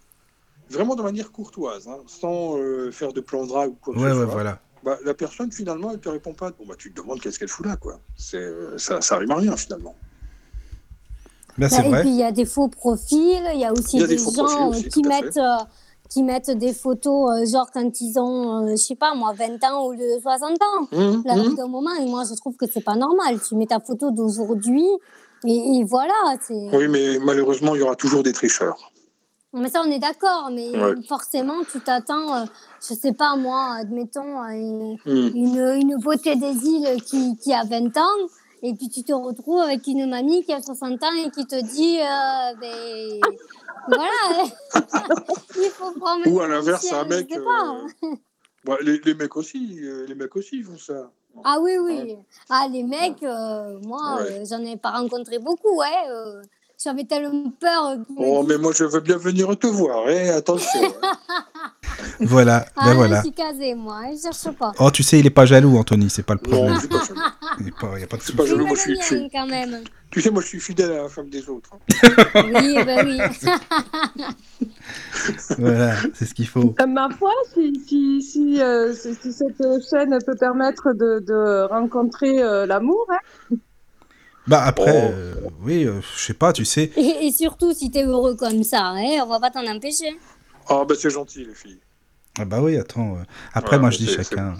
vraiment 0.69 0.95
de 0.95 1.03
manière 1.03 1.31
courtoise, 1.31 1.87
hein, 1.87 1.99
sans 2.07 2.57
euh, 2.57 2.91
faire 2.91 3.13
de 3.13 3.21
plan 3.21 3.43
de 3.43 3.47
drague 3.49 3.71
ou 3.71 3.75
quoi 3.81 3.93
que 3.93 3.99
Ouais, 3.99 4.09
ce 4.09 4.15
ouais, 4.15 4.23
soit. 4.25 4.33
voilà. 4.33 4.61
Bah, 4.83 4.97
la 5.05 5.13
personne, 5.13 5.51
finalement, 5.51 5.91
elle 5.91 5.99
te 5.99 6.09
répond 6.09 6.33
pas. 6.33 6.51
Bon, 6.51 6.65
bah, 6.67 6.75
tu 6.77 6.91
te 6.91 7.01
demandes 7.01 7.19
qu'est-ce 7.19 7.37
qu'elle 7.39 7.47
fout 7.47 7.65
là, 7.65 7.75
quoi. 7.75 7.99
C'est, 8.17 8.37
euh, 8.37 8.77
ça, 8.77 9.01
ça 9.01 9.15
arrive 9.15 9.31
à 9.31 9.35
rien, 9.35 9.55
finalement. 9.55 9.95
Bah, 11.57 11.67
Bah, 11.67 11.69
c'est 11.69 11.85
et 11.85 11.89
vrai. 11.89 12.01
puis 12.01 12.09
il 12.09 12.17
y 12.17 12.23
a 12.23 12.31
des 12.31 12.45
faux 12.45 12.67
profils, 12.67 13.43
il 13.53 13.59
y 13.59 13.65
a 13.65 13.71
aussi 13.71 13.97
Il 13.97 14.01
y 14.01 14.03
a 14.03 14.07
des, 14.07 14.17
gens 14.17 14.67
euh, 14.67 14.69
aussi, 14.69 14.89
qui 14.89 15.03
mettent 15.03 15.37
euh, 15.37 15.57
qui 16.09 16.23
mettent 16.23 16.51
des 16.51 16.73
photos 16.73 17.31
euh, 17.31 17.45
genre 17.45 17.67
quand 17.73 18.01
ils 18.01 18.19
ont 18.19 18.67
euh, 18.67 18.71
je 18.71 18.75
sais 18.75 18.95
pas 18.95 19.13
moi 19.15 19.33
20 19.33 19.63
ans 19.65 19.81
au 19.85 19.93
lieu 19.93 20.15
de 20.15 20.21
60 20.21 20.51
ans. 20.61 20.87
Hum, 20.91 21.23
Là, 21.25 21.35
d'un 21.35 21.67
moment 21.67 21.93
et 21.99 22.05
moi 22.05 22.23
je 22.29 22.35
trouve 22.35 22.55
que 22.55 22.65
c'est 22.71 22.83
pas 22.83 22.95
normal, 22.95 23.39
tu 23.47 23.55
mets 23.55 23.65
ta 23.65 23.79
photo 23.79 24.11
d'aujourd'hui 24.11 24.85
et, 25.45 25.79
et 25.79 25.83
voilà, 25.83 26.13
c'est 26.41 26.53
Oui, 26.73 26.87
mais 26.87 27.17
malheureusement, 27.19 27.73
il 27.75 27.79
y 27.79 27.81
aura 27.81 27.95
toujours 27.95 28.21
des 28.21 28.31
tricheurs. 28.31 28.90
Mais 29.53 29.69
ça, 29.69 29.81
on 29.85 29.91
est 29.91 29.99
d'accord, 29.99 30.49
mais 30.51 30.71
Ouais. 30.77 30.93
forcément, 31.07 31.63
tu 31.69 31.81
t'attends, 31.81 32.35
euh, 32.35 32.45
je 32.87 32.93
sais 32.93 33.11
pas 33.13 33.35
moi, 33.35 33.73
admettons, 33.79 34.39
à 34.39 34.55
une, 34.55 34.97
une, 35.05 35.57
une 35.59 35.97
beauté 35.97 36.35
des 36.37 36.53
îles 36.65 37.01
qui, 37.03 37.35
qui 37.37 37.53
a 37.53 37.65
20 37.65 37.97
ans, 37.97 38.27
et 38.63 38.73
puis 38.73 38.87
tu 38.87 39.03
te 39.03 39.11
retrouves 39.11 39.59
avec 39.59 39.85
une 39.87 40.09
mamie 40.09 40.45
qui 40.45 40.53
a 40.53 40.61
60 40.61 41.03
ans 41.03 41.11
et 41.25 41.29
qui 41.31 41.45
te 41.45 41.61
dit, 41.61 41.99
euh, 41.99 42.55
ben, 42.61 43.37
voilà, 43.87 44.45
il 45.57 45.71
faut 45.77 45.91
prendre. 45.99 46.25
Ou 46.29 46.39
à 46.39 46.47
l'inverse, 46.47 46.93
un 46.93 47.03
mec. 47.03 47.29
euh, 47.35 47.87
bah, 48.63 48.77
les, 48.81 48.99
les 48.99 49.13
mecs 49.15 49.35
aussi, 49.35 49.79
euh, 49.83 50.05
les 50.07 50.15
mecs 50.15 50.35
aussi 50.37 50.63
font 50.63 50.77
ça. 50.77 51.11
Ah 51.43 51.57
oui, 51.59 51.77
oui. 51.77 52.15
Ah, 52.49 52.67
les 52.71 52.83
mecs, 52.83 53.21
moi, 53.21 54.21
Ouais. 54.21 54.43
j'en 54.49 54.63
ai 54.63 54.77
pas 54.77 54.91
rencontré 54.91 55.39
beaucoup, 55.39 55.75
ouais. 55.77 56.05
Euh, 56.81 56.89
J'avais 56.89 57.05
tellement 57.05 57.51
peur. 57.59 57.97
me 57.97 58.03
Oh, 58.17 58.43
mais 58.47 58.57
moi, 58.57 58.71
je 58.75 58.83
veux 58.83 58.99
bien 58.99 59.17
venir 59.17 59.57
te 59.57 59.67
voir, 59.67 60.05
hein, 60.07 60.29
attention. 60.35 60.81
Voilà. 62.19 62.65
ah, 62.75 62.85
ben 62.85 62.93
voilà. 62.95 63.17
je 63.17 63.21
suis 63.21 63.31
casée, 63.33 63.73
moi, 63.75 64.01
je 64.15 64.21
cherche 64.21 64.55
pas. 64.57 64.71
Oh, 64.79 64.89
tu 64.91 65.03
sais, 65.03 65.19
il 65.19 65.25
est 65.25 65.29
pas 65.31 65.45
jaloux, 65.45 65.77
Anthony, 65.77 66.09
c'est 66.09 66.23
pas 66.23 66.35
le 66.35 66.39
non, 66.49 66.57
problème. 66.57 66.75
je 66.75 66.79
suis 66.79 66.87
pas 66.87 67.03
jaloux. 67.03 67.21
Il 67.59 67.67
est 67.67 67.79
pas, 67.79 67.91
y 67.99 68.03
a 68.03 68.07
pas 68.07 68.17
de 68.17 68.21
souci. 68.21 68.37
pas 68.37 68.45
jaloux, 68.45 68.65
moi, 68.65 68.75
je 68.75 68.81
suis, 68.81 68.95
je 69.01 69.29
quand 69.31 69.47
même. 69.47 69.83
Tu 70.09 70.21
sais, 70.21 70.29
moi, 70.29 70.41
je 70.41 70.47
suis 70.47 70.59
fidèle 70.59 70.91
à 70.93 71.03
la 71.03 71.09
femme 71.09 71.29
des 71.29 71.47
autres. 71.49 71.71
Oui, 72.35 72.75
bah 72.85 73.03
oui. 73.03 73.19
Voilà, 75.57 75.95
c'est 76.13 76.25
ce 76.25 76.33
qu'il 76.33 76.47
faut. 76.47 76.75
Euh, 76.81 76.85
ma 76.87 77.09
foi, 77.09 77.31
si, 77.53 77.73
si, 77.87 78.21
si, 78.21 78.61
euh, 78.61 78.93
si- 78.93 79.15
si 79.15 79.33
cette 79.33 79.61
chaîne 79.89 80.17
peut 80.25 80.35
permettre 80.39 80.93
de, 80.93 81.19
de 81.25 81.67
rencontrer 81.67 82.41
euh, 82.41 82.65
l'amour, 82.65 83.05
hein. 83.11 83.55
Bah 84.47 84.63
après, 84.65 84.91
Oh. 84.91 85.11
euh, 85.13 85.35
oui, 85.61 85.85
euh, 85.85 86.01
je 86.15 86.19
sais 86.21 86.33
pas, 86.33 86.51
tu 86.53 86.65
sais. 86.65 86.91
Et, 86.95 87.27
et 87.27 87.31
surtout, 87.31 87.73
si 87.73 87.91
t'es 87.91 88.03
heureux 88.03 88.35
comme 88.35 88.63
ça, 88.63 88.87
hein, 88.87 89.19
on 89.23 89.27
va 89.27 89.39
pas 89.39 89.51
t'en 89.51 89.65
empêcher. 89.67 90.17
Ah, 90.67 90.83
bah, 90.87 90.95
c'est 90.99 91.09
gentil, 91.11 91.45
les 91.45 91.53
filles. 91.53 91.79
Ah 92.39 92.45
bah 92.45 92.61
oui, 92.61 92.77
attends. 92.77 93.15
euh, 93.17 93.23
Après, 93.53 93.75
Ouais, 93.75 93.81
moi, 93.81 93.89
je 93.91 93.97
dis 93.97 94.05
c'est- 94.07 94.23
chacun, 94.23 94.55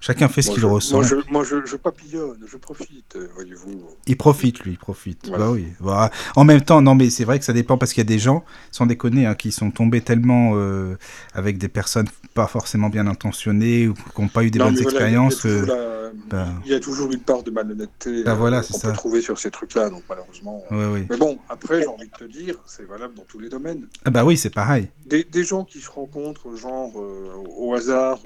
chacun 0.00 0.28
fait 0.28 0.42
ce 0.42 0.50
qu'il 0.50 0.64
ressent. 0.66 0.96
Moi, 0.96 1.04
je, 1.04 1.14
moi 1.30 1.44
je, 1.44 1.64
je 1.64 1.76
papillonne, 1.76 2.38
je 2.46 2.56
profite, 2.56 3.16
euh, 3.16 3.28
voyez-vous. 3.34 3.82
Il 4.06 4.16
profite, 4.16 4.60
lui, 4.60 4.72
il 4.72 4.78
profite. 4.78 5.28
Voilà. 5.28 5.46
Bah 5.46 5.50
oui. 5.52 5.66
Bah, 5.80 6.10
en 6.36 6.44
même 6.44 6.62
temps, 6.62 6.80
non, 6.82 6.94
mais 6.94 7.10
c'est 7.10 7.24
vrai 7.24 7.38
que 7.38 7.44
ça 7.44 7.52
dépend 7.52 7.78
parce 7.78 7.92
qu'il 7.92 8.00
y 8.00 8.06
a 8.06 8.12
des 8.12 8.18
gens, 8.18 8.44
sans 8.70 8.86
déconner, 8.86 9.26
hein, 9.26 9.34
qui 9.34 9.52
sont 9.52 9.70
tombés 9.70 10.00
tellement 10.00 10.52
euh, 10.54 10.96
avec 11.34 11.58
des 11.58 11.68
personnes 11.68 12.08
pas 12.34 12.46
forcément 12.46 12.88
bien 12.88 13.06
intentionnées 13.06 13.88
ou 13.88 13.94
qui 13.94 14.22
n'ont 14.22 14.28
pas 14.28 14.44
eu 14.44 14.50
des 14.50 14.58
Non, 14.58 14.66
bonnes 14.66 14.74
voilà, 14.74 14.88
expériences. 14.90 15.44
il 15.44 15.50
y 15.50 15.54
a 15.54 15.56
euh, 15.56 15.66
la- 15.66 15.98
bah. 16.30 16.46
Il 16.64 16.70
y 16.70 16.74
a 16.74 16.80
toujours 16.80 17.10
une 17.12 17.20
part 17.20 17.42
de 17.42 17.50
malhonnêteté 17.50 18.22
Bah 18.24 18.34
voilà, 18.34 18.62
qu'on 18.62 18.78
peut 18.78 18.92
trouver 18.92 19.20
sur 19.20 19.38
ces 19.38 19.50
trucs-là, 19.50 19.90
donc 19.90 20.02
malheureusement. 20.08 20.62
ouais, 20.70 20.86
ouais. 20.86 21.06
Mais 21.10 21.16
bon, 21.16 21.38
après, 21.48 21.80
j'ai 21.82 21.86
envie 21.86 22.08
de 22.08 22.26
te 22.26 22.30
dire, 22.30 22.54
c'est 22.66 22.86
valable 22.86 23.14
dans 23.14 23.24
tous 23.28 23.38
les 23.38 23.48
domaines. 23.48 23.86
Ah 24.04 24.10
bah 24.10 24.24
oui, 24.24 24.36
c'est 24.36 24.50
pareil. 24.50 24.88
Des, 25.06 25.24
des 25.24 25.44
gens 25.44 25.64
qui 25.64 25.80
se 25.80 25.90
rencontrent, 25.90 26.54
genre, 26.56 26.92
euh, 27.00 27.30
au 27.56 27.74
hasard, 27.74 28.18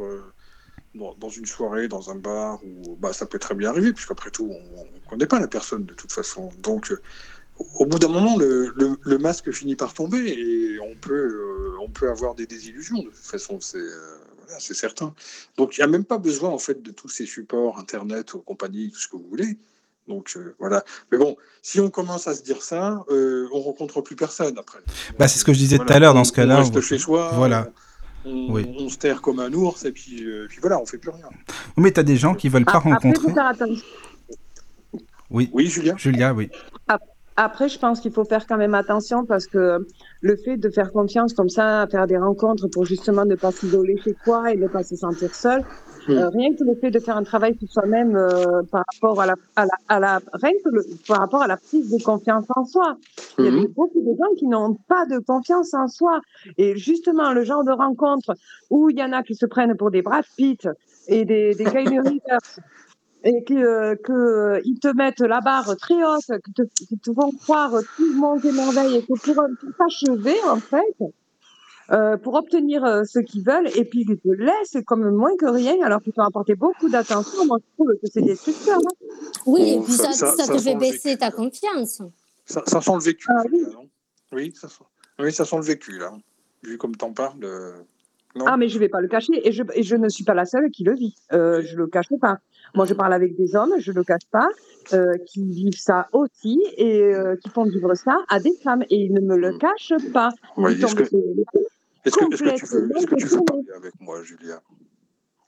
dans, 0.95 1.15
dans 1.15 1.29
une 1.31 1.47
soirée, 1.47 1.89
dans 1.89 2.11
un 2.11 2.17
bar, 2.17 2.61
ou 2.65 2.97
bah, 2.97 3.13
ça 3.13 3.27
peut 3.27 3.39
très 3.39 3.55
bien 3.55 3.71
arriver, 3.71 3.93
puisqu'après 3.93 4.31
tout, 4.31 4.51
on 4.77 4.85
ne 4.85 5.09
connaît 5.09 5.27
pas 5.27 5.41
la 5.41 5.49
personne 5.49 5.85
de 5.85 5.95
toute 5.95 6.13
façon. 6.13 6.51
Donc, 6.63 6.91
euh, 6.93 7.01
au 7.79 7.87
bout 7.87 7.99
d'un 7.99 8.09
moment, 8.09 8.37
le, 8.39 8.73
le- 8.77 8.97
le 9.01 9.19
masque 9.19 9.51
finit 9.53 9.77
par 9.77 9.95
tomber 9.95 10.19
et 10.19 10.79
on 10.81 10.95
peut, 10.97 11.13
euh, 11.15 11.77
on 11.81 11.89
peut 11.89 12.11
avoir 12.11 12.35
des 12.35 12.47
désillusions, 12.47 12.99
de 12.99 13.05
toute 13.11 13.15
façon, 13.17 13.61
c'est 13.61 13.79
euh, 13.79 14.17
voilà, 14.45 14.59
certain. 14.61 15.15
Donc, 15.57 15.77
il 15.77 15.81
n'y 15.81 15.85
a 15.85 15.89
même 15.89 16.05
pas 16.05 16.19
besoin, 16.19 16.51
en 16.51 16.59
fait, 16.59 16.83
de 16.83 16.91
tous 16.91 17.09
ces 17.09 17.27
supports, 17.27 17.79
Internet, 17.79 18.33
compagnie, 18.45 18.91
tout 18.91 18.99
ce 18.99 19.09
que 19.09 19.17
vous 19.17 19.29
voulez. 19.29 19.59
Donc, 20.09 20.33
euh, 20.37 20.55
voilà. 20.59 20.85
Mais 21.13 21.19
bon, 21.19 21.37
si 21.63 21.79
on 21.79 21.89
commence 21.89 22.27
à 22.27 22.35
se 22.35 22.43
dire 22.43 22.61
ça, 22.63 23.05
on 23.09 23.61
rencontre 23.61 24.01
plus 24.01 24.17
personne 24.17 24.59
après. 24.59 24.81
Bah, 25.19 25.29
c'est 25.29 25.39
ce 25.39 25.45
que 25.45 25.53
je 25.53 25.59
disais 25.59 25.79
tout 25.79 25.87
à 25.93 25.99
l'heure, 26.01 26.13
dans 26.15 26.25
ce 26.25 26.33
cas-là, 26.33 26.57
On 26.57 26.59
reste 26.59 26.81
chez 26.81 26.99
soi. 26.99 27.31
voilà. 27.35 27.69
On, 27.69 27.73
Oui. 28.25 28.75
on 28.79 28.89
se 28.89 28.99
terre 28.99 29.21
comme 29.21 29.41
un 29.41 29.53
ours 29.53 29.85
et 29.85 29.93
puis, 29.93 30.25
euh, 30.25 30.47
puis 30.49 30.59
voilà, 30.61 30.81
on 30.81 30.87
fait 30.87 30.99
plus 30.99 31.11
rien. 31.11 31.29
Mais 31.77 31.91
t'as 31.91 32.03
des 32.03 32.17
gens 32.17 32.35
qui 32.35 32.49
veulent 32.49 32.65
pas 32.65 32.77
Après, 32.77 32.91
il 32.91 32.95
rencontrer. 32.95 33.33
Oui, 35.31 35.51
Oui, 35.53 35.67
Julien 35.67 35.97
Julia, 35.97 36.35
oui. 36.35 36.51
Après, 37.37 37.69
je 37.69 37.79
pense 37.79 38.01
qu'il 38.01 38.13
faut 38.13 38.25
faire 38.25 38.47
quand 38.47 38.59
même 38.59 38.75
attention 38.75 39.25
parce 39.25 39.47
que 39.47 39.87
le 40.21 40.37
fait 40.37 40.59
de 40.59 40.69
faire 40.69 40.93
confiance 40.93 41.33
comme 41.33 41.49
ça, 41.49 41.83
à 41.83 41.87
faire 41.87 42.07
des 42.07 42.19
rencontres 42.19 42.69
pour 42.69 42.85
justement 42.85 43.25
ne 43.25 43.37
pas 43.37 43.53
s'isoler 43.53 43.97
chez 44.05 44.15
soi 44.23 44.53
et 44.53 44.57
ne 44.57 44.69
pas 44.69 44.83
se 44.83 44.97
sentir 44.97 45.35
seul. 45.35 45.65
Euh, 46.09 46.29
rien 46.31 46.55
que 46.55 46.65
le 46.65 46.75
fait 46.81 46.91
de 46.91 46.99
faire 46.99 47.17
un 47.17 47.23
travail 47.25 47.57
sur 47.59 47.69
soi-même 47.71 48.17
euh, 48.17 48.63
par 48.71 48.83
rapport 48.93 49.21
à 49.21 49.27
la, 49.27 49.35
à 49.57 49.65
la, 49.65 49.73
à 49.89 50.01
la, 50.01 50.21
rien 50.35 50.53
que 50.65 50.71
le, 50.71 50.83
par 51.07 51.19
rapport 51.19 51.43
à 51.43 51.47
la 51.47 51.57
prise 51.57 51.91
de 51.91 52.03
confiance 52.03 52.45
en 52.57 52.65
soi. 52.65 52.97
Il 53.39 53.45
y 53.45 53.49
a 53.49 53.51
des- 53.63 53.69
beaucoup 53.69 54.01
de 54.01 54.13
gens 54.19 54.35
qui 54.37 54.47
n'ont 54.47 54.75
pas 54.89 55.07
de 55.07 55.19
confiance 55.19 55.75
en 55.75 55.89
soi. 55.89 56.21
Et 56.59 56.77
justement, 56.77 57.33
le 57.33 57.45
genre 57.45 57.65
de 57.65 57.73
rencontre 57.73 58.35
où 58.71 58.91
il 58.91 58.99
y 58.99 59.03
en 59.03 59.13
a 59.13 59.23
qui 59.23 59.35
se 59.35 59.47
prennent 59.47 59.77
pour 59.77 59.91
des 59.91 60.03
Brad 60.03 60.25
Pitt 60.37 60.69
et 61.09 61.25
des, 61.25 61.55
des 61.55 61.65
Reeves 61.69 62.21
et 63.25 63.45
que, 63.45 63.55
euh, 63.55 63.95
que 64.03 64.13
euh, 64.13 64.61
ils 64.65 64.81
te 64.81 64.89
mettent 64.97 65.21
la 65.21 65.41
barre 65.41 65.77
très 65.77 66.03
haute, 66.05 66.41
qui 66.45 66.53
te, 66.53 66.63
qui 66.63 66.99
te 66.99 67.13
font 67.13 67.31
croire 67.45 67.71
tout 67.97 68.13
le 68.13 68.19
monde 68.19 68.45
est 68.45 68.51
merveille 68.53 68.97
et 68.97 69.03
que 69.03 69.07
pour, 69.07 69.35
pour 69.35 69.71
t'achever, 69.79 70.35
en 70.51 70.57
fait, 70.57 70.97
euh, 71.93 72.17
pour 72.17 72.35
obtenir 72.35 72.85
euh, 72.85 73.05
ce 73.05 73.19
qu'ils 73.19 73.45
veulent, 73.45 73.69
et 73.77 73.85
puis 73.85 74.05
ils 74.09 74.17
te 74.19 74.29
laissent 74.29 74.83
comme 74.87 75.11
moins 75.11 75.37
que 75.37 75.47
rien, 75.47 75.75
alors 75.83 76.01
qu'ils 76.03 76.13
t'ont 76.13 76.23
apporté 76.23 76.55
beaucoup 76.55 76.89
d'attention. 76.89 77.45
Moi, 77.47 77.59
je 77.61 77.75
trouve 77.75 77.93
que 78.03 78.07
c'est 78.13 78.23
destructeur. 78.23 78.79
hein. 78.79 79.07
Oui, 79.47 79.75
et 79.77 79.81
puis 79.81 79.93
ça- 79.93 80.13
ça, 80.13 80.27
ça- 80.29 80.37
ça 80.37 80.45
ça 80.47 80.53
te 80.55 80.59
fait 80.59 80.75
baisser 80.77 81.17
ta 81.17 81.31
confiance. 81.31 82.03
Ça, 82.47 82.63
ça 82.67 82.81
sent 82.81 82.93
le 82.95 83.01
vécu, 83.03 83.27
Ah, 83.29 83.43
oui. 83.51 83.63
Non 83.73 83.87
Oui, 84.33 84.53
ça 84.59 84.69
sent, 84.69 84.85
oui, 85.19 85.33
ça 85.33 85.45
sent 85.45 85.57
le 85.57 85.63
vécu, 85.63 85.99
là. 85.99 86.13
Vu 86.63 86.79
comme 86.79 86.97
t'en 86.97 87.13
parles. 87.13 87.45
euh, 87.45 87.73
Non 88.35 88.47
Ah, 88.49 88.57
mais 88.57 88.69
je 88.71 88.79
vais 88.79 88.89
pas 88.89 89.03
le 89.03 89.09
cacher, 89.09 89.47
et 89.47 89.53
je, 89.53 89.63
et 89.75 89.83
je 89.83 89.95
ne 89.95 90.09
suis 90.09 90.25
pas 90.25 90.33
la 90.33 90.47
seule 90.47 90.71
qui 90.71 90.85
le 90.85 90.95
vit. 90.95 91.15
Euh, 91.35 91.61
je 91.63 91.77
le 91.77 91.87
cache 91.87 92.07
pas. 92.19 92.39
Moi, 92.75 92.87
je 92.87 92.95
parle 92.95 93.13
avec 93.13 93.37
des 93.37 93.55
hommes, 93.55 93.75
je 93.79 93.93
le 93.93 94.03
cache 94.05 94.25
pas, 94.31 94.49
euh, 94.95 95.13
qui 95.27 95.45
vivent 95.45 95.79
ça 95.79 96.09
aussi 96.13 96.59
et 96.79 97.03
euh, 97.03 97.37
qui 97.37 97.51
font 97.51 97.65
vivre 97.65 97.95
ça 97.95 98.17
à 98.29 98.41
des 98.41 98.55
femmes, 98.65 98.85
et 98.89 98.97
ils 98.97 99.13
ne 99.13 99.21
me 99.21 99.37
le 99.37 99.53
Mm. 99.53 99.59
cachent 99.59 99.93
pas. 100.15 100.31
Ils 100.57 100.81
tombent 100.81 100.95
que, 100.95 101.05
sur 101.05 101.19
les- 101.19 101.45
est-ce 102.05 102.17
que, 102.17 102.35
tu 102.35 102.45
veux, 102.67 102.89
que 102.89 103.15
tu 103.15 103.45
parler 103.45 103.71
avec 103.77 104.01
moi, 104.01 104.23
Julia? 104.23 104.63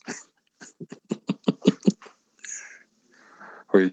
Oui. 3.72 3.92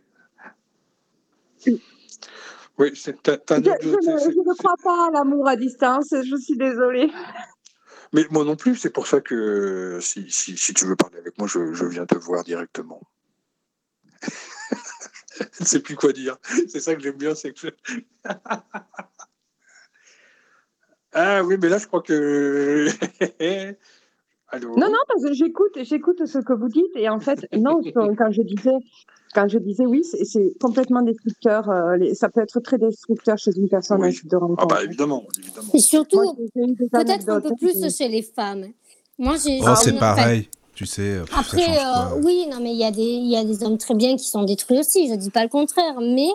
Oui, 2.78 2.92
c'est 2.96 3.22
ta, 3.22 3.38
ta 3.38 3.56
Je, 3.58 3.62
ne, 3.62 4.58
crois 4.58 4.76
pas 4.84 5.08
à 5.08 5.12
l'amour 5.12 5.48
à 5.48 5.56
distance, 5.56 6.10
je 6.12 6.36
suis 6.36 6.56
désolée. 6.56 7.12
Mais 8.14 8.26
moi 8.30 8.44
non 8.44 8.56
plus, 8.56 8.76
c'est 8.76 8.90
pour 8.90 9.08
ça 9.08 9.22
que 9.22 10.00
si, 10.02 10.30
si, 10.30 10.58
si 10.58 10.74
tu 10.74 10.86
veux 10.86 10.96
parler 10.96 11.18
avec 11.18 11.38
moi, 11.38 11.48
je, 11.48 11.74
je 11.74 11.86
viens 11.86 12.06
te 12.06 12.16
voir 12.16 12.44
directement. 12.44 13.02
je 15.40 15.62
ne 15.62 15.66
sais 15.66 15.80
plus 15.80 15.96
quoi 15.96 16.12
dire. 16.12 16.38
C'est 16.68 16.80
ça 16.80 16.96
que 16.96 17.02
j'aime 17.02 17.18
bien, 17.18 17.36
c'est 17.36 17.54
que 17.54 17.60
je- 17.60 17.70
Ah 21.14 21.44
oui, 21.44 21.56
mais 21.62 21.70
là, 21.70 21.78
je 21.78 21.88
crois 21.88 22.02
que... 22.02 22.88
Allô 24.50 24.70
Non, 24.78 24.88
non, 24.90 24.98
parce 25.08 25.24
que 25.24 25.34
j'écoute, 25.34 25.78
j'écoute 25.84 26.26
ce 26.26 26.40
que 26.40 26.54
vous 26.54 26.68
dites, 26.68 26.96
et 26.96 27.08
en 27.10 27.20
fait, 27.20 27.48
non, 27.58 27.80
quand 28.18 28.32
je 28.32 28.42
disais, 28.42 28.72
quand 29.34 29.48
je 29.48 29.58
disais 29.60 29.86
oui, 29.86 30.04
c'est 30.04 30.26
c'est 30.26 30.52
complètement 30.60 31.02
destructeur. 31.04 31.70
euh, 31.70 31.96
les- 31.96 32.16
ça 32.16 32.28
peut 32.28 32.42
être 32.42 32.60
très 32.60 32.78
destructeur 32.78 33.38
chez 33.38 33.52
une 33.56 33.70
personne 33.70 34.02
Oui. 34.02 34.10
un 34.10 34.12
type 34.12 34.28
de 34.30 34.36
rencontre. 34.36 34.62
Ah 34.64 34.66
bah 34.66 34.84
évidemment, 34.84 35.24
évidemment. 35.40 35.68
Et 35.74 35.80
surtout, 35.80 36.18
Moi, 36.22 36.34
j'ai- 36.38 36.50
j'ai 36.54 36.62
eu 36.70 36.76
des 36.76 36.90
peut-être 36.90 37.30
un 37.30 37.40
peu 37.40 37.56
plus 37.56 37.82
hein, 37.82 37.88
chez 37.90 38.10
les 38.10 38.24
femmes. 38.24 38.66
Moi, 39.18 39.36
j'ai. 39.42 39.60
Oh, 39.62 39.74
c'est 39.76 39.98
pareil. 39.98 40.50
Tu 40.76 40.86
sais, 40.86 41.02
euh, 41.02 41.24
Après, 41.38 41.78
euh, 41.78 42.22
oui, 42.24 42.46
non, 42.52 42.58
mais 42.62 42.72
il 42.72 42.78
y, 42.78 42.84
a 42.84 42.92
des- 42.92 43.02
il 43.02 43.30
y 43.30 43.38
a 43.38 43.44
des 43.46 43.64
hommes 43.64 43.78
très 43.78 43.94
bien 43.94 44.18
qui 44.18 44.28
sont 44.28 44.44
détruits 44.44 44.80
aussi, 44.80 45.08
je 45.10 45.16
dis 45.16 45.30
pas 45.30 45.44
le 45.44 45.50
contraire. 45.50 45.96
Mais 46.02 46.28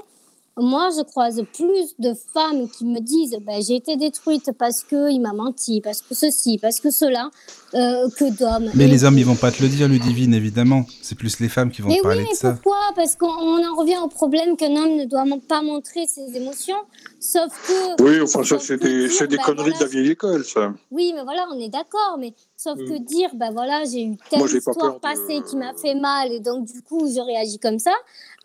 moi, 0.59 0.89
je 0.97 1.03
croise 1.03 1.43
plus 1.55 1.95
de 1.99 2.15
femmes 2.33 2.69
qui 2.71 2.85
me 2.87 3.01
disent 3.01 3.37
ben, 3.47 3.61
j'ai 3.63 3.77
été 3.77 3.97
détruite 3.97 4.51
parce 4.59 4.83
qu'il 4.85 5.21
m'a 5.21 5.33
menti, 5.33 5.81
parce 5.81 6.01
que 6.03 6.15
ceci, 6.15 6.59
parce 6.59 6.81
que 6.81 6.91
cela, 6.91 7.31
euh, 7.75 8.09
que 8.19 8.37
d'hommes. 8.39 8.71
Mais 8.75 8.85
Et- 8.85 8.89
les 8.89 9.05
hommes, 9.05 9.19
ils 9.19 9.27
vont 9.27 9.37
pas 9.37 9.51
te 9.53 9.63
le 9.63 9.69
dire, 9.69 9.87
Ludivine, 9.89 10.33
évidemment. 10.35 10.87
C'est 11.03 11.15
plus 11.17 11.41
les 11.41 11.49
femmes 11.49 11.71
qui 11.71 11.83
vont 11.83 11.89
Mais 11.89 11.97
te 11.97 12.01
oui, 12.01 12.05
parler 12.05 12.23
mais 12.25 12.31
de 12.31 12.37
ça. 12.37 12.53
pourquoi? 12.53 12.79
Parce 12.95 13.17
qu'on 13.17 13.27
on 13.27 13.63
en 13.67 13.75
revient 13.77 13.99
au 14.03 14.09
problème 14.09 14.57
qu'un 14.57 14.75
homme 14.77 14.97
ne 14.97 15.05
doit 15.05 15.25
pas 15.49 15.63
montrer 15.63 16.07
ses 16.07 16.37
émotions, 16.37 16.77
sauf 17.21 17.53
que. 17.67 18.03
Oui, 18.03 18.21
enfin, 18.23 18.43
ça, 18.45 18.59
c'est 18.59 18.79
des, 18.83 19.09
dire, 19.09 19.13
c'est 19.13 19.29
des 19.29 19.37
ben 19.37 19.43
conneries 19.43 19.71
voilà, 19.71 19.79
de 19.79 19.85
la 19.85 19.91
vieille 19.91 20.11
école, 20.13 20.45
ça. 20.45 20.73
Oui, 20.91 21.13
mais 21.15 21.23
voilà, 21.23 21.47
on 21.53 21.59
est 21.61 21.69
d'accord. 21.69 22.17
Mais 22.19 22.33
sauf 22.57 22.79
Mm. 22.79 22.85
que 22.89 22.99
dire, 22.99 23.31
ben 23.35 23.51
voilà, 23.53 23.85
j'ai 23.85 24.03
eu 24.05 24.17
telle 24.31 24.39
Moi, 24.41 24.49
pas 24.49 24.57
histoire 24.57 24.95
de- 24.95 25.01
passée 25.01 25.43
qui 25.43 25.57
m'a 25.57 25.75
fait 25.75 25.95
mal 25.95 26.33
et 26.33 26.41
donc 26.41 26.65
du 26.67 26.83
coup, 26.83 27.07
je 27.09 27.21
réagis 27.21 27.59
comme 27.59 27.79
ça. 27.79 27.93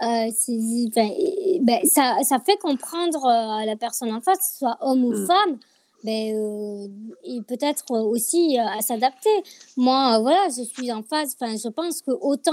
euh, 0.04 0.30
ben, 0.96 1.10
ben, 1.62 1.80
ça, 1.86 2.18
ça 2.24 2.40
fait 2.40 2.58
comprendre 2.58 3.24
euh, 3.26 3.62
à 3.62 3.66
la 3.66 3.76
personne 3.76 4.12
en 4.14 4.20
face, 4.22 4.58
soit 4.60 4.78
homme 4.82 5.06
ou 5.06 5.12
Mm. 5.14 5.26
femme, 5.28 5.58
ben, 6.04 6.36
euh, 6.36 6.88
et 7.24 7.42
peut-être 7.44 7.86
aussi 7.92 8.58
euh, 8.60 8.66
à 8.66 8.82
s'adapter. 8.82 9.30
Moi, 9.78 10.18
voilà, 10.20 10.48
je 10.50 10.64
suis 10.64 10.92
en 10.92 11.04
phase. 11.04 11.36
Enfin, 11.40 11.56
je 11.56 11.70
pense 11.70 12.02
que 12.02 12.10
autant 12.12 12.52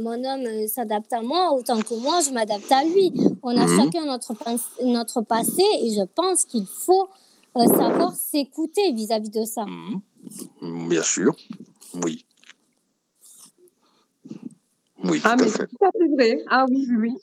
mon 0.00 0.24
homme 0.24 0.66
s'adapte 0.68 1.12
à 1.12 1.20
moi, 1.20 1.52
autant 1.52 1.80
que 1.82 1.94
moi, 1.94 2.20
je 2.26 2.30
m'adapte 2.30 2.72
à 2.72 2.82
lui. 2.84 3.12
On 3.42 3.54
a 3.56 3.66
Mhm. 3.66 3.76
chacun 3.78 4.06
notre, 4.06 4.32
notre 4.82 5.20
passé 5.20 5.62
et 5.82 5.90
je 5.90 6.02
pense 6.02 6.44
qu'il 6.46 6.66
faut 6.66 7.08
savoir 7.54 8.14
s'écouter 8.14 8.92
vis-à-vis 8.92 9.30
de 9.30 9.44
ça. 9.44 9.64
Bien 10.62 11.02
sûr, 11.02 11.34
oui. 11.94 12.24
Oui, 15.04 15.20
Ah, 15.24 15.36
tout 15.36 15.44
mais 15.44 15.48
à 15.48 15.50
fait. 15.50 15.58
c'est 15.58 15.66
tout 15.68 15.84
à 15.84 15.90
fait 15.92 16.08
vrai. 16.14 16.38
Ah 16.48 16.64
oui, 16.68 16.86
oui, 16.90 16.96
oui. 16.96 17.14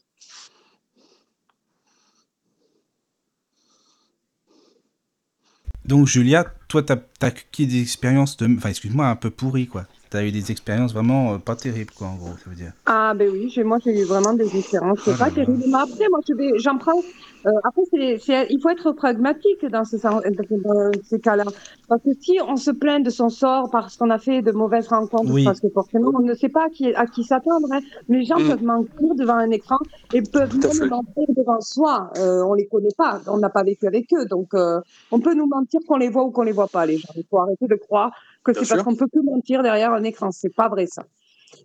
Donc, 5.85 6.07
Julia, 6.07 6.45
toi, 6.67 6.81
t'as 6.83 6.97
as 7.21 7.25
acquis 7.27 7.67
des 7.67 7.81
expériences 7.81 8.37
de. 8.37 8.47
Enfin, 8.57 8.69
excuse-moi, 8.69 9.07
un 9.07 9.15
peu 9.15 9.29
pourries, 9.29 9.67
quoi. 9.67 9.85
Tu 10.13 10.17
as 10.19 10.23
eu 10.27 10.31
des 10.31 10.51
expériences 10.51 10.93
vraiment 10.93 11.33
euh, 11.33 11.37
pas 11.39 11.55
terribles, 11.55 11.91
quoi, 11.97 12.07
en 12.07 12.15
gros, 12.15 12.29
ça 12.43 12.49
veut 12.49 12.55
dire. 12.55 12.71
Ah 12.85 13.13
ben 13.15 13.29
oui, 13.31 13.51
moi 13.65 13.77
j'ai 13.83 13.99
eu 13.99 14.05
vraiment 14.05 14.33
des 14.33 14.45
expériences 14.59 15.05
là 15.07 15.13
pas 15.17 15.25
là. 15.29 15.31
terribles. 15.31 15.63
Mais 15.67 15.79
après, 15.87 16.07
moi 16.11 16.19
j'en 16.57 16.77
prends. 16.77 16.99
euh, 17.47 17.51
après, 17.63 17.81
c'est, 17.91 18.17
c'est- 18.19 18.47
il 18.51 18.61
faut 18.61 18.69
être 18.69 18.91
pragmatique 18.91 19.65
dans, 19.75 19.83
ce, 19.85 19.97
sens- 19.97 20.21
dans 20.23 20.91
ces 21.03 21.19
cas-là. 21.19 21.45
Parce 21.89 22.01
que 22.03 22.11
si 22.21 22.37
on 22.47 22.55
se 22.55 22.71
plaint 22.71 23.03
de 23.03 23.09
son 23.09 23.29
sort 23.29 23.69
parce 23.71 23.97
qu'on 23.97 24.11
a 24.11 24.19
fait 24.19 24.41
de 24.43 24.51
mauvaises 24.51 24.87
rencontres, 24.87 25.31
Oui. 25.33 25.43
parce 25.43 25.59
que 25.59 25.67
forcément 25.69 26.11
on 26.13 26.21
ne 26.21 26.33
sait 26.35 26.49
pas 26.49 26.65
à 26.65 26.69
qui, 26.69 26.93
à 26.93 27.05
qui 27.07 27.23
s'attendre. 27.23 27.67
hein. 27.73 27.79
Les 28.07 28.23
gens 28.23 28.39
Mm. 28.39 28.47
peuvent 28.49 28.63
mentir 28.63 29.15
devant 29.15 29.35
un 29.35 29.49
écran 29.49 29.77
et 30.13 30.21
peuvent 30.21 30.55
même 30.55 30.89
mentir 30.89 31.25
devant 31.35 31.59
soi. 31.61 32.11
Euh, 32.17 32.43
on 32.43 32.53
les 32.53 32.67
connaît 32.67 32.95
pas, 32.97 33.19
on 33.27 33.37
n'a 33.37 33.49
pas 33.49 33.63
vécu 33.63 33.87
avec 33.87 34.05
eux. 34.13 34.25
Donc 34.25 34.53
euh, 34.53 34.79
on 35.11 35.19
peut 35.19 35.33
nous 35.33 35.47
mentir 35.47 35.79
qu'on 35.87 35.97
les 35.97 36.09
voit 36.09 36.23
ou 36.23 36.31
qu'on 36.31 36.43
les 36.43 36.51
voit 36.53 36.67
pas, 36.67 36.85
les 36.85 36.97
gens. 36.97 37.09
Il 37.17 37.25
faut 37.29 37.39
arrêter 37.39 37.67
de 37.67 37.75
croire 37.75 38.11
que 38.43 38.53
c'est 38.53 38.67
parce 38.67 38.83
qu'on 38.83 38.95
peut 38.95 39.07
que 39.07 39.19
mentir 39.23 39.63
derrière 39.63 39.91
un 39.93 40.03
écran. 40.03 40.31
C'est 40.31 40.53
pas 40.53 40.69
vrai 40.69 40.87
ça. 40.87 41.05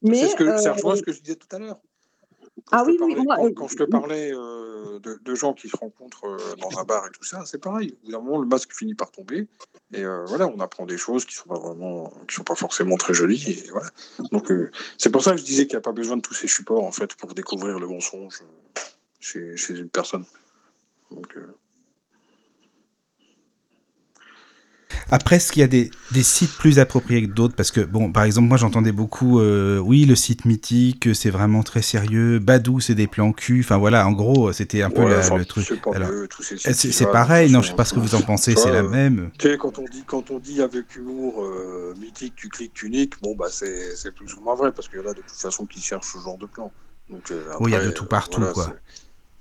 Mais 0.03 0.17
C'est 0.21 0.29
ce 0.29 0.37
que, 0.37 0.57
ça 0.59 0.71
euh, 0.71 0.73
rejoint 0.75 0.97
ce 0.97 1.03
que 1.03 1.13
je 1.13 1.21
disais 1.21 1.37
tout 1.37 1.49
à 1.55 1.59
l'heure. 1.59 1.79
Ah 2.71 2.83
Quand 2.85 2.87
oui, 2.87 2.99
oui, 3.01 3.15
parlais- 3.15 3.23
moi, 3.25 3.37
quand, 3.37 3.47
euh, 3.47 3.53
quand 3.55 3.69
je 3.69 3.77
te 3.77 3.83
parlais 3.85 4.33
euh, 4.33 4.99
de, 5.01 5.19
de 5.23 5.35
gens 5.35 5.55
qui 5.55 5.69
se 5.69 5.77
rencontrent 5.77 6.27
euh, 6.27 6.57
dans 6.57 6.79
un 6.79 6.85
bar 6.85 7.07
et 7.07 7.11
tout 7.11 7.25
ça, 7.25 7.45
c'est 7.47 7.59
pareil. 7.59 7.97
Au 8.03 8.07
bout 8.07 8.13
d'un 8.13 8.21
moment, 8.21 8.39
le 8.39 8.47
masque 8.47 8.73
finit 8.75 8.95
par 8.95 9.11
tomber. 9.11 9.49
Et 9.93 10.05
euh, 10.05 10.25
voilà, 10.27 10.47
on 10.49 10.59
apprend 10.61 10.85
des 10.85 10.99
choses 10.99 11.25
qui 11.25 11.35
sont 11.35 11.49
pas 11.49 11.59
vraiment, 11.59 12.13
qui 12.29 12.35
sont 12.35 12.45
pas 12.45 12.57
forcément 12.57 12.97
très 12.97 13.15
jolies. 13.15 13.43
Et 13.65 13.71
voilà. 13.71 13.89
Donc, 14.33 14.53
c'est 14.99 15.11
pour 15.11 15.23
ça 15.23 15.33
que 15.33 15.39
je 15.39 15.45
disais 15.45 15.67
qu'il 15.67 15.77
n'y 15.77 15.79
a 15.79 15.83
pas 15.83 15.93
besoin 15.93 16.17
de 16.17 16.23
tous 16.23 16.35
ces 16.35 16.49
supports, 16.49 16.85
en 16.85 16.93
fait, 16.93 17.15
pour 17.15 17.33
découvrir 17.33 17.79
le 17.79 17.87
mensonge 17.87 18.43
chez, 19.21 19.57
chez 19.57 19.79
une 19.79 19.89
personne. 19.89 20.25
Donc, 21.11 21.35
euh, 21.37 21.47
Après, 25.11 25.37
est-ce 25.37 25.53
qu'il 25.53 25.61
y 25.61 25.65
a 25.65 25.69
des, 25.69 25.91
des 26.13 26.23
sites 26.23 26.53
plus 26.57 26.79
appropriés 26.79 27.23
que 27.23 27.33
d'autres? 27.33 27.55
Parce 27.55 27.71
que, 27.71 27.81
bon, 27.81 28.13
par 28.13 28.25
exemple, 28.25 28.49
moi 28.49 28.57
j'entendais 28.57 28.93
beaucoup, 28.93 29.41
euh, 29.41 29.79
oui, 29.79 30.05
le 30.05 30.15
site 30.15 30.45
mythique, 30.45 31.15
c'est 31.15 31.31
vraiment 31.31 31.63
très 31.63 31.83
sérieux. 31.83 32.39
Badou, 32.39 32.81
c'est 32.81 32.95
des 32.95 33.07
plans 33.07 33.33
cul. 33.33 33.61
Enfin 33.61 33.77
voilà, 33.79 34.07
en 34.07 34.13
gros, 34.13 34.53
c'était 34.53 34.83
un 34.83 34.91
peu 34.91 35.03
ouais, 35.03 35.11
la- 35.11 35.19
enfin, 35.19 35.39
le 35.39 35.45
truc. 35.45 35.67
C'est 36.73 37.11
pareil, 37.11 37.51
non, 37.51 37.63
je 37.63 37.69
sais 37.69 37.75
pas 37.75 37.85
ce 37.85 37.93
que 37.95 38.01
vous 38.01 38.15
en 38.15 38.21
pensez, 38.21 38.55
c'est 38.55 38.71
la 38.71 38.83
euh, 38.83 38.89
même. 38.89 39.31
Tu 39.39 39.49
sais, 39.49 39.59
quand 39.59 39.79
on 39.79 39.85
dit, 39.85 40.05
quand 40.07 40.31
on 40.31 40.39
dit 40.39 40.63
avec 40.63 40.97
humour 40.97 41.43
euh, 41.43 41.95
mythique, 41.99 42.35
tu 42.37 42.49
cliques, 42.49 42.75
tu 42.75 42.91
niques, 42.91 43.15
bon, 43.23 43.35
bah, 43.37 43.49
c'est 43.51 44.13
plus 44.15 44.35
ou 44.35 44.41
moins 44.41 44.55
vrai, 44.55 44.73
parce 44.73 44.89
qu'il 44.89 44.99
y 44.99 45.03
en 45.03 45.07
a 45.07 45.15
de 45.15 45.21
toute 45.21 45.31
façon 45.31 45.67
qui 45.67 45.81
cherchent 45.81 46.13
ce 46.13 46.19
genre 46.19 46.39
de 46.39 46.47
plan. 46.47 46.71
Donc, 47.11 47.31
euh, 47.31 47.45
Oui, 47.61 47.71
il 47.71 47.75
y 47.75 47.77
a 47.77 47.85
de 47.85 47.91
tout 47.91 48.05
euh, 48.05 48.09
partout, 48.09 48.41
voilà, 48.41 48.53
quoi. 48.53 48.75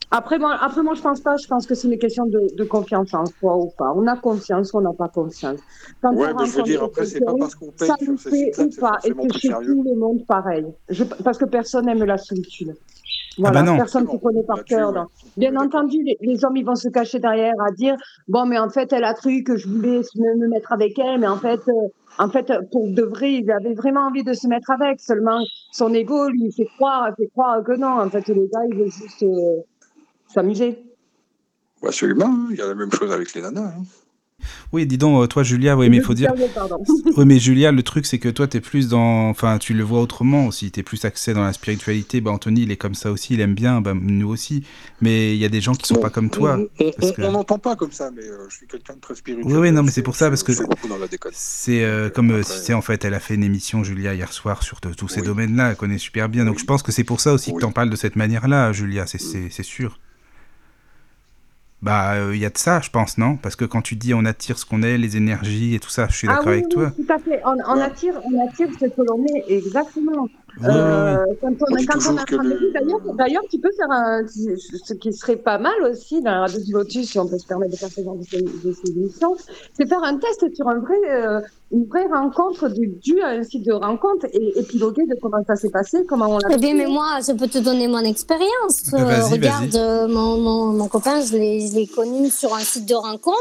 Après 0.09 0.39
moi, 0.39 0.55
après, 0.61 0.83
moi, 0.83 0.93
je 0.93 1.01
pense 1.01 1.19
pas. 1.19 1.35
Je 1.37 1.47
pense 1.47 1.67
que 1.67 1.75
c'est 1.75 1.87
une 1.89 1.97
question 1.97 2.25
de, 2.27 2.39
de 2.55 2.63
confiance 2.63 3.13
en 3.13 3.25
soi 3.25 3.57
ou 3.57 3.69
pas. 3.77 3.91
On 3.95 4.07
a 4.07 4.15
confiance 4.15 4.71
ou 4.73 4.77
on 4.77 4.81
n'a 4.81 4.93
pas 4.93 5.09
confiance. 5.09 5.59
Quand 6.01 6.13
Ouais, 6.13 6.27
on 6.33 6.39
mais 6.39 6.45
je 6.45 6.57
veux 6.57 6.63
dire, 6.63 6.83
après, 6.83 7.05
c'est 7.05 7.19
pas 7.19 7.33
parce 7.37 7.55
qu'on 7.55 7.71
paye 7.71 7.87
ça 7.87 7.95
sur 7.99 8.11
nous 8.11 8.17
ces 8.17 8.29
fait 8.29 8.53
sites-là 8.53 8.63
ou 8.65 8.69
que 8.69 8.79
pas. 8.79 8.97
Et 9.03 9.13
très 9.29 9.39
chez 9.39 9.49
tout 9.49 9.83
le 9.83 9.95
monde 9.99 10.25
pareil. 10.25 10.65
Je, 10.89 11.03
parce 11.03 11.37
que 11.37 11.45
personne 11.45 11.85
n'aime 11.87 12.03
la 12.05 12.17
solitude. 12.17 12.73
Voilà, 13.37 13.61
bah 13.61 13.71
non. 13.71 13.77
personne 13.77 14.07
ne 14.11 14.17
connaît 14.17 14.43
par 14.43 14.63
cœur. 14.63 14.93
ouais. 14.93 15.01
Bien 15.35 15.55
entendu, 15.57 15.97
les, 16.03 16.17
les 16.21 16.43
hommes, 16.43 16.57
ils 16.57 16.65
vont 16.65 16.75
se 16.75 16.87
cacher 16.89 17.19
derrière 17.19 17.53
à 17.67 17.71
dire 17.71 17.95
bon, 18.27 18.45
mais 18.45 18.57
en 18.57 18.69
fait, 18.69 18.91
elle 18.93 19.03
a 19.03 19.13
cru 19.13 19.43
que 19.43 19.57
je 19.57 19.67
voulais 19.67 20.01
me, 20.15 20.35
me 20.37 20.47
mettre 20.47 20.71
avec 20.71 20.97
elle, 20.97 21.19
mais 21.19 21.27
en 21.27 21.37
fait, 21.37 21.59
euh, 21.67 21.87
en 22.17 22.29
fait, 22.29 22.51
pour 22.71 22.87
de 22.89 23.03
vrai, 23.03 23.33
il 23.33 23.51
avait 23.51 23.75
vraiment 23.75 24.07
envie 24.07 24.23
de 24.23 24.33
se 24.33 24.47
mettre 24.47 24.71
avec. 24.71 24.99
Seulement, 25.01 25.39
son 25.71 25.93
ego 25.93 26.29
lui 26.29 26.51
fait 26.51 26.65
croire, 26.77 27.09
fait 27.15 27.27
croire 27.27 27.61
que 27.63 27.73
non. 27.77 27.99
En 27.99 28.09
fait, 28.09 28.27
le 28.29 28.47
gars, 28.51 28.61
il 28.71 28.77
veut 28.79 28.89
juste 28.89 29.21
euh, 29.21 29.57
s'amuser. 30.41 30.77
Bah, 31.81 31.89
humain, 32.01 32.25
hein. 32.29 32.47
il 32.51 32.57
y 32.57 32.61
a 32.61 32.67
la 32.67 32.75
même 32.75 32.91
chose 32.91 33.11
avec 33.11 33.33
les 33.33 33.41
nanas. 33.41 33.73
hein. 33.77 33.83
Oui, 34.71 34.85
dis 34.85 34.99
donc, 34.99 35.23
euh, 35.23 35.25
toi, 35.27 35.41
Julia, 35.41 35.75
oui, 35.75 35.89
mais 35.89 35.97
il 35.97 36.03
faut 36.03 36.13
dire. 36.13 36.31
Pardon. 36.53 36.77
Oui, 37.17 37.25
mais 37.25 37.39
Julia, 37.39 37.71
le 37.71 37.81
truc, 37.81 38.05
c'est 38.05 38.19
que 38.19 38.29
toi, 38.29 38.45
t'es 38.47 38.61
plus 38.61 38.87
dans. 38.87 39.29
Enfin, 39.29 39.57
tu 39.57 39.73
le 39.73 39.83
vois 39.83 39.99
autrement 39.99 40.45
aussi. 40.45 40.69
T'es 40.69 40.83
plus 40.83 41.03
axé 41.05 41.33
dans 41.33 41.43
la 41.43 41.53
spiritualité. 41.53 42.21
Bah, 42.21 42.29
Anthony, 42.31 42.61
il 42.61 42.71
est 42.71 42.77
comme 42.77 42.93
ça 42.93 43.11
aussi. 43.11 43.33
Il 43.33 43.41
aime 43.41 43.55
bien. 43.55 43.81
Bah, 43.81 43.93
nous 43.99 44.29
aussi. 44.29 44.63
Mais 45.01 45.33
il 45.35 45.39
y 45.39 45.45
a 45.45 45.49
des 45.49 45.59
gens 45.59 45.73
qui 45.73 45.87
sont 45.87 45.95
Bon, 45.95 46.01
pas 46.01 46.11
comme 46.11 46.29
toi. 46.29 46.59
On- 46.79 46.91
que- 46.91 47.21
n'entend 47.31 47.57
pas 47.57 47.75
comme 47.75 47.91
ça, 47.91 48.11
mais 48.15 48.21
euh, 48.23 48.45
je 48.49 48.57
suis 48.57 48.67
quelqu'un 48.67 48.93
de 48.93 48.99
très 48.99 49.15
spirituel. 49.15 49.51
Oui, 49.51 49.57
oui, 49.59 49.71
non, 49.71 49.81
mais 49.81 49.89
c'est 49.91 50.03
pour 50.03 50.15
ça, 50.15 50.29
parce 50.29 50.43
que-. 50.43 50.53
C'est 51.33 51.83
euh, 51.83 52.11
comme, 52.11 52.29
après, 52.29 52.43
tu 52.43 52.51
sais, 52.61 52.73
en 52.75 52.81
fait, 52.83 53.05
elle 53.05 53.15
a 53.15 53.19
fait 53.19 53.33
une 53.33 53.43
émission, 53.43 53.83
Julia, 53.83 54.13
hier 54.13 54.31
soir, 54.31 54.61
sur 54.61 54.79
tous 54.81 55.07
ces 55.07 55.21
Oui. 55.21 55.25
domaines-là. 55.27 55.71
Elle 55.71 55.75
connaît 55.77 55.97
super 55.97 56.29
bien. 56.29 56.45
Donc, 56.45 56.55
Oui. 56.55 56.61
je 56.61 56.65
pense 56.65 56.83
que 56.83 56.91
c'est 56.91 57.03
pour 57.03 57.21
ça 57.21 57.33
aussi 57.33 57.49
que 57.51 57.55
Oui. 57.55 57.61
t'en 57.61 57.71
parles 57.71 57.89
de 57.89 57.95
cette 57.95 58.15
manière-là, 58.15 58.71
Julia. 58.71 59.07
C'est 59.07 59.19
c'est- 59.19 59.49
c'est 59.49 59.63
sûr. 59.63 59.99
Bah, 61.81 62.15
il 62.33 62.39
y 62.39 62.45
a 62.45 62.49
de 62.49 62.57
ça, 62.57 62.81
je 62.81 62.89
pense, 62.89 63.17
non? 63.17 63.37
Parce 63.37 63.55
que 63.55 63.65
quand 63.65 63.81
tu 63.81 63.95
dis 63.95 64.13
on 64.13 64.25
attire 64.25 64.57
ce 64.57 64.65
qu'on 64.65 64.81
est, 64.81 64.97
les 64.97 65.15
énergies 65.15 65.75
et 65.75 65.79
tout 65.79 65.89
ça, 65.89 66.07
je 66.09 66.15
suis 66.15 66.27
d'accord 66.27 66.45
ah 66.47 66.49
oui, 66.49 66.53
avec 66.53 66.65
oui, 66.65 66.71
toi. 66.73 66.91
tout 66.91 67.13
à 67.13 67.19
fait. 67.19 67.41
On, 67.45 67.55
on 67.67 67.79
attire, 67.79 68.13
on 68.23 68.47
attire 68.47 68.69
ce 68.79 68.85
que 68.85 69.01
l'on 69.01 69.23
est, 69.25 69.51
exactement. 69.51 70.27
Oui. 70.59 70.67
Euh, 70.69 71.17
Quand 71.41 71.49
on, 71.49 71.75
quand 71.85 72.11
on 72.13 72.17
a 72.17 72.23
que 72.25 72.33
un 72.35 72.37
rendez-vous, 72.37 72.59
le- 72.65 72.73
d'ailleurs, 72.73 72.99
d'ailleurs, 73.15 73.43
tu 73.51 73.59
peux 73.59 73.71
faire 73.77 73.91
un, 73.91 74.21
ce 74.27 74.93
qui 74.95 75.13
serait 75.13 75.35
pas 75.35 75.57
mal 75.59 75.73
aussi 75.89 76.21
dans 76.21 76.31
la 76.31 76.39
radio 76.41 76.59
du 76.59 76.71
Lotus, 76.73 77.09
si 77.11 77.19
on 77.19 77.27
peut 77.27 77.37
se 77.37 77.45
permettre 77.45 77.73
de 77.73 77.77
faire 77.77 77.89
ce 77.89 78.01
genre 78.03 78.15
de, 78.15 78.23
ces- 78.23 78.41
de 78.41 78.73
ces 78.73 78.91
émissions, 78.91 79.35
c'est 79.75 79.87
faire 79.87 80.03
un 80.03 80.17
test 80.17 80.43
sur 80.55 80.67
un 80.67 80.79
vrai, 80.79 80.97
euh, 81.09 81.41
une 81.71 81.85
vraie 81.85 82.07
rencontre 82.07 82.69
du, 82.69 82.87
due 82.87 83.21
à 83.21 83.27
un 83.29 83.43
site 83.43 83.65
de 83.65 83.73
rencontre 83.73 84.25
et 84.33 84.59
épiloguer 84.59 85.05
de 85.05 85.15
comment 85.21 85.43
ça 85.45 85.55
s'est 85.55 85.69
passé, 85.69 86.05
comment 86.07 86.27
on 86.29 86.37
l'a 86.39 86.47
Eh 86.55 86.57
bien, 86.57 86.71
fait. 86.71 86.75
mais 86.77 86.87
moi, 86.87 87.19
je 87.25 87.33
peux 87.33 87.47
te 87.47 87.57
donner 87.59 87.87
mon 87.87 87.99
expérience. 87.99 88.89
Vas-y, 88.91 89.03
vas-y. 89.03 89.31
regarde, 89.33 89.75
euh, 89.75 90.07
mon, 90.07 90.37
mon, 90.39 90.65
mon 90.73 90.87
copain, 90.87 91.21
je 91.21 91.33
l'ai 91.33 91.67
je 91.67 91.75
l'ai 91.75 91.87
connu 91.87 92.29
sur 92.29 92.53
un 92.55 92.59
site 92.59 92.87
de 92.87 92.95
rencontre. 92.95 93.37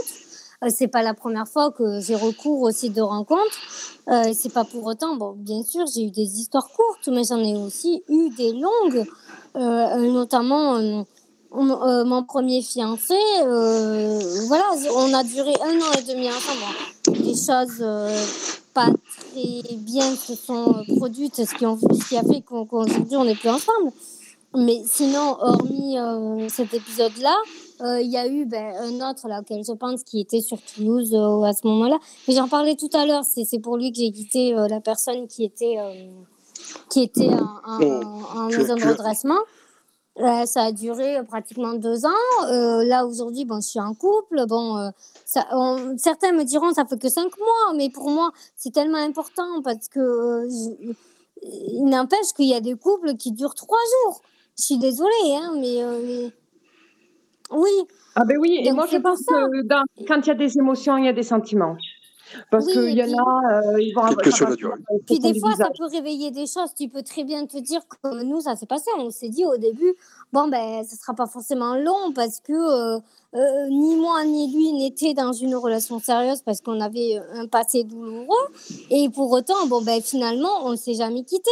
Euh, 0.64 0.68
c'est 0.74 0.88
pas 0.88 1.02
la 1.02 1.14
première 1.14 1.46
fois 1.48 1.70
que 1.70 2.00
j'ai 2.00 2.14
recours 2.14 2.62
au 2.62 2.70
site 2.70 2.94
de 2.94 3.02
rencontre. 3.02 3.58
Euh, 4.08 4.32
c'est 4.34 4.52
pas 4.52 4.64
pour 4.64 4.84
autant, 4.84 5.16
bon, 5.16 5.34
bien 5.36 5.62
sûr, 5.62 5.84
j'ai 5.92 6.04
eu 6.04 6.10
des 6.10 6.40
histoires 6.40 6.68
courtes, 6.68 7.08
mais 7.08 7.24
j'en 7.24 7.38
ai 7.38 7.56
aussi 7.56 8.02
eu 8.08 8.30
des 8.30 8.52
longues, 8.52 9.04
euh, 9.56 9.60
euh, 9.60 10.12
notamment 10.12 10.80
mon, 11.52 12.22
premier 12.24 12.62
fiancé. 12.62 13.14
voilà, 13.42 14.64
on 14.94 15.12
a 15.12 15.24
duré 15.24 15.52
un 15.62 15.76
an 15.80 15.92
et 15.98 16.02
demi 16.02 16.28
ensemble. 16.28 17.22
Des 17.22 17.34
choses 17.34 17.84
pas 18.74 18.88
très 19.32 19.76
bien 19.76 20.14
se 20.16 20.34
sont 20.34 20.84
produites, 20.98 21.44
ce 21.44 21.54
qui, 21.54 21.64
ont- 21.66 21.78
ce 21.78 22.08
qui 22.08 22.16
a 22.16 22.22
fait 22.22 22.42
qu'aujourd'hui 22.42 23.16
on 23.16 23.24
n'est 23.24 23.34
plus 23.34 23.48
ensemble. 23.48 23.90
Mais 24.56 24.82
sinon, 24.86 25.36
hormis 25.40 25.98
euh, 25.98 26.48
cet 26.48 26.72
épisode-là, 26.74 27.36
euh, 27.82 28.00
il 28.00 28.10
y 28.10 28.16
a 28.16 28.26
eu 28.26 28.46
ben, 28.46 28.74
un 28.78 29.10
autre 29.10 29.28
là, 29.28 29.40
auquel 29.40 29.62
je 29.64 29.72
pense 29.72 30.02
qui 30.02 30.20
était 30.20 30.40
sur 30.40 30.58
Toulouse 30.62 31.14
euh, 31.14 31.42
à 31.42 31.52
ce 31.52 31.66
moment-là. 31.66 31.98
Mais 32.26 32.34
j'en 32.34 32.48
parlais 32.48 32.74
tout 32.74 32.88
à 32.94 33.04
l'heure, 33.06 33.24
c'est 33.24 33.58
pour 33.58 33.76
lui 33.76 33.92
que 33.92 33.98
j'ai 33.98 34.10
quitté 34.12 34.52
la 34.52 34.80
personne 34.80 35.26
qui 35.28 35.44
était, 35.44 35.76
qui 36.90 37.02
était 37.02 37.28
en, 37.28 37.60
en- 37.66 38.38
en- 38.44 38.46
maison 38.48 38.74
de 38.76 38.84
redressement. 38.88 39.38
Euh, 40.18 40.46
ça 40.46 40.62
a 40.62 40.72
duré 40.72 41.18
euh, 41.18 41.22
pratiquement 41.24 41.74
deux 41.74 42.06
ans. 42.06 42.46
Euh, 42.50 42.82
là, 42.84 43.04
aujourd'hui, 43.04 43.44
bon, 43.44 43.60
je 43.60 43.68
suis 43.68 43.80
en 43.80 43.92
couple. 43.92 44.46
Bon, 44.48 44.90
ça, 45.26 45.46
on- 45.52 45.98
certains 45.98 46.32
me 46.32 46.44
diront 46.44 46.72
ça 46.72 46.86
fait 46.86 46.98
que 46.98 47.10
cinq 47.10 47.36
mois, 47.38 47.74
mais 47.76 47.90
pour 47.90 48.08
moi, 48.08 48.32
c'est 48.56 48.72
tellement 48.72 48.96
important 48.96 49.60
parce 49.62 49.88
que 49.88 50.48
je- 50.48 50.92
il 51.42 51.84
n'empêche 51.84 52.32
qu'il 52.34 52.46
y 52.48 52.54
a 52.54 52.60
des 52.60 52.74
couples 52.74 53.16
qui 53.16 53.32
durent 53.32 53.54
trois 53.54 53.76
jours. 54.06 54.22
Je 54.58 54.64
suis 54.64 54.78
désolée, 54.78 55.34
hein, 55.34 55.52
mais, 55.58 55.82
euh, 55.82 56.00
mais- 56.04 56.32
oui, 57.50 57.70
Ah 58.18 58.24
ben 58.24 58.38
oui, 58.38 58.58
et 58.60 58.68
Donc, 58.68 58.76
moi 58.76 58.86
je 58.90 58.96
pense 58.96 59.20
que 59.20 59.62
dans- 59.66 59.84
quand 60.08 60.20
il 60.22 60.26
y 60.28 60.30
a 60.30 60.34
des 60.34 60.56
émotions, 60.58 60.96
il 60.96 61.04
y 61.04 61.08
a 61.08 61.12
des 61.12 61.22
sentiments. 61.22 61.76
Parce 62.50 62.66
Oui, 62.66 62.72
qu'il 62.72 62.94
y 62.96 63.02
en 63.04 63.18
a, 63.18 63.62
euh, 63.62 63.80
ils 63.80 63.92
vont 63.94 64.00
avoir 64.02 64.16
que 64.16 64.30
soit 64.32 64.48
la 64.50 64.56
durée. 64.56 64.74
Puis 65.06 65.16
sur 65.20 65.32
des 65.32 65.38
fois, 65.38 65.54
ça 65.54 65.68
peut 65.78 65.84
réveiller 65.84 66.30
des 66.32 66.46
choses. 66.46 66.74
Tu 66.76 66.88
peux 66.88 67.02
très 67.02 67.22
bien 67.22 67.46
te 67.46 67.56
dire 67.58 67.82
que 67.86 68.24
nous, 68.24 68.40
ça 68.40 68.56
s'est 68.56 68.66
passé. 68.66 68.90
On 68.98 69.10
s'est 69.10 69.28
dit 69.28 69.44
au 69.44 69.56
début, 69.58 69.94
bon, 70.32 70.48
ben, 70.48 70.82
ce 70.84 70.96
sera 70.96 71.14
pas 71.14 71.26
forcément 71.26 71.76
long 71.76 72.12
parce 72.14 72.40
que 72.40 72.52
euh, 72.52 72.98
euh, 73.34 73.68
ni 73.68 73.94
moi 73.96 74.24
ni 74.24 74.52
lui 74.52 74.72
n'étaient 74.72 75.14
dans 75.14 75.32
une 75.32 75.54
relation 75.54 76.00
sérieuse 76.00 76.42
parce 76.42 76.60
qu'on 76.62 76.80
avait 76.80 77.20
un 77.34 77.46
passé 77.46 77.84
douloureux. 77.84 78.46
Et 78.90 79.08
pour 79.08 79.30
autant, 79.30 79.66
bon, 79.68 79.82
ben, 79.82 80.02
finalement, 80.02 80.64
on 80.64 80.70
ne 80.70 80.76
s'est 80.76 80.94
jamais 80.94 81.22
quitté. 81.22 81.50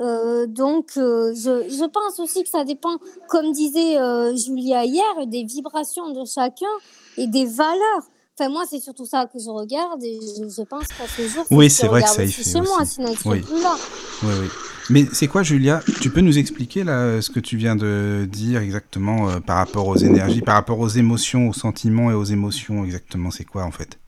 Euh, 0.00 0.46
donc, 0.46 0.92
euh, 0.96 1.34
je, 1.34 1.68
je 1.68 1.84
pense 1.88 2.20
aussi 2.20 2.44
que 2.44 2.48
ça 2.48 2.64
dépend, 2.64 2.98
comme 3.28 3.52
disait 3.52 3.98
euh, 3.98 4.34
Julia 4.36 4.84
hier, 4.84 5.26
des 5.26 5.44
vibrations 5.44 6.12
de 6.12 6.24
chacun 6.24 6.66
et 7.16 7.26
des 7.26 7.46
valeurs. 7.46 8.04
Enfin, 8.38 8.48
moi, 8.50 8.62
c'est 8.70 8.78
surtout 8.78 9.04
ça 9.06 9.26
que 9.26 9.40
je 9.40 9.50
regarde 9.50 10.02
et 10.04 10.20
je, 10.20 10.48
je 10.48 10.62
pense 10.62 10.86
qu'à 10.86 11.08
ce 11.08 11.26
jour, 11.26 11.44
Oui, 11.50 11.68
ce 11.68 11.80
c'est 11.80 11.88
vrai 11.88 12.02
que 12.02 12.08
ça 12.08 12.22
y 12.22 12.30
fait 12.30 12.48
chez 12.48 12.60
moi, 12.60 12.84
sinon 12.84 13.12
Oui. 13.24 13.40
plus 13.40 13.60
là. 13.60 13.74
Oui, 14.22 14.32
oui. 14.40 14.46
Mais 14.90 15.04
c'est 15.12 15.26
quoi, 15.26 15.42
Julia? 15.42 15.82
Tu 16.00 16.10
peux 16.10 16.20
nous 16.20 16.38
expliquer 16.38 16.84
là 16.84 17.20
ce 17.20 17.30
que 17.30 17.40
tu 17.40 17.56
viens 17.56 17.74
de 17.76 18.26
dire 18.30 18.60
exactement 18.62 19.40
par 19.40 19.56
rapport 19.56 19.86
aux 19.88 19.96
énergies, 19.96 20.40
par 20.40 20.54
rapport 20.54 20.78
aux 20.78 20.88
émotions, 20.88 21.48
aux 21.48 21.52
sentiments 21.52 22.10
et 22.10 22.14
aux 22.14 22.24
émotions 22.24 22.84
exactement? 22.84 23.30
C'est 23.30 23.44
quoi 23.44 23.64
en 23.64 23.70
fait? 23.70 23.98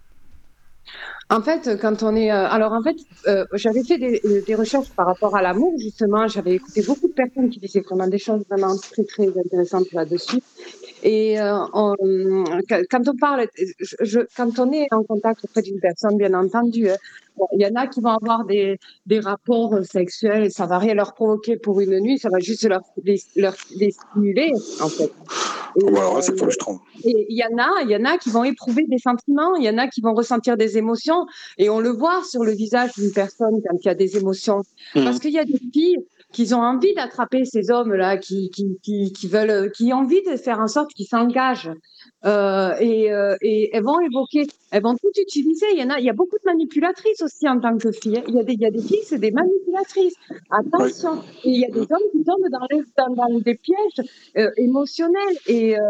En 1.31 1.43
fait, 1.43 1.79
quand 1.81 2.03
on 2.03 2.17
est. 2.17 2.33
euh, 2.33 2.49
alors, 2.49 2.73
en 2.73 2.83
fait, 2.83 2.97
euh, 3.29 3.45
j'avais 3.53 3.85
fait 3.85 3.99
des, 3.99 4.21
euh, 4.25 4.43
des 4.45 4.55
recherches 4.57 4.91
par 4.97 5.07
rapport 5.07 5.37
à 5.37 5.43
l'amour, 5.43 5.75
justement. 5.79 6.27
J'avais 6.27 6.55
écouté 6.55 6.83
beaucoup 6.83 7.07
de 7.07 7.13
personnes 7.13 7.51
qui 7.51 7.61
disaient 7.61 7.83
vraiment 7.83 8.09
des 8.09 8.19
choses 8.19 8.43
vraiment 8.51 8.77
très, 8.77 9.05
très 9.05 9.29
intéressantes 9.29 9.93
là-dessus. 9.93 10.41
Et 11.03 11.41
euh, 11.41 11.59
on- 11.73 11.95
quand 12.91 13.09
on 13.09 13.17
parle, 13.17 13.47
je, 13.57 13.95
je- 14.01 14.21
quand 14.37 14.59
on 14.59 14.71
est 14.73 14.87
en 14.93 15.03
contact 15.03 15.45
auprès 15.45 15.63
d'une 15.63 15.81
personne, 15.81 16.17
bien 16.17 16.35
entendu, 16.35 16.91
hein, 16.91 16.97
bon, 17.37 17.47
il 17.57 17.63
y 17.63 17.67
en 17.67 17.75
a 17.77 17.87
qui 17.87 18.01
vont 18.01 18.11
avoir 18.11 18.45
des, 18.45 18.79
des 19.07 19.21
rapports 19.21 19.75
sexuels 19.85 20.45
et 20.45 20.51
ça 20.51 20.67
va 20.67 20.79
rien 20.79 20.95
leur 20.95 21.15
provoquer 21.15 21.57
pour 21.57 21.81
une 21.81 21.99
nuit, 22.01 22.19
ça 22.19 22.29
va 22.31 22.39
juste 22.39 22.65
leur, 22.69 22.83
les, 23.03 23.21
leur, 23.37 23.55
les 23.77 23.91
stimuler, 23.93 24.53
en 24.83 24.89
fait. 24.89 25.11
Et, 25.81 25.87
alors 25.87 26.17
là, 26.17 26.23
c'est 26.23 26.33
euh, 26.33 26.37
frustrant. 26.37 26.81
et 27.05 27.27
il 27.29 27.37
y 27.39 27.45
en 27.45 27.57
a, 27.59 27.83
il 27.85 27.91
y 27.91 27.97
en 27.97 28.05
a 28.05 28.19
qui 28.19 28.29
vont 28.31 28.45
éprouver 28.45 28.85
des 28.89 28.99
sentiments, 28.99 29.55
il 29.57 29.65
y 29.65 29.71
en 29.71 29.79
a 29.79 29.87
qui 29.89 30.01
vont 30.01 30.15
ressentir 30.15 30.57
des 30.57 30.77
émotions, 30.79 31.27
et 31.59 31.71
on 31.71 31.79
le 31.81 31.91
voit 31.91 32.23
sur 32.29 32.45
le 32.45 32.53
visage 32.53 32.93
d'une 32.95 33.13
personne 33.13 33.61
quand 33.67 33.77
il 33.81 33.87
y 33.87 33.91
a 33.91 33.95
des 33.95 34.17
émotions. 34.17 34.63
Mhm. 34.95 35.05
Parce 35.05 35.19
qu'il 35.21 35.31
y 35.33 35.39
a 35.39 35.45
des 35.45 35.59
filles 35.73 35.99
qui 36.33 36.53
ont 36.55 36.63
envie 36.63 36.95
d'attraper 36.95 37.45
ces 37.45 37.71
hommes-là, 37.71 38.17
qui, 38.17 38.51
qui, 38.51 38.79
qui, 38.83 39.13
qui 39.13 39.29
veulent, 39.29 39.71
qui 39.73 39.93
ont 39.93 39.99
envie 39.99 40.23
de 40.23 40.37
faire 40.37 40.61
en 40.61 40.69
sorte 40.69 40.93
qu'ils 40.95 41.07
s'engagent. 41.07 41.73
Euh, 42.27 42.75
et, 42.81 43.11
euh, 43.11 43.35
et 43.41 43.71
elles 43.73 43.83
vont 43.83 43.99
évoquer, 44.01 44.47
elles 44.73 44.83
vont 44.83 44.95
tout 44.95 45.11
utiliser. 45.19 45.67
Il 45.73 45.79
y 45.81 45.83
en 45.83 45.89
a, 45.89 45.99
il 45.99 46.05
y 46.05 46.11
a 46.11 46.13
beaucoup 46.13 46.37
de 46.37 46.45
manipulatrices 46.45 47.23
aussi 47.23 47.49
en 47.49 47.59
tant 47.59 47.79
que 47.79 47.91
filles. 47.93 48.19
hein. 48.19 48.25
Il 48.29 48.35
y 48.35 48.41
a 48.41 48.43
des, 48.43 48.53
il 48.53 48.61
y 48.61 48.67
a 48.67 48.71
des 48.71 48.83
filles, 48.83 49.05
c'est 49.05 49.19
des 49.19 49.31
manipulatrices. 49.31 50.15
Attention. 50.51 51.23
Et 51.45 51.51
il 51.51 51.61
y 51.61 51.65
a 51.65 51.71
des 51.71 51.81
hommes 51.81 52.09
qui 52.13 52.23
tombent 52.23 52.49
dans, 52.51 52.67
les, 52.71 52.83
dans, 52.99 53.15
dans 53.15 53.39
des 53.41 53.55
pièges 53.55 54.07
euh, 54.37 54.51
émotionnels. 54.59 55.37
Et 55.47 55.79
euh, 55.79 55.83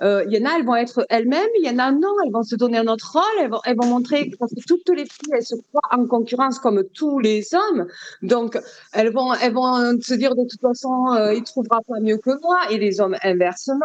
euh, 0.00 0.24
il 0.26 0.32
y 0.38 0.42
en 0.42 0.48
a, 0.48 0.58
elles 0.58 0.64
vont 0.64 0.74
être 0.76 1.04
elles-mêmes. 1.10 1.50
Il 1.60 1.66
y 1.66 1.70
en 1.70 1.78
a, 1.78 1.92
non, 1.92 2.14
elles 2.24 2.32
vont 2.32 2.42
se 2.44 2.56
donner 2.56 2.78
un 2.78 2.86
autre 2.86 3.12
rôle. 3.12 3.42
Elles 3.42 3.50
vont, 3.50 3.60
elles 3.66 3.76
vont 3.76 3.86
montrer, 3.86 4.30
parce 4.38 4.54
que 4.54 4.60
toutes 4.66 4.88
les 4.88 5.04
filles, 5.04 5.32
elles 5.32 5.44
se 5.44 5.56
croient 5.56 5.82
en 6.00 6.06
concurrence 6.06 6.58
comme 6.58 6.82
tous 6.94 7.18
les 7.18 7.54
hommes. 7.54 7.86
Donc, 8.22 8.58
elles 8.94 9.12
vont, 9.12 9.34
elles 9.34 9.52
vont 9.52 10.00
se 10.00 10.14
dire 10.14 10.34
de 10.34 10.44
toute 10.48 10.60
façon, 10.62 11.12
euh, 11.14 11.34
il 11.34 11.42
trouvera 11.42 11.80
pas 11.86 12.00
mieux 12.00 12.16
que 12.16 12.30
moi. 12.40 12.58
Et 12.70 12.78
les 12.78 13.02
hommes 13.02 13.16
inversement. 13.22 13.84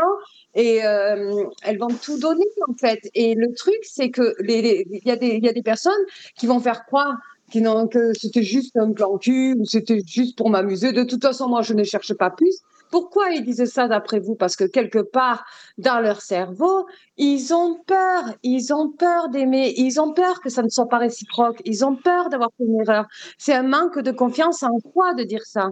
Et 0.60 0.86
euh, 0.86 1.45
elles 1.64 1.78
vont 1.78 1.88
tout 1.88 2.20
donner 2.20 2.43
en 2.68 2.74
fait. 2.74 2.99
Et 3.14 3.34
le 3.34 3.53
truc, 3.53 3.78
c'est 3.84 4.10
que 4.10 4.36
il 4.45 5.01
y 5.05 5.10
a 5.10 5.16
des, 5.16 5.62
personnes 5.64 5.93
qui 6.36 6.47
vont 6.47 6.60
faire 6.60 6.86
croire 6.86 7.16
que 7.49 8.12
c'était 8.14 8.43
juste 8.43 8.76
un 8.76 8.91
plan 8.91 9.18
cul 9.18 9.55
ou 9.57 9.64
c'était 9.64 10.01
juste 10.05 10.38
pour 10.38 10.49
m'amuser. 10.49 10.91
De 10.91 11.03
toute 11.03 11.24
façon, 11.24 11.47
moi, 11.47 11.62
je 11.62 11.74
ne 11.74 11.86
cherche 11.86 12.14
pas 12.14 12.30
plus. 12.30 12.60
Pourquoi 12.91 13.30
ils 13.30 13.45
disent 13.45 13.72
ça 13.72 13.88
d'après 13.88 14.20
vous? 14.20 14.36
Parce 14.36 14.57
que 14.57 14.66
quelque 14.66 14.99
part 14.99 15.45
dans 15.78 16.01
leur 16.01 16.20
cerveau, 16.20 16.88
ils 17.16 17.53
ont 17.53 17.78
peur. 17.88 18.24
Ils 18.43 18.74
ont 18.74 18.91
peur 18.91 19.30
d'aimer. 19.30 19.74
Ils 19.78 20.01
ont 20.01 20.12
peur 20.12 20.41
que 20.41 20.49
ça 20.49 20.62
ne 20.62 20.70
soit 20.70 20.89
pas 20.89 20.97
réciproque. 20.97 21.62
Ils 21.64 21.86
ont 21.86 21.95
peur 21.95 22.28
d'avoir 22.30 22.49
fait 22.57 22.66
une 22.66 22.82
erreur. 22.82 23.05
C'est 23.38 23.53
un 23.53 23.64
manque 23.64 23.99
de 23.99 24.12
confiance 24.12 24.62
en 24.64 24.78
quoi 24.80 25.14
de 25.14 25.24
dire 25.24 25.45
ça 25.45 25.70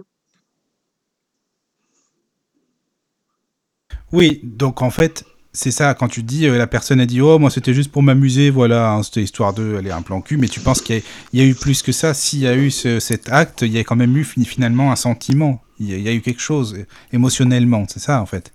Oui, 4.12 4.40
donc 4.42 4.80
en 4.82 4.90
fait, 4.90 5.24
c'est 5.52 5.70
ça, 5.70 5.94
quand 5.94 6.08
tu 6.08 6.22
dis, 6.22 6.46
euh, 6.46 6.56
la 6.56 6.66
personne 6.66 7.00
a 7.00 7.06
dit, 7.06 7.20
oh, 7.20 7.38
moi 7.38 7.50
c'était 7.50 7.74
juste 7.74 7.90
pour 7.92 8.02
m'amuser, 8.02 8.50
voilà, 8.50 8.90
hein, 8.92 9.02
c'était 9.02 9.22
histoire 9.22 9.52
de 9.52 9.76
aller 9.76 9.90
un 9.90 10.02
plan 10.02 10.20
cul, 10.20 10.36
mais 10.38 10.48
tu 10.48 10.60
penses 10.60 10.80
qu'il 10.80 11.02
y, 11.32 11.40
a- 11.40 11.44
eu 11.44 11.54
plus 11.54 11.82
que 11.82 11.92
ça, 11.92 12.14
s'il 12.14 12.40
y 12.40 12.46
a 12.46 12.54
eu 12.56 12.70
ce- 12.70 13.00
cet 13.00 13.28
acte, 13.30 13.62
il 13.62 13.72
y 13.72 13.78
a 13.78 13.84
quand 13.84 13.96
même 13.96 14.16
eu 14.16 14.24
fi- 14.24 14.44
finalement 14.44 14.92
un 14.92 14.96
sentiment, 14.96 15.60
il 15.78 15.90
y 15.90 15.94
a, 15.94 15.96
il 15.96 16.02
y 16.02 16.08
a 16.08 16.12
eu 16.12 16.20
quelque 16.20 16.40
chose, 16.40 16.74
euh, 16.78 16.86
émotionnellement, 17.12 17.84
c'est 17.88 18.00
ça 18.00 18.20
en 18.22 18.26
fait. 18.26 18.52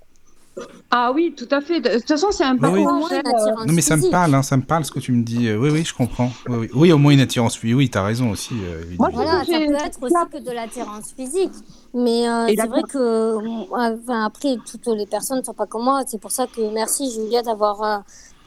Ah 0.92 1.12
oui, 1.14 1.34
tout 1.36 1.48
à 1.50 1.62
fait. 1.62 1.82
De 1.82 1.90
toute 1.98 2.08
façon, 2.08 2.28
c'est 2.32 2.44
un 2.44 2.56
Oui, 2.58 2.70
oui. 2.74 2.82
Au 2.82 2.84
parcours. 2.86 3.00
moins, 3.00 3.10
une 3.10 3.28
euh, 3.28 3.66
Non 3.66 3.74
mais 3.74 3.82
ça 3.82 3.98
me 3.98 4.10
parle, 4.12 4.36
hein, 4.36 4.44
ça 4.44 4.56
me 4.56 4.62
parle 4.62 4.86
ce 4.86 4.92
que 4.92 5.00
tu 5.00 5.12
me 5.12 5.24
dis, 5.24 5.48
euh, 5.48 5.58
oui, 5.58 5.70
oui, 5.72 5.84
je 5.84 5.94
comprends. 5.96 6.30
Oui, 6.48 6.56
oui. 6.58 6.70
Oui, 6.76 6.92
au 6.92 7.00
moins 7.00 7.12
une 7.14 7.22
attirance, 7.22 7.62
oui, 7.64 7.74
oui, 7.74 7.90
t'as 7.90 8.04
raison 8.04 8.30
aussi. 8.30 8.54
euh. 8.64 8.84
Moi, 9.00 9.10
je 9.12 9.16
Voilà, 9.16 9.32
ça 9.44 9.58
peut 9.58 9.74
être 9.74 10.04
aussi 10.04 10.14
que 10.32 10.38
de 10.48 10.52
l'attirance 10.52 11.14
physique. 11.18 11.52
Mais 11.96 12.30
euh, 12.30 12.48
c'est 12.56 12.68
vrai 12.68 12.84
que, 12.84 13.36
enfin, 13.72 14.26
après, 14.26 14.58
toutes 14.70 14.88
les 14.96 15.08
personnes 15.08 15.40
ne 15.40 15.44
sont 15.44 15.54
pas 15.56 15.66
comme 15.66 15.86
moi. 15.86 16.04
C'est 16.06 16.20
pour 16.22 16.32
ça 16.32 16.46
que 16.46 16.62
merci 16.74 17.12
Julia 17.12 17.42
d'avoir 17.42 17.82
euh, 17.82 17.98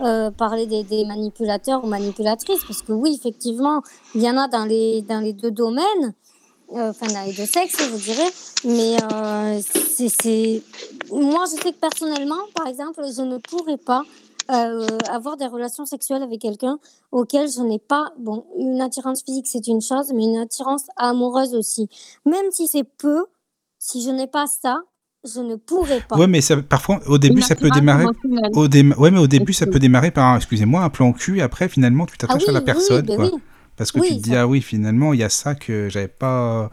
euh, 0.02 0.30
parlé 0.30 0.66
des, 0.66 0.84
des 0.84 1.04
manipulateurs 1.04 1.82
ou 1.84 1.88
manipulatrices. 1.88 2.62
Parce 2.64 2.82
que 2.82 2.92
oui, 2.92 3.16
effectivement, 3.18 3.82
il 4.14 4.22
y 4.22 4.30
en 4.30 4.36
a 4.36 4.46
dans 4.46 4.64
les, 4.64 5.02
dans 5.02 5.18
les 5.20 5.32
deux 5.32 5.50
domaines, 5.50 5.84
euh, 6.04 6.10
enfin 6.72 7.06
dans 7.06 7.24
les 7.26 7.32
deux 7.32 7.46
sexes, 7.46 7.76
je 7.80 7.96
dirais. 7.96 8.30
Mais 8.64 8.96
euh, 9.12 9.60
c'est, 9.60 10.08
c'est... 10.08 10.62
moi, 11.10 11.44
je 11.46 11.62
sais 11.62 11.72
que 11.72 11.78
personnellement, 11.78 12.40
par 12.54 12.66
exemple, 12.66 13.02
je 13.14 13.22
ne 13.22 13.38
pourrais 13.38 13.76
pas 13.78 14.02
euh, 14.50 14.86
avoir 15.10 15.36
des 15.36 15.46
relations 15.46 15.86
sexuelles 15.86 16.22
avec 16.22 16.40
quelqu'un 16.40 16.78
auquel 17.12 17.50
je 17.50 17.60
n'ai 17.60 17.78
pas, 17.78 18.12
bon, 18.18 18.44
une 18.58 18.80
attirance 18.80 19.22
physique, 19.24 19.46
c'est 19.48 19.66
une 19.66 19.80
chose, 19.80 20.12
mais 20.14 20.24
une 20.24 20.38
attirance 20.38 20.84
amoureuse 20.96 21.54
aussi. 21.54 21.88
Même 22.24 22.50
si 22.50 22.66
c'est 22.66 22.84
peu, 22.84 23.26
si 23.78 24.02
je 24.02 24.10
n'ai 24.10 24.26
pas 24.26 24.46
ça, 24.46 24.80
je 25.24 25.40
ne 25.40 25.56
pourrais 25.56 26.00
pas. 26.00 26.16
Ouais, 26.16 26.28
mais 26.28 26.40
ça, 26.40 26.56
parfois, 26.58 27.00
au 27.08 27.18
début, 27.18 27.42
ça 27.42 27.56
peut 27.56 27.70
démarrer. 27.70 28.06
Au 28.52 28.68
dé- 28.68 28.82
Ouais, 28.96 29.10
mais 29.10 29.18
au 29.18 29.26
début, 29.26 29.52
ça 29.52 29.66
peut 29.66 29.80
démarrer 29.80 30.12
par, 30.12 30.26
un- 30.26 30.36
excusez-moi, 30.36 30.82
un 30.82 30.90
plan 30.90 31.12
cul. 31.12 31.40
Après, 31.40 31.68
finalement, 31.68 32.06
tu 32.06 32.14
ah 32.14 32.26
t'attaches 32.26 32.42
oui, 32.42 32.50
à 32.50 32.52
la 32.52 32.58
oui, 32.60 32.64
personne, 32.64 33.06
ben 33.06 33.16
quoi. 33.16 33.24
oui. 33.26 33.32
Parce 33.76 33.92
que 33.92 34.00
Oui, 34.00 34.08
tu 34.08 34.16
te 34.16 34.22
dis, 34.22 34.30
ça- 34.30 34.42
ah 34.42 34.46
oui, 34.46 34.62
finalement, 34.62 35.12
il 35.12 35.20
y 35.20 35.22
a 35.22 35.28
ça 35.28 35.54
que 35.54 35.88
j'avais 35.90 36.08
pas. 36.08 36.70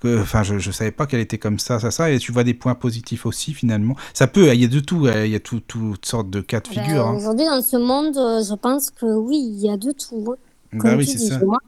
que- 0.00 0.20
Enfin, 0.20 0.42
je, 0.42 0.58
je 0.58 0.70
savais 0.70 0.90
pas 0.90 1.06
qu'elle 1.06 1.20
était 1.20 1.38
comme 1.38 1.58
ça, 1.58 1.78
ça, 1.80 1.90
ça. 1.90 2.10
Et 2.10 2.18
tu 2.18 2.30
vois 2.32 2.44
des 2.44 2.54
points 2.54 2.74
positifs 2.74 3.24
aussi, 3.24 3.54
finalement. 3.54 3.94
Ça 4.14 4.26
peut, 4.26 4.52
il 4.52 4.60
y 4.60 4.64
a 4.64 4.68
de 4.68 4.80
tout, 4.80 5.06
euh, 5.06 5.24
il 5.26 5.32
y 5.32 5.36
a 5.36 5.40
tout, 5.40 5.60
toutes 5.60 6.04
sortes 6.06 6.28
de 6.28 6.40
cas 6.40 6.60
de 6.60 6.68
Ben, 6.74 6.82
figure. 6.84 7.06
hein. 7.06 7.14
Aujourd'hui, 7.16 7.46
dans 7.46 7.62
ce 7.62 7.76
monde, 7.76 8.16
euh, 8.18 8.42
je 8.42 8.54
pense 8.54 8.90
que 8.90 9.06
oui, 9.06 9.38
il 9.38 9.60
y 9.60 9.70
a 9.70 9.76
de 9.76 9.92
tout. 9.92 10.24
hein. 10.32 10.36
Bah 10.74 10.78
comme 10.90 10.98
oui, 10.98 11.06
tu 11.06 11.12
c'est 11.12 11.18
dis. 11.18 11.28
ça. 11.28 11.40
Et 11.40 11.44
moi, 11.44 11.58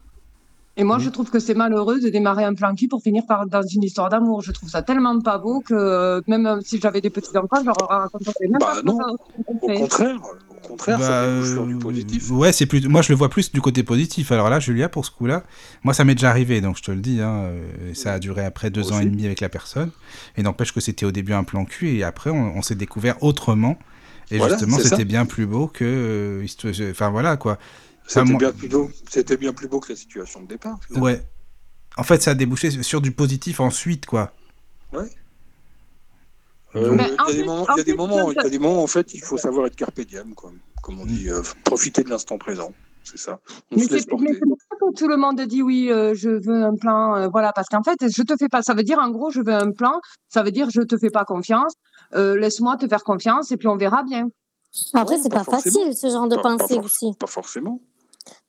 et 0.76 0.82
moi, 0.82 0.96
Oui. 0.96 1.04
je 1.04 1.10
trouve 1.10 1.30
que 1.30 1.38
c'est 1.38 1.54
malheureux 1.54 2.00
de 2.00 2.08
démarrer 2.08 2.42
un 2.44 2.54
plan 2.54 2.74
cul 2.74 2.88
pour 2.88 3.00
finir 3.00 3.22
par, 3.28 3.46
dans 3.46 3.62
une 3.62 3.84
histoire 3.84 4.08
d'amour. 4.08 4.42
Je 4.42 4.50
trouve 4.50 4.68
ça 4.68 4.82
tellement 4.82 5.20
pas 5.20 5.38
beau 5.38 5.60
que 5.60 6.20
même 6.26 6.58
si 6.64 6.80
j'avais 6.80 7.00
des 7.00 7.10
petits 7.10 7.36
enfants, 7.38 7.60
je 7.60 7.66
leur 7.66 7.80
aurais 7.80 7.96
raconté 7.98 8.32
même 8.48 8.58
Bah 8.58 8.72
pas 8.74 8.82
non. 8.82 8.98
ça. 8.98 9.04
Au 9.38 9.78
contraire, 9.78 10.16
contraire, 10.64 10.98
Bah, 10.98 11.06
ça 11.06 11.26
débouche 11.30 11.50
sur 11.52 11.62
euh, 11.62 11.66
du 11.66 11.76
positif. 11.76 12.30
Ouais, 12.30 12.52
c'est 12.52 12.66
plus. 12.66 12.86
Moi, 12.88 13.02
je 13.02 13.10
le 13.12 13.16
vois 13.16 13.28
plus 13.30 13.52
du 13.52 13.60
côté 13.60 13.82
positif. 13.82 14.32
Alors 14.32 14.50
là, 14.50 14.58
Julia, 14.60 14.88
pour 14.88 15.04
ce 15.06 15.10
coup-là, 15.10 15.44
moi, 15.84 15.94
ça 15.94 16.04
m'est 16.04 16.14
déjà 16.14 16.30
arrivé, 16.30 16.60
donc 16.60 16.76
je 16.76 16.82
te 16.82 16.90
le 16.90 17.00
dis. 17.00 17.20
Hein, 17.20 17.44
euh, 17.44 17.94
ça 17.94 18.14
a 18.14 18.18
duré 18.18 18.44
après 18.44 18.70
deux 18.70 18.92
ans 18.92 19.00
et 19.00 19.04
demi 19.06 19.26
avec 19.26 19.40
la 19.40 19.48
personne. 19.48 19.90
Et 20.36 20.42
n'empêche 20.42 20.72
que 20.72 20.80
c'était 20.80 21.06
au 21.06 21.12
début 21.12 21.32
un 21.32 21.44
plan 21.44 21.64
cul, 21.64 21.90
et 21.96 22.02
après, 22.04 22.30
on, 22.30 22.56
on 22.56 22.62
s'est 22.62 22.74
découvert 22.74 23.22
autrement. 23.22 23.78
Et 24.30 24.38
Voilà, 24.38 24.54
justement, 24.56 24.78
c'était 24.78 25.04
bien 25.04 25.26
plus 25.26 25.46
beau 25.46 25.66
que. 25.68 25.84
euh, 25.84 26.90
Enfin, 26.90 27.10
voilà, 27.10 27.36
quoi. 27.36 27.58
C'était 28.06 28.24
moi- 28.24 28.38
bien 28.38 28.52
plus 28.52 28.68
beau. 28.68 28.90
Bien 29.38 29.52
plus 29.52 29.68
beau 29.68 29.80
que 29.80 29.92
la 29.92 29.96
situation 29.96 30.42
de 30.42 30.46
départ. 30.48 30.78
finalement. 30.86 31.04
Ouais. 31.06 31.22
En 31.96 32.02
fait, 32.02 32.22
ça 32.22 32.32
a 32.32 32.34
débouché 32.34 32.70
sur 32.82 33.00
du 33.00 33.12
positif 33.12 33.60
ensuite, 33.60 34.06
quoi. 34.06 34.34
Ouais. 34.92 35.08
Euh, 36.76 36.90
Mais 36.92 37.04
Il 37.08 37.10
y 37.10 37.14
a 37.20 37.26
des 37.26 37.32
fait- 37.38 37.44
moments, 37.44 37.62
en 37.62 37.74
il 37.74 37.78
y 37.78 37.80
a 37.80 37.84
des 37.84 37.90
fait, 37.92 37.96
moments, 37.96 38.26
ça- 38.26 38.32
il 38.32 38.42
y 38.42 38.46
a 38.46 38.50
des 38.50 38.58
moments, 38.58 38.82
en 38.82 38.86
fait, 38.86 39.14
il 39.14 39.20
faut 39.22 39.36
savoir 39.38 39.66
être 39.66 39.76
carpe 39.76 40.00
diem, 40.00 40.34
quoi. 40.34 40.50
Comme 40.82 41.00
on 41.00 41.06
dit, 41.06 41.28
euh, 41.30 41.40
profiter 41.64 42.02
de 42.02 42.10
l'instant 42.10 42.36
présent. 42.38 42.72
C'est 43.04 43.18
ça. 43.18 43.38
On 43.70 43.76
Mais 43.76 43.84
se 43.84 43.92
laisse 43.92 44.02
c'est 44.02 44.08
pour 44.08 44.18
ça 44.20 44.76
que 44.80 44.94
tout 44.98 45.08
le 45.08 45.16
monde 45.18 45.38
dit 45.42 45.62
oui, 45.62 45.90
euh, 45.92 46.14
je 46.14 46.30
veux 46.30 46.64
un 46.64 46.74
plan, 46.74 47.14
euh, 47.16 47.28
voilà, 47.28 47.52
parce 47.52 47.68
qu'en 47.68 47.82
fait, 47.82 47.98
je 48.00 48.22
te 48.22 48.34
fais 48.38 48.48
pas. 48.48 48.62
Ça 48.62 48.72
veut 48.72 48.82
dire 48.82 48.98
en 48.98 49.10
gros, 49.10 49.30
je 49.30 49.40
veux 49.40 49.52
un 49.52 49.72
plan. 49.72 50.00
Ça 50.30 50.42
veut 50.42 50.50
dire 50.50 50.68
je 50.70 50.80
te 50.80 50.96
fais 50.96 51.10
pas 51.10 51.24
confiance. 51.24 51.74
euh, 52.14 52.36
Laisse-moi 52.36 52.76
te 52.76 52.86
faire 52.88 53.02
confiance 53.04 53.50
et 53.52 53.56
puis 53.58 53.68
on 53.68 53.76
verra 53.76 54.02
bien. 54.04 54.28
Après, 54.94 55.16
Non, 55.16 55.22
c'est 55.22 55.28
pas 55.32 55.44
facile, 55.44 55.94
ce 55.96 56.08
genre 56.08 56.28
de 56.28 56.36
Pas- 56.36 56.42
pensée 56.56 56.78
aussi. 56.78 57.12
Pas 57.18 57.26
forcément. 57.26 57.80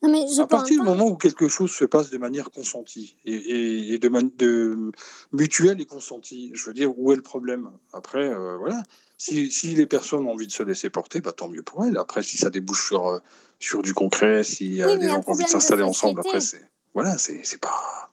Non, 0.05 0.11
mais 0.11 0.25
je 0.33 0.41
à 0.41 0.47
partir 0.47 0.79
du 0.81 0.87
moment 0.87 1.07
où 1.07 1.15
quelque 1.17 1.47
chose 1.47 1.71
se 1.71 1.85
passe 1.85 2.09
de 2.11 2.17
manière 2.17 2.51
consentie 2.51 3.15
et, 3.25 3.33
et- 3.33 3.93
et 3.93 3.97
de, 3.99 4.09
man- 4.09 4.29
de 4.37 4.91
mutuelle 5.31 5.81
et 5.81 5.85
consentie, 5.85 6.51
je 6.53 6.65
veux 6.65 6.73
dire, 6.73 6.97
où 6.97 7.11
est 7.11 7.15
le 7.15 7.21
problème? 7.23 7.71
Après, 7.93 8.29
euh, 8.29 8.57
voilà. 8.57 8.83
Si, 9.17 9.49
si 9.51 9.73
les 9.75 9.85
personnes 9.85 10.25
ont 10.27 10.31
envie 10.33 10.47
de 10.47 10.51
se 10.51 10.61
laisser 10.61 10.89
porter, 10.89 11.21
bah, 11.21 11.31
tant 11.31 11.47
mieux 11.47 11.63
pour 11.63 11.85
elles. 11.85 11.97
Après, 11.97 12.21
si 12.21 12.37
ça 12.37 12.49
débouche 12.49 12.87
sur, 12.87 13.07
euh, 13.07 13.19
sur 13.59 13.81
du 13.81 13.93
concret, 13.93 14.43
s'il 14.43 14.73
y 14.75 14.83
a 14.83 14.87
Oui, 14.87 14.99
des 14.99 15.07
a 15.07 15.09
gens 15.09 15.21
qui 15.23 15.29
ont 15.29 15.33
envie 15.33 15.43
de 15.45 15.49
s'installer 15.49 15.83
ensemble, 15.83 16.19
après, 16.19 16.41
c'est. 16.41 16.61
Voilà, 16.93 17.17
c'est 17.17 17.59
pas. 17.59 18.11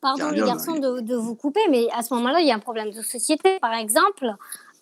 Pardon 0.00 0.28
les 0.30 0.42
garçons 0.42 0.76
de, 0.78 1.00
de 1.00 1.16
vous 1.16 1.34
couper, 1.34 1.60
mais 1.70 1.86
à 1.92 2.02
ce 2.02 2.12
moment-là, 2.14 2.40
il 2.40 2.46
y 2.46 2.50
a 2.50 2.54
un 2.54 2.58
problème 2.58 2.90
de 2.90 3.00
société. 3.00 3.58
Par 3.60 3.72
exemple, 3.72 4.26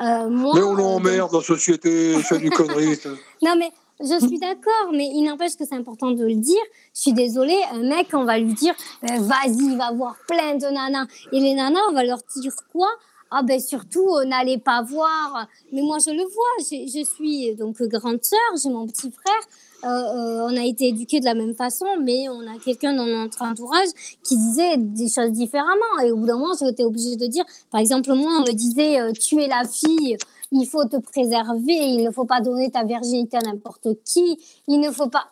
euh, 0.02 0.28
moi. 0.28 0.54
Mais 0.56 0.62
on 0.62 0.72
euh, 0.72 0.76
l'emmerde, 0.78 1.32
la 1.32 1.40
société, 1.42 2.20
c'est 2.24 2.38
du 2.38 2.50
connerie. 2.50 2.98
Non, 3.42 3.54
mais 3.56 3.70
je 4.02 4.26
suis 4.26 4.38
d'accord, 4.38 4.92
mais 4.92 5.06
il 5.06 5.24
n'empêche 5.24 5.56
que 5.56 5.64
c'est 5.64 5.74
important 5.74 6.10
de 6.10 6.24
le 6.24 6.34
dire. 6.34 6.62
Je 6.94 7.00
suis 7.00 7.12
désolée, 7.12 7.60
un 7.72 7.82
mec, 7.82 8.08
on 8.12 8.24
va 8.24 8.38
lui 8.38 8.54
dire 8.54 8.74
euh, 9.04 9.18
vas-y, 9.20 9.76
va 9.76 9.92
voir 9.92 10.16
plein 10.26 10.54
de 10.54 10.66
nanas. 10.66 11.06
Et 11.32 11.40
les 11.40 11.54
nanas, 11.54 11.80
on 11.88 11.92
va 11.92 12.04
leur 12.04 12.18
dire 12.36 12.54
quoi? 12.72 12.88
Ah 13.30 13.42
ben 13.42 13.58
surtout, 13.58 14.08
euh, 14.16 14.24
n'allez 14.24 14.58
pas 14.58 14.82
voir. 14.82 15.48
Mais 15.72 15.80
moi, 15.82 15.98
je 15.98 16.10
le 16.10 16.22
vois. 16.22 16.58
Je, 16.58 17.04
suis 17.04 17.54
donc 17.54 17.80
grande 17.82 18.22
sœur, 18.22 18.38
j'ai 18.62 18.68
mon 18.68 18.86
petit 18.86 19.10
frère. 19.10 19.48
Euh, 19.84 19.88
euh, 19.88 20.48
on 20.48 20.56
a 20.56 20.64
été 20.64 20.88
éduqués 20.88 21.18
de 21.18 21.24
la 21.24 21.34
même 21.34 21.54
façon, 21.54 21.86
mais 22.00 22.28
on 22.28 22.40
a 22.42 22.56
quelqu'un 22.64 22.94
dans 22.94 23.06
notre 23.06 23.42
entourage 23.42 23.88
qui 24.22 24.36
disait 24.36 24.76
des 24.76 25.08
choses 25.08 25.32
différemment. 25.32 25.98
Et 26.04 26.12
au 26.12 26.16
bout 26.16 26.26
d'un 26.26 26.38
moment, 26.38 26.54
été 26.54 26.84
obligée 26.84 27.16
de 27.16 27.26
dire, 27.26 27.44
par 27.70 27.80
exemple, 27.80 28.12
moi, 28.12 28.30
on 28.38 28.40
me 28.42 28.52
disait, 28.52 29.00
euh, 29.00 29.12
tu 29.12 29.42
es 29.42 29.48
la 29.48 29.64
fille, 29.64 30.16
il 30.52 30.66
faut 30.66 30.84
te 30.84 30.96
préserver, 30.98 31.72
il 31.74 32.04
ne 32.04 32.10
faut 32.10 32.24
pas 32.26 32.40
donner 32.40 32.70
ta 32.70 32.84
virginité 32.84 33.36
à 33.38 33.40
n'importe 33.40 33.88
qui, 34.04 34.38
il 34.68 34.78
ne 34.80 34.90
faut 34.90 35.08
pas... 35.08 35.26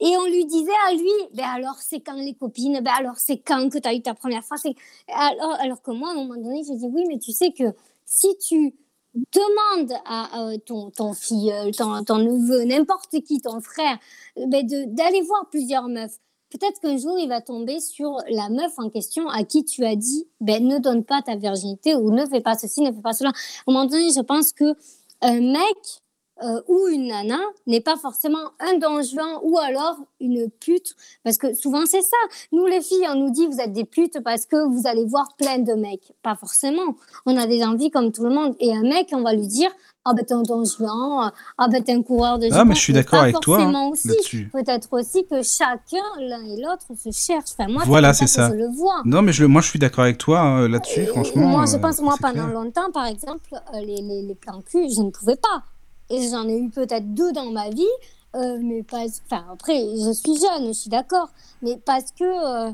Et 0.00 0.16
on 0.16 0.24
lui 0.26 0.44
disait 0.46 0.78
à 0.88 0.94
lui, 0.94 1.10
ben 1.34 1.44
alors 1.54 1.76
c'est 1.78 2.00
quand 2.00 2.14
les 2.14 2.34
copines, 2.34 2.80
ben 2.80 2.92
alors 2.98 3.16
c'est 3.16 3.38
quand 3.38 3.68
que 3.70 3.78
tu 3.78 3.88
as 3.88 3.94
eu 3.94 4.02
ta 4.02 4.14
première 4.14 4.42
c'est- 4.56 4.74
Alors, 5.08 5.52
alors 5.60 5.80
que 5.82 5.92
moi, 5.92 6.08
à 6.08 6.12
un 6.12 6.16
moment 6.16 6.40
donné, 6.40 6.62
je 6.64 6.72
dis 6.74 6.86
oui, 6.86 7.04
mais 7.08 7.18
tu 7.18 7.32
sais 7.32 7.52
que 7.52 7.64
si 8.04 8.28
tu 8.38 8.74
demande 9.14 9.92
à, 10.06 10.56
ton, 10.66 10.90
ton 10.90 11.12
filleul, 11.12 11.72
ton, 11.74 12.02
ton 12.02 12.18
neveu, 12.18 12.64
n'importe 12.64 13.20
qui, 13.22 13.40
ton 13.40 13.60
frère, 13.60 13.98
euh, 14.38 14.46
ben 14.46 14.66
d'aller 14.66 15.20
voir 15.22 15.48
plusieurs 15.50 15.88
meufs. 15.88 16.18
Peut-être 16.52 16.80
qu'un 16.80 16.98
jour, 16.98 17.18
il 17.18 17.28
va 17.28 17.40
tomber 17.40 17.80
sur 17.80 18.18
la 18.28 18.50
meuf 18.50 18.78
en 18.78 18.90
question 18.90 19.26
à 19.28 19.42
qui 19.42 19.64
tu 19.64 19.86
as 19.86 19.96
dit 19.96 20.28
ben, 20.40 20.62
ne 20.66 20.78
donne 20.78 21.02
pas 21.02 21.22
ta 21.22 21.34
virginité 21.34 21.94
ou 21.94 22.10
ne 22.10 22.26
fais 22.26 22.42
pas 22.42 22.56
ceci, 22.56 22.82
ne 22.82 22.92
fais 22.92 23.00
pas 23.00 23.14
cela. 23.14 23.30
Un 23.66 23.72
moment 23.72 23.86
donné, 23.86 24.10
je 24.14 24.20
pense 24.20 24.52
que 24.52 24.74
un 25.22 25.40
mec 25.40 26.02
euh, 26.42 26.60
ou 26.66 26.88
une 26.88 27.06
nana 27.06 27.38
n'est 27.66 27.80
pas 27.80 27.96
forcément 27.96 28.50
un 28.58 28.76
don 28.76 29.00
juan 29.00 29.38
ou 29.42 29.58
alors 29.58 29.96
une 30.20 30.50
pute. 30.50 30.94
Parce 31.24 31.38
que 31.38 31.54
souvent, 31.54 31.86
c'est 31.86 32.02
ça. 32.02 32.16
Nous, 32.50 32.66
les 32.66 32.82
filles, 32.82 33.06
on 33.08 33.14
nous 33.14 33.30
dit 33.30 33.46
vous 33.46 33.60
êtes 33.60 33.72
des 33.72 33.84
putes 33.84 34.20
parce 34.22 34.44
que 34.44 34.66
vous 34.66 34.86
allez 34.86 35.06
voir 35.06 35.34
plein 35.38 35.58
de 35.58 35.72
mecs. 35.72 36.12
Pas 36.22 36.34
forcément. 36.34 36.96
On 37.24 37.36
a 37.38 37.46
des 37.46 37.62
envies 37.62 37.90
comme 37.90 38.12
tout 38.12 38.24
le 38.24 38.30
monde. 38.30 38.56
Et 38.60 38.74
un 38.74 38.82
mec, 38.82 39.08
on 39.12 39.22
va 39.22 39.32
lui 39.32 39.46
dire 39.46 39.70
ah 40.04 40.14
ben 40.14 40.24
t'es 40.24 40.34
un 40.34 40.42
don 40.42 40.64
juan, 40.64 41.30
ah 41.58 41.68
ben 41.68 41.82
t'es 41.82 41.92
un 41.92 42.02
coureur 42.02 42.38
de 42.38 42.48
Ah, 42.50 42.64
mais 42.64 42.74
je 42.74 42.80
suis 42.80 42.92
d'accord 42.92 43.20
avec 43.20 43.38
toi, 43.40 43.60
hein, 43.62 43.70
là-dessus. 44.04 44.50
Peut-être 44.52 44.88
aussi 44.92 45.24
que 45.26 45.42
chacun, 45.42 46.02
l'un 46.18 46.44
et 46.44 46.60
l'autre, 46.60 46.86
se 46.96 47.10
cherche. 47.12 47.50
Enfin, 47.56 47.70
moi, 47.70 47.84
Voilà, 47.86 48.12
c'est 48.12 48.26
ça. 48.26 48.48
je 48.50 48.54
le 48.56 48.68
vois. 48.68 49.02
Non, 49.04 49.22
mais 49.22 49.32
je, 49.32 49.44
moi, 49.44 49.62
je 49.62 49.68
suis 49.68 49.78
d'accord 49.78 50.04
avec 50.04 50.18
toi 50.18 50.40
hein, 50.40 50.68
là-dessus, 50.68 51.06
franchement. 51.06 51.46
Moi, 51.46 51.66
je 51.66 51.76
euh, 51.76 51.78
pense, 51.78 52.00
moi, 52.00 52.16
pendant 52.20 52.32
clair. 52.46 52.52
longtemps, 52.52 52.90
par 52.92 53.06
exemple, 53.06 53.48
euh, 53.52 53.80
les, 53.80 54.02
les, 54.02 54.22
les 54.22 54.34
plans 54.34 54.60
cul, 54.62 54.88
je 54.90 55.02
ne 55.02 55.10
pouvais 55.10 55.36
pas. 55.36 55.62
Et 56.10 56.28
j'en 56.28 56.48
ai 56.48 56.58
eu 56.58 56.68
peut-être 56.68 57.14
deux 57.14 57.30
dans 57.32 57.50
ma 57.52 57.70
vie, 57.70 57.86
euh, 58.34 58.58
mais 58.60 58.82
pas. 58.82 59.04
Enfin, 59.30 59.44
après, 59.52 59.78
je 59.78 60.12
suis 60.12 60.34
jeune, 60.36 60.66
je 60.68 60.72
suis 60.72 60.90
d'accord, 60.90 61.28
mais 61.62 61.78
parce 61.84 62.10
que. 62.18 62.68
euh, 62.68 62.72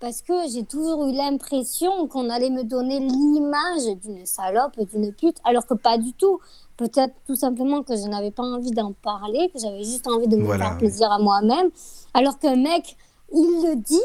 parce 0.00 0.22
que 0.22 0.32
j'ai 0.54 0.62
toujours 0.62 1.08
eu 1.08 1.12
l'impression 1.12 2.06
qu'on 2.06 2.30
allait 2.30 2.50
me 2.50 2.62
donner 2.62 3.00
l'image 3.00 3.96
d'une 4.00 4.24
salope, 4.26 4.78
d'une 4.92 5.12
pute, 5.12 5.38
alors 5.42 5.66
que 5.66 5.74
pas 5.74 5.98
du 5.98 6.12
tout. 6.12 6.38
Peut-être 6.78 7.12
tout 7.26 7.34
simplement 7.34 7.82
que 7.82 7.94
je 7.96 8.06
n'avais 8.08 8.30
pas 8.30 8.44
envie 8.44 8.70
d'en 8.70 8.92
parler, 8.92 9.50
que 9.52 9.58
j'avais 9.58 9.82
juste 9.84 10.06
envie 10.06 10.28
de 10.28 10.36
me 10.36 10.44
Voilà, 10.44 10.66
faire 10.68 10.78
plaisir 10.78 11.10
à 11.12 11.18
moi-même. 11.18 11.68
Alors 12.14 12.38
qu'un 12.38 12.56
mec, 12.56 12.96
il 13.32 13.66
le 13.68 13.76
dit, 13.76 14.00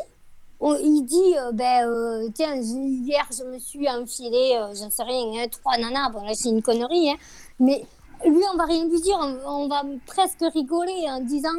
il 0.82 1.04
dit, 1.06 1.36
euh, 1.38 1.52
ben, 1.52 1.88
euh, 1.88 2.30
tiens, 2.34 2.56
hier, 2.56 3.26
je 3.38 3.44
me 3.44 3.60
suis 3.60 3.88
enfilé, 3.90 4.58
euh, 4.60 4.74
j'en 4.74 4.90
sais 4.90 5.04
rien, 5.04 5.44
hein, 5.44 5.48
trois 5.52 5.78
nanas. 5.78 6.10
Bon, 6.10 6.24
là, 6.24 6.34
c'est 6.34 6.50
une 6.50 6.62
connerie, 6.64 7.12
hein. 7.12 7.16
Mais 7.60 7.86
lui, 8.26 8.42
on 8.54 8.58
va 8.58 8.66
rien 8.66 8.86
lui 8.88 9.00
dire. 9.02 9.18
On, 9.22 9.64
on 9.66 9.68
va 9.68 9.84
presque 10.08 10.44
rigoler 10.54 11.06
en 11.10 11.20
disant, 11.22 11.50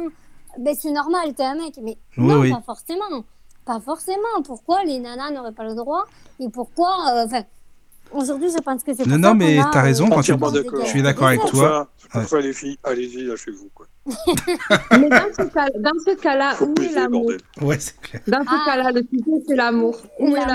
ben, 0.59 0.75
c'est 0.77 0.91
normal, 0.91 1.33
t'es 1.33 1.43
un 1.45 1.55
mec. 1.55 1.75
Mais 1.81 1.97
Oui, 2.17 2.23
non, 2.27 2.39
oui. 2.41 2.51
pas 2.51 2.61
forcément. 2.65 3.23
Pas 3.63 3.79
forcément. 3.79 4.41
Pourquoi 4.43 4.83
les 4.83 4.99
nanas 4.99 5.31
n'auraient 5.31 5.51
pas 5.53 5.63
le 5.63 5.75
droit? 5.75 6.03
Et 6.39 6.49
pourquoi, 6.49 6.89
euh, 7.13 7.25
enfin, 7.25 7.43
aujourd'hui, 8.15 8.49
je 8.49 8.57
pense 8.61 8.83
que 8.83 8.93
c'est 8.93 9.05
Non, 9.05 9.17
non, 9.17 9.33
mais 9.35 9.59
t'as 9.71 9.81
raison, 9.81 10.05
euh, 10.05 10.09
quand 10.09 10.21
tu-. 10.21 10.33
Je 10.83 10.87
suis 10.87 11.01
d'accord 11.01 11.27
avec 11.27 11.41
toi. 11.45 11.87
ça, 12.27 12.39
les 12.39 12.53
filles, 12.53 12.77
allez-y, 12.83 13.23
lâchez-vous. 13.25 13.69
Quoi. 13.73 13.87
Mais 14.91 15.09
dans 15.09 15.33
ce 15.35 15.43
cas- 15.51 15.79
dans 15.79 15.99
ce 16.05 16.15
cas-là, 16.15 16.53
où 16.61 16.73
est 16.81 16.93
l'amour. 16.93 17.31
Ouais, 17.61 17.79
c'est 17.79 17.99
clair. 17.99 18.21
Dans 18.27 18.43
ce 18.43 18.49
Ah. 18.49 18.63
cas-là, 18.65 18.91
le 18.91 19.01
sujet, 19.01 19.43
c'est 19.47 19.55
l'amour. 19.55 19.97
Où 20.19 20.27
est 20.35 20.45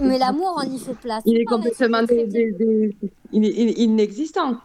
mais 0.00 0.18
l'amour, 0.18 0.58
on 0.58 0.62
y 0.70 0.78
fait 0.78 0.94
place. 0.94 1.22
Il 1.26 1.36
est 1.38 1.44
complètement 1.44 2.00
il 3.32 3.44
il 3.44 3.78
inexistant. 3.78 4.56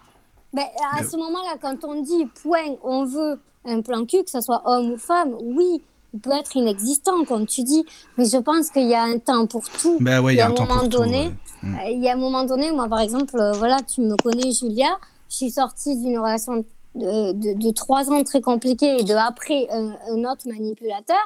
Ben, 0.54 0.64
à 0.98 1.04
ce 1.04 1.18
moment-là, 1.18 1.56
quand 1.62 1.84
on 1.84 2.02
dit 2.02 2.28
point, 2.42 2.76
on 2.84 3.06
veut 3.06 3.40
un 3.66 3.82
plan 3.82 4.06
cul, 4.06 4.24
que 4.24 4.30
ce 4.30 4.40
soit 4.42 4.62
homme 4.66 4.92
ou 4.94 4.98
femme, 4.98 5.36
oui, 5.42 5.84
peut 6.18 6.32
être 6.32 6.55
inexistant, 6.55 7.24
comme 7.26 7.45
tu 7.45 7.64
dis, 7.64 7.86
mais 8.18 8.26
je 8.26 8.38
pense 8.38 8.70
qu'il 8.70 8.88
y 8.88 8.93
a 8.93 9.03
un 9.03 9.18
temps 9.20 9.45
pour 9.47 9.70
tout. 9.70 9.97
Ouais, 10.01 10.34
il 10.34 10.38
y 10.38 10.41
a 10.41 10.47
un 10.47 10.49
moment 10.49 10.82
tout. 10.82 10.88
donné, 10.88 11.32
ouais. 11.64 11.70
Euh, 11.70 11.89
il 11.91 12.03
y 12.03 12.09
a 12.09 12.14
un 12.14 12.18
moment 12.18 12.43
donné, 12.43 12.72
moi 12.72 12.88
par 12.88 12.99
exemple, 12.99 13.38
euh, 13.39 13.51
voilà, 13.53 13.82
tu 13.82 14.01
me 14.01 14.16
connais, 14.18 14.51
Julia, 14.51 14.97
je 15.30 15.36
suis 15.38 15.51
sortie 15.51 15.95
d'une 15.97 16.20
relation 16.20 16.64
de, 16.95 17.32
de, 17.32 17.59
de 17.59 17.72
trois 17.72 18.11
ans 18.11 18.24
très 18.24 18.41
compliquée 18.41 18.97
et 18.99 19.03
de 19.03 19.14
après 19.14 19.68
un, 19.72 19.95
un 20.09 20.32
autre 20.32 20.47
manipulateur. 20.47 21.24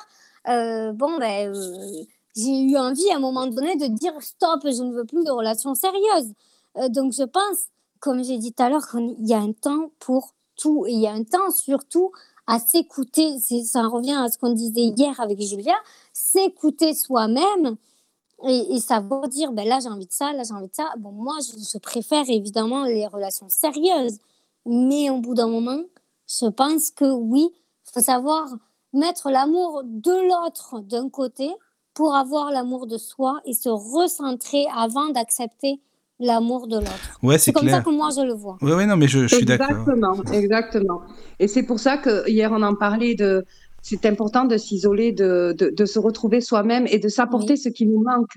Euh, 0.47 0.93
bon, 0.93 1.17
ben, 1.17 1.53
euh, 1.53 2.03
j'ai 2.35 2.61
eu 2.61 2.77
envie 2.77 3.09
à 3.11 3.17
un 3.17 3.19
moment 3.19 3.47
donné 3.47 3.75
de 3.75 3.87
dire 3.87 4.13
stop, 4.21 4.61
je 4.63 4.81
ne 4.83 4.93
veux 4.93 5.03
plus 5.05 5.25
de 5.25 5.31
relations 5.31 5.75
sérieuses. 5.75 6.31
Euh, 6.77 6.87
donc 6.87 7.11
je 7.11 7.23
pense, 7.23 7.57
comme 7.99 8.23
j'ai 8.23 8.37
dit 8.37 8.53
tout 8.53 8.63
à 8.63 8.69
l'heure, 8.69 8.87
qu'il 8.89 9.15
y 9.27 9.33
a 9.33 9.39
un 9.39 9.51
temps 9.51 9.89
pour 9.99 10.35
tout 10.55 10.85
et 10.87 10.93
il 10.93 10.99
y 11.01 11.07
a 11.07 11.11
un 11.11 11.23
temps 11.23 11.51
surtout 11.51 12.11
à 12.47 12.59
s'écouter. 12.59 13.37
Ça 13.39 13.87
revient 13.87 14.13
à 14.13 14.29
ce 14.29 14.37
qu'on 14.37 14.53
disait 14.53 14.93
hier 14.95 15.19
avec 15.19 15.39
Julia, 15.41 15.75
s'écouter 16.13 16.93
soi-même 16.93 17.75
et, 18.43 18.75
et 18.75 18.79
savoir 18.79 19.27
dire 19.27 19.51
ben 19.51 19.67
là 19.67 19.79
j'ai 19.81 19.89
envie 19.89 20.07
de 20.07 20.11
ça, 20.11 20.33
là 20.33 20.43
j'ai 20.43 20.53
envie 20.53 20.69
de 20.69 20.75
ça. 20.75 20.89
Bon, 20.97 21.11
moi 21.11 21.35
je, 21.41 21.57
je 21.57 21.77
préfère 21.77 22.29
évidemment 22.29 22.83
les 22.85 23.07
relations 23.07 23.49
sérieuses, 23.49 24.19
mais 24.65 25.09
au 25.09 25.19
bout 25.19 25.33
d'un 25.33 25.47
moment, 25.47 25.79
je 26.27 26.47
pense 26.47 26.91
que 26.91 27.05
oui, 27.05 27.49
il 27.53 27.91
faut 27.93 28.01
savoir 28.01 28.47
mettre 28.93 29.29
l'amour 29.29 29.81
de 29.83 30.11
l'autre 30.29 30.79
d'un 30.81 31.09
côté 31.09 31.51
pour 31.93 32.15
avoir 32.15 32.51
l'amour 32.51 32.87
de 32.87 32.97
soi 32.97 33.39
et 33.45 33.53
se 33.53 33.69
recentrer 33.69 34.65
avant 34.75 35.09
d'accepter 35.09 35.81
l'amour 36.19 36.67
de 36.67 36.77
l'autre. 36.77 37.19
Ouais, 37.21 37.37
C'est 37.37 37.51
comme 37.51 37.63
ça 37.67 37.81
clair. 37.81 37.83
que 37.83 37.89
moi 37.89 38.09
je 38.15 38.21
le 38.25 38.33
vois. 38.33 38.57
Ouais, 38.61 38.73
ouais, 38.73 38.85
non, 38.85 38.97
mais 38.97 39.07
je, 39.07 39.27
je 39.27 39.35
suis 39.35 39.45
d'accord. 39.45 39.69
Exactement, 39.69 40.23
exactement. 40.33 41.01
Et 41.39 41.47
c'est 41.47 41.63
pour 41.63 41.79
ça 41.79 41.97
que 41.97 42.27
hier 42.29 42.51
on 42.51 42.61
en 42.63 42.75
parlait 42.75 43.15
de. 43.15 43.45
C'est 43.83 44.05
important 44.05 44.43
de 44.43 44.57
s'isoler, 44.57 45.13
de, 45.13 45.55
de, 45.57 45.69
de 45.69 45.85
se 45.85 45.97
retrouver 45.99 46.41
soi-même 46.41 46.87
et 46.89 46.99
de 46.99 47.07
s'apporter 47.07 47.53
Oui. 47.53 47.57
ce 47.57 47.69
qui 47.69 47.85
nous 47.85 48.03
manque. 48.03 48.33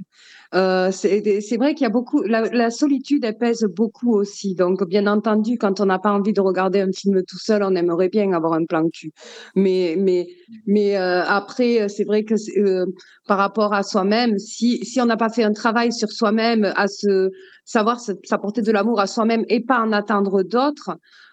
Euh, 0.52 0.90
c'est 0.90 1.56
vrai 1.56 1.74
qu'il 1.74 1.84
y 1.84 1.86
a 1.86 1.90
beaucoup. 1.90 2.22
La, 2.22 2.42
la 2.42 2.70
solitude, 2.70 3.24
pèse 3.38 3.64
beaucoup 3.64 4.14
aussi. 4.14 4.54
Donc, 4.54 4.86
bien 4.88 5.06
entendu, 5.06 5.58
quand 5.58 5.80
on 5.80 5.86
n'a 5.86 5.98
pas 5.98 6.12
envie 6.12 6.32
de 6.32 6.40
regarder 6.40 6.80
un 6.80 6.92
film 6.92 7.22
tout 7.22 7.38
seul, 7.38 7.62
on 7.62 7.74
aimerait 7.74 8.08
bien 8.08 8.32
avoir 8.32 8.54
un 8.54 8.64
plan 8.64 8.88
cul. 8.88 9.12
Mais, 9.54 9.94
mais, 9.98 10.26
mais 10.66 10.96
euh, 10.96 11.22
après, 11.24 11.88
c'est 11.88 12.04
vrai 12.04 12.24
que 12.24 12.34
euh, 12.58 12.86
par 13.28 13.38
rapport 13.38 13.72
à 13.72 13.82
soi-même, 13.84 14.38
si, 14.38 14.84
si 14.84 15.00
on 15.00 15.06
n'a 15.06 15.16
pas 15.16 15.28
fait 15.28 15.44
un 15.44 15.52
travail 15.52 15.92
sur 15.92 16.10
soi-même, 16.10 16.72
à 16.76 16.88
se 16.88 17.30
savoir 17.64 18.00
s'apporter 18.00 18.62
de 18.62 18.72
l'amour 18.72 18.98
à 18.98 19.06
soi-même 19.06 19.44
et 19.48 19.60
pas 19.60 19.80
en 19.80 19.92
attendre 19.92 20.42
d'autres, 20.42 20.90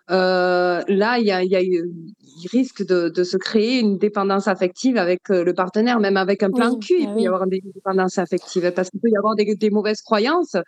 euh, 0.09 0.81
là, 0.87 1.19
il 1.19 1.25
y 1.25 1.31
a, 1.31 1.43
il 1.43 1.51
y 1.51 1.55
a 1.55 1.61
il 1.61 2.47
risque 2.51 2.85
de, 2.85 3.09
de 3.09 3.23
se 3.23 3.35
créer 3.35 3.79
une 3.79 3.97
dépendance 3.97 4.47
affective 4.47 4.97
avec 4.97 5.21
euh, 5.31 5.43
le 5.43 5.53
partenaire, 5.53 5.99
même 5.99 6.17
avec 6.17 6.43
un 6.43 6.51
plan 6.51 6.71
Oui, 6.73 6.79
cul, 6.79 6.95
il 6.99 7.07
ah 7.09 7.13
peut 7.13 7.19
y 7.21 7.27
avoir 7.27 7.47
des 7.47 7.61
dépendances 7.73 8.17
affectives 8.17 8.71
parce 8.71 8.89
qu'il 8.89 8.99
peut 8.99 9.09
y 9.09 9.17
avoir 9.17 9.35
des, 9.35 9.55
des 9.55 9.69
mauvaises 9.69 10.01
croyances 10.01 10.55
euh, 10.55 10.61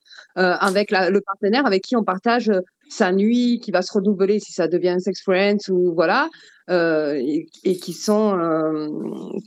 avec 0.59 0.89
la- 0.91 1.09
le 1.09 1.21
partenaire 1.21 1.65
avec 1.65 1.83
qui 1.83 1.95
on 1.95 2.03
partage 2.03 2.51
sa 2.89 3.11
nuit, 3.11 3.59
qui 3.59 3.71
va 3.71 3.81
se 3.81 3.93
renouveler 3.93 4.39
si 4.39 4.51
ça 4.51 4.67
devient 4.67 4.89
un 4.89 4.99
sex 4.99 5.21
friend 5.21 5.59
ou 5.69 5.93
voilà, 5.93 6.27
euh, 6.69 7.13
et, 7.13 7.47
et 7.63 7.77
qui 7.77 7.93
sont 7.93 8.35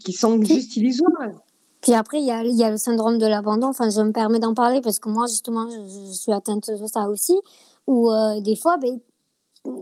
qui 0.04 0.12
sont 0.12 0.40
juste 0.42 0.76
illusoires. 0.76 1.32
Puis 1.80 1.94
après, 1.94 2.20
il 2.20 2.26
y 2.26 2.30
a, 2.30 2.44
il 2.44 2.56
y 2.56 2.62
a 2.62 2.70
le 2.70 2.76
syndrome 2.76 3.18
de 3.18 3.26
l'abandon. 3.26 3.66
Enfin, 3.66 3.90
je 3.90 4.00
me 4.00 4.12
permets 4.12 4.38
d'en 4.38 4.54
parler 4.54 4.80
parce 4.80 5.00
que 5.00 5.08
moi, 5.08 5.26
justement, 5.26 5.68
je, 5.68 5.80
je 6.08 6.12
suis 6.12 6.32
atteinte 6.32 6.70
de 6.70 6.86
ça 6.86 7.08
aussi. 7.08 7.34
Où 7.88 8.12
euh, 8.12 8.40
des 8.40 8.54
fois, 8.54 8.76
ben, 8.78 9.00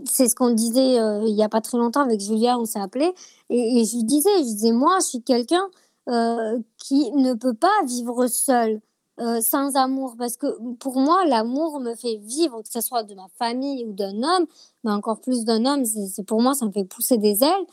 c'est 0.05 0.29
ce 0.29 0.35
qu'on 0.35 0.51
disait 0.51 1.01
euh, 1.01 1.23
il 1.27 1.35
n'y 1.35 1.43
a 1.43 1.49
pas 1.49 1.61
très 1.61 1.79
longtemps 1.79 2.03
avec 2.03 2.21
Julia, 2.21 2.59
on 2.59 2.65
s'est 2.65 2.81
appelé. 2.81 3.13
Et, 3.51 3.85
je 3.85 3.97
lui 3.97 4.05
disais, 4.05 4.31
je 4.39 4.43
disais, 4.45 4.73
moi, 4.73 4.99
je 5.01 5.07
suis 5.07 5.23
quelqu'un 5.23 5.69
euh, 6.09 6.59
qui 6.79 7.11
ne 7.13 7.35
peut 7.35 7.55
pas 7.55 7.69
vivre 7.87 8.27
seul. 8.27 8.81
euh, 9.21 9.41
sans 9.43 9.77
amour, 9.77 10.15
parce 10.19 10.37
que 10.37 10.47
pour 10.77 10.99
moi, 10.99 11.27
l'amour 11.27 11.79
me 11.81 11.95
fait 11.95 12.17
vivre, 12.17 12.63
que 12.63 12.69
ce 12.71 12.81
soit 12.81 13.03
de 13.03 13.15
ma 13.15 13.29
famille 13.39 13.85
ou 13.85 13.93
d'un 13.93 14.23
homme, 14.23 14.47
mais 14.85 14.93
encore 14.93 15.21
plus 15.21 15.45
d'un 15.45 15.67
homme, 15.67 15.85
c'est 15.85 16.25
pour 16.25 16.41
moi, 16.41 16.55
ça 16.55 16.65
me 16.67 16.73
fait 16.73 16.85
pousser 16.85 17.19
des 17.19 17.45
ailes. 17.45 17.67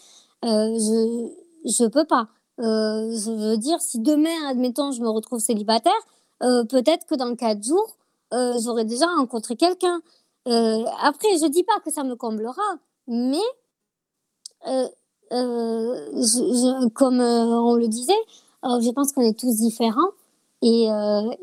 Je 0.43 1.29
je 1.65 1.85
peux 1.87 2.05
pas. 2.05 2.27
Je 2.59 3.31
veux 3.31 3.57
dire, 3.57 3.79
si 3.81 3.99
demain, 3.99 4.35
admettons, 4.49 4.91
je 4.91 5.01
me 5.01 5.09
retrouve 5.09 5.39
célibataire, 5.39 5.93
peut-être 6.41 7.05
que 7.05 7.15
dans 7.15 7.35
quatre 7.35 7.63
jours, 7.63 7.97
j'aurai 8.31 8.85
déjà 8.85 9.07
rencontré 9.07 9.55
quelqu'un. 9.55 10.01
Euh, 10.47 10.85
après, 11.01 11.27
je 11.37 11.47
dis 11.47 11.63
pas 11.63 11.79
que 11.83 11.91
ça 11.91 12.03
me 12.03 12.15
comblera, 12.15 12.61
mais 13.07 13.37
euh, 14.67 14.87
euh, 15.33 16.89
comme 16.93 17.19
on 17.19 17.76
le 17.76 17.88
disait, 17.88 18.13
je 18.63 18.91
pense 18.91 19.11
qu'on 19.11 19.22
est 19.22 19.38
tous 19.38 19.55
différents. 19.57 20.11
Et, 20.63 20.88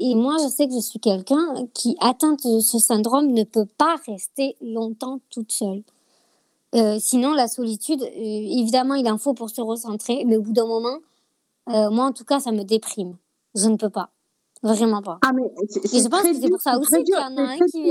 et 0.01 0.15
moi, 0.17 0.37
je 0.43 0.49
sais 0.49 0.67
que 0.67 0.75
je 0.75 0.81
suis 0.81 0.99
quelqu'un 0.99 1.69
qui, 1.73 1.97
atteinte 2.01 2.45
de 2.45 2.61
ce 2.61 2.79
syndrome, 2.79 3.29
ne 3.29 3.45
peut 3.45 3.67
pas 3.79 3.97
rester 4.07 4.57
longtemps 4.61 5.21
toute 5.31 5.53
seule. 5.53 5.85
Sinon, 6.99 7.33
la 7.35 7.47
solitude, 7.47 8.03
évidemment, 8.03 8.95
il 8.95 9.09
en 9.09 9.19
faut 9.19 9.33
pour 9.33 9.51
se 9.51 9.61
recentrer, 9.61 10.25
mais 10.27 10.37
au 10.37 10.43
bout 10.43 10.53
d'un 10.53 10.67
moment, 10.67 10.99
moi, 11.69 12.07
en 12.07 12.13
tout 12.13 12.25
cas, 12.25 12.41
ça 12.41 12.51
me 12.51 12.65
déprime. 12.65 13.17
Je 13.55 13.69
ne 13.69 13.77
peux 13.77 13.91
pas. 13.91 14.14
Vraiment 14.65 15.03
pas. 15.03 15.19
Ah, 15.23 15.33
mais 15.35 15.43
c'est 15.69 15.95
Et 15.95 16.01
je 16.01 16.09
pense 16.09 16.21
très 16.21 16.31
que 16.31 16.37
c'est 16.37 16.41
dur, 16.41 16.51
pour 16.53 16.61
ça 16.63 16.79
aussi 16.79 17.05
qu'il 17.05 17.15
y 17.15 17.19
en 17.19 17.37
a 17.37 17.49
c'est 17.49 17.53
un 17.53 17.57
très 17.59 17.67
qui 17.67 17.83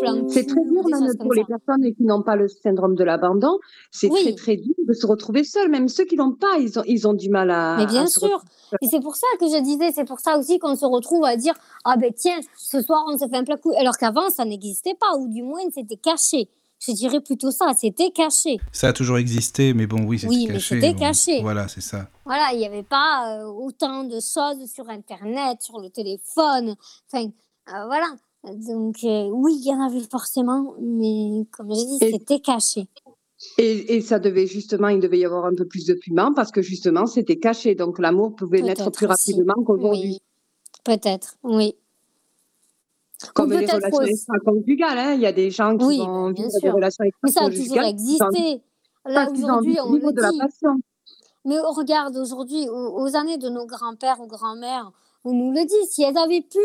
plan 0.00 0.28
C'est 0.28 0.46
très 0.46 0.64
dur 0.64 0.84
même 0.88 1.16
pour 1.18 1.34
les 1.34 1.44
personnes 1.44 1.92
qui 1.92 2.04
n'ont 2.04 2.22
pas 2.22 2.36
le 2.36 2.46
syndrome 2.46 2.94
de 2.94 3.02
l'abandon. 3.02 3.58
C'est 3.90 4.08
très 4.08 4.26
Oui, 4.26 4.34
très 4.36 4.56
dur 4.56 4.74
de 4.86 4.92
se 4.92 5.04
retrouver 5.08 5.42
seul. 5.42 5.68
Même 5.68 5.88
ceux 5.88 6.04
qui 6.04 6.14
l'ont 6.14 6.34
pas, 6.34 6.58
ils 6.60 6.78
ont, 6.78 6.84
ils 6.86 7.08
ont 7.08 7.14
du 7.14 7.30
mal 7.30 7.48
mais 7.48 7.54
à, 7.54 7.76
à 7.78 7.84
bien 7.84 8.06
sûr. 8.06 8.40
Et 8.80 8.86
c'est 8.86 9.00
pour 9.00 9.16
ça 9.16 9.26
que 9.40 9.46
je 9.46 9.60
disais, 9.60 9.90
c'est 9.92 10.04
pour 10.04 10.20
ça 10.20 10.38
aussi 10.38 10.60
qu'on 10.60 10.76
se 10.76 10.86
retrouve 10.86 11.24
à 11.24 11.36
dire 11.36 11.54
Ah 11.84 11.96
ben 11.96 12.12
tiens, 12.14 12.38
ce 12.56 12.80
soir 12.80 13.04
on 13.08 13.18
se 13.18 13.26
fait 13.26 13.36
un 13.36 13.42
plat 13.42 13.56
coup. 13.56 13.72
Alors 13.76 13.96
qu'avant 13.98 14.30
ça 14.30 14.44
n'existait 14.44 14.94
pas, 14.94 15.18
ou 15.18 15.26
du 15.26 15.42
moins 15.42 15.62
c'était 15.74 15.96
caché. 15.96 16.48
Je 16.78 16.92
dirais 16.92 17.20
plutôt 17.20 17.50
ça, 17.50 17.72
c'était 17.76 18.10
caché. 18.10 18.58
Ça 18.70 18.88
a 18.88 18.92
toujours 18.92 19.16
existé, 19.18 19.72
mais 19.74 19.86
bon, 19.86 20.04
oui, 20.06 20.18
c'était 20.18 20.34
Oui, 20.34 20.46
caché. 20.46 20.74
c'était 20.74 20.92
bon. 20.92 20.98
caché. 21.00 21.40
Voilà, 21.42 21.68
c'est 21.68 21.80
ça. 21.80 22.08
Voilà, 22.24 22.50
il 22.52 22.58
n'y 22.58 22.66
avait 22.66 22.82
pas 22.82 23.38
euh, 23.40 23.46
autant 23.46 24.04
de 24.04 24.20
choses 24.20 24.70
sur 24.72 24.88
Internet, 24.90 25.62
sur 25.62 25.80
le 25.80 25.88
téléphone. 25.90 26.74
Enfin, 27.10 27.24
euh, 27.72 27.86
voilà. 27.86 28.08
Donc, 28.68 28.96
euh, 29.04 29.24
oui, 29.32 29.56
il 29.60 29.66
y 29.68 29.72
en 29.74 29.80
avait 29.80 30.06
forcément, 30.08 30.74
mais 30.80 31.46
comme 31.50 31.70
je 31.74 31.98
dis, 31.98 31.98
c'était 32.12 32.40
caché. 32.40 32.86
et, 33.58 33.96
et 33.96 34.00
ça 34.02 34.18
devait 34.18 34.46
justement, 34.46 34.88
il 34.88 35.00
devait 35.00 35.18
y 35.18 35.24
avoir 35.24 35.46
un 35.46 35.54
peu 35.54 35.66
plus 35.66 35.84
de 35.86 35.94
piment 35.94 36.32
parce 36.34 36.52
que 36.52 36.62
justement 36.62 37.06
c'était 37.06 37.36
caché. 37.38 37.74
Donc 37.74 37.98
l'amour 37.98 38.34
pouvait 38.36 38.62
naître 38.62 38.90
plus 38.90 39.06
rapidement 39.06 39.54
qu'aujourd'hui. 39.64 40.20
Oui, 40.20 40.20
peut-être, 40.84 41.36
oui. 41.42 41.74
Comme 43.34 43.50
les 43.52 43.64
relations 43.66 43.98
aussi. 43.98 44.10
extra-conjugales, 44.10 44.98
hein. 44.98 45.12
il 45.14 45.20
y 45.20 45.26
a 45.26 45.32
des 45.32 45.50
gens 45.50 45.76
qui 45.76 45.84
Oui, 45.86 45.98
vont 45.98 46.32
vivre 46.32 46.50
des 46.62 46.70
relations 46.70 47.04
Mais 47.22 47.30
ça 47.30 47.40
a 47.40 47.50
toujours 47.50 47.60
extra-conjugales 47.60 47.88
existé. 47.88 48.62
Là, 49.06 49.28
aujourd'hui, 49.30 49.78
on 49.82 49.92
le 49.92 49.98
vivre 49.98 50.12
de 50.12 50.20
la 50.20 50.30
dit. 50.30 50.38
passion. 50.38 50.76
Mais 51.44 51.58
on 51.60 51.72
regarde 51.72 52.16
aujourd'hui, 52.16 52.68
aux, 52.68 53.00
aux 53.02 53.16
années 53.16 53.38
de 53.38 53.48
nos 53.48 53.66
grands-pères 53.66 54.20
ou 54.20 54.26
grands-mères, 54.26 54.90
on 55.24 55.32
nous 55.32 55.52
le 55.52 55.64
dit, 55.64 55.88
si 55.90 56.02
elles 56.02 56.18
avaient 56.18 56.42
pu, 56.42 56.58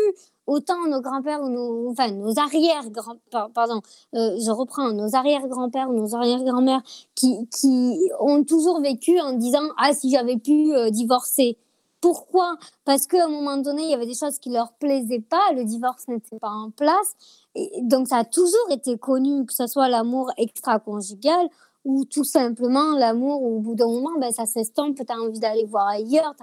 autant 0.46 0.86
nos 0.88 1.00
grands-pères 1.00 1.40
ou 1.42 1.48
nos, 1.48 1.90
enfin, 1.90 2.10
nos 2.10 2.36
arrière-grands, 2.38 3.16
par- 3.30 3.50
pardon, 3.50 3.80
euh, 4.14 4.36
je 4.44 4.50
reprends, 4.50 4.92
nos 4.92 5.14
arrière-grands-pères 5.14 5.88
ou 5.88 5.94
nos 5.94 6.14
arrière-grand-mères 6.14 6.82
qui, 7.14 7.48
qui 7.48 8.10
ont 8.20 8.42
toujours 8.44 8.80
vécu 8.80 9.20
en 9.20 9.32
disant, 9.34 9.62
ah, 9.78 9.94
si 9.94 10.10
j'avais 10.10 10.36
pu 10.36 10.74
euh, 10.74 10.90
divorcer. 10.90 11.56
Pourquoi? 12.02 12.56
Parce 12.84 13.06
qu'à 13.06 13.24
un 13.24 13.28
moment 13.28 13.56
donné, 13.56 13.84
il 13.84 13.90
y 13.90 13.94
avait 13.94 14.06
des 14.06 14.16
choses 14.16 14.40
qui 14.40 14.50
leur 14.50 14.72
plaisaient 14.72 15.20
pas, 15.20 15.52
le 15.54 15.64
divorce 15.64 16.08
n'était 16.08 16.38
pas 16.38 16.50
en 16.50 16.70
place. 16.70 17.14
Et 17.54 17.70
donc, 17.82 18.08
ça 18.08 18.18
a 18.18 18.24
toujours 18.24 18.70
été 18.70 18.98
connu, 18.98 19.46
que 19.46 19.54
ce 19.54 19.68
soit 19.68 19.88
l'amour 19.88 20.30
extra-conjugal 20.36 21.48
ou 21.84 22.04
tout 22.04 22.24
simplement 22.24 22.96
l'amour 22.96 23.42
au 23.42 23.60
bout 23.60 23.76
d'un 23.76 23.86
moment, 23.86 24.18
ben, 24.18 24.32
ça 24.32 24.46
s'estompe, 24.46 24.96
tu 24.96 25.12
as 25.12 25.16
envie 25.16 25.38
d'aller 25.38 25.64
voir 25.64 25.86
ailleurs, 25.86 26.34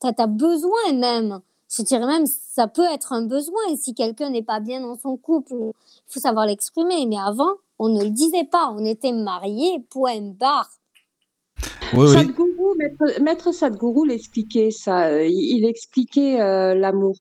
tu 0.00 0.06
as, 0.06 0.26
besoin 0.26 0.92
même. 0.92 1.40
Je 1.76 1.82
dirais 1.82 2.06
même, 2.06 2.26
ça 2.26 2.68
peut 2.68 2.86
être 2.92 3.12
un 3.12 3.22
besoin. 3.22 3.62
Si 3.76 3.94
quelqu'un 3.94 4.30
n'est 4.30 4.42
pas 4.44 4.60
bien 4.60 4.80
dans 4.80 4.96
son 4.96 5.16
couple, 5.16 5.54
il 5.54 5.72
faut 6.06 6.20
savoir 6.20 6.46
l'exprimer. 6.46 7.04
Mais 7.06 7.18
avant, 7.18 7.54
on 7.80 7.88
ne 7.88 8.04
le 8.04 8.10
disait 8.10 8.44
pas. 8.44 8.72
On 8.76 8.84
était 8.84 9.12
mariés, 9.12 9.84
point 9.90 10.20
barre. 10.20 10.70
Maître, 13.20 13.52
Sadhguru 13.52 14.06
l'expliquait 14.06 14.70
ça. 14.70 15.22
Il, 15.24 15.64
expliquait 15.64 16.40
euh, 16.40 16.74
l'amour. 16.74 17.16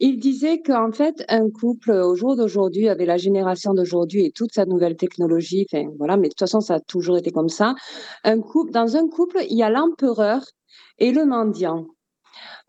Il 0.00 0.18
disait 0.18 0.60
qu'en 0.60 0.92
fait, 0.92 1.24
un 1.28 1.48
couple 1.50 1.92
au 1.92 2.14
jour 2.14 2.36
d'aujourd'hui, 2.36 2.88
avec 2.88 3.06
la 3.06 3.16
génération 3.16 3.72
d'aujourd'hui 3.74 4.26
et 4.26 4.30
toute 4.30 4.52
sa 4.52 4.66
nouvelle 4.66 4.96
technologie, 4.96 5.66
voilà, 5.98 6.16
mais 6.16 6.24
de 6.24 6.32
toute 6.32 6.40
façon, 6.40 6.60
ça 6.60 6.74
a 6.74 6.80
toujours 6.80 7.16
été 7.16 7.30
comme 7.30 7.48
ça. 7.48 7.74
Un 8.24 8.40
couple, 8.40 8.72
dans 8.72 8.96
un 8.96 9.08
couple, 9.08 9.38
il 9.48 9.56
y 9.56 9.62
a 9.62 9.70
l'empereur 9.70 10.42
et 10.98 11.12
le 11.12 11.24
mendiant. 11.24 11.86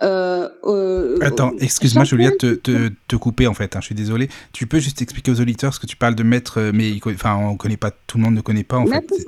Euh, 0.02 0.50
euh, 0.66 1.18
Attends, 1.22 1.52
excuse-moi, 1.60 2.04
chacun- 2.04 2.18
Julia, 2.18 2.32
te, 2.32 2.56
te, 2.56 2.90
te 3.08 3.16
couper 3.16 3.48
en 3.48 3.54
fait. 3.54 3.76
hein, 3.76 3.80
je 3.80 3.86
suis 3.86 3.96
désolé. 3.96 4.28
Tu 4.52 4.68
peux 4.68 4.80
juste 4.80 5.02
expliquer 5.02 5.32
aux 5.32 5.40
auditeurs 5.40 5.74
ce 5.74 5.80
que 5.80 5.86
tu 5.86 5.96
parles 5.96 6.16
de 6.16 6.24
maître, 6.24 6.60
euh, 6.60 6.72
mais 6.74 6.92
enfin, 7.06 7.36
on 7.38 7.56
connaît 7.58 7.78
pas, 7.78 7.92
tout 7.92 8.18
le 8.18 8.24
monde 8.24 8.36
ne 8.36 8.42
connaît 8.42 8.64
pas 8.64 8.78
en 8.78 8.86
Maître 8.86 9.16
fait. 9.16 9.24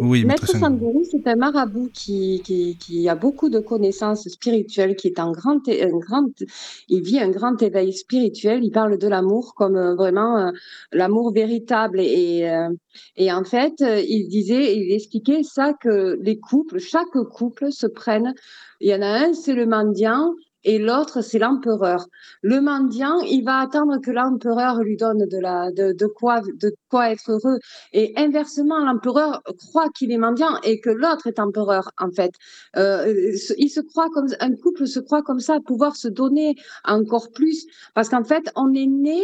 Oui, 0.00 0.24
Maître 0.24 0.46
c'est 0.46 1.26
un 1.28 1.36
marabout 1.36 1.90
qui, 1.92 2.42
qui, 2.44 2.76
qui 2.78 3.08
a 3.08 3.14
beaucoup 3.14 3.48
de 3.48 3.58
connaissances 3.60 4.28
spirituelles, 4.28 4.96
qui 4.96 5.08
est 5.08 5.18
un 5.18 5.32
grand, 5.32 5.60
un 5.68 5.98
grand, 5.98 6.30
il 6.88 7.02
vit 7.02 7.20
un 7.20 7.30
grand 7.30 7.60
éveil 7.62 7.92
spirituel. 7.92 8.62
Il 8.64 8.70
parle 8.70 8.98
de 8.98 9.08
l'amour 9.08 9.54
comme 9.54 9.76
euh, 9.76 9.94
vraiment 9.94 10.36
euh, 10.38 10.50
l'amour 10.92 11.32
véritable. 11.32 12.00
Et, 12.00 12.48
euh, 12.48 12.68
et 13.16 13.32
en 13.32 13.44
fait, 13.44 13.74
euh, 13.80 14.00
il 14.06 14.28
disait, 14.28 14.76
il 14.76 14.92
expliquait 14.92 15.42
ça 15.42 15.72
que 15.80 16.18
les 16.20 16.38
couples, 16.38 16.78
chaque 16.78 17.08
couple 17.32 17.72
se 17.72 17.86
prennent. 17.86 18.34
Il 18.80 18.90
y 18.90 18.94
en 18.94 19.02
a 19.02 19.26
un, 19.26 19.32
c'est 19.34 19.54
le 19.54 19.66
mendiant. 19.66 20.34
Et 20.64 20.78
l'autre, 20.78 21.22
c'est 21.22 21.38
l'empereur. 21.38 22.06
Le 22.42 22.60
mendiant, 22.60 23.20
il 23.20 23.44
va 23.44 23.58
attendre 23.60 23.98
que 24.00 24.10
l'empereur 24.10 24.80
lui 24.82 24.96
donne 24.96 25.24
de 25.26 25.38
la, 25.38 25.70
de, 25.70 25.92
de 25.92 26.06
quoi, 26.06 26.40
de 26.40 26.74
quoi 26.90 27.10
être 27.12 27.30
heureux. 27.30 27.58
Et 27.92 28.12
inversement, 28.16 28.78
l'empereur 28.84 29.40
croit 29.56 29.88
qu'il 29.96 30.10
est 30.10 30.18
mendiant 30.18 30.60
et 30.64 30.80
que 30.80 30.90
l'autre 30.90 31.28
est 31.28 31.38
empereur, 31.38 31.90
en 31.98 32.10
fait. 32.10 32.32
Euh, 32.76 33.32
il 33.56 33.70
se 33.70 33.80
croit 33.80 34.08
comme, 34.12 34.26
un 34.40 34.54
couple 34.56 34.86
se 34.86 34.98
croit 34.98 35.22
comme 35.22 35.40
ça, 35.40 35.58
pouvoir 35.64 35.96
se 35.96 36.08
donner 36.08 36.56
encore 36.84 37.30
plus. 37.32 37.66
Parce 37.94 38.08
qu'en 38.08 38.24
fait, 38.24 38.50
on 38.56 38.74
est 38.74 38.86
né 38.86 39.22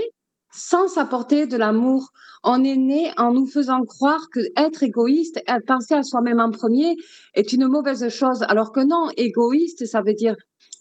sans 0.55 0.89
s'apporter 0.89 1.47
de 1.47 1.56
l'amour. 1.56 2.12
On 2.44 2.62
est 2.62 2.76
né 2.76 3.10
en 3.16 3.32
nous 3.32 3.47
faisant 3.47 3.85
croire 3.85 4.28
que 4.31 4.40
être 4.56 4.82
égoïste, 4.82 5.43
euh, 5.48 5.59
penser 5.66 5.94
à 5.94 6.02
soi-même 6.02 6.40
en 6.40 6.51
premier 6.51 6.97
est 7.35 7.52
une 7.52 7.66
mauvaise 7.66 8.09
chose. 8.09 8.44
Alors 8.48 8.70
que 8.72 8.81
non, 8.81 9.09
égoïste, 9.16 9.86
ça 9.86 10.02
veut 10.02 10.14
dire 10.14 10.36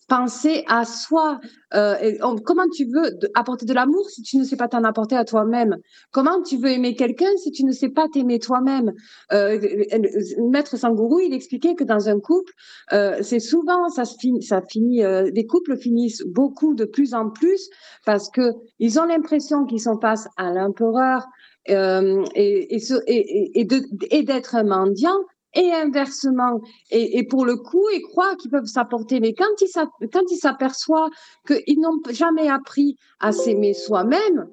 penser 0.07 0.63
à 0.67 0.85
soi. 0.85 1.39
Euh, 1.73 2.13
comment 2.45 2.67
tu 2.73 2.85
veux 2.85 3.17
apporter 3.35 3.65
de 3.65 3.73
l'amour 3.73 4.09
si 4.09 4.21
tu 4.21 4.37
ne 4.37 4.43
sais 4.43 4.55
pas 4.55 4.67
t'en 4.67 4.83
apporter 4.83 5.15
à 5.15 5.25
toi-même? 5.25 5.77
Comment 6.11 6.41
tu 6.41 6.57
veux 6.57 6.69
aimer 6.69 6.95
quelqu'un 6.95 7.35
si 7.37 7.51
tu 7.51 7.63
ne 7.65 7.71
sais 7.71 7.89
pas 7.89 8.07
t'aimer 8.07 8.39
toi-même? 8.39 8.93
Euh, 9.31 9.59
Maître 10.49 10.77
Sangourou, 10.77 11.19
il 11.19 11.33
expliquait 11.33 11.75
que 11.75 11.83
dans 11.83 12.09
un 12.09 12.19
couple, 12.19 12.51
euh, 12.91 13.17
c'est 13.21 13.39
souvent, 13.39 13.89
ça, 13.89 14.05
se 14.05 14.15
finit, 14.19 14.43
ça 14.43 14.61
finit, 14.61 15.03
euh, 15.03 15.29
les 15.33 15.45
couples 15.45 15.77
finissent 15.77 16.23
beaucoup 16.25 16.73
de 16.75 16.85
plus 16.85 17.13
en 17.13 17.29
plus 17.29 17.69
parce 18.05 18.29
que 18.29 18.51
ils 18.79 18.99
ont 18.99 19.05
l'impression 19.05 19.65
qu'ils 19.65 19.81
sont 19.81 19.99
face 19.99 20.27
à 20.37 20.51
l'empereur 20.51 21.25
euh, 21.69 22.23
et, 22.35 22.75
et, 22.75 22.81
et, 23.07 23.67
et 24.11 24.23
d'être 24.23 24.55
un 24.55 24.63
mendiant 24.63 25.17
et 25.55 25.71
inversement. 25.71 26.61
Et, 26.91 27.25
pour 27.27 27.45
le 27.45 27.57
coup, 27.57 27.85
ils 27.93 28.01
croient 28.01 28.35
qu'ils 28.35 28.51
peuvent 28.51 28.65
s'apporter. 28.65 29.19
Mais 29.19 29.33
quand 29.33 29.61
ils 29.61 30.37
s'aperçoivent 30.37 31.09
qu'ils 31.47 31.79
n'ont 31.79 31.99
jamais 32.09 32.49
appris 32.49 32.95
à 33.19 33.31
s'aimer 33.31 33.73
soi-même, 33.73 34.47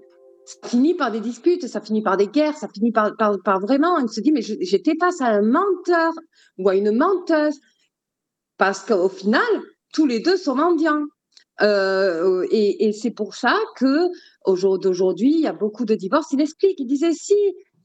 ça 0.45 0.69
finit 0.69 0.95
par 0.95 1.11
des 1.11 1.21
disputes, 1.21 1.67
ça 1.69 1.81
finit 1.81 2.03
par 2.03 2.17
des 2.17 2.27
guerres, 2.27 2.57
ça 2.57 2.69
finit 2.69 2.93
par, 2.93 3.13
vraiment, 3.61 3.97
on 4.03 4.09
se 4.09 4.21
dit, 4.21 4.33
mais 4.33 4.43
j'étais 4.43 4.97
face 4.99 5.21
à 5.21 5.29
un 5.29 5.43
menteur 5.43 6.13
ou 6.59 6.69
à 6.69 6.77
une 6.77 6.97
menteuse. 6.97 7.59
Parce 8.59 8.85
qu'au 8.85 9.09
final, 9.09 9.41
tous 9.93 10.07
les 10.07 10.21
deux 10.21 10.37
sont 10.37 10.57
mendiants. 10.57 11.05
Euh, 11.63 12.47
et 12.51 12.93
c'est 12.93 13.11
pour 13.11 13.35
ça 13.35 13.55
que 13.77 14.09
il 14.47 15.41
y 15.41 15.47
a 15.47 15.53
beaucoup 15.53 15.85
de 15.85 15.95
divorces. 15.95 16.33
Il 16.33 16.41
explique, 16.41 16.81
il 16.81 16.87
disait 16.87 17.13
si 17.13 17.35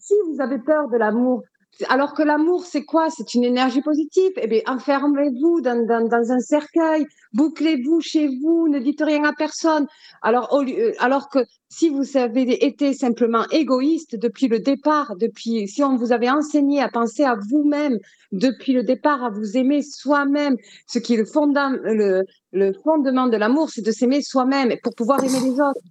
si 0.06 0.14
vous 0.28 0.40
avez 0.40 0.60
peur 0.60 0.88
de 0.90 0.98
l'amour, 0.98 1.42
alors 1.89 2.14
que 2.14 2.23
l'amour 2.23 2.65
c'est 2.65 2.84
quoi? 2.85 3.10
C'est 3.10 3.34
une 3.34 3.43
énergie 3.43 3.81
positive. 3.81 4.31
Eh 4.38 4.47
bien, 4.47 4.61
enfermez-vous 4.68 5.61
dans, 5.61 5.85
dans, 5.85 6.07
dans 6.07 6.31
un 6.31 6.39
cercueil, 6.39 7.06
bouclez-vous 7.34 7.99
chez 8.02 8.27
vous, 8.41 8.68
ne 8.69 8.80
dites 8.80 9.02
rien 9.02 9.23
à 9.23 9.34
personne. 9.34 9.88
Alors 10.22 10.53
au 10.53 10.61
lieu- 10.64 10.93
alors 10.99 11.30
que 11.30 11.39
si 11.69 11.89
vous 11.89 12.15
avez 12.18 12.65
été 12.65 12.93
simplement 12.93 13.45
égoïste 13.52 14.15
depuis 14.15 14.47
le 14.47 14.60
départ, 14.60 15.15
depuis 15.18 15.68
si 15.68 15.84
on 15.84 15.97
vous 15.97 16.14
avait 16.14 16.30
enseigné 16.30 16.81
à 16.81 16.89
penser 16.89 17.23
à 17.23 17.35
vous-même 17.49 17.97
depuis 18.31 18.73
le 18.73 18.84
départ, 18.84 19.23
à 19.23 19.30
vous 19.30 19.57
aimer 19.57 19.81
soi-même, 19.81 20.56
ce 20.88 20.99
qui 20.99 21.15
est 21.15 21.18
le 21.18 21.26
fondament 21.26 21.77
le, 21.84 22.23
le 22.53 22.73
fondement 22.84 23.27
de 23.27 23.38
l'amour, 23.38 23.69
c'est 23.69 23.81
de 23.81 23.91
s'aimer 23.91 24.22
soi-même 24.22 24.73
pour 24.84 24.95
pouvoir 24.95 25.22
aimer 25.23 25.39
les 25.41 25.52
autres. 25.60 25.81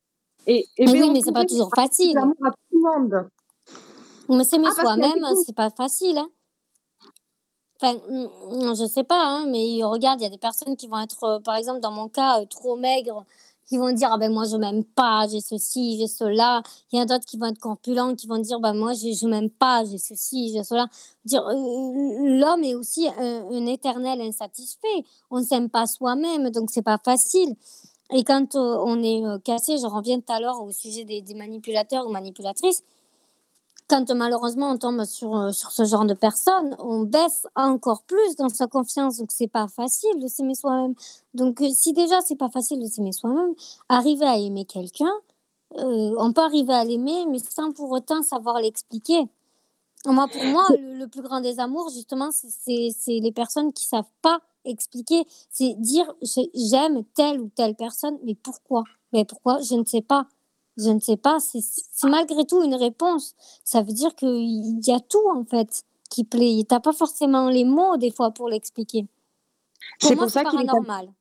Et, 0.47 0.65
et 0.77 0.87
Mais 0.87 0.93
oui, 1.03 1.11
mais 1.13 1.21
c'est 1.25 1.33
pas 1.33 1.45
toujours 1.45 1.71
facile. 1.75 2.15
L'amour 2.15 2.37
à 2.45 2.51
tout 2.51 2.57
le 2.73 2.81
monde. 2.81 3.29
Mais 4.29 4.45
s'aimer 4.45 4.69
Ah, 4.71 4.81
soi-même, 4.81 5.25
c'est 5.45 5.55
pas 5.55 5.71
facile. 5.71 6.19
Hein. 6.19 6.29
Enfin, 7.81 7.95
mm, 8.09 8.75
je 8.77 8.87
sais 8.87 9.05
pas, 9.05 9.23
hein, 9.25 9.47
mais 9.47 9.83
regarde, 9.83 10.21
il 10.21 10.25
y 10.25 10.27
a 10.27 10.31
des 10.31 10.39
personnes 10.39 10.77
qui 10.77 10.87
vont 10.87 11.01
être, 11.01 11.25
euh, 11.25 11.41
par 11.41 11.57
exemple, 11.57 11.81
dans 11.81 11.91
mon 11.91 12.09
cas, 12.09 12.41
euh, 12.41 12.47
trop 12.47 12.77
maigres, 12.77 13.25
qui 13.67 13.79
vont 13.79 13.93
dire, 13.93 14.11
ah 14.13 14.19
ben 14.19 14.33
moi 14.33 14.45
je 14.45 14.57
m'aime 14.57 14.85
pas, 14.85 15.27
j'ai 15.29 15.41
ceci, 15.41 15.99
j'ai 15.99 16.07
cela. 16.07 16.63
Il 16.93 16.97
y 16.97 17.01
en 17.01 17.05
a 17.05 17.07
d'autres 17.07 17.25
qui 17.25 17.39
vont 17.39 17.47
être 17.47 17.59
corpulents, 17.59 18.15
qui 18.15 18.27
vont 18.27 18.39
dire, 18.39 18.61
bah 18.61 18.75
moi 18.75 18.93
je, 18.93 19.13
je 19.13 19.27
m'aime 19.27 19.51
pas, 19.51 19.85
j'ai 19.85 19.99
ceci, 19.99 20.53
j'ai 20.53 20.65
cela. 20.65 20.87
Dire, 21.25 21.47
euh, 21.47 22.39
l'homme 22.39 22.63
est 22.63 22.75
aussi 22.75 23.09
un, 23.09 23.49
un 23.51 23.67
éternel 23.67 24.21
insatisfait. 24.21 25.05
On 25.31 25.39
ne 25.41 25.45
s'aime 25.45 25.71
pas 25.71 25.87
soi-même, 25.87 26.51
donc 26.51 26.71
c'est 26.71 26.83
pas 26.83 26.99
facile. 26.99 27.55
Et 28.13 28.23
quand 28.23 28.55
euh, 28.55 28.77
on 28.85 29.03
est 29.03 29.25
euh, 29.25 29.39
cassé, 29.39 29.79
je 29.79 29.87
reviens 29.87 30.21
tout 30.21 30.33
à 30.33 30.41
l'heure 30.41 30.63
au 30.63 30.71
sujet 30.71 31.05
des, 31.05 31.23
des 31.23 31.35
manipulateurs 31.35 32.07
ou 32.07 32.11
manipulatrices, 32.11 32.83
quand 33.89 34.11
malheureusement 34.13 34.71
on 34.71 34.79
tombe 34.79 35.05
sur, 35.05 35.37
euh, 35.37 35.53
sur 35.53 35.71
ce 35.71 35.85
genre 35.85 36.05
de 36.07 36.15
personnes, 36.15 36.75
on 36.79 37.03
baisse 37.03 37.47
encore 37.55 38.03
plus 38.05 38.37
dans 38.37 38.49
sa 38.49 38.67
confiance. 38.67 39.19
Donc 39.19 39.31
c'est 39.33 39.49
pas 39.49 39.69
facile 39.69 40.19
de 40.21 40.27
s'aimer 40.29 40.55
soi-même. 40.55 40.95
Donc 41.35 41.61
euh, 41.61 41.69
si 41.73 41.93
déjà 41.93 42.21
c'est 42.23 42.37
pas 42.37 42.49
facile 42.51 42.81
de 42.81 42.87
s'aimer 42.87 43.13
soi-même, 43.13 43.55
arriver 43.89 44.27
à 44.27 44.39
aimer 44.39 44.65
quelqu'un, 44.65 45.13
euh, 45.79 46.15
on 46.19 46.33
peut 46.33 46.43
arriver 46.43 46.73
à 46.75 46.85
l'aimer, 46.85 47.27
mais 47.29 47.39
sans 47.41 47.73
pour 47.73 47.91
autant 47.93 48.23
savoir 48.23 48.61
l'expliquer. 48.61 49.29
Moi, 50.07 50.29
pour 50.29 50.45
moi, 50.45 50.65
le, 50.79 51.07
plus 51.07 51.23
grand 51.23 51.41
des 51.41 51.61
amours, 51.61 51.89
justement, 51.91 52.31
c'est- 52.33 53.21
les 53.21 53.33
personnes 53.33 53.73
qui 53.73 53.87
savent 53.87 54.11
pas 54.23 54.41
expliquer. 54.65 55.25
C'est 55.51 55.75
dire 55.79 56.13
j'ai- 56.23 56.51
j'aime 56.55 57.05
telle 57.15 57.41
ou 57.41 57.51
telle 57.55 57.75
personne, 57.75 58.19
mais 58.25 58.35
pourquoi? 58.35 58.85
Mais 59.13 59.25
pourquoi? 59.25 59.61
Je 59.63 59.75
ne 59.75 59.85
sais 59.85 60.03
pas. 60.03 60.27
Je 60.77 60.91
ne 60.91 61.01
sais 61.01 61.17
pas. 61.17 61.39
C'est 61.41 62.09
malgré 62.09 62.45
tout 62.45 62.63
une 62.63 62.75
réponse. 62.75 63.35
Ça 63.65 63.83
veut 63.83 63.93
dire 63.93 64.15
qu'il 64.15 64.81
y 64.85 64.93
a 64.93 65.01
tout, 65.01 65.29
en 65.35 65.45
fait, 65.45 65.85
qui 66.11 66.25
plaît. 66.25 66.65
Tu 66.69 66.75
n'as 66.75 66.81
pas 66.81 66.93
forcément 66.93 67.49
les 67.49 67.65
mots, 67.65 67.97
des 67.97 68.11
fois, 68.11 68.31
pour 68.31 68.49
l'expliquer. 68.49 69.07
C'est 70.01 70.17
pour 70.17 70.31
ça 70.31 70.45
qu'il 70.45 70.61
est 70.61 70.67
paranormal. 70.67 71.13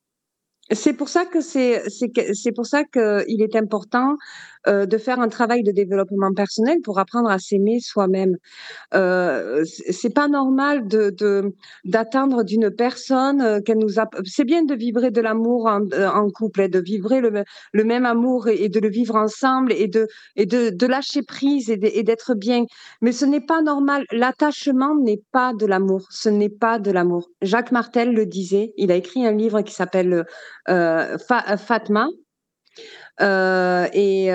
C'est 0.70 0.94
pour 0.94 1.08
ça 1.10 1.26
que 1.26 1.42
c'est 1.42 1.82
c'est 1.90 2.52
pour 2.52 2.64
ça 2.64 2.84
qu'il 2.84 3.42
est 3.42 3.54
important 3.54 4.16
euh, 4.66 4.86
de 4.86 4.98
faire 4.98 5.20
un 5.20 5.28
travail 5.28 5.62
de 5.62 5.72
développement 5.72 6.32
personnel 6.32 6.78
pour 6.82 6.98
apprendre 6.98 7.30
à 7.30 7.38
s'aimer 7.38 7.80
soi-même. 7.80 8.36
Euh, 8.94 9.64
c'est 9.90 10.14
pas 10.14 10.28
normal 10.28 10.86
de 10.88 11.14
d'une 12.44 12.70
personne 12.70 13.40
euh, 13.40 13.60
qu'elle 13.60 13.78
nous 13.78 13.98
a. 13.98 14.08
C'est 14.24 14.44
bien 14.44 14.64
de 14.64 14.74
vibrer 14.74 15.10
de 15.10 15.20
l'amour 15.20 15.66
en, 15.66 15.80
euh, 15.92 16.30
couple, 16.34 16.62
et 16.62 16.68
de 16.68 16.80
vibrer 16.80 17.20
le, 17.20 17.44
le 17.72 17.84
même 17.84 18.06
amour 18.06 18.48
et, 18.48 18.68
de 18.68 18.80
le 18.80 18.88
vivre 18.88 19.16
ensemble 19.16 19.72
et 19.72 19.88
de 19.88 20.06
et 20.36 20.46
de, 20.46 20.70
de 20.70 20.86
lâcher 20.86 21.22
prise 21.22 21.70
et 21.70 22.02
d'être 22.02 22.34
bien. 22.34 22.64
Mais 23.00 23.12
ce 23.12 23.24
n'est 23.24 23.40
pas 23.40 23.62
normal. 23.62 24.04
L'attachement 24.12 24.94
n'est 24.96 25.22
pas 25.32 25.52
de 25.54 25.66
l'amour. 25.66 26.06
Ce 26.10 26.28
n'est 26.28 26.48
pas 26.48 26.78
de 26.78 26.90
l'amour. 26.90 27.28
Jacques 27.42 27.72
Martel 27.72 28.12
le 28.12 28.26
disait. 28.26 28.72
Il 28.76 28.90
a 28.92 28.96
écrit 28.96 29.26
un 29.26 29.32
livre 29.32 29.62
qui 29.62 29.74
s'appelle 29.74 30.24
Fa- 30.66 31.56
Fatma. 31.56 32.08
Euh, 33.20 33.86
et, 33.92 34.30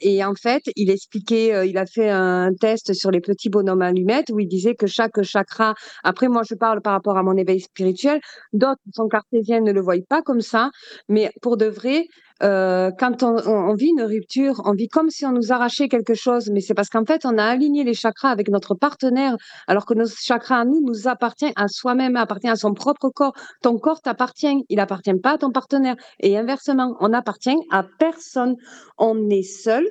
et 0.00 0.22
en 0.24 0.34
fait, 0.34 0.62
il 0.76 0.90
expliquait, 0.90 1.68
il 1.68 1.78
a 1.78 1.86
fait 1.86 2.10
un 2.10 2.52
test 2.54 2.92
sur 2.92 3.10
les 3.10 3.20
petits 3.20 3.48
bonhommes 3.48 3.82
allumettes 3.82 4.30
où 4.30 4.38
il 4.38 4.46
disait 4.46 4.74
que 4.74 4.86
chaque 4.86 5.22
chakra, 5.22 5.74
après 6.04 6.28
moi 6.28 6.42
je 6.48 6.54
parle 6.54 6.82
par 6.82 6.92
rapport 6.92 7.16
à 7.16 7.22
mon 7.22 7.36
éveil 7.36 7.60
spirituel, 7.60 8.20
d'autres 8.52 8.80
sont 8.94 9.08
cartésiennes 9.08 9.64
ne 9.64 9.72
le 9.72 9.80
voient 9.80 9.96
pas 10.08 10.22
comme 10.22 10.42
ça, 10.42 10.70
mais 11.08 11.32
pour 11.40 11.56
de 11.56 11.66
vrai, 11.66 12.04
euh, 12.42 12.90
quand 12.98 13.22
on, 13.22 13.36
on- 13.46 13.74
vit 13.74 13.88
une 13.88 14.02
rupture, 14.02 14.60
on 14.64 14.72
vit 14.72 14.88
comme 14.88 15.10
si 15.10 15.24
on 15.26 15.32
nous 15.32 15.52
arrachait 15.52 15.88
quelque 15.88 16.14
chose, 16.14 16.50
mais 16.52 16.60
c'est 16.60 16.74
parce 16.74 16.88
qu'en 16.88 17.04
fait 17.04 17.24
on 17.24 17.36
a 17.38 17.44
aligné 17.44 17.84
les 17.84 17.94
chakras 17.94 18.30
avec 18.30 18.48
notre 18.48 18.74
partenaire, 18.74 19.36
alors 19.66 19.86
que 19.86 19.94
nos 19.94 20.06
chakras 20.06 20.60
à 20.60 20.64
nous 20.64 20.80
nous 20.82 21.08
appartient 21.08 21.52
à 21.56 21.68
soi-même, 21.68 22.16
appartient 22.16 22.48
à 22.48 22.56
son 22.56 22.72
propre 22.74 23.08
corps. 23.10 23.34
Ton 23.62 23.78
corps 23.78 24.00
t'appartient, 24.00 24.64
il 24.68 24.80
appartient 24.80 25.14
pas 25.22 25.32
à 25.32 25.38
ton 25.38 25.50
partenaire. 25.50 25.96
Et 26.20 26.36
inversement, 26.38 26.96
on 27.00 27.12
appartient 27.12 27.56
à 27.70 27.84
personne. 27.98 28.56
On 28.98 29.28
est 29.30 29.42
seul, 29.42 29.86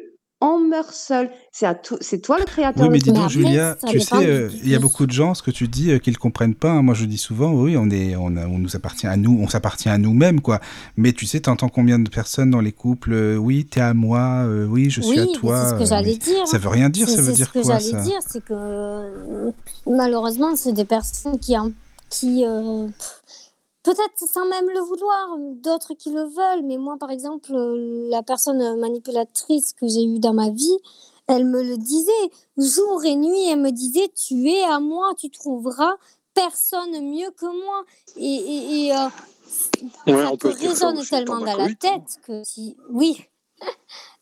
on 0.46 0.60
meurt 0.68 0.92
seul. 0.94 1.30
C'est 1.52 1.66
à 1.66 1.74
tout- 1.76 1.98
c'est 2.02 2.20
toi 2.20 2.38
le 2.40 2.46
créateur. 2.46 2.84
Oui, 2.84 2.90
mais 2.92 3.00
de 3.00 3.04
dis 3.04 3.12
donc, 3.12 3.30
Julia, 3.30 3.78
ça 3.80 3.88
tu 3.88 4.00
sais, 4.00 4.16
euh, 4.16 4.50
il 4.64 4.70
y 4.70 4.76
a 4.76 4.80
beaucoup 4.80 5.06
de 5.06 5.12
gens, 5.12 5.34
ce 5.34 5.42
que 5.44 5.52
tu 5.52 5.68
dis, 5.68 5.92
euh, 5.92 5.98
qu'ils 6.00 6.18
comprennent 6.18 6.56
pas. 6.56 6.72
hein. 6.72 6.82
Moi, 6.82 6.94
je 6.94 7.06
dis 7.06 7.18
souvent, 7.18 7.52
oui, 7.54 7.76
on 7.78 7.90
est, 7.90 8.16
on, 8.16 8.36
a- 8.38 8.46
on 8.48 8.60
nous 8.60 8.76
appartient 8.76 9.08
à 9.08 9.18
nous, 9.18 9.38
on 9.42 9.48
s'appartient 9.48 9.90
à 9.90 9.98
nous-mêmes, 9.98 10.42
quoi. 10.42 10.60
Mais 10.98 11.14
tu 11.14 11.26
sais, 11.26 11.40
t'entends 11.40 11.70
combien 11.70 11.98
de 12.00 12.10
personnes 12.10 12.52
dans 12.52 12.62
les 12.62 12.72
couples, 12.72 13.14
euh, 13.14 13.38
oui, 13.38 13.66
t'es 13.66 13.82
à 13.82 13.94
moi, 13.94 14.44
euh, 14.46 14.66
oui, 14.68 14.90
je 14.90 15.02
suis 15.02 15.20
Oui, 15.20 15.30
à 15.36 15.38
toi. 15.40 15.64
c'est 15.64 15.70
ce 15.76 15.80
que 15.80 15.86
j'allais 15.86 16.16
dire. 16.18 16.48
Ça 16.48 16.58
veut 16.58 16.70
rien 16.70 16.90
dire, 16.90 17.08
C'est 17.08 17.16
ça 17.16 17.22
veut 17.22 17.28
c'est 17.30 17.34
dire 17.36 17.48
ce 17.48 17.52
que 17.54 17.60
quoi, 17.64 17.80
j'allais 17.80 17.92
ça 17.92 18.02
dire, 18.02 18.20
c'est 18.28 18.44
que 18.44 19.52
malheureusement, 19.88 20.56
c'est 20.56 20.74
des 20.74 20.86
personnes 20.86 21.40
qui, 21.40 21.58
en- 21.58 21.72
qui 22.10 22.44
euh, 22.46 22.88
peut-être 23.86 24.28
sans 24.28 24.46
même 24.48 24.68
le 24.68 24.80
vouloir, 24.80 25.38
d'autres 25.38 25.94
qui 25.94 26.10
le 26.10 26.24
veulent, 26.24 26.64
mais 26.64 26.78
moi, 26.78 26.98
par 27.00 27.12
exemple, 27.12 27.54
euh, 27.54 28.10
la 28.10 28.24
personne 28.24 28.80
manipulatrice 28.80 29.74
que 29.74 29.88
j'ai 29.88 30.04
eue 30.04 30.20
dans 30.20 30.34
ma 30.34 30.50
vie, 30.50 30.78
elle 31.28 31.46
me 31.46 31.64
le 31.64 31.78
disait. 31.78 32.12
Jour 32.58 33.06
et 33.06 33.16
nuit, 33.16 33.48
elle 33.48 33.62
me 33.62 33.72
disait, 33.72 34.10
tu 34.16 34.50
es 34.50 34.64
à 34.64 34.80
moi, 34.80 35.14
tu 35.18 35.30
trouveras 35.30 35.96
personne 36.34 37.00
mieux 37.10 37.30
que 37.32 37.46
moi. 37.46 37.84
Et, 38.18 38.26
et, 38.26 38.88
et, 38.88 38.96
euh, 38.96 39.08
Ouais, 40.08 40.24
ça 40.24 40.32
on 40.32 40.38
te 40.38 40.48
résonne 40.48 41.06
tellement 41.06 41.40
dans 41.40 41.56
la 41.56 41.74
tête 41.76 42.20
que 42.26 42.44
si... 42.44 42.76
Oui, 42.90 43.24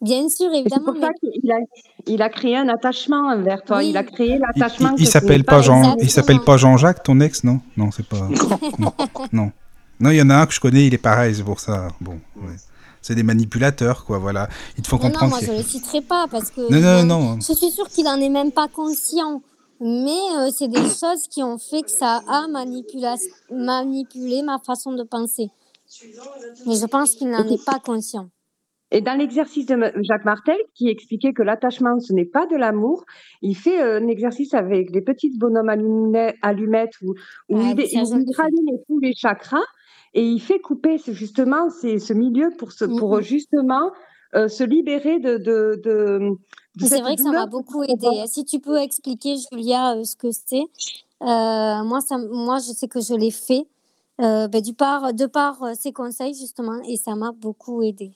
bien 0.02 0.28
sûr, 0.30 0.48
Et 0.48 0.54
C'est 0.54 0.60
évidemment, 0.62 0.86
pour 0.86 0.94
mais 0.96 1.02
ça 1.02 1.10
qu'il 1.20 1.52
a, 1.52 1.56
il 2.08 2.22
a 2.22 2.30
créé 2.30 2.58
un 2.58 2.68
attachement 2.70 3.28
envers 3.32 3.64
toi. 3.64 3.78
Oui. 3.78 3.90
Il 3.90 3.98
a 3.98 4.04
créé 4.04 4.28
Il, 4.28 4.34
il- 4.36 4.40
l'attachement. 4.40 4.90
il 4.98 5.06
tu 5.06 5.06
s'appelle 5.06 5.44
pas 5.44 5.62
Jean, 5.62 5.96
il 6.00 6.10
s'appelle 6.10 6.40
pas 6.42 6.58
Jean-Jacques, 6.58 7.04
ton 7.04 7.20
ex, 7.20 7.44
non? 7.44 7.60
Non, 7.78 7.92
c'est 7.92 8.06
pas. 8.08 8.28
non, 8.80 8.94
non, 9.32 9.52
non, 10.00 10.10
il 10.12 10.18
y 10.18 10.22
en 10.22 10.30
a 10.30 10.36
un 10.36 10.46
que 10.46 10.54
je 10.54 10.60
connais, 10.60 10.88
il 10.88 10.94
est 10.94 10.98
pareil, 10.98 11.36
c'est 11.36 11.44
pour 11.44 11.60
ça. 11.60 11.88
Bon, 12.02 12.20
ouais. 12.42 12.56
c'est 13.02 13.16
des 13.16 13.24
manipulateurs, 13.24 14.06
quoi. 14.06 14.18
Voilà, 14.18 14.50
il 14.78 14.84
te 14.84 14.88
faut 14.88 14.98
Non, 14.98 15.04
non, 15.04 15.10
comprendre. 15.10 15.30
moi 15.32 15.40
qu'il 15.40 15.48
je 15.48 15.54
a- 15.54 15.58
le 15.58 15.64
citerai 15.64 16.02
pas 16.02 16.26
parce 16.30 16.50
que 16.52 16.62
Non, 16.62 16.80
non, 16.80 17.00
il 17.02 17.08
non. 17.08 17.40
je 17.40 17.54
suis 17.54 17.72
sûre 17.72 17.88
qu'il 17.90 18.08
en 18.08 18.20
est 18.20 18.30
même 18.30 18.52
pas 18.52 18.68
conscient. 18.68 19.42
Mais 19.86 20.12
euh, 20.38 20.50
c'est 20.56 20.70
des 20.70 20.78
choses 21.02 21.28
qui 21.30 21.44
ont 21.44 21.58
fait 21.58 21.82
que 21.82 21.92
ça 21.92 22.22
a 22.30 22.48
manipula- 22.48 23.18
manipulé 23.52 24.42
ma 24.42 24.58
façon 24.60 24.94
de 24.94 25.04
penser. 25.04 25.50
Mais 26.66 26.76
je 26.76 26.86
pense 26.86 27.16
qu'il 27.16 27.30
n'en 27.30 27.46
est 27.48 27.64
pas 27.66 27.80
conscient. 27.80 28.30
Et 28.96 29.02
dans 29.02 29.18
l'exercice 29.18 29.66
de 29.66 29.76
Jacques 30.04 30.24
Martel, 30.24 30.56
qui 30.76 30.88
expliquait 30.88 31.34
que 31.34 31.42
l'attachement, 31.42 32.00
ce 32.00 32.14
n'est 32.14 32.26
pas 32.26 32.46
de 32.46 32.56
l'amour, 32.56 33.06
il 33.42 33.56
fait 33.58 33.82
euh, 33.82 34.00
un 34.00 34.08
exercice 34.08 34.54
avec 34.54 34.92
des 34.92 35.02
petites 35.02 35.38
bonhommes 35.40 35.70
allumettes 36.44 36.94
où, 37.02 37.16
où 37.50 37.58
Ah 37.58 37.74
il, 37.76 37.80
il- 37.92 38.84
tous 38.88 39.00
les 39.00 39.14
chakras 39.16 39.66
et 40.14 40.24
il 40.24 40.40
fait 40.40 40.60
couper 40.60 41.00
justement 41.08 41.72
ce 41.72 42.14
milieu 42.14 42.52
pour, 42.60 42.70
pour 43.00 43.16
Mhm. 43.16 43.22
justement 43.22 43.92
euh, 44.36 44.48
se 44.48 44.64
libérer 44.64 45.20
de, 45.20 45.38
de, 45.38 45.82
de, 45.84 46.20
de 46.20 46.38
Mais 46.82 46.88
C'est 46.88 47.02
vrai 47.02 47.16
que 47.16 47.24
ça 47.24 47.32
m'a 47.32 47.48
beaucoup 47.48 47.82
aidé. 47.84 48.08
Si 48.28 48.46
tu 48.46 48.60
peux 48.60 48.78
expliquer, 48.78 49.36
Julia, 49.52 49.96
euh, 49.96 50.04
ce 50.04 50.16
que 50.16 50.28
c'est. 50.32 50.66
Euh, 51.22 51.84
moi, 51.84 52.00
ça, 52.02 52.18
moi, 52.20 52.58
je 52.60 52.74
sais 52.74 52.88
que 52.88 53.00
je 53.02 53.16
l'ai 53.16 53.32
fait 53.32 53.66
ben, 54.20 54.62
du 54.62 54.74
par, 54.76 55.14
de 55.16 55.26
par 55.26 55.76
ses 55.76 55.92
conseils, 55.92 56.36
justement, 56.36 56.80
et 56.88 56.96
ça 56.98 57.16
m'a 57.16 57.32
beaucoup 57.32 57.82
aidé. 57.82 58.12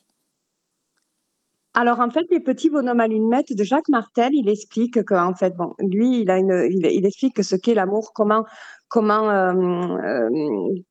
Alors 1.80 1.99
en 1.99 2.10
fait, 2.10 2.26
les 2.32 2.40
petits 2.40 2.72
bonhommes 2.72 2.99
allumettes 2.99 3.56
de 3.56 3.64
Jacques 3.64 3.90
Martel, 3.90 4.32
il 4.34 4.49
explique 4.49 5.04
que 5.04 5.14
en 5.14 5.36
fait, 5.36 5.56
bon, 5.56 5.76
lui, 5.78 6.22
il 6.22 6.32
a 6.32 6.40
une, 6.40 6.68
il, 6.72 7.06
explique 7.06 7.44
ce 7.44 7.56
qu'est 7.56 7.76
l'amour, 7.76 8.14
comment, 8.16 8.45
comment, 8.88 9.30
euh, 9.30 9.54
euh, 9.54 10.30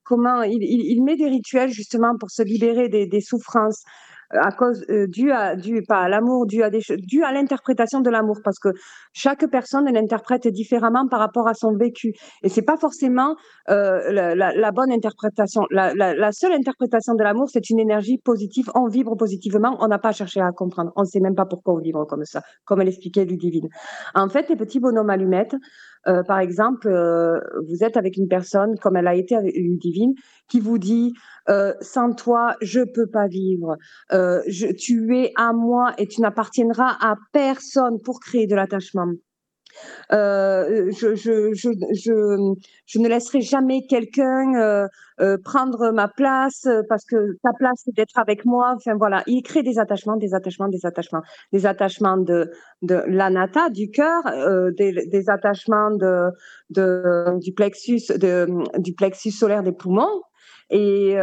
comment, 0.05 0.43
il, 0.43 1.03
met 1.03 1.17
des 1.17 1.27
rituels 1.27 1.71
justement 1.71 2.17
pour 2.17 2.31
se 2.31 2.45
libérer 2.45 2.89
des, 2.89 3.21
souffrances 3.21 3.83
à 4.31 4.51
cause 4.53 4.85
euh, 4.91 5.07
dû 5.07 5.31
à 5.31 5.57
dû 5.57 5.83
pas 5.83 6.01
à 6.01 6.09
l'amour, 6.09 6.47
dû 6.47 6.63
à 6.63 6.71
des 6.71 6.81
dû 6.99 7.23
à 7.23 7.33
l'interprétation 7.33 8.01
de 8.01 8.11
l'amour, 8.11 8.39
parce 8.45 8.59
que 8.59 8.69
chaque 9.13 9.47
personne 9.51 9.87
l'interprète 9.93 10.49
différemment 10.49 11.07
par 11.09 11.21
rapport 11.21 11.49
à 11.49 11.55
son 11.55 11.75
vécu, 11.77 12.13
et 12.43 12.49
c'est 12.49 12.63
pas 12.63 12.77
forcément 12.77 13.37
euh, 13.69 14.13
la, 14.13 14.35
la, 14.35 14.53
la 14.55 14.73
bonne 14.73 14.93
interprétation. 14.93 15.63
La, 15.71 15.95
la, 15.95 16.33
seule 16.33 16.53
interprétation 16.53 17.15
de 17.15 17.23
l'amour, 17.23 17.49
c'est 17.51 17.71
une 17.71 17.79
énergie 17.79 18.19
positive. 18.19 18.71
On 18.75 18.89
vibre 18.89 19.17
positivement. 19.17 19.77
On 19.81 19.89
n'a 19.89 19.99
pas 19.99 20.13
cherché 20.13 20.41
à 20.41 20.51
comprendre. 20.53 20.93
On 20.97 21.03
ne 21.03 21.07
sait 21.07 21.21
même 21.21 21.35
pas 21.35 21.47
pourquoi 21.47 21.75
on 21.75 21.79
vibre 21.79 22.07
comme 22.07 22.25
ça, 22.25 22.43
comme 22.65 22.81
elle 22.81 22.89
expliquait 22.89 23.25
Ludivine. 23.25 23.69
En 24.15 24.29
fait, 24.29 24.49
les 24.49 24.57
petits 24.57 24.81
bonhommes 24.81 25.11
allumettes, 25.11 25.57
euh, 26.07 26.23
par 26.23 26.39
exemple, 26.41 26.89
euh, 26.89 27.39
vous 27.69 27.83
êtes 27.83 27.97
avec 27.97 28.17
une 28.17 28.29
personne, 28.29 28.79
comme 28.79 28.97
elle 28.97 29.09
a 29.09 29.15
été 29.15 29.37
avec 29.37 29.55
Ludivine, 29.55 30.15
qui 30.49 30.61
vous 30.61 30.79
dit 30.79 31.15
euh, 31.49 31.73
Sans 31.81 32.13
toi, 32.13 32.57
je 32.61 32.81
peux 32.81 33.07
pas 33.07 33.27
vivre. 33.27 33.77
Euh, 34.13 34.41
je, 34.47 34.67
tu 34.69 35.17
es 35.17 35.33
à 35.37 35.53
moi 35.53 35.95
et 35.99 36.07
tu 36.07 36.21
n'appartiendras 36.21 36.97
à 37.01 37.17
personne 37.33 38.01
pour 38.03 38.21
créer 38.21 38.47
de 38.47 38.55
l'attachement. 38.55 39.13
Euh, 40.13 40.91
je, 40.93 42.99
ne 42.99 43.09
laisserai 43.09 43.41
jamais 43.41 43.87
quelqu'un 43.87 44.55
euh, 44.55 44.87
euh, 45.21 45.37
prendre 45.43 45.91
ma 45.91 46.09
place 46.09 46.67
parce 46.89 47.05
que 47.05 47.37
ta 47.43 47.51
place 47.59 47.83
c'est 47.85 47.95
d'être 47.95 48.19
avec 48.19 48.45
moi. 48.45 48.75
Enfin 48.77 48.95
voilà, 48.97 49.23
il 49.27 49.43
crée 49.43 49.63
des 49.63 49.79
attachements, 49.79 50.17
des 50.17 50.35
attachements, 50.35 50.69
des 50.69 50.87
attachements, 50.87 51.23
des 51.53 51.67
attachements 51.67 52.17
de 52.17 52.51
de 52.83 53.03
l'anata 53.07 53.71
du 53.71 53.91
cœur, 53.91 54.23
des, 54.77 55.25
attachements 55.29 55.91
de, 55.91 56.31
du 57.41 57.53
plexus 57.53 58.03
du 58.79 58.95
plexus 58.95 59.33
solaire 59.33 59.63
des 59.63 59.73
poumons. 59.73 60.23
Et 60.71 61.17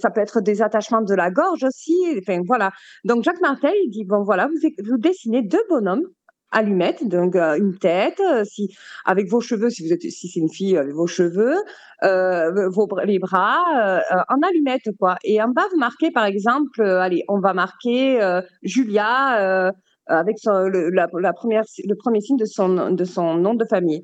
ça 0.00 0.10
peut 0.10 0.20
être 0.20 0.40
des 0.40 0.62
attachements 0.62 1.02
de 1.02 1.14
la 1.14 1.30
gorge 1.30 1.64
aussi. 1.64 1.96
Enfin 2.18 2.40
voilà. 2.46 2.70
Donc 3.04 3.24
Jacques 3.24 3.40
Martel 3.40 3.74
il 3.84 3.90
dit 3.90 4.04
bon 4.04 4.22
voilà 4.22 4.48
vous 4.84 4.98
dessinez 4.98 5.42
deux 5.42 5.62
bonhommes 5.68 6.06
allumettes, 6.54 7.06
donc 7.06 7.36
euh, 7.36 7.56
une 7.56 7.76
tête, 7.76 8.20
euh, 8.20 8.44
si 8.44 8.74
avec 9.04 9.28
vos 9.28 9.40
cheveux, 9.40 9.68
si 9.68 9.86
si 10.10 10.28
c'est 10.28 10.40
une 10.40 10.50
fille, 10.50 10.76
avec 10.78 10.94
vos 10.94 11.06
cheveux, 11.06 11.56
euh, 12.02 12.68
vos 12.70 12.88
les 13.04 13.18
bras, 13.18 13.60
euh, 13.76 14.00
en 14.28 14.40
allumettes 14.48 14.90
quoi. 14.98 15.16
Et 15.24 15.42
en 15.42 15.48
bas 15.48 15.66
vous 15.70 15.78
marquez 15.78 16.10
par 16.10 16.24
exemple, 16.24 16.82
allez, 16.82 17.24
on 17.28 17.40
va 17.40 17.52
marquer 17.52 18.20
Julia, 18.62 19.72
avec 20.06 20.36
le, 20.44 20.90
la 20.90 21.32
première, 21.32 21.64
le 21.84 21.94
premier 21.94 22.20
signe 22.20 22.36
de 22.36 22.44
son, 22.44 22.90
de 22.90 23.04
son 23.04 23.34
nom 23.34 23.54
de 23.54 23.64
famille. 23.64 24.02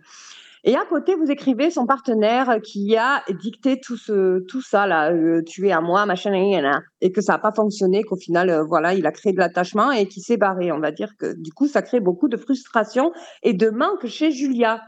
Et 0.64 0.76
à 0.76 0.84
côté, 0.84 1.14
vous 1.14 1.30
écrivez 1.30 1.70
son 1.70 1.86
partenaire 1.86 2.58
qui 2.62 2.96
a 2.96 3.22
dicté 3.30 3.80
tout, 3.80 3.96
ce, 3.96 4.40
tout 4.40 4.60
ça, 4.60 4.86
là, 4.86 5.12
euh, 5.12 5.42
tu 5.42 5.66
es 5.68 5.72
à 5.72 5.80
moi, 5.80 6.04
machin, 6.04 6.32
et 7.00 7.12
que 7.12 7.20
ça 7.22 7.32
n'a 7.32 7.38
pas 7.38 7.52
fonctionné, 7.52 8.02
qu'au 8.02 8.16
final, 8.16 8.50
euh, 8.50 8.62
voilà, 8.62 8.94
il 8.94 9.06
a 9.06 9.12
créé 9.12 9.32
de 9.32 9.38
l'attachement 9.38 9.90
et 9.90 10.06
qui 10.06 10.20
s'est 10.20 10.36
barré. 10.36 10.70
On 10.70 10.78
va 10.78 10.92
dire 10.92 11.16
que 11.18 11.34
du 11.34 11.52
coup, 11.52 11.66
ça 11.66 11.80
crée 11.80 12.00
beaucoup 12.00 12.28
de 12.28 12.36
frustration 12.36 13.12
et 13.42 13.54
de 13.54 13.70
manque 13.70 14.06
chez 14.06 14.30
Julia. 14.32 14.82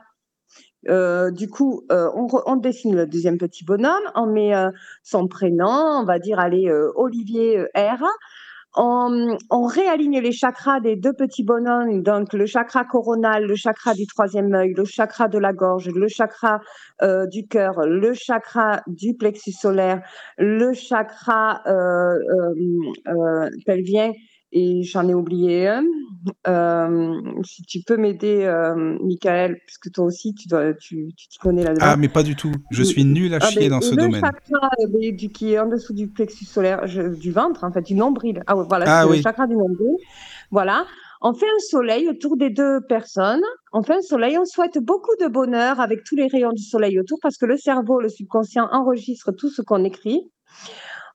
Euh, 0.89 1.31
du 1.31 1.49
coup, 1.49 1.87
on, 1.91 2.27
on, 2.45 2.57
dessine 2.57 2.97
le 2.97 3.07
deuxième 3.07 3.39
petit 3.39 3.65
bonhomme, 3.65 4.03
on 4.17 4.27
met 4.27 4.53
son 5.05 5.29
prénom, 5.29 6.01
on 6.01 6.05
va 6.05 6.19
dire, 6.19 6.41
allez, 6.41 6.71
Olivier 6.97 7.63
R 7.77 8.05
on, 8.75 9.67
réaligne 9.67 10.21
les 10.21 10.33
chakras 10.33 10.81
des 10.81 10.97
deux 10.97 11.13
petits 11.13 11.45
bonhommes, 11.45 12.03
donc 12.03 12.33
le 12.33 12.47
chakra 12.47 12.85
coronal, 12.85 13.45
le 13.45 13.55
chakra 13.55 13.95
du 13.95 14.07
troisième 14.07 14.55
œil, 14.55 14.73
le 14.75 14.85
chakra 14.85 15.29
de 15.29 15.39
la 15.39 15.53
gorge, 15.53 15.89
le 15.89 16.09
chakra 16.09 16.61
euh, 17.03 17.27
du 17.27 17.47
cœur, 17.47 17.87
le 17.87 18.15
chakra 18.15 18.83
du 18.87 19.15
plexus 19.15 19.53
solaire, 19.53 20.03
le 20.39 20.73
chakra 20.73 21.61
euh, 21.67 21.73
euh, 21.73 22.55
euh 23.09 23.51
pelvien 23.67 24.13
et 24.53 24.83
j'en 24.83 25.09
ai 25.09 25.15
oublié 25.15 25.69
un. 25.69 25.85
Euh, 26.47 27.21
si 27.43 27.63
tu 27.63 27.81
peux 27.83 27.97
m'aider, 27.97 28.45
euh, 28.45 28.97
Michael, 29.03 29.59
puisque 29.67 29.91
toi 29.91 30.05
aussi, 30.05 30.35
tu, 30.35 30.47
dois, 30.47 30.75
tu, 30.75 31.13
tu 31.17 31.29
te 31.29 31.39
connais 31.39 31.65
là-dedans. 31.65 31.85
Ah, 31.85 31.97
mais 31.97 32.09
pas 32.09 32.23
du 32.23 32.37
tout. 32.37 32.53
Je 32.71 32.83
suis 32.83 33.05
nul 33.05 33.35
à 33.35 33.39
ah, 33.41 33.51
chier 33.51 33.69
dans 33.69 33.81
ce 33.81 33.95
domaine. 33.95 34.13
Le 34.13 34.21
chakra 34.21 34.71
euh, 34.81 35.13
du, 35.13 35.31
qui 35.31 35.55
est 35.55 35.59
en 35.59 35.67
dessous 35.67 35.95
du 35.95 36.09
plexus 36.09 36.45
solaire, 36.45 36.87
je, 36.87 37.03
du 37.03 37.33
ventre, 37.33 37.65
en 37.65 37.73
fait, 37.73 37.83
du 37.83 37.95
nombril. 37.95 38.43
Ah, 38.47 38.55
voilà, 38.55 38.85
ah, 38.89 39.07
oui. 39.09 39.17
le 39.17 39.23
chakra 39.23 39.47
du 39.47 39.57
nombril. 39.57 39.97
Voilà. 40.51 40.85
On 41.23 41.35
fait 41.35 41.47
un 41.47 41.61
soleil 41.71 42.09
autour 42.09 42.37
des 42.37 42.51
deux 42.51 42.81
personnes. 42.89 43.43
On 43.73 43.83
fait 43.83 43.95
un 43.95 44.03
soleil, 44.03 44.37
on 44.39 44.45
souhaite 44.45 44.79
beaucoup 44.79 45.15
de 45.21 45.29
bonheur 45.29 45.81
avec 45.81 46.05
tous 46.05 46.17
les 46.17 46.27
rayons 46.27 46.53
du 46.53 46.63
soleil 46.63 46.99
autour 47.01 47.19
parce 47.23 47.39
que 47.39 47.47
le 47.47 47.57
cerveau, 47.57 48.01
le 48.01 48.09
subconscient 48.09 48.69
enregistre 48.71 49.33
tout 49.33 49.49
ce 49.49 49.63
qu'on 49.63 49.85
écrit. 49.85 50.31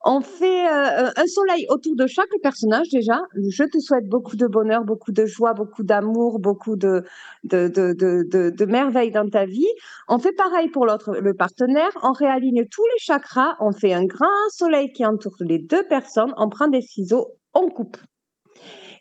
On 0.03 0.21
fait 0.21 0.67
euh, 0.67 1.09
un 1.15 1.27
soleil 1.27 1.65
autour 1.69 1.95
de 1.95 2.07
chaque 2.07 2.29
personnage 2.41 2.89
déjà. 2.89 3.19
Je 3.35 3.63
te 3.63 3.79
souhaite 3.79 4.07
beaucoup 4.07 4.35
de 4.35 4.47
bonheur, 4.47 4.83
beaucoup 4.83 5.11
de 5.11 5.25
joie, 5.25 5.53
beaucoup 5.53 5.83
d'amour, 5.83 6.39
beaucoup 6.39 6.75
de, 6.75 7.03
de, 7.43 7.67
de, 7.67 7.93
de, 7.93 8.49
de 8.49 8.65
merveilles 8.65 9.11
dans 9.11 9.29
ta 9.29 9.45
vie. 9.45 9.67
On 10.07 10.19
fait 10.19 10.33
pareil 10.33 10.69
pour 10.69 10.85
l'autre, 10.85 11.17
le 11.19 11.33
partenaire. 11.33 11.91
On 12.03 12.11
réaligne 12.11 12.65
tous 12.69 12.85
les 12.85 12.99
chakras. 12.99 13.55
On 13.59 13.71
fait 13.71 13.93
un 13.93 14.05
grand 14.05 14.27
soleil 14.51 14.91
qui 14.91 15.05
entoure 15.05 15.35
les 15.39 15.59
deux 15.59 15.83
personnes. 15.87 16.33
On 16.37 16.49
prend 16.49 16.67
des 16.67 16.81
ciseaux, 16.81 17.35
on 17.53 17.69
coupe. 17.69 17.97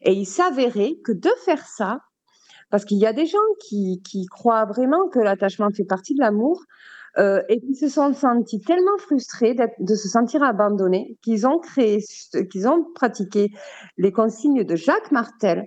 Et 0.02 0.12
il 0.12 0.26
s'avérait 0.26 0.94
que 1.04 1.12
de 1.12 1.30
faire 1.44 1.66
ça, 1.66 1.98
parce 2.70 2.84
qu'il 2.84 2.98
y 2.98 3.06
a 3.06 3.12
des 3.12 3.26
gens 3.26 3.38
qui, 3.60 4.02
qui 4.02 4.26
croient 4.26 4.64
vraiment 4.64 5.08
que 5.08 5.18
l'attachement 5.18 5.70
fait 5.70 5.84
partie 5.84 6.14
de 6.14 6.20
l'amour, 6.20 6.62
euh, 7.18 7.40
et 7.48 7.60
qui 7.60 7.74
se 7.74 7.88
sont 7.88 8.12
sentis 8.12 8.60
tellement 8.60 8.98
frustrés 8.98 9.54
de 9.54 9.94
se 9.94 10.08
sentir 10.08 10.42
abandonnés 10.42 11.16
qu'ils 11.22 11.46
ont 11.46 11.58
créé, 11.58 12.02
qu'ils 12.50 12.68
ont 12.68 12.84
pratiqué 12.94 13.50
les 13.96 14.12
consignes 14.12 14.64
de 14.64 14.76
Jacques 14.76 15.10
Martel. 15.10 15.64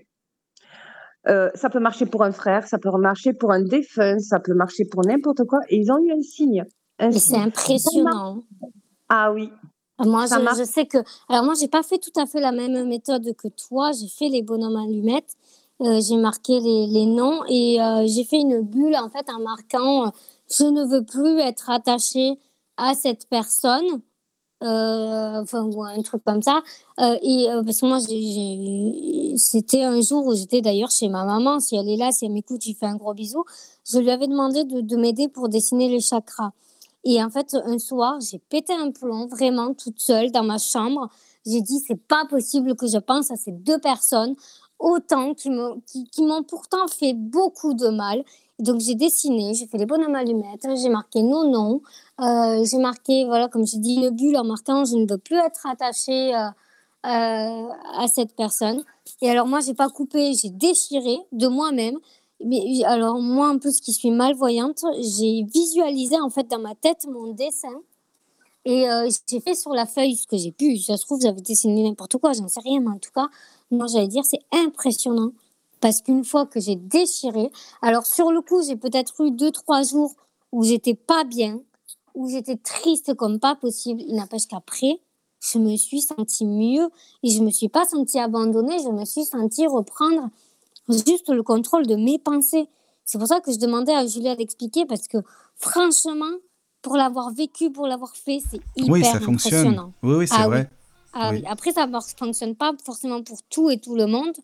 Euh, 1.27 1.49
ça 1.55 1.69
peut 1.69 1.79
marcher 1.79 2.05
pour 2.05 2.23
un 2.23 2.31
frère, 2.31 2.67
ça 2.67 2.77
peut 2.77 2.89
marcher 2.97 3.33
pour 3.33 3.51
un 3.51 3.61
défunt, 3.61 4.19
ça 4.19 4.39
peut 4.39 4.53
marcher 4.53 4.85
pour 4.85 5.03
n'importe 5.05 5.43
quoi. 5.45 5.59
Et 5.69 5.77
ils 5.77 5.91
ont 5.91 5.97
eu 5.97 6.11
un 6.11 6.21
signe. 6.21 6.63
Un 6.99 7.11
c'est 7.11 7.37
impressionnant. 7.37 8.43
Ah 9.09 9.31
oui. 9.31 9.49
Moi, 9.99 10.25
je, 10.27 10.59
je, 10.59 10.63
sais 10.63 10.85
que. 10.85 10.99
Alors, 11.27 11.43
moi, 11.43 11.55
j'ai 11.59 11.67
pas 11.67 11.83
fait 11.83 11.97
tout 11.97 12.17
à 12.17 12.25
fait 12.25 12.39
la 12.39 12.53
même 12.53 12.87
méthode 12.87 13.35
que 13.35 13.49
toi. 13.49 13.91
J'ai 13.91 14.07
fait 14.07 14.29
les 14.29 14.43
bonhommes 14.43 14.77
allumettes. 14.77 15.35
Euh, 15.81 15.99
j'ai 16.01 16.17
marqué 16.17 16.59
les, 16.59 16.87
les, 16.87 17.05
noms 17.05 17.41
et 17.47 17.81
euh, 17.81 18.05
j'ai 18.05 18.25
fait 18.25 18.37
une 18.37 18.61
bulle 18.61 18.97
en 18.97 19.09
fait 19.09 19.29
en 19.29 19.39
marquant 19.39 20.11
je 20.51 20.63
ne 20.63 20.85
veux 20.85 21.03
plus 21.03 21.39
être 21.39 21.69
attachée 21.69 22.39
à 22.77 22.93
cette 22.93 23.27
personne. 23.29 24.01
Euh, 24.61 25.41
enfin, 25.41 25.63
ou 25.63 25.83
un 25.83 26.01
truc 26.01 26.21
comme 26.25 26.41
ça. 26.41 26.61
Euh, 26.99 27.17
et 27.21 27.49
euh, 27.49 27.63
parce 27.63 27.79
que 27.79 27.85
moi, 27.85 27.99
c'était 29.37 29.83
un 29.83 30.01
jour 30.01 30.25
où 30.25 30.35
j'étais 30.35 30.61
d'ailleurs 30.61 30.91
chez 30.91 31.07
ma 31.07 31.23
maman. 31.23 31.61
Si 31.61 31.77
elle 31.77 31.87
est 31.87 31.95
là, 31.95 32.11
si 32.11 32.25
elle 32.25 32.33
m'écoute, 32.33 32.61
je 32.61 32.69
lui 32.69 32.75
fais 32.75 32.85
un 32.85 32.97
gros 32.97 33.13
bisou. 33.13 33.45
Je 33.89 33.99
lui 33.99 34.11
avais 34.11 34.27
demandé 34.27 34.65
de, 34.65 34.81
de 34.81 34.97
m'aider 34.97 35.29
pour 35.29 35.47
dessiner 35.47 35.87
les 35.87 36.01
chakras. 36.01 36.51
Et 37.05 37.23
en 37.23 37.29
fait, 37.29 37.55
un 37.65 37.79
soir, 37.79 38.19
j'ai 38.19 38.39
pété 38.39 38.73
un 38.73 38.91
plomb, 38.91 39.27
vraiment 39.27 39.73
toute 39.73 40.01
seule 40.01 40.31
dans 40.31 40.43
ma 40.43 40.57
chambre. 40.57 41.09
J'ai 41.45 41.61
dit, 41.61 41.79
c'est 41.79 41.95
pas 41.95 42.25
possible 42.29 42.75
que 42.75 42.87
je 42.87 42.97
pense 42.97 43.31
à 43.31 43.37
ces 43.37 43.53
deux 43.53 43.79
personnes, 43.79 44.35
autant 44.77 45.33
qui 45.33 45.49
m'ont 45.49 46.43
pourtant 46.43 46.87
fait 46.89 47.13
beaucoup 47.13 47.73
de 47.73 47.87
mal 47.87 48.25
donc 48.59 48.81
j'ai 48.81 48.95
dessiné, 48.95 49.53
j'ai 49.53 49.67
fait 49.67 49.77
les 49.77 49.85
bonhommes 49.85 50.15
allumettes, 50.15 50.67
j'ai 50.75 50.89
marqué 50.89 51.23
nos 51.23 51.47
noms, 51.47 51.81
euh, 52.19 52.63
j'ai 52.65 52.77
marqué, 52.77 53.25
voilà, 53.25 53.47
comme 53.47 53.65
je 53.65 53.77
dis, 53.77 53.95
une 53.95 54.09
bulle 54.09 54.35
en 54.37 54.43
marquant 54.43 54.83
je 54.83 54.95
ne 54.95 55.09
veux 55.09 55.17
plus 55.17 55.37
être 55.37 55.65
attachée 55.65 56.35
euh, 56.35 56.49
euh, 57.05 57.67
à 57.97 58.05
cette 58.13 58.35
personne. 58.35 58.83
Et 59.21 59.29
alors 59.29 59.47
moi, 59.47 59.61
j'ai 59.61 59.73
pas 59.73 59.89
coupé, 59.89 60.33
j'ai 60.33 60.49
déchiré 60.49 61.19
de 61.31 61.47
moi-même. 61.47 61.97
Mais 62.43 62.83
alors 62.85 63.19
moi, 63.19 63.49
en 63.49 63.59
plus, 63.59 63.79
qui 63.81 63.93
suis 63.93 64.11
malvoyante, 64.11 64.83
j'ai 64.99 65.43
visualisé 65.43 66.19
en 66.19 66.29
fait 66.29 66.47
dans 66.47 66.59
ma 66.59 66.75
tête 66.75 67.05
mon 67.09 67.33
dessin. 67.33 67.81
Et 68.65 68.85
j'ai 69.27 69.39
fait 69.39 69.55
sur 69.55 69.73
la 69.73 69.85
feuille 69.85 70.15
ce 70.15 70.27
que 70.27 70.37
j'ai 70.37 70.51
pu. 70.51 70.77
Ça 70.77 70.95
se 70.97 71.05
trouve, 71.05 71.21
j'avais 71.21 71.41
dessiné 71.41 71.83
n'importe 71.83 72.17
quoi, 72.17 72.33
j'en 72.33 72.47
sais 72.47 72.59
rien, 72.59 72.81
mais 72.81 72.91
en 72.91 72.99
tout 72.99 73.11
cas, 73.13 73.27
moi, 73.71 73.87
j'allais 73.87 74.07
dire, 74.07 74.23
c'est 74.23 74.41
impressionnant 74.51 75.31
parce 75.79 76.01
qu'une 76.01 76.25
fois 76.25 76.45
que 76.45 76.59
j'ai 76.59 76.75
déchiré, 76.75 77.51
alors 77.81 78.05
sur 78.05 78.31
le 78.31 78.41
coup, 78.41 78.61
j'ai 78.63 78.75
peut-être 78.75 79.21
eu 79.25 79.31
deux, 79.31 79.51
trois 79.51 79.83
jours 79.83 80.13
où 80.51 80.63
j'étais 80.63 80.95
pas 80.95 81.23
bien, 81.23 81.59
où 82.15 82.29
j'étais 82.29 82.57
triste 82.57 83.13
comme 83.13 83.39
pas 83.39 83.55
possible. 83.55 84.01
Il 84.07 84.15
n'empêche 84.15 84.47
qu'après, 84.47 84.99
je 85.39 85.57
me 85.57 85.75
suis 85.77 86.01
sentie 86.01 86.45
mieux 86.45 86.89
et 87.23 87.29
je 87.29 87.41
me 87.41 87.51
suis 87.51 87.69
pas 87.69 87.85
sentie 87.85 88.19
abandonnée, 88.19 88.77
je 88.83 88.89
me 88.89 89.05
suis 89.05 89.25
sentie 89.25 89.67
reprendre 89.67 90.29
juste 90.89 91.29
le 91.29 91.43
contrôle 91.43 91.87
de 91.87 91.95
mes 91.95 92.19
pensées. 92.19 92.67
C'est 93.05 93.17
pour 93.17 93.27
ça 93.27 93.39
que 93.39 93.51
je 93.51 93.57
demandais 93.57 93.93
à 93.93 94.05
Julia 94.05 94.35
d'expliquer 94.35 94.85
parce 94.85 95.07
que 95.07 95.17
franchement, 95.55 96.31
pour 96.81 96.95
l'avoir 96.95 97.31
vécu, 97.31 97.71
pour 97.71 97.87
l'avoir 97.87 98.15
fait, 98.15 98.39
c'est 98.49 98.61
hyper 98.75 98.93
oui, 98.93 99.03
ça 99.03 99.19
fonctionne. 99.19 99.91
Oui, 100.03 100.15
oui, 100.15 100.27
c'est 100.27 100.35
ah, 100.37 100.47
vrai. 100.47 100.69
Oui. 100.69 100.77
Ah, 101.13 101.31
oui. 101.31 101.43
Après, 101.47 101.71
ça 101.71 101.87
ne 101.87 101.99
fonctionne 102.17 102.55
pas 102.55 102.71
forcément 102.83 103.23
pour 103.23 103.41
tout 103.43 103.69
et 103.69 103.79
tout 103.79 103.95
le 103.95 104.05
monde. 104.05 104.35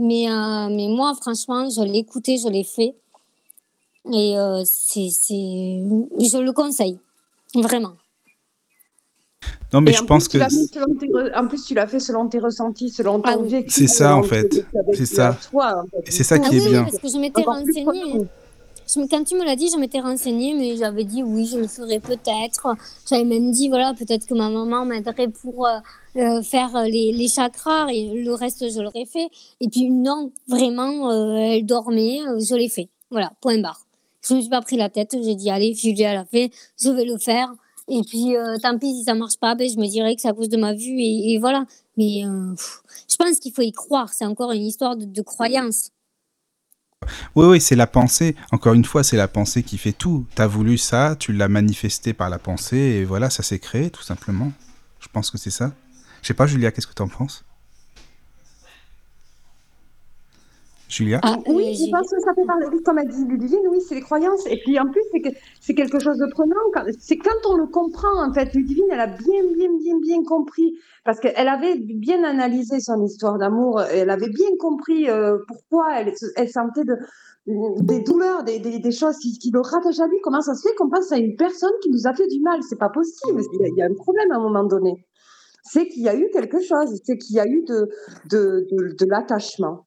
Mais, 0.00 0.30
euh, 0.30 0.68
mais 0.70 0.88
moi, 0.88 1.12
franchement, 1.20 1.68
je 1.68 1.82
l'ai 1.82 1.98
écouté, 1.98 2.38
je 2.38 2.48
l'ai 2.48 2.64
fait. 2.64 2.94
Et 4.10 4.38
euh, 4.38 4.62
c'est, 4.64 5.10
je 5.10 6.42
le 6.42 6.52
conseille, 6.52 6.98
vraiment. 7.54 7.92
Non, 9.74 9.82
mais 9.82 9.90
et 9.90 9.94
je 9.94 10.02
pense 10.02 10.26
que. 10.26 10.38
En 11.38 11.46
plus, 11.46 11.64
tu 11.66 11.74
l'as 11.74 11.86
fait 11.86 12.00
selon 12.00 12.28
tes 12.28 12.38
ressentis, 12.38 12.88
selon 12.88 13.20
ton 13.20 13.46
ah. 13.46 13.58
C'est 13.68 13.86
ça, 13.86 14.16
en 14.16 14.22
fait. 14.22 14.64
C'est 14.94 15.04
ça. 15.04 15.36
Toi, 15.50 15.82
en 15.82 15.86
fait. 15.86 16.10
C'est 16.10 16.24
ça 16.24 16.38
qui 16.38 16.48
ah, 16.50 16.56
est 16.56 16.60
oui, 16.60 16.68
bien. 16.70 16.84
Parce 16.84 16.98
que 16.98 17.08
je 17.08 17.18
m'étais 17.18 17.42
renseignée. 17.42 18.26
Quand 18.94 19.22
tu 19.22 19.36
me 19.36 19.44
l'as 19.44 19.54
dit, 19.54 19.68
je 19.72 19.78
m'étais 19.78 20.00
renseignée, 20.00 20.52
mais 20.54 20.76
j'avais 20.76 21.04
dit 21.04 21.22
oui, 21.22 21.46
je 21.46 21.58
le 21.58 21.68
ferais 21.68 22.00
peut-être. 22.00 22.74
J'avais 23.08 23.24
même 23.24 23.52
dit, 23.52 23.68
voilà, 23.68 23.94
peut-être 23.94 24.26
que 24.26 24.34
ma 24.34 24.50
maman 24.50 24.84
m'aiderait 24.84 25.28
pour 25.28 25.66
euh, 25.66 25.78
euh, 26.16 26.42
faire 26.42 26.82
les, 26.84 27.12
les, 27.12 27.28
chakras 27.28 27.86
et 27.92 28.08
le 28.08 28.34
reste, 28.34 28.68
je 28.68 28.80
l'aurais 28.80 29.04
fait. 29.04 29.28
Et 29.60 29.68
puis 29.68 29.90
non, 29.90 30.32
vraiment, 30.48 31.10
euh, 31.10 31.36
elle 31.36 31.66
dormait, 31.66 32.18
je 32.40 32.54
l'ai 32.56 32.68
fait. 32.68 32.88
Voilà, 33.10 33.32
point 33.40 33.58
barre. 33.58 33.86
Je 34.22 34.34
ne 34.34 34.38
me 34.38 34.42
suis 34.42 34.50
pas 34.50 34.60
pris 34.60 34.76
la 34.76 34.88
tête, 34.88 35.16
j'ai 35.22 35.36
dit, 35.36 35.50
allez, 35.50 35.72
Julia 35.72 36.12
l'a 36.12 36.24
fait, 36.24 36.50
je 36.82 36.90
vais 36.90 37.04
le 37.04 37.18
faire. 37.18 37.48
Et 37.88 38.02
puis, 38.02 38.34
tant 38.62 38.76
pis 38.78 38.94
si 38.94 39.04
ça 39.04 39.14
marche 39.14 39.36
pas, 39.38 39.54
ben, 39.54 39.68
je 39.68 39.76
me 39.76 39.86
dirais 39.86 40.14
que 40.14 40.20
c'est 40.20 40.28
à 40.28 40.32
cause 40.32 40.48
de 40.48 40.56
ma 40.56 40.74
vue 40.74 41.00
et, 41.00 41.38
voilà. 41.38 41.64
Mais 41.96 42.22
je 42.22 43.16
pense 43.16 43.38
qu'il 43.40 43.52
faut 43.52 43.62
y 43.62 43.72
croire. 43.72 44.12
C'est 44.12 44.26
encore 44.26 44.52
une 44.52 44.64
histoire 44.64 44.96
de 44.96 45.22
croyance. 45.22 45.90
Oui, 47.34 47.46
oui, 47.46 47.60
c'est 47.60 47.76
la 47.76 47.86
pensée. 47.86 48.36
Encore 48.50 48.74
une 48.74 48.84
fois, 48.84 49.04
c'est 49.04 49.16
la 49.16 49.28
pensée 49.28 49.62
qui 49.62 49.78
fait 49.78 49.92
tout. 49.92 50.26
Tu 50.34 50.42
as 50.42 50.46
voulu 50.46 50.76
ça, 50.76 51.16
tu 51.18 51.32
l'as 51.32 51.48
manifesté 51.48 52.12
par 52.12 52.28
la 52.28 52.38
pensée, 52.38 52.76
et 52.76 53.04
voilà, 53.04 53.30
ça 53.30 53.42
s'est 53.42 53.58
créé, 53.58 53.90
tout 53.90 54.02
simplement. 54.02 54.52
Je 55.00 55.08
pense 55.12 55.30
que 55.30 55.38
c'est 55.38 55.50
ça. 55.50 55.72
Je 56.22 56.28
sais 56.28 56.34
pas, 56.34 56.46
Julia, 56.46 56.70
qu'est-ce 56.70 56.86
que 56.86 56.94
tu 56.94 57.02
en 57.02 57.08
penses? 57.08 57.44
Julia 60.90 61.20
ah, 61.22 61.38
Oui, 61.46 61.74
je 61.74 61.88
pense 61.90 62.10
que 62.10 62.20
ça 62.20 62.34
fait 62.34 62.44
parler, 62.44 62.66
comme 62.84 62.98
a 62.98 63.04
dit 63.04 63.24
Ludivine, 63.24 63.60
oui, 63.70 63.80
c'est 63.80 63.94
les 63.94 64.00
croyances. 64.00 64.44
Et 64.46 64.58
puis 64.58 64.78
en 64.78 64.86
plus, 64.90 65.02
c'est 65.12 65.20
que 65.20 65.28
c'est 65.60 65.74
quelque 65.74 66.00
chose 66.00 66.18
de 66.18 66.26
prenant. 66.32 66.56
C'est 66.98 67.16
quand 67.16 67.48
on 67.48 67.56
le 67.56 67.66
comprend, 67.66 68.26
en 68.26 68.32
fait. 68.32 68.52
Ludivine, 68.54 68.86
elle 68.90 69.00
a 69.00 69.06
bien, 69.06 69.44
bien, 69.54 69.68
bien, 69.78 69.98
bien 70.00 70.22
compris. 70.24 70.74
Parce 71.04 71.20
qu'elle 71.20 71.48
avait 71.48 71.76
bien 71.78 72.24
analysé 72.24 72.80
son 72.80 73.04
histoire 73.04 73.38
d'amour. 73.38 73.80
Elle 73.82 74.10
avait 74.10 74.30
bien 74.30 74.50
compris 74.58 75.08
euh, 75.08 75.38
pourquoi 75.46 76.00
elle, 76.00 76.12
elle 76.36 76.48
sentait 76.48 76.84
de, 76.84 76.96
des 77.46 78.00
douleurs, 78.00 78.42
des, 78.42 78.58
des, 78.58 78.80
des 78.80 78.92
choses 78.92 79.16
qui, 79.18 79.38
qui, 79.38 79.50
le 79.52 79.60
rattachent 79.60 80.00
à 80.00 80.08
lui. 80.08 80.18
Comment 80.24 80.40
ça 80.40 80.54
se 80.54 80.68
fait 80.68 80.74
qu'on 80.74 80.90
pense 80.90 81.12
à 81.12 81.18
une 81.18 81.36
personne 81.36 81.72
qui 81.82 81.90
nous 81.90 82.08
a 82.08 82.14
fait 82.14 82.26
du 82.26 82.40
mal? 82.40 82.60
C'est 82.68 82.78
pas 82.78 82.90
possible. 82.90 83.42
Il 83.52 83.60
y, 83.60 83.64
a, 83.64 83.68
il 83.68 83.76
y 83.76 83.82
a 83.82 83.86
un 83.86 83.94
problème 83.94 84.32
à 84.32 84.36
un 84.36 84.40
moment 84.40 84.64
donné 84.64 85.06
c'est 85.62 85.86
qu'il 85.88 86.02
y 86.02 86.08
a 86.08 86.16
eu 86.16 86.28
quelque 86.32 86.60
chose, 86.60 87.00
c'est 87.04 87.18
qu'il 87.18 87.36
y 87.36 87.38
a 87.38 87.46
eu 87.46 87.62
de, 87.62 87.88
de, 88.30 88.66
de, 88.70 88.96
de 88.98 89.06
l'attachement. 89.06 89.86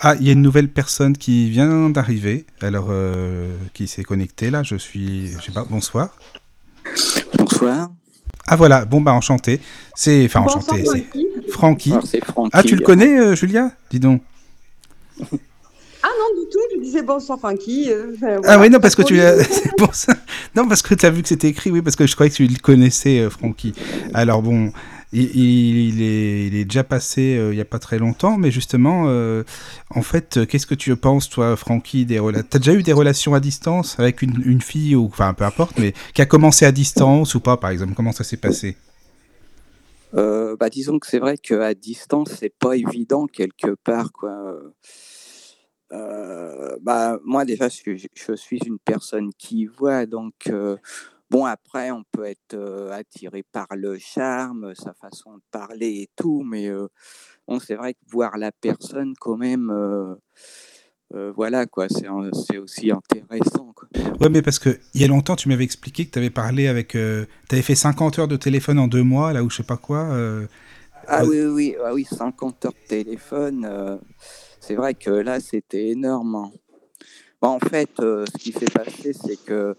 Ah, 0.00 0.14
il 0.18 0.26
y 0.26 0.30
a 0.30 0.32
une 0.32 0.40
nouvelle 0.42 0.68
personne 0.68 1.16
qui 1.16 1.50
vient 1.50 1.90
d'arriver, 1.90 2.46
alors 2.62 2.86
euh, 2.90 3.54
qui 3.74 3.86
s'est 3.86 4.02
connectée 4.02 4.50
là. 4.50 4.62
Je 4.62 4.76
suis, 4.76 5.28
je 5.28 5.40
sais 5.42 5.52
pas. 5.52 5.66
Bonsoir. 5.68 6.16
Bonsoir. 7.36 7.90
Ah 8.46 8.56
voilà. 8.56 8.84
Bon 8.86 9.00
bah 9.00 9.12
enchanté. 9.12 9.60
C'est, 9.94 10.24
enfin 10.24 10.40
Bonsoir, 10.40 10.64
enchanté. 10.64 10.84
C'est 10.86 11.50
Francky. 11.50 11.50
Francky. 11.50 11.90
Alors, 11.92 12.06
c'est 12.06 12.24
Francky. 12.24 12.50
Ah 12.54 12.62
tu 12.62 12.76
le 12.76 12.82
connais, 12.84 13.18
euh, 13.18 13.36
Julia? 13.36 13.70
Dis 13.90 14.00
donc. 14.00 14.22
Ah 15.20 16.08
non, 16.18 16.42
du 16.42 16.48
tout, 16.50 16.58
je 16.74 16.80
disais 16.82 17.02
bonsoir 17.02 17.38
Francky. 17.38 17.90
euh, 17.90 18.40
Ah 18.44 18.58
oui, 18.58 18.70
non, 18.70 18.80
parce 18.80 18.94
que 18.96 19.02
tu. 19.02 19.18
C'est 19.50 19.76
pour 19.76 19.94
ça. 19.94 20.14
Non, 20.56 20.66
parce 20.66 20.82
que 20.82 20.94
tu 20.94 21.04
as 21.06 21.10
vu 21.10 21.22
que 21.22 21.28
c'était 21.28 21.48
écrit, 21.48 21.70
oui, 21.70 21.82
parce 21.82 21.94
que 21.94 22.06
je 22.06 22.14
croyais 22.14 22.30
que 22.30 22.36
tu 22.36 22.46
le 22.46 22.58
connaissais, 22.58 23.20
euh, 23.20 23.30
Francky. 23.30 23.74
Alors 24.14 24.42
bon, 24.42 24.72
il, 25.12 26.02
est, 26.02 26.64
déjà 26.64 26.84
passé 26.84 27.36
euh, 27.36 27.52
il 27.52 27.56
n'y 27.56 27.60
a 27.60 27.66
pas 27.66 27.78
très 27.78 27.98
longtemps, 27.98 28.38
mais 28.38 28.50
justement, 28.50 29.04
euh, 29.08 29.44
en 29.90 30.02
fait, 30.02 30.38
euh, 30.38 30.46
qu'est-ce 30.46 30.66
que 30.66 30.74
tu 30.74 30.94
penses, 30.96 31.28
toi, 31.28 31.56
Francky, 31.56 32.06
des 32.06 32.18
rela... 32.18 32.42
T'as 32.42 32.58
déjà 32.58 32.72
eu 32.72 32.82
des 32.82 32.92
relations 32.92 33.34
à 33.34 33.40
distance 33.40 33.98
avec 33.98 34.22
une, 34.22 34.60
fille, 34.60 34.96
ou 34.96 35.06
enfin, 35.06 35.34
peu 35.34 35.44
importe, 35.44 35.78
mais 35.78 35.92
qui 36.14 36.22
a 36.22 36.26
commencé 36.26 36.64
à 36.64 36.72
distance 36.72 37.34
ou 37.34 37.40
pas, 37.40 37.56
par 37.56 37.70
exemple? 37.70 37.94
Comment 37.94 38.12
ça 38.12 38.24
s'est 38.24 38.36
passé? 38.36 38.76
Bah, 40.14 40.68
disons 40.68 40.98
que 40.98 41.06
c'est 41.06 41.18
vrai 41.18 41.38
qu'à 41.38 41.74
distance, 41.74 42.28
c'est 42.38 42.54
pas 42.56 42.76
évident 42.76 43.26
quelque 43.26 43.74
part. 43.82 44.12
Quoi. 44.12 44.60
Bah, 45.90 47.18
moi, 47.24 47.44
déjà, 47.44 47.68
je, 47.68 48.34
suis 48.34 48.58
une 48.66 48.78
personne 48.78 49.30
qui 49.38 49.66
voit, 49.66 50.06
donc 50.06 50.52
bon, 51.32 51.44
après, 51.46 51.90
on 51.90 52.04
peut 52.12 52.26
être 52.26 52.54
euh, 52.54 52.92
attiré 52.92 53.42
par 53.42 53.66
le 53.74 53.98
charme, 53.98 54.74
sa 54.76 54.92
façon 54.94 55.34
de 55.38 55.42
parler 55.50 56.02
et 56.02 56.10
tout, 56.14 56.42
mais 56.44 56.68
euh, 56.68 56.86
bon, 57.48 57.58
c'est 57.58 57.74
vrai 57.74 57.94
que 57.94 57.98
voir 58.10 58.36
la 58.38 58.52
personne, 58.52 59.14
quand 59.18 59.36
même, 59.38 59.70
euh, 59.70 60.14
euh, 61.14 61.32
voilà, 61.34 61.66
quoi, 61.66 61.88
c'est 61.88 62.58
aussi 62.58 62.90
intéressant. 62.90 63.72
Quoi. 63.74 63.88
Ouais, 64.20 64.28
mais 64.28 64.42
parce 64.42 64.58
que 64.58 64.78
il 64.94 65.00
y 65.00 65.04
a 65.04 65.08
longtemps, 65.08 65.34
tu 65.36 65.48
m'avais 65.48 65.64
expliqué 65.64 66.06
que 66.06 66.10
tu 66.12 66.18
avais 66.18 66.30
parlé 66.30 66.68
avec. 66.68 66.88
tu 66.90 67.26
avais 67.50 67.62
fait 67.62 67.74
50 67.74 68.18
heures 68.18 68.28
de 68.28 68.36
téléphone 68.36 68.78
en 68.78 68.86
deux 68.86 69.02
mois, 69.02 69.32
là, 69.32 69.42
ou 69.42 69.50
je 69.50 69.56
sais 69.56 69.62
pas 69.62 69.76
quoi. 69.78 70.04
euh, 70.12 70.46
Ah 71.08 71.22
Ouais. 71.24 71.28
oui, 71.28 71.40
oui, 71.40 71.46
oui, 71.48 71.76
ah 71.84 71.92
oui, 71.94 72.04
50 72.04 72.64
heures 72.66 72.72
de 72.72 72.88
téléphone, 72.88 73.64
euh, 73.68 73.96
c'est 74.60 74.74
vrai 74.76 74.94
que 74.94 75.10
là, 75.10 75.40
c'était 75.40 75.88
énorme. 75.88 76.34
hein. 76.36 76.50
Bon, 77.40 77.48
en 77.48 77.58
fait, 77.58 77.90
euh, 78.00 78.24
ce 78.32 78.38
qui 78.38 78.52
s'est 78.52 78.66
passé, 78.72 79.12
c'est 79.12 79.36
que, 79.44 79.74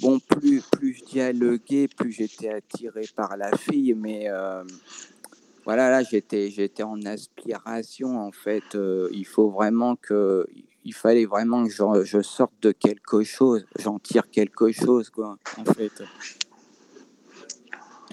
bon, 0.00 0.18
plus, 0.18 0.62
plus 0.62 0.94
je 0.94 1.04
dialoguais, 1.04 1.88
plus 1.88 2.12
j'étais 2.12 2.48
attiré 2.50 3.02
par 3.14 3.36
la 3.36 3.56
fille, 3.56 3.94
mais 3.94 4.24
euh, 4.28 4.62
voilà, 5.64 5.90
là, 5.90 6.02
j'étais, 6.02 6.50
j'étais 6.50 6.82
en 6.82 7.00
aspiration, 7.02 8.18
en 8.20 8.32
fait. 8.32 8.74
euh, 8.74 9.08
il 9.12 9.26
faut 9.26 9.50
vraiment 9.50 9.96
que, 9.96 10.46
il 10.84 10.94
fallait 10.94 11.26
vraiment 11.26 11.64
que 11.66 11.70
je, 11.72 12.04
je 12.04 12.22
sorte 12.22 12.52
de 12.62 12.72
quelque 12.72 13.22
chose, 13.24 13.66
j'en 13.78 13.98
tire 13.98 14.30
quelque 14.30 14.70
chose, 14.72 15.10
quoi, 15.10 15.36
en 15.56 15.64
fait. 15.64 16.02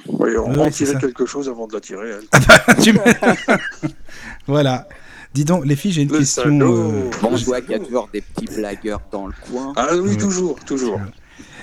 Oui, 0.07 0.35
on 0.37 0.49
Ouais, 0.49 0.55
va 0.55 0.61
en 0.61 0.65
ouais, 0.65 0.71
tirer 0.71 0.97
quelque 0.97 1.25
chose 1.25 1.47
avant 1.47 1.67
de 1.67 1.73
la 1.73 1.79
tirer. 1.79 2.09
elle. 2.09 2.81
Tu 2.83 2.93
me- 2.93 2.99
voilà. 4.47 4.87
Dis 5.33 5.45
donc, 5.45 5.65
les 5.65 5.75
filles, 5.75 5.91
j'ai 5.93 6.01
une 6.03 6.11
Le 6.11 6.19
question. 6.19 6.59
euh, 6.61 7.09
Bon, 7.21 7.35
je 7.37 7.45
vois 7.45 7.61
qu'il 7.61 7.71
y 7.71 7.75
a 7.75 7.79
toujours 7.79 8.09
des 8.11 8.21
petits 8.21 8.45
blagueurs 8.47 9.01
dans 9.11 9.27
le 9.27 9.33
coin. 9.33 9.73
Ah 9.75 9.95
oui, 9.95 10.11
Ouais. 10.11 10.17
toujours, 10.17 10.59
toujours. 10.65 10.99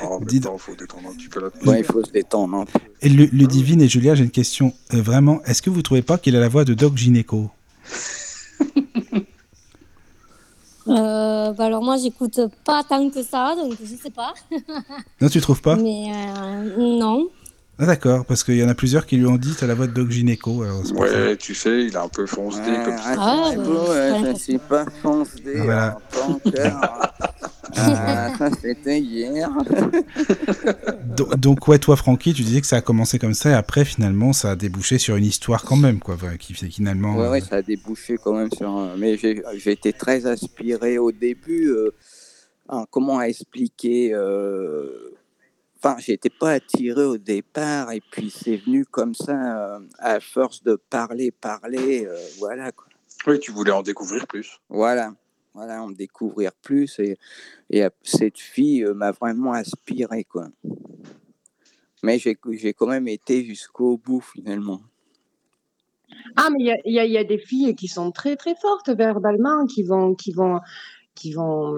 Oh, 0.09 0.19
mais 0.21 0.27
Dis- 0.27 0.39
attends, 0.39 0.59
faut 0.59 0.75
détendre 0.75 1.09
un 1.11 1.15
petit 1.15 1.29
peu 1.29 1.41
la 1.41 1.49
Ouais, 1.71 1.81
il 1.81 1.85
faut 1.85 2.03
se 2.05 2.11
détendre 2.11 2.65
peu. 2.67 2.79
Et 3.03 3.09
Lu- 3.09 3.29
Ludivine 3.33 3.83
et 3.83 3.89
Julia, 3.89 4.15
j'ai 4.15 4.25
une 4.25 4.31
question. 4.31 4.73
euh, 4.95 5.01
vraiment, 5.03 5.43
est-ce 5.45 5.63
que 5.63 5.71
vous 5.71 5.83
trouvez 5.83 6.03
pas 6.03 6.19
qu'il 6.19 6.37
a 6.37 6.41
la 6.41 6.49
voix 6.49 6.65
de 6.65 6.75
Doc 6.75 6.97
Gynéco 6.97 7.51
Euh, 10.89 11.53
bah 11.53 11.67
alors 11.67 11.83
moi, 11.83 11.97
j'écoute 11.99 12.41
pas 12.65 12.83
tant 12.83 13.09
que 13.11 13.23
ça, 13.23 13.55
donc 13.55 13.75
je 13.81 13.95
sais 13.95 14.11
pas. 14.11 14.35
Non, 15.21 15.29
tu 15.29 15.41
trouves 15.41 15.61
pas? 15.61 15.77
Mais 15.77 16.11
euh, 16.13 16.99
non. 16.99 17.29
Ah, 17.83 17.87
d'accord, 17.87 18.27
parce 18.27 18.45
qu'il 18.45 18.57
y 18.57 18.65
en 18.65 18.69
a 18.69 18.75
plusieurs 18.75 19.07
qui 19.07 19.17
lui 19.17 19.25
ont 19.27 19.37
dit 19.39 19.55
t'as 19.59 19.67
la 19.67 19.75
voix 19.75 19.87
de 19.87 19.93
Doc. 19.93 20.11
Alors 20.63 20.87
ça. 20.87 20.93
Ouais, 20.95 21.37
tu 21.37 21.55
sais, 21.55 21.87
il 21.87 21.97
a 21.97 22.03
un 22.03 22.09
peu 22.09 22.27
foncé 22.27 22.61
comme 22.85 22.99
ça. 22.99 23.15
Ah, 23.17 23.49
c'est 23.51 23.57
beau, 23.57 23.87
c'est 23.87 24.23
ouais, 24.23 24.35
suis 24.35 24.59
pas 24.59 24.85
foncé 25.03 25.41
Voilà. 25.57 25.99
tant 26.13 26.39
que... 26.39 26.51
Ah, 27.77 28.33
ça, 28.37 28.51
c'était 28.61 29.01
hier. 29.01 29.49
Do- 31.17 31.31
Donc, 31.39 31.69
ouais, 31.69 31.79
toi, 31.79 31.97
Francky, 31.97 32.35
tu 32.35 32.43
disais 32.43 32.61
que 32.61 32.67
ça 32.67 32.77
a 32.77 32.81
commencé 32.81 33.19
comme 33.19 33.33
ça 33.33 33.51
et 33.51 33.55
après, 33.55 33.85
finalement, 33.85 34.33
ça 34.33 34.51
a 34.51 34.57
débouché 34.57 34.99
sur 34.99 35.17
une 35.17 35.25
histoire 35.25 35.63
quand 35.63 35.77
même, 35.77 36.01
quoi, 36.01 36.17
voilà, 36.17 36.37
qui 36.37 36.53
finalement. 36.53 37.17
Ouais, 37.17 37.27
euh, 37.27 37.31
ouais, 37.31 37.41
ça 37.41 37.57
a 37.57 37.63
débouché 37.63 38.19
quand 38.23 38.33
même 38.35 38.51
sur 38.53 38.69
un... 38.69 38.97
Mais 38.97 39.17
j'ai 39.17 39.43
j'ai 39.57 39.73
été 39.73 39.93
très 39.93 40.27
aspiré 40.27 40.99
au 40.99 41.13
début. 41.13 41.69
euh, 41.69 41.95
hein, 42.69 42.87
comment 42.91 43.23
expliquer 43.23 44.13
euh, 44.15 45.10
Enfin, 45.83 45.97
j'étais 45.99 46.31
pas 46.31 46.51
attiré 46.51 47.05
au 47.05 47.17
départ 47.17 47.91
et 47.91 48.03
puis 48.11 48.31
c'est 48.31 48.59
venu 48.59 48.85
comme 48.85 49.15
ça, 49.15 49.77
euh, 49.77 49.81
à 49.99 50.21
force 50.21 50.63
de 50.63 50.75
parler, 50.75 51.31
parler, 51.31 52.05
euh, 52.07 52.17
voilà 52.39 52.71
quoi. 52.71 52.87
Oui, 53.27 53.39
tu 53.39 53.51
voulais 53.51 53.73
en 53.73 53.83
découvrir 53.83 54.27
plus. 54.27 54.61
Voilà, 54.69 55.15
voilà, 55.55 55.83
en 55.83 55.91
découvrir 55.91 56.53
plus. 56.53 56.99
Et, 56.99 57.17
et 57.71 57.85
cette 58.03 58.39
fille 58.39 58.85
euh, 58.85 58.95
m'a 58.95 59.13
vraiment 59.13 59.53
aspiré, 59.53 60.25
quoi. 60.25 60.49
Mais 62.03 62.19
j'ai 62.19 62.37
j'ai 62.53 62.73
quand 62.73 62.87
même 62.87 63.09
été 63.09 63.45
jusqu'au 63.45 63.99
bout, 63.99 64.21
finalement. 64.21 64.81
Ah, 66.37 66.49
mais 66.51 66.59
il 66.61 66.67
y 66.67 66.73
a, 66.73 66.77
il 66.85 67.11
y 67.11 67.13
y 67.13 67.19
a 67.19 67.25
des 67.25 67.39
filles 67.39 67.75
qui 67.75 67.89
sont 67.89 68.11
très 68.11 68.37
très 68.37 68.55
fortes 68.55 68.91
verbalement, 68.91 69.67
qui 69.67 69.83
vont, 69.83 70.15
qui 70.15 70.33
vont, 70.33 70.61
qui 71.21 71.33
vont, 71.35 71.75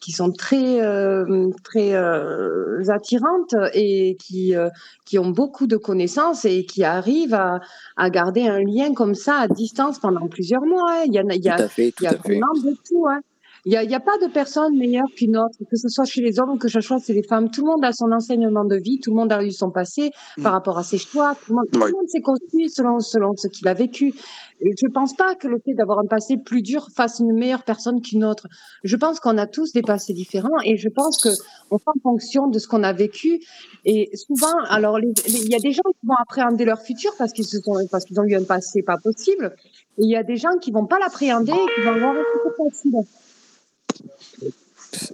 qui 0.00 0.12
sont 0.12 0.30
très 0.30 0.80
euh, 0.80 1.50
très 1.64 1.94
euh, 1.94 2.88
attirantes 2.88 3.54
et 3.74 4.16
qui 4.24 4.54
euh, 4.54 4.68
qui 5.04 5.18
ont 5.18 5.30
beaucoup 5.30 5.66
de 5.66 5.76
connaissances 5.76 6.44
et 6.44 6.64
qui 6.64 6.84
arrivent 6.84 7.34
à, 7.34 7.60
à 7.96 8.10
garder 8.10 8.46
un 8.46 8.60
lien 8.60 8.94
comme 8.94 9.14
ça 9.14 9.38
à 9.40 9.48
distance 9.48 9.98
pendant 9.98 10.28
plusieurs 10.28 10.62
mois. 10.64 10.84
hein. 10.92 11.02
Il 11.06 11.12
y 11.14 11.18
a, 11.18 11.22
il 11.34 11.44
y 11.44 11.50
Tout 11.50 11.62
a, 11.62 11.62
à 11.62 11.68
fait, 11.68 11.92
tout 11.92 12.04
il 12.04 12.04
y 12.04 12.06
a 12.06 12.12
fait. 12.12 12.18
vraiment 12.18 12.52
de 12.54 12.76
tout. 12.88 13.06
Hein. 13.08 13.20
Il 13.68 13.70
n'y 13.70 13.76
a, 13.76 13.82
y 13.82 13.94
a 13.96 14.00
pas 14.00 14.16
de 14.18 14.28
personne 14.32 14.76
meilleure 14.78 15.08
qu'une 15.16 15.36
autre, 15.36 15.58
que 15.68 15.76
ce 15.76 15.88
soit 15.88 16.04
chez 16.04 16.20
les 16.22 16.38
hommes, 16.38 16.56
que 16.56 16.68
ce 16.68 16.80
soit 16.80 16.98
chez 17.04 17.12
les 17.12 17.24
femmes. 17.24 17.50
Tout 17.50 17.62
le 17.64 17.72
monde 17.72 17.84
a 17.84 17.90
son 17.92 18.12
enseignement 18.12 18.64
de 18.64 18.76
vie, 18.76 19.00
tout 19.00 19.10
le 19.10 19.16
monde 19.16 19.32
a 19.32 19.42
eu 19.42 19.50
son 19.50 19.72
passé 19.72 20.12
par 20.40 20.52
Mm. 20.52 20.54
rapport 20.54 20.78
à 20.78 20.84
ses 20.84 20.98
choix. 20.98 21.34
Tout 21.44 21.52
le 21.52 21.80
monde, 21.80 22.06
s'est 22.08 22.20
construit 22.20 22.70
selon, 22.70 23.00
selon 23.00 23.34
ce 23.36 23.48
qu'il 23.48 23.66
a 23.66 23.74
vécu. 23.74 24.14
Et 24.60 24.70
je 24.80 24.86
ne 24.86 24.92
pense 24.92 25.14
pas 25.16 25.34
que 25.34 25.48
le 25.48 25.58
fait 25.64 25.74
d'avoir 25.74 25.98
un 25.98 26.06
passé 26.06 26.36
plus 26.36 26.62
dur 26.62 26.86
fasse 26.94 27.18
une 27.18 27.32
meilleure 27.34 27.64
personne 27.64 28.00
qu'une 28.00 28.24
autre. 28.24 28.46
Je 28.84 28.94
pense 28.96 29.18
qu'on 29.18 29.36
a 29.36 29.48
tous 29.48 29.72
des 29.72 29.82
passés 29.82 30.12
différents 30.14 30.60
et 30.64 30.76
je 30.76 30.88
pense 30.88 31.20
que 31.20 31.30
on 31.72 31.78
fait 31.78 31.90
en 31.90 32.00
fonction 32.02 32.46
de 32.46 32.60
ce 32.60 32.68
qu'on 32.68 32.84
a 32.84 32.92
vécu. 32.92 33.40
Et 33.84 34.10
souvent, 34.14 34.56
alors 34.68 35.00
il 35.00 35.48
y 35.50 35.56
a 35.56 35.58
des 35.58 35.72
gens 35.72 35.82
qui 36.00 36.06
vont 36.06 36.14
appréhender 36.22 36.64
leur 36.64 36.80
futur 36.80 37.10
parce 37.18 37.32
qu'ils 37.32 37.46
qu'ils 37.46 38.20
ont 38.20 38.24
eu 38.24 38.36
un 38.36 38.44
passé 38.44 38.82
pas 38.82 38.96
possible. 39.02 39.56
Et 39.98 40.04
il 40.04 40.10
y 40.10 40.16
a 40.16 40.22
des 40.22 40.36
gens 40.36 40.56
qui 40.60 40.70
vont 40.70 40.86
pas 40.86 41.00
l'appréhender 41.00 41.50
et 41.52 41.74
qui 41.74 41.80
vont 41.84 41.94
avoir 41.94 42.12
un 42.12 42.22
futur 42.32 42.64
facile. 42.70 43.00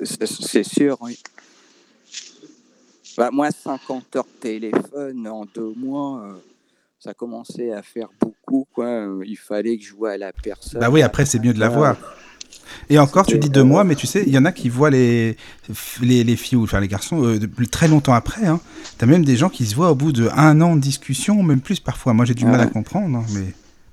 C'est- 0.04 0.62
sûr, 0.64 0.96
oui. 1.00 1.18
Bah, 3.16 3.30
moi, 3.32 3.50
50 3.50 4.16
heures 4.16 4.24
de 4.24 4.40
téléphone 4.40 5.26
en 5.28 5.44
deux 5.54 5.72
mois, 5.76 6.22
euh, 6.24 6.32
ça 6.98 7.12
commençait 7.12 7.72
à 7.72 7.82
faire 7.82 8.08
beaucoup, 8.20 8.66
quoi. 8.74 9.06
Il 9.26 9.36
fallait 9.36 9.76
que 9.76 9.84
je 9.84 9.92
voie 9.94 10.16
la 10.16 10.32
personne. 10.32 10.80
Bah 10.80 10.88
oui, 10.90 11.02
après, 11.02 11.26
c'est 11.26 11.38
mieux 11.38 11.52
de 11.52 11.60
la 11.60 11.68
Ouais. 11.68 11.76
voir. 11.76 11.96
Et 12.88 12.98
encore, 12.98 13.26
tu 13.26 13.38
dis 13.38 13.50
deux 13.50 13.64
mois, 13.64 13.84
mais 13.84 13.94
tu 13.96 14.06
sais, 14.06 14.22
il 14.26 14.32
y 14.32 14.38
en 14.38 14.44
a 14.46 14.52
qui 14.52 14.68
voient 14.70 14.88
les, 14.90 15.36
les, 16.00 16.24
les 16.24 16.36
filles 16.36 16.56
ou 16.56 16.64
enfin 16.64 16.80
les 16.80 16.88
garçons 16.88 17.22
euh, 17.24 17.38
très 17.70 17.86
longtemps 17.88 18.14
après. 18.14 18.46
Hein. 18.46 18.60
T'as 18.98 19.06
même 19.06 19.24
des 19.24 19.36
gens 19.36 19.50
qui 19.50 19.66
se 19.66 19.74
voient 19.74 19.90
au 19.90 19.94
bout 19.94 20.12
de 20.12 20.28
un 20.34 20.60
an 20.62 20.74
de 20.76 20.80
discussion, 20.80 21.42
même 21.42 21.60
plus 21.60 21.80
parfois. 21.80 22.14
Moi, 22.14 22.24
j'ai 22.24 22.34
du 22.34 22.46
mal 22.46 22.60
à 22.60 22.66
comprendre, 22.66 23.18
hein, 23.18 23.26
mais 23.34 23.52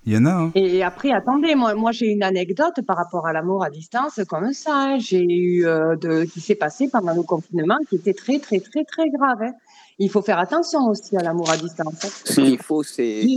il 0.09 0.15
y 0.15 0.17
en 0.17 0.25
a. 0.25 0.31
Hein. 0.31 0.51
Et 0.55 0.83
après, 0.83 1.11
attendez, 1.11 1.53
moi, 1.55 1.75
moi 1.75 1.91
j'ai 1.91 2.07
une 2.07 2.23
anecdote 2.23 2.81
par 2.87 2.97
rapport 2.97 3.27
à 3.27 3.33
l'amour 3.33 3.63
à 3.63 3.69
distance 3.69 4.19
comme 4.27 4.51
ça. 4.53 4.73
hein. 4.73 4.97
J'ai 4.99 5.23
eu 5.23 5.65
euh, 5.67 5.95
de 5.95 6.23
qui 6.25 6.41
s'est 6.41 6.55
passé 6.55 6.89
pendant 6.91 7.13
le 7.13 7.21
confinement, 7.21 7.77
qui 7.89 7.95
était 7.97 8.13
très 8.13 8.39
très 8.39 8.59
très 8.59 8.83
très 8.85 9.09
grave. 9.09 9.41
hein. 9.43 9.53
Il 10.01 10.09
faut 10.09 10.21
faire 10.21 10.39
attention 10.39 10.87
aussi 10.87 11.17
à 11.17 11.21
l'amour 11.21 11.49
à 11.51 11.57
distance. 11.57 11.99
Ce 12.23 12.39
qu'il 12.39 12.57
faut, 12.57 12.83
c'est. 12.83 13.21
J'ai 13.21 13.35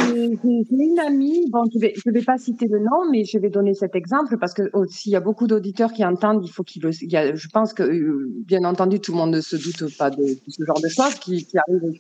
une 0.71 1.01
amie, 1.05 1.51
bon, 1.51 1.65
je 1.75 1.79
vais, 1.81 1.93
je 1.97 2.09
vais 2.09 2.23
pas 2.23 2.39
citer 2.39 2.69
le 2.71 2.79
nom, 2.79 3.11
mais 3.11 3.25
je 3.25 3.37
vais 3.39 3.51
donner 3.51 3.75
cet 3.75 3.97
exemple 3.97 4.39
parce 4.39 4.55
que 4.55 4.71
oh, 4.73 4.85
s'il 4.89 5.11
y 5.11 5.17
a 5.17 5.21
beaucoup 5.21 5.49
d'auditeurs 5.49 5.93
qui 5.93 6.05
entendent, 6.05 6.43
il 6.45 6.53
faut 6.53 6.63
qu'ils 6.63 6.83
le, 6.85 6.91
il 7.03 7.11
y 7.11 7.17
a, 7.17 7.35
je 7.35 7.49
pense 7.49 7.75
que, 7.75 7.83
euh, 7.83 8.31
bien 8.47 8.63
entendu, 8.63 9.01
tout 9.01 9.11
le 9.11 9.19
monde 9.19 9.33
ne 9.33 9.41
se 9.41 9.57
doute 9.57 9.97
pas 9.99 10.11
de, 10.11 10.23
de 10.23 10.39
ce 10.49 10.65
genre 10.65 10.81
de 10.81 10.89
choses 10.89 11.17
qui, 11.17 11.45
qui 11.45 11.59
arrivent 11.59 11.99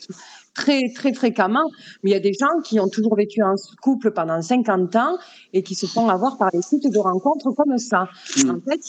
très, 0.54 0.90
très 0.94 1.12
fréquemment. 1.12 1.64
Mais 2.02 2.10
il 2.10 2.12
y 2.12 2.16
a 2.16 2.20
des 2.20 2.32
gens 2.32 2.60
qui 2.64 2.80
ont 2.80 2.88
toujours 2.88 3.16
vécu 3.16 3.42
en 3.42 3.54
couple 3.80 4.10
pendant 4.10 4.40
50 4.40 4.96
ans 4.96 5.16
et 5.52 5.62
qui 5.62 5.74
se 5.74 5.86
font 5.86 6.08
avoir 6.08 6.38
par 6.38 6.50
les 6.52 6.62
sites 6.62 6.90
de 6.90 6.98
rencontres 6.98 7.50
comme 7.52 7.78
ça. 7.78 8.08
Mm. 8.36 8.50
En 8.50 8.60
fait, 8.60 8.80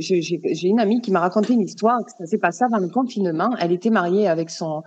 j'ai 0.00 0.68
une 0.68 0.80
amie 0.80 1.00
qui 1.00 1.10
m'a 1.10 1.20
raconté 1.20 1.54
une 1.54 1.62
histoire 1.62 1.98
que 2.04 2.10
ça 2.18 2.26
s'est 2.26 2.38
passé 2.38 2.64
avant 2.64 2.78
le 2.78 2.88
confinement. 2.88 3.50
Elle 3.60 3.72
était 3.72 3.90
mariée 3.90 4.28
avec 4.28 4.50
son, 4.50 4.82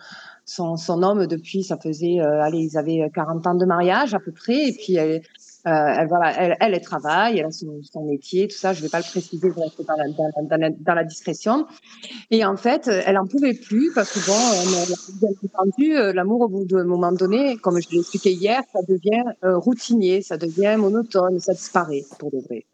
son, 0.45 0.77
son 0.77 1.03
homme 1.03 1.27
depuis, 1.27 1.63
ça 1.63 1.77
faisait, 1.77 2.19
euh, 2.19 2.43
allez, 2.43 2.59
ils 2.59 2.77
avaient 2.77 3.09
40 3.13 3.47
ans 3.47 3.55
de 3.55 3.65
mariage 3.65 4.13
à 4.13 4.19
peu 4.19 4.31
près, 4.31 4.69
et 4.69 4.73
puis 4.73 4.95
elle, 4.95 5.21
elle, 5.65 6.07
voilà, 6.07 6.31
elle, 6.37 6.55
elle, 6.59 6.81
travaille, 6.81 7.39
elle 7.39 7.45
a 7.45 7.51
son, 7.51 7.81
métier, 8.05 8.47
tout 8.47 8.57
ça. 8.57 8.73
Je 8.73 8.79
ne 8.79 8.83
vais 8.85 8.89
pas 8.89 8.99
le 8.99 9.09
préciser, 9.09 9.49
je 9.49 9.59
reste 9.59 9.81
dans 9.85 10.57
la, 10.57 10.69
dans, 10.69 10.93
la, 10.93 11.03
discrétion. 11.03 11.65
Et 12.31 12.45
en 12.45 12.55
fait, 12.55 12.87
elle 12.87 13.17
en 13.17 13.25
pouvait 13.25 13.53
plus 13.53 13.91
parce 13.93 14.11
que 14.11 14.19
bon, 14.25 14.95
bien 15.19 15.29
entendu, 15.43 16.13
l'amour 16.13 16.41
au 16.41 16.47
bout 16.47 16.65
d'un 16.65 16.85
moment 16.85 17.11
donné, 17.11 17.57
comme 17.57 17.81
je 17.81 17.89
l'ai 17.89 17.99
expliqué 17.99 18.31
hier, 18.31 18.61
ça 18.71 18.79
devient 18.87 19.23
euh, 19.43 19.57
routinier, 19.57 20.21
ça 20.21 20.37
devient 20.37 20.75
monotone, 20.77 21.39
ça 21.39 21.53
disparaît 21.53 22.03
pour 22.19 22.31
de 22.31 22.39
vrai. 22.39 22.65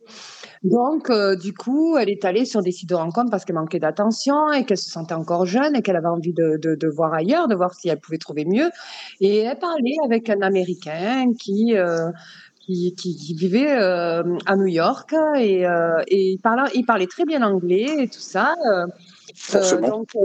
Donc, 0.64 1.10
euh, 1.10 1.36
du 1.36 1.54
coup, 1.54 1.98
elle 1.98 2.10
est 2.10 2.24
allée 2.24 2.46
sur 2.46 2.62
des 2.62 2.72
sites 2.72 2.90
de 2.90 2.96
rencontres 2.96 3.32
parce 3.32 3.46
qu'elle 3.46 3.56
manquait 3.56 3.80
d'attention 3.80 4.52
et 4.54 4.64
qu'elle 4.64 4.78
se 4.78 4.92
sentait 4.92 5.16
encore 5.16 5.46
jeune 5.46 5.76
et 5.76 5.82
qu'elle 5.82 5.96
avait 5.96 6.08
envie 6.08 6.34
de, 6.34 6.88
voir 6.96 7.14
ailleurs, 7.14 7.48
de 7.48 7.56
voir 7.56 7.74
si 7.74 7.90
elle 7.90 8.00
pouvait 8.00 8.20
trouver 8.20 8.46
mieux. 8.46 8.70
Et 9.22 9.40
elle 9.40 9.58
parlait 9.58 9.96
avec 10.06 10.30
un 10.30 10.42
Américain 10.42 11.34
qui, 11.40 11.76
euh, 11.76 12.12
qui, 12.66 12.94
qui, 12.96 13.16
qui, 13.16 13.34
vivait 13.34 13.72
euh, 13.72 14.38
à 14.46 14.56
New 14.56 14.68
York 14.68 15.14
et, 15.38 15.66
euh, 15.66 16.02
et 16.08 16.32
il, 16.32 16.40
parlait, 16.40 16.72
il 16.76 16.86
parlait 16.86 17.08
très 17.08 17.26
bien 17.26 17.42
anglais 17.42 17.88
et 18.00 18.08
tout 18.08 18.20
ça. 18.20 18.56
Euh, 19.56 19.82
donc, 19.82 20.10
euh, 20.16 20.20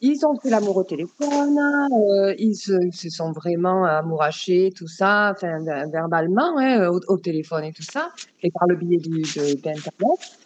ils 0.00 0.26
ont 0.26 0.38
fait 0.38 0.50
l'amour 0.50 0.76
au 0.76 0.84
téléphone, 0.84 1.58
euh, 1.58 2.34
ils, 2.38 2.54
se, 2.54 2.72
ils, 2.84 2.94
se, 2.94 3.08
sont 3.08 3.32
vraiment 3.32 3.84
amourachés, 3.84 4.72
tout 4.74 4.88
ça, 4.88 5.32
enfin, 5.34 5.58
verbalement, 5.90 6.58
hein, 6.58 6.88
au, 6.88 7.00
au, 7.06 7.16
téléphone 7.18 7.64
et 7.64 7.72
tout 7.72 7.82
ça, 7.82 8.10
et 8.42 8.50
par 8.50 8.66
le 8.68 8.76
biais 8.76 8.98
d'Internet. 8.98 10.39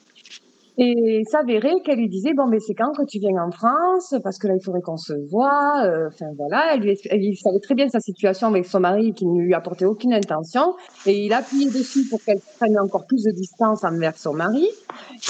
Et 0.77 1.23
s'avérait 1.31 1.81
qu'elle 1.85 1.99
lui 1.99 2.09
disait 2.09 2.35
bon 2.35 2.47
mais 2.49 2.59
c'est 2.59 2.75
quand 2.75 2.93
que 2.93 3.05
tu 3.05 3.19
viens 3.21 3.43
en 3.43 3.51
France? 3.53 4.15
Parce 4.25 4.39
que 4.39 4.49
là 4.49 4.55
il 4.57 4.65
faudrait 4.65 4.81
qu'on 4.81 4.97
se 4.97 5.13
voit. 5.31 5.85
Enfin 6.09 6.27
voilà, 6.37 6.75
elle, 6.75 6.81
lui, 6.81 6.99
elle, 7.11 7.37
savait 7.37 7.61
très 7.61 7.75
bien 7.75 7.89
sa 7.89 8.01
situation 8.01 8.49
avec 8.49 8.67
son 8.67 8.81
mari 8.81 9.15
qui 9.15 9.27
ne 9.27 9.41
lui 9.41 9.55
apportait 9.55 9.85
aucune 9.85 10.13
intention 10.13 10.75
et 11.07 11.27
il 11.27 11.33
a 11.33 11.39
appuyé 11.39 11.67
dessus 11.67 12.09
pour 12.09 12.23
qu'elle 12.23 12.41
prenne 12.59 12.79
encore 12.79 13.07
plus 13.07 13.23
de 13.23 13.31
distance 13.31 13.85
envers 13.85 14.19
son 14.19 14.35
mari. 14.35 14.69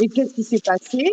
Et 0.02 0.08
qu'est-ce 0.08 0.34
qui 0.34 0.44
s'est 0.44 0.62
passé? 0.64 1.10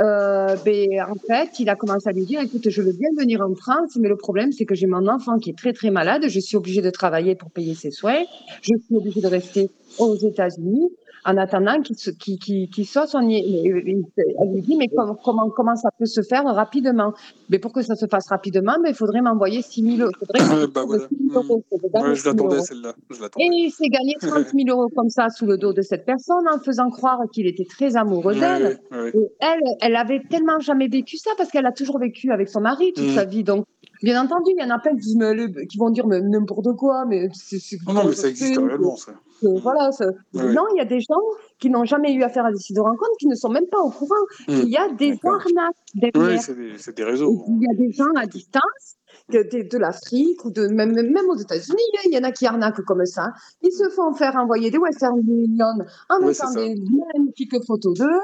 Euh, 0.00 0.56
ben, 0.64 0.88
en 1.08 1.14
fait, 1.26 1.58
il 1.58 1.68
a 1.70 1.74
commencé 1.74 2.08
à 2.08 2.12
lui 2.12 2.26
dire, 2.26 2.40
écoute, 2.40 2.68
je 2.68 2.82
veux 2.82 2.92
bien 2.92 3.08
venir 3.18 3.40
en 3.40 3.54
France, 3.54 3.96
mais 3.96 4.08
le 4.08 4.16
problème, 4.16 4.52
c'est 4.52 4.66
que 4.66 4.74
j'ai 4.74 4.86
mon 4.86 5.08
enfant 5.08 5.38
qui 5.38 5.50
est 5.50 5.58
très, 5.58 5.72
très 5.72 5.90
malade. 5.90 6.26
Je 6.28 6.38
suis 6.38 6.56
obligée 6.56 6.82
de 6.82 6.90
travailler 6.90 7.34
pour 7.34 7.50
payer 7.50 7.74
ses 7.74 7.90
soins. 7.90 8.22
Je 8.60 8.72
suis 8.84 8.96
obligée 8.96 9.22
de 9.22 9.26
rester 9.26 9.70
aux 9.98 10.16
États-Unis 10.16 10.90
en 11.26 11.36
attendant 11.36 11.80
qu'il 11.82 11.96
qu 11.96 12.38
qu 12.38 12.68
qu 12.68 12.84
soit 12.84 13.06
soigné. 13.06 13.44
Elle 13.66 14.52
lui 14.52 14.62
dit, 14.62 14.76
mais 14.76 14.88
comment, 14.88 15.14
comment, 15.16 15.50
comment 15.50 15.74
ça 15.74 15.88
peut 15.98 16.06
se 16.06 16.22
faire 16.22 16.44
rapidement? 16.44 17.12
Mais 17.50 17.58
pour 17.58 17.72
que 17.72 17.82
ça 17.82 17.96
se 17.96 18.06
fasse 18.06 18.28
rapidement, 18.28 18.76
mais 18.82 18.90
il 18.90 18.94
faudrait 18.94 19.20
m'envoyer 19.20 19.60
6 19.60 19.96
000 19.96 20.02
euros. 20.02 20.12
Faudrait 20.18 20.66
bah 20.68 20.84
voilà. 20.86 21.08
6 21.08 21.16
000 21.30 21.42
euros. 21.42 21.64
Ouais, 21.70 22.14
je 22.14 22.24
l'attendais 22.26 22.60
celle-là. 22.60 22.94
Et 23.38 23.48
il 23.50 23.70
s'est 23.70 23.88
gagné 23.88 24.14
30 24.20 24.52
000 24.54 24.68
euros 24.68 24.88
comme 24.94 25.10
ça 25.10 25.28
sous 25.28 25.46
le 25.46 25.58
dos 25.58 25.72
de 25.72 25.82
cette 25.82 26.06
personne 26.06 26.46
en 26.48 26.58
faisant 26.60 26.90
croire 26.90 27.18
qu'il 27.32 27.46
était 27.48 27.66
très 27.68 27.96
amoureux 27.96 28.34
d'elle. 28.34 28.78
Ouais, 28.92 29.00
ouais. 29.00 29.12
Et 29.14 29.28
elle, 29.40 29.60
elle 29.80 29.96
avait 29.96 30.22
tellement 30.30 30.60
jamais 30.60 30.86
vécu 30.86 31.16
ça 31.16 31.30
parce 31.36 31.50
qu'elle 31.50 31.66
a 31.66 31.72
toujours 31.72 31.98
vécu 31.98 32.30
avec 32.30 32.48
son 32.48 32.60
mari 32.60 32.92
toute 32.94 33.08
mmh. 33.08 33.14
sa 33.14 33.24
vie. 33.24 33.42
Donc, 33.42 33.66
Bien 34.02 34.22
entendu, 34.22 34.50
il 34.56 34.62
y 34.62 34.64
en 34.64 34.74
a 34.74 34.78
plein 34.78 34.96
qui, 34.96 35.16
me, 35.16 35.64
qui 35.66 35.78
vont 35.78 35.90
dire 35.90 36.06
n'importe 36.06 36.76
quoi, 36.76 37.04
mais 37.06 37.28
c'est. 37.32 37.58
Non, 37.86 37.94
non, 37.94 38.04
mais 38.04 38.12
ça 38.12 38.28
existe 38.28 38.58
réellement, 38.58 38.96
ça. 38.96 39.12
Euh, 39.44 39.58
voilà. 39.62 39.90
Ouais. 40.00 40.52
Non, 40.52 40.64
il 40.74 40.78
y 40.78 40.80
a 40.80 40.84
des 40.84 41.00
gens 41.00 41.20
qui 41.58 41.70
n'ont 41.70 41.84
jamais 41.84 42.12
eu 42.12 42.22
affaire 42.22 42.46
à 42.46 42.52
des 42.52 42.58
sites 42.58 42.76
de 42.76 42.80
rencontres, 42.80 43.16
qui 43.18 43.26
ne 43.26 43.34
sont 43.34 43.48
même 43.48 43.66
pas 43.70 43.80
au 43.80 43.90
courant 43.90 44.14
mmh. 44.40 44.54
qu'il 44.54 44.68
y 44.68 44.76
a 44.76 44.88
des 44.92 45.18
arnaques 45.24 45.76
derrière. 45.94 46.30
Oui, 46.30 46.38
c'est 46.38 46.56
des, 46.56 46.92
des, 46.92 47.04
réseaux. 47.04 47.44
Il 47.48 47.62
y 47.62 47.70
a 47.70 47.76
des 47.76 47.92
gens 47.92 48.12
à 48.16 48.26
distance 48.26 48.96
de, 49.30 49.38
de, 49.38 49.68
de 49.68 49.78
l'Afrique 49.78 50.44
ou 50.44 50.50
de 50.50 50.66
même, 50.68 50.92
même 50.92 51.28
aux 51.28 51.36
États-Unis, 51.36 51.76
il 52.04 52.14
y 52.14 52.18
en 52.18 52.24
a 52.24 52.32
qui 52.32 52.46
arnaquent 52.46 52.82
comme 52.82 53.04
ça. 53.06 53.32
Ils 53.62 53.72
se 53.72 53.88
font 53.90 54.12
faire 54.14 54.36
envoyer 54.36 54.70
des 54.70 54.78
Western 54.78 55.18
Union 55.18 55.66
en 56.08 56.20
mettant 56.20 56.52
des 56.52 56.74
magnifiques 57.14 57.64
photos 57.66 57.98
d'eux 57.98 58.20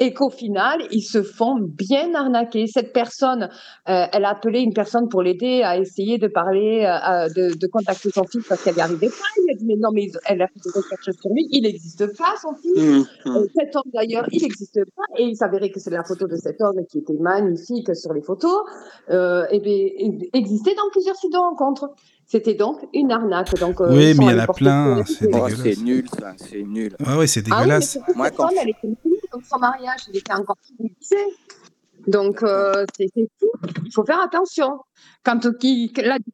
et 0.00 0.12
qu'au 0.12 0.30
final, 0.30 0.80
ils 0.90 1.02
se 1.02 1.22
font 1.22 1.56
bien 1.60 2.14
arnaquer. 2.14 2.66
Cette 2.66 2.92
personne, 2.92 3.48
euh, 3.88 4.06
elle 4.12 4.24
a 4.24 4.30
appelé 4.30 4.60
une 4.60 4.72
personne 4.72 5.08
pour 5.08 5.22
l'aider 5.22 5.62
à 5.62 5.78
essayer 5.78 6.18
de 6.18 6.26
parler, 6.26 6.84
euh, 6.84 7.28
de, 7.28 7.56
de, 7.56 7.66
contacter 7.68 8.10
son 8.10 8.24
fils 8.24 8.44
parce 8.48 8.62
qu'elle 8.62 8.74
n'y 8.74 8.80
arrivait 8.80 9.08
pas. 9.08 9.14
Il 9.38 9.52
a 9.52 9.56
dit, 9.56 9.64
mais 9.66 9.76
non, 9.78 9.90
mais 9.92 10.08
elle 10.26 10.42
a 10.42 10.48
fait 10.48 10.60
des 10.64 10.70
recherches 10.70 11.16
sur 11.20 11.30
lui. 11.30 11.46
Il 11.50 11.62
n'existe 11.62 12.06
pas, 12.16 12.34
son 12.42 12.54
fils. 12.54 12.82
Mmh, 12.82 13.30
mmh. 13.30 13.36
Euh, 13.36 13.46
cet 13.56 13.76
homme, 13.76 13.90
d'ailleurs, 13.92 14.26
il 14.32 14.42
n'existe 14.42 14.80
pas. 14.96 15.04
Et 15.16 15.24
il 15.24 15.36
s'avérait 15.36 15.70
que 15.70 15.78
c'est 15.78 15.90
la 15.90 16.02
photo 16.02 16.26
de 16.26 16.36
cet 16.36 16.60
homme 16.60 16.84
qui 16.90 16.98
était 16.98 17.14
magnifique 17.20 17.94
sur 17.94 18.12
les 18.12 18.22
photos. 18.22 18.62
Euh, 19.10 19.46
et 19.50 19.60
bien, 19.60 20.18
existait 20.32 20.74
dans 20.74 20.90
plusieurs 20.90 21.16
sites 21.16 21.32
de 21.32 21.38
rencontres. 21.38 21.90
C'était 22.26 22.54
donc 22.54 22.80
une 22.92 23.12
arnaque. 23.12 23.54
Donc, 23.58 23.80
euh, 23.80 23.90
oui, 23.90 24.14
mais 24.18 24.24
il 24.26 24.30
y 24.30 24.34
en 24.34 24.38
a 24.38 24.46
plein. 24.46 25.04
C'est 25.04 25.28
oh, 25.34 25.48
nul, 25.82 26.08
ça. 26.18 26.32
C'est 26.36 26.62
nul. 26.62 26.96
Ah 27.04 27.18
ouais, 27.18 27.26
c'est 27.26 27.42
dégueulasse. 27.42 27.98
Ah 28.00 28.04
oui, 28.08 28.14
Moi, 28.16 28.30
quand... 28.30 28.48
elle 28.48 28.70
était 28.70 28.86
nulle, 28.86 29.20
donc 29.32 29.42
son 29.44 29.58
mariage, 29.58 30.00
il 30.08 30.16
était 30.16 30.32
encore 30.32 30.56
plus. 30.78 30.90
Donc, 32.06 32.42
euh, 32.42 32.84
c'est 32.96 33.08
fou. 33.38 33.50
Il 33.84 33.92
faut 33.92 34.04
faire 34.04 34.20
attention. 34.20 34.80
Quand 35.24 35.40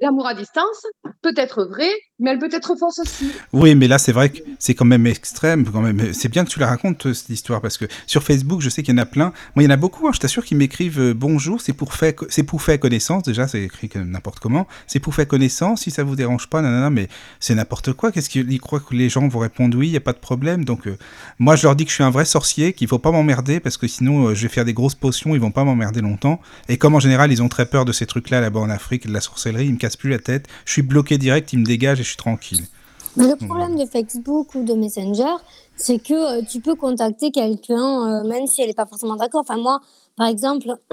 l'amour 0.01 0.27
à 0.27 0.35
distance 0.35 0.87
peut 1.23 1.35
être 1.37 1.65
vrai, 1.65 1.89
mais 2.19 2.31
elle 2.31 2.39
peut 2.39 2.49
être 2.53 2.77
fausse 2.77 2.99
aussi. 2.99 3.31
Oui, 3.53 3.75
mais 3.75 3.87
là, 3.87 3.99
c'est 3.99 4.13
vrai 4.13 4.31
que 4.31 4.39
c'est 4.59 4.75
quand 4.75 4.85
même 4.85 5.07
extrême. 5.07 5.65
Quand 5.71 5.81
même. 5.81 6.13
C'est 6.13 6.29
bien 6.29 6.45
que 6.45 6.51
tu 6.51 6.59
la 6.59 6.67
racontes, 6.67 7.13
cette 7.13 7.29
histoire, 7.29 7.61
parce 7.61 7.79
que 7.79 7.85
sur 8.07 8.23
Facebook, 8.23 8.61
je 8.61 8.69
sais 8.69 8.83
qu'il 8.83 8.95
y 8.95 8.99
en 8.99 9.03
a 9.03 9.07
plein. 9.07 9.33
Moi, 9.55 9.63
il 9.63 9.65
y 9.65 9.67
en 9.67 9.71
a 9.71 9.77
beaucoup, 9.77 10.09
hein, 10.09 10.11
je 10.13 10.19
t'assure, 10.19 10.45
qui 10.45 10.55
m'écrivent 10.55 11.01
euh, 11.01 11.15
Bonjour, 11.15 11.61
c'est 11.61 11.73
pour, 11.73 11.95
fait, 11.95 12.17
pour 12.47 12.63
fait 12.63 12.79
connaissance. 12.79 13.23
Déjà, 13.23 13.47
c'est 13.47 13.63
écrit 13.63 13.91
n'importe 13.95 14.41
comment. 14.41 14.67
C'est 14.87 14.99
pour 14.99 15.15
fait 15.15 15.27
connaissance, 15.27 15.83
si 15.83 15.91
ça 15.91 16.03
vous 16.03 16.17
dérange 16.17 16.49
pas, 16.49 16.61
nanana, 16.61 16.91
mais 16.91 17.09
c'est 17.39 17.55
n'importe 17.55 17.93
quoi. 17.93 18.11
Qu'est-ce 18.11 18.29
qu'ils 18.31 18.61
croient 18.61 18.81
que 18.81 18.95
les 18.95 19.09
gens 19.09 19.27
vont 19.29 19.39
répondre 19.39 19.71
oui, 19.77 19.89
il 19.89 19.91
n'y 19.91 19.97
a 19.97 20.01
pas 20.01 20.13
de 20.13 20.19
problème. 20.19 20.65
Donc, 20.65 20.87
euh, 20.87 20.97
moi, 21.39 21.57
je 21.57 21.63
leur 21.63 21.77
dis 21.77 21.85
que 21.85 21.91
je 21.91 21.95
suis 21.95 22.05
un 22.05 22.11
vrai 22.11 22.25
sorcier, 22.25 22.73
qu'il 22.73 22.89
faut 22.89 22.99
pas 22.99 23.11
m'emmerder, 23.11 23.61
parce 23.61 23.77
que 23.77 23.87
sinon, 23.87 24.29
euh, 24.29 24.35
je 24.35 24.43
vais 24.43 24.49
faire 24.49 24.65
des 24.65 24.75
grosses 24.75 24.95
potions, 24.95 25.35
ils 25.35 25.41
vont 25.41 25.51
pas 25.51 25.65
m'emmerder 25.65 26.01
longtemps. 26.01 26.41
Et 26.69 26.77
comme 26.77 26.95
en 26.95 27.01
général, 27.01 27.33
ils 27.33 27.43
ont 27.43 27.49
très 27.49 27.67
peur 27.67 27.85
de 27.85 27.93
ces 27.93 28.07
trucs-là 28.07 28.41
là-bas 28.61 28.73
en 28.73 28.75
Afrique, 28.75 29.07
de 29.07 29.13
la 29.13 29.21
sorcellerie, 29.21 29.67
ils 29.67 29.75
me 29.75 29.79
cassent 29.79 29.97
plus 29.97 30.11
la 30.11 30.19
tête. 30.19 30.47
Je 30.65 30.73
suis 30.73 30.83
bloqué 30.83 31.19
direct, 31.19 31.53
ils 31.53 31.59
me 31.59 31.65
dégagent 31.65 32.01
et 32.01 32.03
je 32.03 32.09
suis 32.09 32.17
tranquille. 32.17 32.65
Mais 33.17 33.27
le 33.27 33.37
problème 33.37 33.77
de 33.77 33.87
Facebook 33.87 34.55
ou 34.55 34.65
de 34.65 34.75
Messenger, 34.75 35.35
c'est 35.77 35.99
que 35.99 36.39
euh, 36.39 36.43
tu 36.49 36.61
peux 36.61 36.77
contacter 36.77 37.33
quelqu'un, 37.33 38.23
euh, 38.23 38.29
même 38.29 38.47
si 38.47 38.63
elle 38.63 38.69
n'est 38.69 38.75
pas 38.75 38.87
forcément 38.87 39.17
d'accord. 39.17 39.41
Enfin, 39.41 39.57
moi, 39.57 39.81
par 40.17 40.29
exemple, 40.29 40.77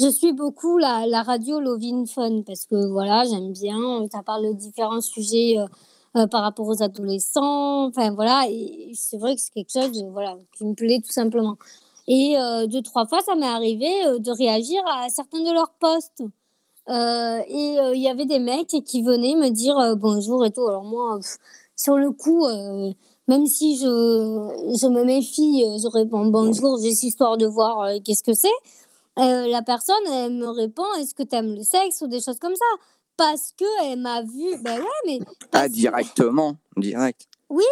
je 0.00 0.10
suis 0.10 0.32
beaucoup 0.32 0.78
la, 0.78 1.06
la 1.06 1.22
radio 1.22 1.60
Lovin 1.60 2.04
Fun 2.06 2.42
parce 2.46 2.66
que 2.66 2.88
voilà, 2.90 3.24
j'aime 3.24 3.52
bien. 3.52 3.78
Ça 4.12 4.22
parle 4.22 4.48
de 4.48 4.52
différents 4.54 5.00
sujets 5.00 5.58
euh, 5.58 5.66
euh, 6.16 6.26
par 6.26 6.42
rapport 6.42 6.66
aux 6.66 6.82
adolescents. 6.82 7.86
Enfin, 7.86 8.10
voilà, 8.12 8.46
et 8.48 8.92
c'est 8.94 9.18
vrai 9.18 9.34
que 9.34 9.40
c'est 9.40 9.52
quelque 9.52 9.72
chose 9.72 10.04
voilà, 10.10 10.36
qui 10.56 10.64
me 10.64 10.74
plaît 10.74 11.00
tout 11.04 11.12
simplement. 11.12 11.56
Et 12.08 12.36
euh, 12.36 12.66
deux, 12.66 12.82
trois 12.82 13.06
fois, 13.06 13.20
ça 13.20 13.36
m'est 13.36 13.46
arrivé 13.46 13.88
de 14.18 14.30
réagir 14.36 14.82
à 14.88 15.08
certains 15.10 15.40
de 15.40 15.52
leurs 15.52 15.72
posts. 15.78 16.24
Euh, 16.90 17.40
et 17.46 17.74
il 17.74 17.78
euh, 17.78 17.96
y 17.96 18.08
avait 18.08 18.26
des 18.26 18.40
mecs 18.40 18.74
qui 18.84 19.02
venaient 19.02 19.36
me 19.36 19.50
dire 19.50 19.78
euh, 19.78 19.94
bonjour 19.94 20.44
et 20.44 20.50
tout. 20.50 20.66
Alors 20.66 20.84
moi, 20.84 21.18
pff, 21.18 21.36
sur 21.76 21.96
le 21.96 22.10
coup, 22.10 22.46
même 23.28 23.46
si 23.46 23.78
je, 23.78 23.86
je 23.86 24.86
me 24.86 25.04
méfie, 25.04 25.64
je 25.80 25.88
réponds 25.88 26.26
bonjour, 26.26 26.78
juste 26.82 27.04
histoire 27.04 27.38
de 27.38 27.46
voir 27.46 27.88
qu'est-ce 28.04 28.22
que 28.22 28.34
c'est. 28.34 28.48
la 29.16 29.62
personne, 29.62 30.04
elle 30.12 30.34
me 30.34 30.48
répond 30.48 30.84
est-ce 30.98 31.14
que 31.14 31.22
tu 31.22 31.36
aimes 31.36 31.54
le 31.54 31.62
sexe 31.62 32.02
ou 32.02 32.06
des 32.06 32.20
choses 32.20 32.38
comme 32.38 32.54
ça? 32.54 32.84
Parce 33.16 33.52
qu'elle 33.56 33.98
m'a 33.98 34.22
vu. 34.22 34.58
Ben 34.62 34.78
ouais, 34.78 35.00
mais. 35.06 35.20
Ah, 35.52 35.68
directement, 35.68 36.56
direct. 36.76 37.28
Oui, 37.48 37.64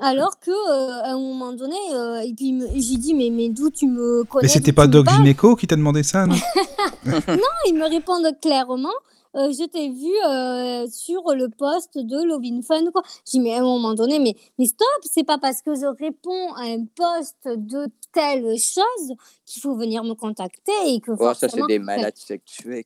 alors 0.00 0.38
que 0.40 0.50
euh, 0.50 1.02
à 1.02 1.12
un 1.12 1.18
moment 1.18 1.52
donné, 1.52 1.76
euh, 1.92 2.20
et 2.20 2.34
puis 2.34 2.60
j'ai 2.74 2.96
dit 2.96 3.14
mais, 3.14 3.30
mais 3.30 3.48
d'où 3.48 3.70
tu 3.70 3.86
me 3.86 4.24
connais 4.24 4.44
Mais 4.44 4.48
c'était 4.48 4.72
pas 4.72 4.86
Doc 4.86 5.08
Gynéco 5.08 5.56
qui 5.56 5.66
t'a 5.66 5.76
demandé 5.76 6.02
ça, 6.02 6.26
non 6.26 6.34
Non, 7.06 7.54
ils 7.68 7.74
me 7.74 7.88
répondent 7.88 8.28
clairement. 8.40 8.92
Euh, 9.36 9.50
je 9.50 9.66
t'ai 9.66 9.88
vu 9.88 10.12
euh, 10.26 10.86
sur 10.90 11.34
le 11.34 11.48
poste 11.48 11.98
de 11.98 12.24
Lovin 12.24 12.62
Fun. 12.62 12.90
Quoi. 12.92 13.02
J'ai 13.26 13.38
dit, 13.38 13.40
mais 13.40 13.54
à 13.54 13.58
un 13.58 13.62
moment 13.62 13.94
donné, 13.94 14.20
mais, 14.20 14.36
mais 14.58 14.66
stop, 14.66 14.86
c'est 15.02 15.24
pas 15.24 15.38
parce 15.38 15.60
que 15.60 15.74
je 15.74 15.86
réponds 15.86 16.52
à 16.54 16.62
un 16.62 16.84
poste 16.84 17.36
de 17.44 17.88
telle 18.12 18.56
chose 18.56 19.16
qu'il 19.44 19.60
faut 19.60 19.74
venir 19.74 20.04
me 20.04 20.14
contacter. 20.14 20.72
Et 20.86 21.00
que 21.00 21.10
oh, 21.18 21.34
ça, 21.34 21.48
c'est 21.48 21.66
des 21.66 21.80
malades 21.80 22.16
sexuels. 22.16 22.84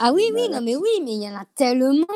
Ah 0.00 0.12
oui, 0.12 0.24
oui, 0.34 0.48
non, 0.50 0.60
mais 0.62 0.74
oui, 0.74 0.90
mais 1.04 1.12
il 1.12 1.22
y 1.22 1.28
en 1.28 1.36
a 1.36 1.44
tellement 1.54 2.06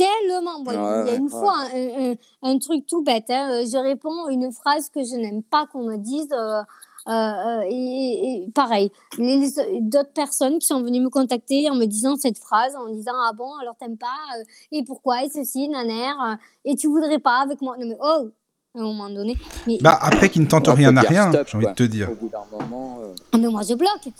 tellement. 0.00 0.60
Bon, 0.60 0.70
ouais, 0.70 1.02
il 1.04 1.08
y 1.08 1.10
a 1.10 1.16
une 1.16 1.24
ouais. 1.24 1.30
fois 1.30 1.56
un, 1.74 2.10
un, 2.10 2.14
un, 2.42 2.58
truc 2.58 2.86
tout 2.86 3.02
bête. 3.02 3.30
Hein. 3.30 3.64
Je 3.64 3.76
réponds 3.76 4.28
une 4.28 4.52
phrase 4.52 4.88
que 4.88 5.04
je 5.04 5.16
n'aime 5.16 5.42
pas 5.42 5.66
qu'on 5.66 5.84
me 5.84 5.96
dise. 5.96 6.28
Euh, 6.32 6.62
euh, 7.08 7.60
et, 7.66 8.44
et, 8.44 8.50
pareil, 8.54 8.92
d'autres 9.18 10.12
personnes 10.12 10.58
qui 10.58 10.66
sont 10.66 10.82
venues 10.82 11.00
me 11.00 11.08
contacter 11.08 11.70
en 11.70 11.74
me 11.74 11.86
disant 11.86 12.16
cette 12.16 12.38
phrase, 12.38 12.76
en 12.76 12.88
me 12.88 12.94
disant 12.94 13.14
ah 13.14 13.32
bon 13.32 13.50
alors 13.62 13.74
t'aimes 13.80 13.96
pas 13.96 14.06
euh, 14.38 14.44
et 14.70 14.84
pourquoi 14.84 15.24
et 15.24 15.30
ceci 15.30 15.68
naner 15.68 16.08
euh, 16.08 16.34
et 16.66 16.76
tu 16.76 16.88
voudrais 16.88 17.18
pas 17.18 17.38
avec 17.38 17.62
moi? 17.62 17.76
Non 17.78 17.86
mais 17.86 17.96
oh 18.00 18.28
à 18.74 18.80
un 18.80 18.82
moment 18.82 19.08
donné. 19.08 19.36
Mais... 19.66 19.78
Bah 19.80 19.98
après 20.00 20.28
qu'ils 20.28 20.42
ne 20.42 20.46
tentent 20.46 20.68
rien 20.68 20.94
à 20.96 21.00
rien, 21.00 21.32
j'ai 21.32 21.56
envie 21.56 21.66
de 21.66 21.72
te 21.72 21.82
dire. 21.84 22.10
Au 22.10 22.14
bout 22.14 22.28
d'un 22.28 22.44
moment. 22.52 22.98
Mais 23.32 23.48
moi 23.48 23.62
je 23.66 23.74
bloque. 23.74 24.12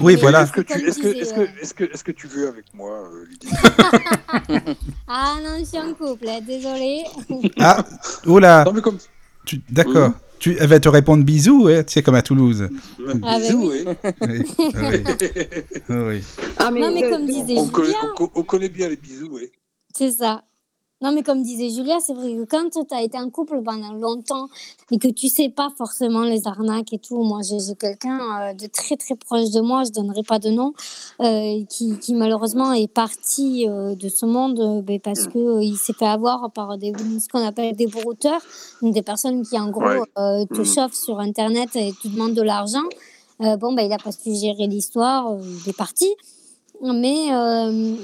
Oui, 0.00 0.14
Mais 0.14 0.20
voilà. 0.20 0.42
Est-ce 0.42 0.52
que, 0.52 0.60
tu, 0.60 0.72
est-ce, 0.74 0.98
que, 1.00 1.06
est-ce, 1.08 1.32
que, 1.34 1.40
euh, 1.40 1.46
est-ce, 1.60 1.74
que, 1.74 1.84
est-ce 1.84 2.04
que 2.04 2.12
tu 2.12 2.26
veux 2.26 2.48
avec 2.48 2.64
moi, 2.74 2.90
euh, 2.90 3.24
Lydie 3.30 3.48
Ah 5.08 5.36
non, 5.42 5.58
je 5.58 5.64
suis 5.64 5.78
en 5.78 5.94
couple, 5.94 6.28
hein, 6.28 6.40
désolée. 6.46 7.04
Ah, 7.58 7.84
oula, 8.26 8.64
Non, 8.64 8.72
mais 8.72 8.82
comme. 8.82 8.98
tu... 9.44 9.60
d'accord. 9.70 10.12
Tu... 10.38 10.54
Elle 10.60 10.68
va 10.68 10.78
te 10.80 10.88
répondre 10.88 11.24
bisous, 11.24 11.64
ouais, 11.64 11.82
tu 11.84 11.94
sais, 11.94 12.02
comme 12.02 12.14
à 12.14 12.20
Toulouse. 12.22 12.68
Ah, 13.22 13.38
Bisous, 13.38 13.70
bah 13.70 13.94
oui. 14.28 14.42
Oui, 14.44 14.44
oui, 15.88 15.96
oui. 15.96 16.22
Ah, 16.58 16.70
Non, 16.70 16.92
mais 16.92 17.08
comme 17.08 17.24
disait 17.26 17.54
On 17.56 17.68
connaît, 17.68 17.86
Julien, 17.86 18.14
on, 18.20 18.30
on 18.34 18.42
connaît 18.42 18.68
bien 18.68 18.88
les 18.90 18.96
bisous, 18.96 19.30
oui. 19.32 19.50
c'est 19.94 20.10
ça. 20.12 20.42
Non, 21.02 21.12
mais 21.12 21.22
comme 21.22 21.42
disait 21.42 21.68
Julia, 21.68 21.98
c'est 22.00 22.14
vrai 22.14 22.32
que 22.32 22.44
quand 22.46 22.70
tu 22.70 22.94
as 22.94 23.02
été 23.02 23.18
en 23.18 23.28
couple 23.28 23.60
pendant 23.62 23.92
longtemps 23.92 24.48
et 24.90 24.96
que 24.98 25.08
tu 25.08 25.28
sais 25.28 25.50
pas 25.50 25.68
forcément 25.76 26.22
les 26.22 26.46
arnaques 26.46 26.94
et 26.94 26.98
tout, 26.98 27.22
moi 27.22 27.40
j'ai 27.42 27.58
quelqu'un 27.74 28.18
euh, 28.40 28.52
de 28.54 28.66
très 28.66 28.96
très 28.96 29.14
proche 29.14 29.50
de 29.50 29.60
moi, 29.60 29.84
je 29.84 29.90
donnerai 29.92 30.22
pas 30.22 30.38
de 30.38 30.48
nom, 30.48 30.72
euh, 31.20 31.62
qui, 31.68 31.98
qui 31.98 32.14
malheureusement 32.14 32.72
est 32.72 32.90
parti 32.90 33.68
euh, 33.68 33.94
de 33.94 34.08
ce 34.08 34.24
monde 34.24 34.58
euh, 34.58 34.80
ben, 34.80 34.98
parce 34.98 35.26
que 35.26 35.38
euh, 35.38 35.62
il 35.62 35.76
s'est 35.76 35.92
fait 35.92 36.06
avoir 36.06 36.50
par 36.50 36.78
des, 36.78 36.92
ce 37.20 37.28
qu'on 37.28 37.44
appelle 37.46 37.76
des 37.76 37.86
brouteurs, 37.88 38.40
donc 38.80 38.94
des 38.94 39.02
personnes 39.02 39.42
qui 39.46 39.58
en 39.58 39.68
gros 39.68 39.84
Ouais. 39.86 40.46
te 40.46 40.58
Mhm. 40.60 40.64
chauffent 40.64 40.94
sur 40.94 41.20
internet 41.20 41.76
et 41.76 41.92
te 42.02 42.08
demandent 42.08 42.32
de 42.34 42.42
l'argent. 42.42 42.82
Bon, 43.38 43.74
ben, 43.74 43.82
il 43.82 43.92
a 43.92 43.98
pas 43.98 44.12
su 44.12 44.34
gérer 44.34 44.66
l'histoire, 44.66 45.36
il 45.64 45.68
est 45.68 45.76
parti. 45.76 46.08
Mais 46.82 47.32
euh, 47.32 47.96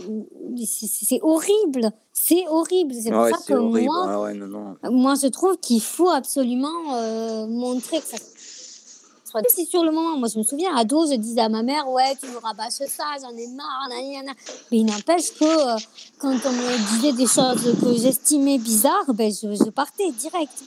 c'est 0.65 0.87
c'est 0.87 1.21
horrible, 1.23 1.91
c'est 2.13 2.47
horrible. 2.49 2.95
C'est 2.95 3.11
pour 3.11 3.21
Ouais, 3.23 3.31
ça 3.31 3.39
c'est 3.41 3.53
que 3.53 3.59
horrible. 3.59 3.87
moi, 3.87 4.07
Ah 4.09 4.21
ouais, 4.23 4.35
non, 4.35 4.47
non. 4.47 4.77
moi, 4.91 5.15
je 5.21 5.27
trouve 5.29 5.57
qu'il 5.59 5.81
faut 5.81 6.09
absolument 6.09 6.95
euh, 6.95 7.47
montrer 7.47 8.01
que 8.01 8.07
ça 8.07 8.17
soit. 8.19 9.41
Si 9.49 9.65
sur 9.67 9.83
le 9.85 9.93
moment, 9.93 10.19
moi, 10.19 10.29
je 10.29 10.39
me 10.39 10.43
souviens, 10.45 10.77
ado, 10.77 11.07
je 11.07 11.15
disais 11.17 11.41
à 11.41 11.49
ma 11.49 11.63
mère, 11.63 11.89
ouais, 11.91 12.15
tu 12.21 12.27
me 12.29 12.37
rabâches 12.39 12.73
ça, 12.89 13.05
j'en 13.21 13.35
ai 13.37 13.47
marre. 13.49 13.89
Mais 14.71 14.79
il 14.79 14.85
n'empêche 14.85 15.33
que 15.35 15.45
euh, 15.45 15.79
quand 16.19 16.35
on 16.47 16.53
me 16.53 16.95
disait 16.95 17.13
des 17.13 17.27
choses 17.27 17.75
que 17.81 17.95
j'estimais 17.97 18.59
bizarres, 18.59 19.13
ben, 19.15 19.31
je, 19.33 19.55
je 19.55 19.71
partais 19.71 20.11
direct. 20.13 20.63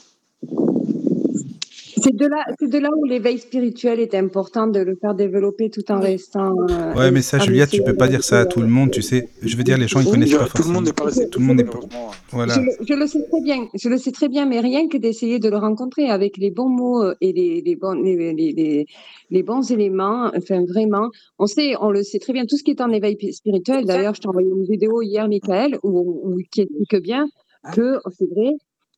C'est 2.06 2.14
de 2.14 2.26
là, 2.26 2.44
c'est 2.60 2.70
de 2.70 2.78
là 2.78 2.88
où 2.96 3.04
l'éveil 3.04 3.36
spirituel 3.38 3.98
est 3.98 4.14
important 4.14 4.68
de 4.68 4.78
le 4.78 4.94
faire 4.94 5.16
développer 5.16 5.70
tout 5.70 5.90
en 5.90 5.98
restant. 5.98 6.52
euh, 6.70 6.94
Ouais, 6.94 7.10
mais 7.10 7.20
ça, 7.20 7.38
ah, 7.40 7.44
Julia, 7.44 7.66
tu 7.66 7.82
peux 7.82 7.96
pas 7.96 8.06
dire 8.06 8.22
ça 8.22 8.38
à 8.42 8.46
tout 8.46 8.60
le 8.60 8.68
monde, 8.68 8.92
tu 8.92 9.02
sais. 9.02 9.28
Je 9.42 9.56
veux 9.56 9.64
dire, 9.64 9.76
les 9.76 9.88
gens, 9.88 9.98
ils 9.98 10.04
Oui, 10.06 10.12
connaissent 10.12 10.30
Tout 10.30 10.36
pas 10.38 10.44
le 10.44 10.48
forcément. 10.50 10.74
monde 10.74 10.84
n'est 10.84 10.92
pas. 10.92 11.10
Tout 11.10 11.40
le 11.40 11.44
monde 11.44 11.56
n'est 11.56 11.64
pas. 11.64 11.80
malheureusement. 11.82 12.10
Voilà. 12.30 12.54
Je, 12.54 12.60
le- 12.60 12.86
je 12.88 12.94
le 12.94 13.06
sais 13.08 13.24
très 13.28 13.40
bien, 13.40 13.66
je 13.74 13.88
le 13.88 13.98
sais 13.98 14.12
très 14.12 14.28
bien, 14.28 14.46
mais 14.46 14.60
rien 14.60 14.86
que 14.88 14.96
d'essayer 14.98 15.40
de 15.40 15.48
le 15.48 15.56
rencontrer 15.56 16.08
avec 16.08 16.36
les 16.36 16.52
bons 16.52 16.68
mots 16.68 17.02
euh, 17.02 17.14
et 17.20 17.32
les, 17.32 17.60
les, 17.60 17.74
bons, 17.74 17.94
les, 18.00 18.32
les, 18.34 18.52
les, 18.52 18.86
les 19.30 19.42
bons 19.42 19.68
éléments, 19.72 20.30
enfin 20.36 20.64
vraiment, 20.64 21.08
on 21.40 21.46
sait, 21.46 21.74
on 21.80 21.90
le 21.90 22.04
sait 22.04 22.20
très 22.20 22.32
bien, 22.32 22.44
tout 22.46 22.56
ce 22.56 22.62
qui 22.62 22.70
est 22.70 22.80
en 22.80 22.90
éveil 22.92 23.16
pi- 23.16 23.32
spirituel. 23.32 23.84
D'ailleurs, 23.84 24.14
je 24.14 24.20
t'ai 24.20 24.28
envoyé 24.28 24.48
une 24.48 24.64
vidéo 24.64 25.02
hier, 25.02 25.26
Michael, 25.28 25.78
où, 25.82 26.20
où 26.24 26.36
qui 26.52 26.60
explique 26.60 27.02
bien 27.02 27.26
que 27.74 27.98
c'est 28.16 28.28
vrai 28.30 28.52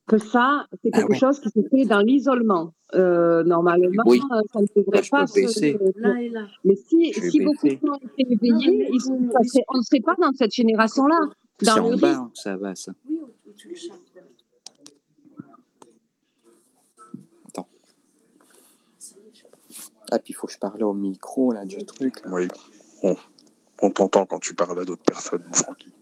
que 0.07 0.19
ça, 0.19 0.67
c'est 0.83 0.91
Ah 0.93 0.99
quelque 0.99 1.13
ouais. 1.13 1.19
chose 1.19 1.41
qui 1.41 1.49
se 1.49 1.61
fait 1.71 1.85
dans 1.87 2.01
l'isolement. 2.01 2.73
Euh, 2.95 3.45
normalement, 3.45 4.03
Oui. 4.07 4.19
euh, 4.33 4.41
ça 4.53 4.61
ne 4.61 4.67
devrait 4.75 5.03
Là, 5.03 5.09
pas 5.11 5.27
se. 5.27 6.01
Là 6.01 6.23
et 6.23 6.29
là. 6.31 6.47
Mais 6.65 6.75
si, 6.75 7.13
si 7.13 7.41
beaucoup 7.45 7.67
de 7.69 7.73
gens 7.85 7.95
étaient 8.17 8.33
éveillés, 8.33 8.89
ils, 8.91 9.13
on 9.13 9.77
ne 9.79 9.83
serait 9.83 10.01
pas 10.01 10.15
dans 10.19 10.33
cette 10.33 10.53
génération-là. 10.55 11.19
C'est 11.61 11.67
Dans 11.67 11.77
le 11.89 11.95
en 11.95 11.99
bas, 11.99 12.31
ça 12.35 12.57
va, 12.57 12.75
ça. 12.75 12.93
Chantes. 13.75 14.01
Ah, 20.11 20.19
puis 20.19 20.33
il 20.33 20.35
faut 20.35 20.47
que 20.47 20.53
je 20.55 20.59
parle 20.59 20.83
au 20.83 20.95
micro, 20.95 21.53
là, 21.53 21.65
du 21.67 21.85
truc. 21.85 22.25
là. 22.25 22.31
Oui. 22.33 22.49
On, 23.03 23.15
on 23.83 23.91
t'entend 23.91 24.25
quand 24.25 24.39
tu 24.39 24.55
parles 24.55 24.81
à 24.81 24.85
d'autres 24.85 25.03
personnes, 25.03 25.45
Francky. 25.53 25.93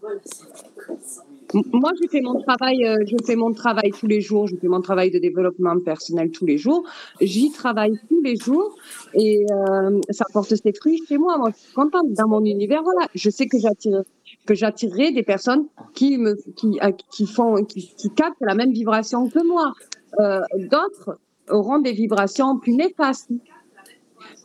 Voilà, 0.00 0.20
c'est- 0.24 1.22
Moi, 1.54 1.92
je 2.02 2.08
fais 2.08 2.20
mon 2.20 2.40
travail, 2.42 2.84
euh, 2.84 2.96
je 3.06 3.16
fais 3.24 3.36
mon 3.36 3.52
travail 3.52 3.90
tous 3.92 4.06
les 4.06 4.20
jours. 4.20 4.46
Je 4.46 4.56
fais 4.56 4.68
mon 4.68 4.80
travail 4.80 5.10
de 5.10 5.18
développement 5.18 5.78
personnel 5.80 6.30
tous 6.30 6.44
les 6.46 6.58
jours. 6.58 6.84
J'y 7.20 7.50
travaille 7.52 7.98
tous 8.08 8.20
les 8.22 8.36
jours 8.36 8.74
et 9.14 9.46
euh, 9.50 9.98
ça 10.10 10.24
porte 10.32 10.54
ses 10.54 10.72
fruits 10.72 11.00
chez 11.08 11.16
moi. 11.16 11.38
Moi, 11.38 11.50
je 11.54 11.60
suis 11.62 11.72
contente 11.72 12.12
dans 12.12 12.28
mon 12.28 12.44
univers. 12.44 12.82
Voilà, 12.82 13.08
je 13.14 13.30
sais 13.30 13.46
que 13.46 13.58
j'attire, 13.58 14.02
que 14.46 14.54
j'attirerai 14.54 15.12
des 15.12 15.22
personnes 15.22 15.66
qui 15.94 16.18
me, 16.18 16.34
qui, 16.56 16.78
à- 16.80 16.92
qui 16.92 17.26
font, 17.26 17.64
qui, 17.64 17.94
captent 18.14 18.36
la 18.40 18.54
même 18.54 18.72
vibration 18.72 19.28
que 19.28 19.46
moi. 19.46 19.72
Euh, 20.20 20.40
D'autres 20.58 21.18
auront 21.48 21.78
des 21.78 21.92
vibrations 21.92 22.58
plus 22.58 22.74
néfastes. 22.74 23.30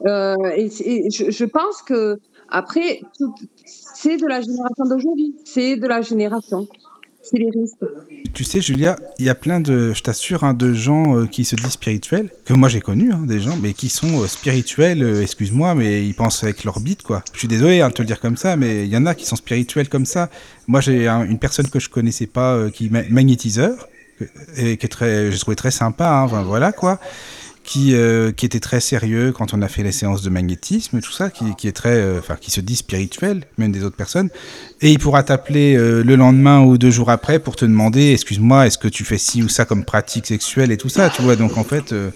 Euh, 0.05 0.35
et, 0.55 0.69
et 0.85 1.09
je, 1.09 1.31
je 1.31 1.45
pense 1.45 1.81
que 1.81 2.17
après, 2.49 3.01
c'est 3.65 4.17
de 4.17 4.27
la 4.27 4.41
génération 4.41 4.85
d'aujourd'hui. 4.85 5.35
C'est 5.43 5.75
de 5.75 5.88
la 5.88 6.01
génération. 6.01 6.67
Tu 8.33 8.43
sais, 8.43 8.59
Julia, 8.61 8.97
il 9.19 9.25
y 9.25 9.29
a 9.29 9.35
plein 9.35 9.59
de, 9.61 9.93
je 9.93 10.01
t'assure, 10.01 10.43
hein, 10.43 10.53
de 10.53 10.73
gens 10.73 11.17
euh, 11.17 11.25
qui 11.25 11.45
se 11.45 11.55
disent 11.55 11.69
spirituels, 11.71 12.29
que 12.45 12.53
moi 12.53 12.67
j'ai 12.67 12.81
connu, 12.81 13.11
hein, 13.13 13.21
des 13.25 13.39
gens, 13.39 13.55
mais 13.61 13.73
qui 13.73 13.89
sont 13.89 14.21
euh, 14.23 14.27
spirituels, 14.27 15.01
euh, 15.03 15.21
excuse-moi, 15.21 15.73
mais 15.75 16.05
ils 16.05 16.13
pensent 16.15 16.43
avec 16.43 16.63
leur 16.63 16.79
bite, 16.79 17.03
quoi. 17.03 17.23
Je 17.33 17.39
suis 17.39 17.47
désolé 17.47 17.79
hein, 17.81 17.89
de 17.89 17.93
te 17.93 18.01
le 18.01 18.07
dire 18.07 18.19
comme 18.19 18.35
ça, 18.37 18.57
mais 18.57 18.83
il 18.85 18.89
y 18.91 18.97
en 18.97 19.05
a 19.05 19.15
qui 19.15 19.25
sont 19.25 19.35
spirituels 19.37 19.87
comme 19.87 20.05
ça. 20.05 20.29
Moi, 20.67 20.81
j'ai 20.81 21.07
un- 21.07 21.23
une 21.23 21.39
personne 21.39 21.67
que 21.69 21.79
je 21.79 21.89
connaissais 21.89 22.27
pas, 22.27 22.69
qui 22.71 22.87
est 22.87 22.89
ma- 22.89 23.03
magnétiseur, 23.09 23.87
et 24.57 24.77
qui 24.77 24.85
est 24.85 24.89
très, 24.89 25.31
j'ai 25.31 25.39
trouvé 25.39 25.55
très 25.55 25.71
sympa, 25.71 26.27
voilà, 26.45 26.71
quoi. 26.71 26.99
Qui, 27.64 27.95
euh, 27.95 28.34
qui 28.34 28.45
était 28.45 28.60
très 28.60 28.81
sérieux 28.81 29.31
quand 29.31 29.53
on 29.53 29.61
a 29.61 29.69
fait 29.69 29.84
les 29.84 29.94
séances 29.94 30.22
de 30.22 30.30
magnétisme, 30.30 30.99
tout 30.99 31.14
ça, 31.14 31.30
qui, 31.30 31.56
qui 31.56 31.69
est 31.69 31.72
très, 31.72 31.95
euh, 31.95 32.19
enfin, 32.19 32.35
qui 32.40 32.52
se 32.52 32.60
dit 32.60 32.76
spirituel, 32.76 33.45
même 33.57 33.72
des 33.72 33.85
autres 33.85 33.95
personnes. 33.95 34.30
Et 34.81 34.91
il 34.91 34.99
pourra 34.99 35.23
t'appeler 35.23 35.76
euh, 35.77 36.03
le 36.03 36.15
lendemain 36.18 36.60
ou 36.61 36.77
deux 36.77 36.91
jours 36.91 37.10
après 37.10 37.40
pour 37.40 37.56
te 37.56 37.64
demander, 37.64 38.11
excuse-moi, 38.11 38.68
est-ce 38.68 38.77
que 38.77 38.90
tu 38.90 39.06
fais 39.06 39.18
ci 39.18 39.41
ou 39.44 39.48
ça 39.48 39.64
comme 39.64 39.85
pratique 39.85 40.27
sexuelle 40.27 40.72
et 40.73 40.77
tout 40.77 40.90
ça, 40.90 41.10
tu 41.10 41.22
vois. 41.22 41.38
Donc 41.38 41.57
en 41.57 41.64
fait, 41.64 41.94
euh, 41.94 42.10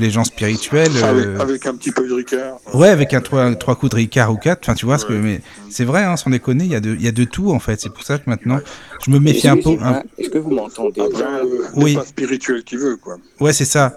les 0.00 0.10
gens 0.10 0.24
spirituels, 0.24 0.90
Avec, 1.04 1.26
euh, 1.26 1.38
avec 1.38 1.64
un 1.66 1.76
petit 1.76 1.92
peu 1.92 2.08
de 2.08 2.14
Ricard. 2.14 2.58
ouais, 2.74 2.88
avec 2.88 3.14
un 3.14 3.20
trois, 3.20 3.54
trois 3.54 3.76
coups 3.76 3.90
de 3.90 3.96
Ricard 3.96 4.32
ou 4.32 4.36
quatre, 4.36 4.60
enfin 4.64 4.74
tu 4.74 4.84
vois 4.84 4.98
ce 4.98 5.06
que, 5.06 5.12
mais 5.12 5.42
c'est 5.70 5.84
vrai, 5.84 6.02
hein, 6.02 6.16
sans 6.16 6.30
déconner, 6.30 6.64
il 6.64 6.70
y 6.72 6.74
a 6.74 6.80
de, 6.80 6.92
il 6.96 7.02
y 7.02 7.08
a 7.08 7.12
de 7.12 7.22
tout 7.24 7.52
en 7.52 7.60
fait. 7.60 7.80
C'est 7.80 7.92
pour 7.92 8.02
ça 8.02 8.18
que 8.18 8.28
maintenant, 8.28 8.58
je 9.04 9.12
me 9.12 9.20
méfie 9.20 9.46
un 9.46 9.58
peu. 9.58 9.76
Un- 9.80 10.02
Est-ce 10.18 10.28
que 10.30 10.38
vous 10.38 10.50
m'entendez? 10.50 11.02
Bien 11.14 11.38
euh, 11.44 11.66
Oui. 11.76 11.94
pas 11.94 12.04
spirituel 12.04 12.64
qui 12.64 12.74
veut, 12.76 12.96
quoi. 12.96 13.16
Ouais, 13.38 13.52
c'est 13.52 13.64
ça. 13.64 13.96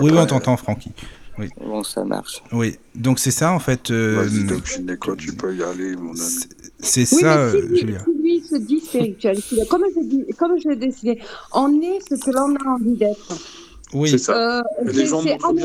Oui, 0.00 0.10
oui, 0.10 0.18
on 0.18 0.26
t'entend, 0.26 0.56
Francky. 0.56 0.90
Bon, 1.60 1.82
ça 1.82 2.04
marche. 2.04 2.42
Oui, 2.52 2.76
donc 2.94 3.18
c'est 3.18 3.32
ça 3.32 3.52
en 3.52 3.58
fait. 3.58 3.90
euh, 3.90 4.22
Vas-y, 4.22 5.16
tu 5.16 5.32
peux 5.32 5.54
y 5.56 5.64
aller, 5.64 5.96
mon 5.96 6.10
ami. 6.10 6.18
c'est 6.78 7.04
c'est 7.06 7.16
Oui, 7.16 7.22
ça, 7.22 7.36
mais 7.36 7.50
si 7.50 7.56
euh, 7.56 7.66
lui, 7.66 7.78
Julia. 7.80 8.04
si 8.04 8.22
lui 8.22 8.40
se 8.40 8.56
dit 8.56 8.80
spirituel, 8.80 9.36
comme 9.68 9.82
je, 9.96 10.00
dis, 10.06 10.24
comme 10.38 10.52
je 10.62 10.68
l'ai 10.68 10.76
décidé, 10.76 11.18
on 11.52 11.80
est 11.82 11.98
ce 12.08 12.14
que 12.14 12.30
l'on 12.30 12.54
a 12.54 12.74
envie 12.74 12.94
d'être. 12.94 13.34
Oui, 13.94 14.08
C'est 14.10 14.18
ça. 14.18 14.58
Euh, 14.58 14.62
c'est 14.92 15.02
à 15.02 15.06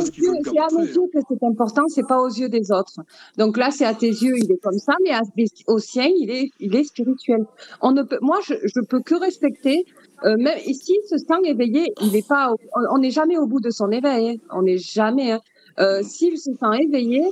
ce 0.05 0.11
qu'ils 0.11 0.23
yeux, 0.23 0.31
à 0.59 0.67
que 0.69 1.19
c'est 1.29 1.43
important, 1.45 1.81
c'est 1.87 2.07
pas 2.07 2.19
aux 2.21 2.29
yeux 2.29 2.49
des 2.49 2.71
autres. 2.71 2.99
Donc 3.37 3.57
là, 3.57 3.71
c'est 3.71 3.85
à 3.85 3.93
tes 3.93 4.09
yeux, 4.09 4.35
il 4.37 4.51
est 4.51 4.61
comme 4.61 4.77
ça, 4.77 4.93
mais 5.03 5.11
à, 5.11 5.21
au 5.67 5.79
sien, 5.79 6.07
il 6.17 6.29
est, 6.29 6.51
il 6.59 6.75
est 6.75 6.83
spirituel. 6.83 7.45
On 7.81 7.91
ne 7.91 8.03
peut, 8.03 8.19
moi, 8.21 8.39
je, 8.45 8.53
je 8.63 8.79
peux 8.81 9.01
que 9.01 9.15
respecter. 9.15 9.85
Euh, 10.25 10.35
même 10.37 10.57
ici, 10.65 10.95
ce 11.09 11.17
sang 11.17 11.41
éveillé, 11.43 11.93
il 12.01 12.15
est 12.15 12.27
pas, 12.27 12.53
on 12.93 12.97
n'est 12.99 13.11
jamais 13.11 13.37
au 13.37 13.47
bout 13.47 13.61
de 13.61 13.69
son 13.69 13.89
éveil. 13.91 14.29
hein. 14.29 14.35
On 14.51 14.61
n'est 14.61 14.77
jamais. 14.77 15.31
hein. 15.31 15.39
Euh, 15.79 16.01
S'il 16.03 16.37
se 16.37 16.51
sent 16.51 16.83
éveillé, 16.83 17.23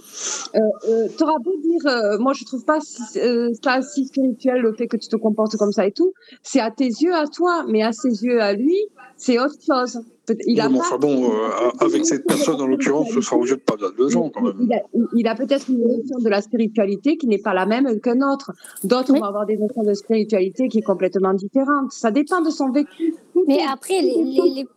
euh, 0.55 0.59
euh, 0.89 1.07
t'auras 1.17 1.37
beau 1.43 1.53
dire, 1.61 1.85
euh, 1.85 2.17
moi 2.17 2.31
je 2.33 2.45
trouve 2.45 2.63
pas 2.63 2.79
si, 2.79 3.19
euh, 3.19 3.49
ça 3.61 3.81
si 3.81 4.05
spirituel 4.05 4.61
le 4.61 4.73
fait 4.73 4.87
que 4.87 4.95
tu 4.95 5.09
te 5.09 5.17
comportes 5.17 5.57
comme 5.57 5.73
ça 5.73 5.85
et 5.85 5.91
tout. 5.91 6.13
C'est 6.43 6.61
à 6.61 6.71
tes 6.71 6.85
yeux 6.87 7.13
à 7.13 7.27
toi, 7.27 7.65
mais 7.67 7.83
à 7.83 7.91
ses 7.91 8.23
yeux 8.23 8.41
à 8.41 8.53
lui, 8.53 8.77
c'est 9.17 9.37
autre 9.37 9.55
chose. 9.65 9.99
Il 10.45 10.59
a 10.59 10.67
Oui, 10.67 10.73
mais 10.73 10.79
pas- 10.79 10.85
enfin 10.85 10.97
bon, 10.97 11.31
euh, 11.31 11.69
avec 11.79 12.05
cette 12.05 12.25
personne 12.25 12.59
en 12.61 12.67
l'occurrence, 12.67 13.09
ce 13.13 13.21
sera 13.21 13.37
aux 13.37 13.45
yeux 13.45 13.55
de 13.55 13.61
pas 13.61 13.75
mal 13.79 13.91
de 13.97 14.07
gens 14.09 14.29
quand 14.29 14.41
même. 14.41 14.55
il 14.61 14.73
a, 14.73 14.81
il 15.15 15.27
a 15.27 15.35
peut-être 15.35 15.69
une 15.69 15.79
notion 15.81 16.19
de 16.19 16.29
la 16.29 16.41
spiritualité 16.41 17.17
qui 17.17 17.27
n'est 17.27 17.37
pas 17.37 17.53
la 17.53 17.65
même 17.65 17.99
que 17.99 18.09
notre. 18.09 18.51
D'autres 18.83 19.11
Oui. 19.13 19.19
vont 19.19 19.25
avoir 19.25 19.45
des 19.45 19.57
notions 19.57 19.83
de 19.83 19.93
spiritualité 19.93 20.67
qui 20.67 20.79
est 20.79 20.83
complètement 20.83 21.33
différente. 21.33 21.91
Ça 21.91 22.11
dépend 22.11 22.41
de 22.41 22.49
son 22.49 22.69
vécu. 22.71 23.15
Mais 23.47 23.59
après, 23.71 24.01
les, 24.01 24.21
les, 24.23 24.49
les, 24.55 24.67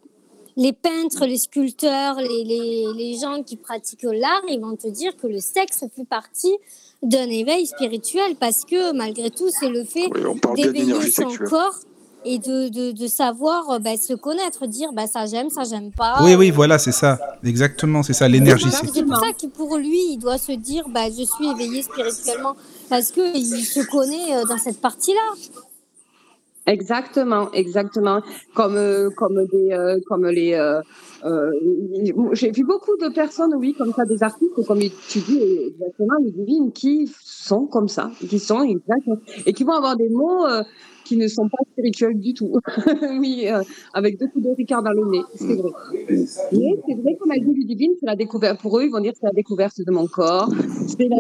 les 0.57 0.73
peintres, 0.73 1.27
les 1.27 1.39
sculpteurs, 1.39 2.17
les, 2.21 2.45
les, 2.45 2.85
les 2.97 3.15
gens 3.19 3.43
qui 3.43 3.57
pratiquent 3.57 4.03
l'art, 4.05 4.43
ils 4.49 4.61
vont 4.61 4.77
te 4.77 4.89
dire 4.89 5.17
que 5.17 5.27
le 5.27 5.39
sexe 5.39 5.85
fait 5.97 6.05
partie 6.09 6.57
d'un 7.03 7.29
éveil 7.31 7.67
spirituel 7.67 8.35
parce 8.39 8.65
que 8.65 8.93
malgré 8.95 9.31
tout, 9.31 9.49
c'est 9.49 9.71
le 9.71 9.85
fait 9.85 10.07
Oui, 10.15 10.63
d'éveiller 10.63 11.11
son 11.11 11.29
corps 11.49 11.79
et 12.25 12.39
de, 12.39 12.69
de, 12.69 12.93
de 12.93 13.07
savoir 13.07 13.71
euh, 13.71 13.79
ben, 13.79 13.97
se 13.97 14.13
connaître, 14.15 14.67
dire 14.67 14.93
ben, 14.93 15.07
ça 15.07 15.27
j'aime, 15.27 15.49
ça 15.51 15.63
j'aime 15.65 15.91
pas. 15.91 16.17
oui, 16.23 16.35
oui, 16.35 16.51
voilà, 16.51 16.79
c'est 16.79 16.93
ça. 16.93 17.19
Exactement, 17.45 18.03
c'est 18.03 18.13
ça, 18.13 18.29
l'énergie. 18.29 18.71
C'est- 18.71 18.87
C'est 18.93 19.05
pour 19.05 19.17
ça 19.17 19.33
que 19.33 19.47
pour 19.47 19.77
lui, 19.79 20.13
il 20.13 20.19
doit 20.19 20.39
se 20.39 20.53
dire 20.53 20.85
bah, 20.89 21.07
je 21.09 21.25
suis 21.25 21.47
éveillé 21.51 21.83
spirituellement 21.83 22.57
parce 22.89 23.11
qu'il 23.11 23.47
se 23.65 23.81
connaît 23.91 24.37
euh, 24.37 24.45
dans 24.45 24.59
cette 24.59 24.81
partie-là. 24.81 25.21
Exactement, 26.67 27.51
exactement. 27.53 28.21
Comme, 28.55 28.77
euh, 28.77 29.11
comme, 29.17 29.45
des, 29.51 29.71
euh, 29.73 29.99
comme 30.07 30.27
les. 30.27 30.53
euh, 30.53 30.81
euh, 31.25 31.51
J'ai 32.33 32.51
vu 32.53 32.65
beaucoup 32.65 32.97
de 33.01 33.09
personnes, 33.13 33.55
oui, 33.57 33.75
comme 33.77 33.93
ça, 33.95 34.05
des 34.05 34.23
artistes, 34.23 34.53
comme 34.67 34.79
tu 35.09 35.19
dis 35.21 35.41
exactement, 35.69 36.15
les 36.23 36.31
divines, 36.31 36.71
qui 36.71 37.11
sont 37.25 37.67
comme 37.67 37.89
ça, 37.89 38.11
qui 38.29 38.39
sont 38.39 38.63
exactement, 38.63 39.17
et 39.47 39.53
qui 39.53 39.65
vont 39.65 39.73
avoir 39.73 39.97
des 39.97 40.11
mots 40.11 40.47
euh, 40.47 40.63
qui 41.11 41.17
ne 41.17 41.27
sont 41.27 41.49
pas 41.49 41.59
spirituels 41.73 42.21
du 42.21 42.35
tout. 42.35 42.53
oui, 43.19 43.49
euh, 43.49 43.63
avec 43.95 44.17
deux 44.17 44.29
coups 44.29 44.45
de 44.45 44.51
Ricard 44.57 44.81
dans 44.85 44.93
le 44.93 45.05
nez, 45.11 45.23
c'est 45.35 45.57
vrai. 45.57 45.71
Mais 46.53 46.77
c'est 46.87 46.95
vrai, 47.03 47.17
comme 47.19 47.33
elle 47.33 47.45
dit, 47.45 47.53
Ludivine, 47.53 47.91
c'est 47.99 48.07
la 48.07 48.15
découverte. 48.15 48.61
Pour 48.61 48.79
eux, 48.79 48.85
ils 48.85 48.91
vont 48.93 49.01
dire 49.01 49.13
c'est 49.21 49.27
la 49.27 49.33
découverte 49.33 49.81
de 49.85 49.91
mon 49.91 50.07
corps. 50.07 50.49
C'est 50.87 51.09
la. 51.09 51.17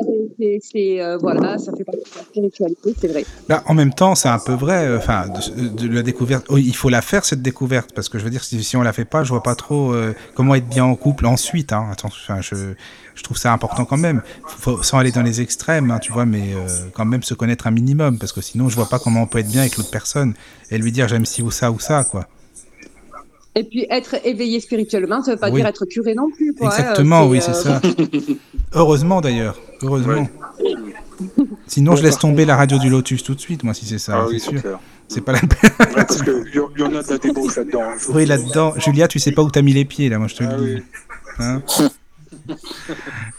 c'est- 0.62 1.02
euh, 1.02 1.16
voilà, 1.16 1.58
ça 1.58 1.72
fait 1.76 1.82
partie 1.82 2.00
de 2.02 2.16
la 2.18 2.22
spiritualité, 2.22 2.94
c'est 3.00 3.08
vrai. 3.08 3.24
Là, 3.48 3.64
en 3.66 3.74
même 3.74 3.92
temps, 3.92 4.14
c'est 4.14 4.28
un 4.28 4.38
peu 4.38 4.52
vrai. 4.52 4.86
euh, 4.86 4.98
Enfin, 4.98 5.24
de, 5.28 5.88
la 5.88 6.02
découverte. 6.02 6.46
oui, 6.50 6.62
il 6.64 6.76
faut 6.76 6.88
la 6.88 7.02
faire 7.02 7.24
cette 7.24 7.42
découverte 7.42 7.90
parce 7.92 8.08
que 8.08 8.18
je 8.20 8.22
veux 8.24 8.30
dire, 8.30 8.44
si, 8.44 8.62
si 8.62 8.76
on 8.76 8.82
la 8.82 8.92
fait 8.92 9.04
pas, 9.04 9.24
je 9.24 9.30
vois 9.30 9.42
pas 9.42 9.56
trop 9.56 9.92
comment 10.36 10.54
être 10.54 10.68
bien 10.68 10.84
en 10.84 10.94
couple 10.94 11.26
ensuite. 11.26 11.72
Hein. 11.72 11.88
Attends, 11.90 12.10
je, 12.40 12.74
je 13.20 13.24
trouve 13.24 13.36
ça 13.36 13.52
important 13.52 13.84
quand 13.84 13.98
même. 13.98 14.22
Faut, 14.46 14.82
sans 14.82 14.96
aller 14.98 15.12
dans 15.12 15.20
les 15.22 15.42
extrêmes, 15.42 15.90
hein, 15.90 15.98
tu 15.98 16.10
vois, 16.10 16.24
mais 16.24 16.54
euh, 16.54 16.66
quand 16.94 17.04
même 17.04 17.22
se 17.22 17.34
connaître 17.34 17.66
un 17.66 17.70
minimum 17.70 18.18
parce 18.18 18.32
que 18.32 18.40
sinon, 18.40 18.70
je 18.70 18.76
vois 18.76 18.88
pas 18.88 18.98
comment 18.98 19.20
on 19.22 19.26
peut 19.26 19.38
être 19.40 19.48
bien 19.48 19.60
avec 19.60 19.76
l'autre 19.76 19.90
personne 19.90 20.32
et 20.70 20.78
lui 20.78 20.90
dire 20.90 21.06
j'aime 21.06 21.26
ci 21.26 21.42
ou 21.42 21.50
ça 21.50 21.70
ou 21.70 21.78
ça, 21.78 22.02
quoi. 22.04 22.26
Et 23.54 23.64
puis 23.64 23.86
être 23.90 24.14
éveillé 24.24 24.58
spirituellement, 24.60 25.22
ça 25.22 25.32
veut 25.32 25.36
pas 25.36 25.50
Oui. 25.50 25.56
dire 25.60 25.66
être 25.66 25.84
curé 25.84 26.14
non 26.14 26.30
plus. 26.34 26.54
Quoi, 26.54 26.68
hein. 26.68 26.70
Exactement, 26.78 27.26
oui, 27.26 27.40
c'est 27.42 27.50
euh, 27.50 27.54
ça. 27.54 27.82
Heureusement 28.72 29.20
d'ailleurs, 29.20 29.60
heureusement. 29.82 30.26
Sinon, 31.66 31.96
je 31.96 32.02
laisse 32.02 32.18
tomber 32.18 32.46
la 32.46 32.56
radio 32.56 32.78
du 32.78 32.88
Lotus 32.88 33.22
tout 33.22 33.34
de 33.34 33.40
suite, 33.40 33.62
moi, 33.64 33.74
si 33.74 33.84
c'est 33.84 33.98
ça, 33.98 34.14
Ah 34.16 34.24
c'est 34.26 34.32
oui, 34.34 34.40
c'est 34.40 34.58
sûr. 34.58 34.80
C'est 35.08 35.20
pas 35.20 35.32
la 35.32 35.40
peine. 35.40 35.70
Ouais, 35.80 35.86
parce 35.94 36.22
qu'il 36.22 36.44
y, 36.54 36.56
y 36.80 36.82
en 36.82 36.94
a 36.94 37.02
de 37.02 37.10
la 37.10 37.18
débauche 37.18 37.56
là-dedans. 37.56 37.82
Oui, 38.14 38.24
là-dedans, 38.24 38.72
Julia, 38.78 39.08
tu 39.08 39.18
sais 39.18 39.32
pas 39.32 39.42
où 39.42 39.50
t'as 39.50 39.60
mis 39.62 39.74
les 39.74 39.84
pieds, 39.84 40.08
là, 40.08 40.18
moi, 40.18 40.28
je 40.28 40.36
te 40.36 40.44
Ah 40.44 40.56
le 40.56 40.64
dis. 40.64 40.72
oui. 40.76 40.82
Hein? 41.40 41.62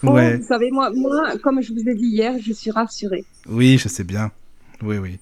Oh, 0.04 0.12
ouais, 0.12 0.38
Vous 0.38 0.44
savez, 0.48 0.70
moi, 0.72 0.90
moi, 0.94 1.38
comme 1.44 1.62
je 1.62 1.74
vous 1.74 1.88
ai 1.88 1.96
dit 1.96 2.08
hier, 2.08 2.36
je 2.40 2.54
suis 2.54 2.72
rassurée. 2.72 3.26
oui, 3.48 3.78
je 3.78 3.88
sais 3.88 4.04
bien. 4.04 4.32
Oui, 4.82 4.98
oui. 4.98 5.20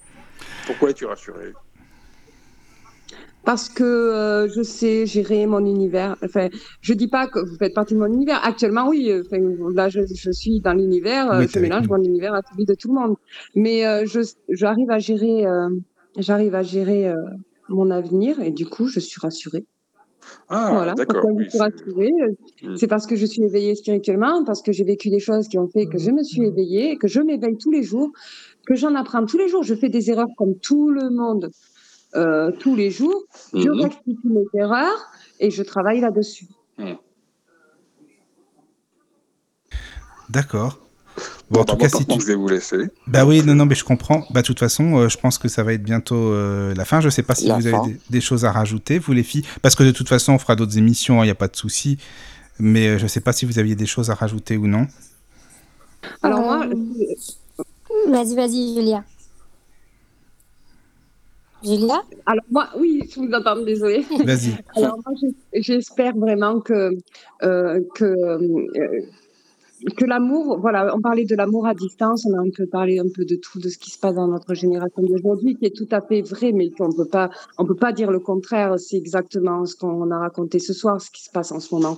Pourquoi 0.66 0.92
es-tu 0.92 1.06
rassuré 1.06 1.54
Parce 3.44 3.70
que 3.70 3.84
euh, 3.84 4.48
je 4.50 4.62
sais 4.62 5.06
gérer 5.06 5.46
mon 5.48 5.66
univers. 5.66 6.16
Enfin, 6.24 6.50
je 6.82 6.94
dis 6.94 7.08
pas 7.08 7.28
que 7.28 7.40
vous 7.40 7.56
faites 7.58 7.74
partie 7.74 7.94
de 7.96 8.00
mon 8.00 8.06
univers. 8.08 8.40
Actuellement, 8.44 8.88
oui. 8.90 9.10
euh, 9.10 9.24
Enfin, 9.26 9.38
là, 9.74 9.90
je, 9.90 10.02
je 10.14 10.32
suis 10.32 10.60
dans 10.60 10.74
l'univers. 10.74 11.32
euh, 11.32 11.40
Oui, 11.42 11.48
je 11.54 11.60
mélange 11.60 11.88
mon 11.88 12.04
univers 12.04 12.34
à 12.34 12.42
celui 12.52 12.66
de 12.66 12.74
tout 12.76 12.90
le 12.90 13.00
monde. 13.00 13.16
Mais 13.56 13.86
euh, 13.86 14.06
je, 14.06 14.20
j'arrive 14.50 14.92
à 14.92 15.00
gérer, 15.00 15.46
euh, 15.46 15.70
j'arrive 16.18 16.54
à 16.56 16.64
gérer 16.64 17.10
euh, 17.10 17.16
mon 17.70 17.90
avenir 17.92 18.40
et 18.42 18.52
du 18.52 18.66
coup, 18.66 18.88
je 18.88 19.00
suis 19.00 19.20
rassurée. 19.20 19.66
Ah, 20.50 20.70
voilà. 20.74 20.94
d'accord. 20.96 21.26
Oui, 21.26 21.46
c'est- 21.50 21.60
euh, 21.62 22.28
Mm. 22.62 22.76
C'est 22.76 22.88
parce 22.88 23.06
que 23.08 23.16
je 23.16 23.26
suis 23.26 23.42
éveillée 23.44 23.74
spirituellement, 23.76 24.44
parce 24.44 24.62
que 24.62 24.72
j'ai 24.72 24.84
vécu 24.84 25.10
des 25.10 25.20
choses 25.20 25.48
qui 25.48 25.58
ont 25.58 25.68
fait 25.70 25.86
que 25.88 25.98
je 25.98 26.12
me 26.12 26.24
suis 26.24 26.44
éveillée, 26.46 26.98
que 26.98 27.08
je 27.08 27.22
m'éveille 27.22 27.58
tous 27.58 27.72
les 27.72 27.84
jours, 27.84 28.10
que 28.68 28.76
j'en 28.76 28.96
apprends 28.96 29.26
tous 29.26 29.38
les 29.38 29.48
jours. 29.48 29.64
Je 29.64 29.76
fais 29.76 29.90
des 29.90 30.10
erreurs 30.12 30.28
comme 30.38 30.56
tout 30.60 30.90
le 30.90 31.10
monde 31.10 31.50
euh, 32.16 32.52
tous 32.60 32.76
les 32.76 32.90
jours. 32.92 33.24
Je 33.54 33.70
Mhm. 33.70 33.82
rectifie 33.82 34.18
mes 34.26 34.46
erreurs 34.60 35.08
et 35.40 35.52
je 35.52 35.62
travaille 35.64 36.02
là-dessus. 36.02 36.48
D'accord. 40.30 40.80
Bon, 41.50 41.62
en 41.62 41.66
tout 41.66 41.76
bah, 41.76 41.88
cas, 41.88 41.90
moi, 41.98 42.06
par 42.08 42.16
si 42.16 42.20
tu... 42.20 42.22
je 42.22 42.28
vais 42.28 42.36
vous 42.36 42.48
laisser. 42.48 42.78
Bah 43.08 43.26
oui, 43.26 43.44
non, 43.44 43.56
non, 43.56 43.66
mais 43.66 43.76
je 43.76 43.84
comprends. 43.84 44.26
Bah, 44.32 44.42
de 44.42 44.46
toute 44.48 44.60
façon, 44.60 44.98
euh, 44.98 45.10
je 45.10 45.18
pense 45.18 45.38
que 45.38 45.48
ça 45.48 45.64
va 45.64 45.74
être 45.74 45.84
bientôt 45.84 46.16
euh, 46.16 46.74
la 46.76 46.86
fin. 46.86 47.02
Je 47.02 47.10
sais 47.10 47.24
pas 47.24 47.36
si 47.36 47.48
La 47.48 47.58
vous 47.58 47.68
avez 47.68 47.90
des, 47.90 48.00
des 48.10 48.22
choses 48.22 48.46
à 48.46 48.52
rajouter, 48.52 49.00
vous 49.00 49.14
les 49.14 49.24
filles. 49.24 49.46
Parce 49.62 49.76
que 49.76 49.84
de 49.84 49.92
toute 49.92 50.10
façon, 50.10 50.34
on 50.34 50.40
fera 50.40 50.56
d'autres 50.56 50.78
émissions, 50.78 51.22
il 51.24 51.28
n'y 51.28 51.32
a 51.32 51.36
pas 51.36 51.48
de 51.48 51.56
souci. 51.56 51.98
Mais 52.60 52.88
euh, 52.88 52.98
je 52.98 53.08
sais 53.08 53.22
pas 53.22 53.34
si 53.34 53.46
vous 53.46 53.58
aviez 53.58 53.76
des 53.76 53.86
choses 53.86 54.10
à 54.10 54.16
rajouter 54.16 54.58
ou 54.58 54.68
non. 54.68 54.88
Alors 56.22 56.42
moi, 56.42 56.66
Euh, 56.66 58.12
Vas-y, 58.12 58.36
vas-y, 58.36 58.74
Julia. 58.76 59.04
Julia? 61.64 62.02
Alors 62.26 62.46
moi, 62.50 62.70
oui, 62.78 63.02
je 63.14 63.20
vous 63.20 63.32
entends, 63.34 63.62
désolée. 63.64 64.06
Vas-y. 64.24 64.58
Alors 64.76 64.98
moi, 65.06 65.16
j'espère 65.54 66.16
vraiment 66.16 66.62
que 66.62 66.92
euh, 67.44 67.82
que 67.96 68.06
euh, 68.06 69.02
que 69.96 70.06
l'amour, 70.06 70.60
voilà, 70.60 70.96
on 70.96 71.02
parlait 71.02 71.26
de 71.26 71.36
l'amour 71.36 71.68
à 71.68 71.74
distance, 71.74 72.26
on 72.26 72.38
a 72.38 72.42
un 72.42 72.50
peu 72.56 72.66
parlé 72.66 73.00
un 73.00 73.10
peu 73.14 73.26
de 73.26 73.36
tout, 73.36 73.60
de 73.60 73.70
ce 73.70 73.78
qui 73.78 73.92
se 73.92 74.00
passe 74.00 74.16
dans 74.16 74.28
notre 74.28 74.54
génération 74.54 75.02
d'aujourd'hui, 75.02 75.56
qui 75.56 75.66
est 75.66 75.76
tout 75.76 75.88
à 75.92 76.02
fait 76.02 76.22
vrai, 76.22 76.52
mais 76.52 76.70
qu'on 76.70 76.92
peut 76.92 77.08
pas, 77.08 77.30
on 77.58 77.66
peut 77.66 77.76
pas 77.76 77.94
dire 77.94 78.12
le 78.12 78.20
contraire. 78.20 78.80
C'est 78.80 78.98
exactement 78.98 79.66
ce 79.66 79.76
qu'on 79.76 80.12
a 80.12 80.18
raconté 80.18 80.60
ce 80.60 80.74
soir, 80.74 81.02
ce 81.02 81.10
qui 81.12 81.24
se 81.24 81.30
passe 81.30 81.52
en 81.52 81.60
ce 81.60 81.74
moment. 81.74 81.98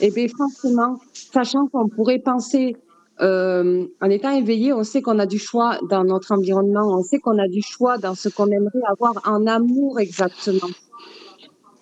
Et 0.00 0.10
bien 0.10 0.26
franchement, 0.28 0.98
sachant 1.12 1.66
qu'on 1.68 1.88
pourrait 1.88 2.18
penser, 2.18 2.76
euh, 3.20 3.86
en 4.00 4.10
étant 4.10 4.30
éveillé, 4.30 4.72
on 4.72 4.82
sait 4.82 5.02
qu'on 5.02 5.18
a 5.18 5.26
du 5.26 5.38
choix 5.38 5.78
dans 5.88 6.02
notre 6.02 6.32
environnement, 6.32 6.88
on 6.98 7.02
sait 7.02 7.18
qu'on 7.18 7.38
a 7.38 7.46
du 7.46 7.62
choix 7.62 7.98
dans 7.98 8.14
ce 8.14 8.28
qu'on 8.28 8.46
aimerait 8.46 8.80
avoir 8.88 9.20
en 9.26 9.46
amour 9.46 10.00
exactement. 10.00 10.68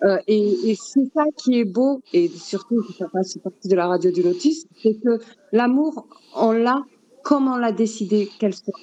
Euh, 0.03 0.17
et 0.27 0.71
et 0.71 0.75
c'est 0.75 1.05
ça 1.13 1.23
qui 1.37 1.59
est 1.59 1.65
beau, 1.65 2.01
et 2.11 2.27
surtout 2.29 2.81
que 2.87 2.93
ça 2.93 3.07
passe 3.07 3.37
partie 3.37 3.67
de 3.67 3.75
la 3.75 3.87
radio 3.87 4.11
du 4.11 4.23
Lotus, 4.23 4.65
c'est 4.81 4.95
que 4.95 5.19
l'amour, 5.51 6.07
on 6.35 6.51
l'a 6.51 6.83
comme 7.23 7.47
on 7.47 7.57
l'a 7.57 7.71
décidé 7.71 8.29
qu'elle 8.39 8.55
soit. 8.55 8.73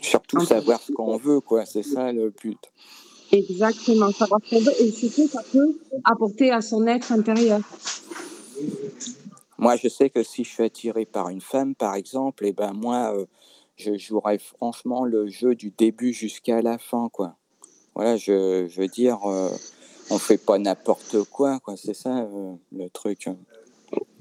Surtout 0.00 0.40
savoir 0.40 0.80
ce 0.80 0.92
qu'on 0.92 1.18
veut, 1.18 1.40
quoi. 1.40 1.66
C'est 1.66 1.82
ça 1.82 2.12
le 2.12 2.30
but. 2.30 2.58
Exactement, 3.30 4.10
savoir 4.10 4.40
ce 4.44 4.50
qu'on 4.50 4.60
veut, 4.60 4.72
et 4.80 4.90
que 4.90 5.26
ça 5.26 5.42
peut 5.52 5.78
apporter 6.04 6.50
à 6.50 6.62
son 6.62 6.86
être 6.86 7.12
intérieur. 7.12 7.60
Moi, 9.58 9.76
je 9.76 9.88
sais 9.88 10.08
que 10.08 10.22
si 10.22 10.44
je 10.44 10.50
suis 10.50 10.62
attiré 10.62 11.04
par 11.04 11.28
une 11.28 11.40
femme, 11.40 11.74
par 11.74 11.94
exemple, 11.94 12.46
et 12.46 12.52
ben 12.52 12.72
moi, 12.72 13.12
euh, 13.14 13.26
je 13.76 13.98
jouerais 13.98 14.38
franchement 14.38 15.04
le 15.04 15.26
jeu 15.26 15.54
du 15.54 15.70
début 15.70 16.12
jusqu'à 16.12 16.62
la 16.62 16.78
fin, 16.78 17.08
quoi. 17.12 17.36
Voilà, 17.94 18.16
je, 18.16 18.66
je 18.68 18.80
veux 18.80 18.86
dire, 18.86 19.18
euh, 19.26 19.50
on 20.10 20.18
fait 20.18 20.38
pas 20.38 20.58
n'importe 20.58 21.24
quoi, 21.24 21.58
quoi. 21.60 21.74
C'est 21.76 21.94
ça 21.94 22.18
euh, 22.18 22.54
le 22.72 22.88
truc. 22.90 23.28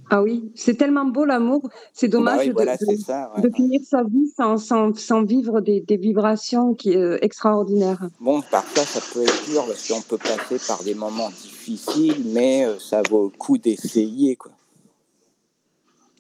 Ah 0.10 0.22
oui, 0.22 0.52
c'est 0.56 0.76
tellement 0.76 1.04
beau 1.04 1.26
l'amour, 1.26 1.70
c'est 1.94 2.08
dommage 2.08 2.38
Bah 2.38 2.42
oui, 2.44 2.48
de, 2.48 2.54
voilà, 2.54 2.78
de- 2.78 2.86
c'est 2.86 2.96
ça. 2.96 3.30
ouais, 3.36 3.42
de 3.42 3.48
ouais. 3.50 3.54
finir 3.54 3.82
sa 3.84 4.04
vie 4.04 4.32
sans, 4.38 4.56
sans, 4.58 4.98
sans 4.98 5.24
vivre 5.24 5.60
des, 5.60 5.82
des 5.82 5.98
vibrations 5.98 6.74
qui, 6.76 6.96
euh, 6.96 7.18
extraordinaires. 7.22 8.08
Bon, 8.22 8.42
parfois, 8.42 8.84
ça 8.86 9.02
peut 9.14 9.24
être 9.24 9.50
dur 9.50 9.66
parce 9.68 9.86
qu'on 9.86 10.02
peut 10.02 10.18
passer 10.18 10.66
par 10.66 10.82
des 10.84 10.94
moments 10.96 11.30
difficiles, 11.30 12.24
mais 12.26 12.66
euh, 12.66 12.80
ça 12.80 13.02
vaut 13.10 13.26
le 13.26 13.38
coup 13.38 13.58
d'essayer, 13.58 14.38
quoi. 14.38 14.52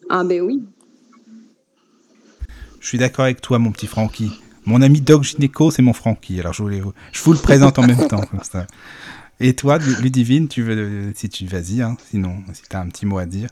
Ah 0.10 0.24
ben 0.26 0.42
oui, 0.42 0.64
Je 2.82 2.88
suis 2.88 2.98
d'accord 2.98 3.26
avec 3.26 3.42
toi, 3.42 3.60
mon 3.60 3.72
petit 3.72 3.88
Francky. 3.88 4.32
Mon 4.66 4.82
ami 4.82 5.00
Doc 5.00 5.24
Gynéco, 5.24 5.72
c'est 5.72 5.82
mon 5.82 5.94
Francky. 5.94 6.40
Alors, 6.42 6.52
je, 6.54 6.62
voulais, 6.62 6.82
je 7.14 7.24
vous 7.24 7.32
le 7.34 7.40
présente 7.40 7.80
en 7.80 7.84
même 7.88 8.06
temps, 8.08 8.22
comme 8.22 8.44
ça. 8.44 8.68
Et 9.40 9.56
toi, 9.56 9.78
Lu- 9.78 9.96
Ludivine, 10.02 10.48
tu 10.48 10.64
veux, 10.64 11.12
si 11.16 11.30
tu 11.30 11.46
vas-y, 11.46 11.82
hein, 11.82 11.96
sinon, 12.10 12.38
si 12.54 12.64
tu 12.70 12.76
as 12.76 12.80
un 12.82 12.90
petit 12.90 13.06
mot 13.06 13.18
à 13.20 13.26
dire. 13.26 13.50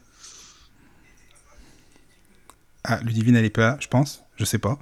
Ah, 2.84 3.00
Ludivine, 3.04 3.36
elle 3.36 3.46
est 3.46 3.50
pas 3.50 3.62
là, 3.62 3.78
je 3.80 3.88
pense. 3.88 4.22
Je 4.36 4.46
sais 4.46 4.58
pas. 4.60 4.78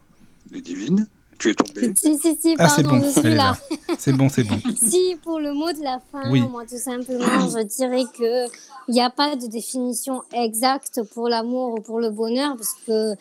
Ludivine, 0.52 1.08
tu 1.40 1.50
es 1.50 1.54
tombé. 1.56 1.94
Si, 1.96 2.18
si, 2.18 2.36
si, 2.42 2.56
Ah, 2.58 2.68
c'est 2.70 2.84
pardon, 2.84 3.00
bon, 3.00 3.06
je 3.06 3.12
suis 3.12 3.20
elle 3.28 3.34
est 3.34 3.36
là. 3.36 3.58
là. 3.70 3.78
C'est 3.98 4.14
bon, 4.14 4.30
c'est 4.30 4.44
bon. 4.44 4.60
Si, 4.76 5.16
pour 5.24 5.40
le 5.40 5.54
mot 5.54 5.72
de 5.72 5.82
la 5.84 6.02
fin, 6.12 6.30
Oui. 6.30 6.42
moi, 6.42 6.66
tout 6.66 6.78
simplement, 6.78 7.48
je 7.50 7.64
dirais 7.64 8.04
que 8.18 8.46
il 8.90 8.94
n'y 8.94 9.02
a 9.02 9.10
pas 9.10 9.38
de 9.38 9.48
définition 9.48 10.24
exacte 10.34 11.02
pour 11.14 11.30
l'amour 11.30 11.76
ou 11.76 11.82
pour 11.82 12.00
le 12.02 12.10
bonheur, 12.10 12.56
parce 12.58 12.76
que 12.86 13.14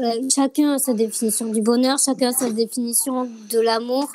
euh, 0.00 0.28
chacun 0.32 0.74
a 0.74 0.78
sa 0.78 0.94
définition 0.94 1.46
du 1.52 1.60
bonheur, 1.60 1.98
chacun 1.98 2.28
a 2.28 2.32
sa 2.32 2.50
définition 2.50 3.28
de 3.50 3.58
l'amour. 3.60 4.10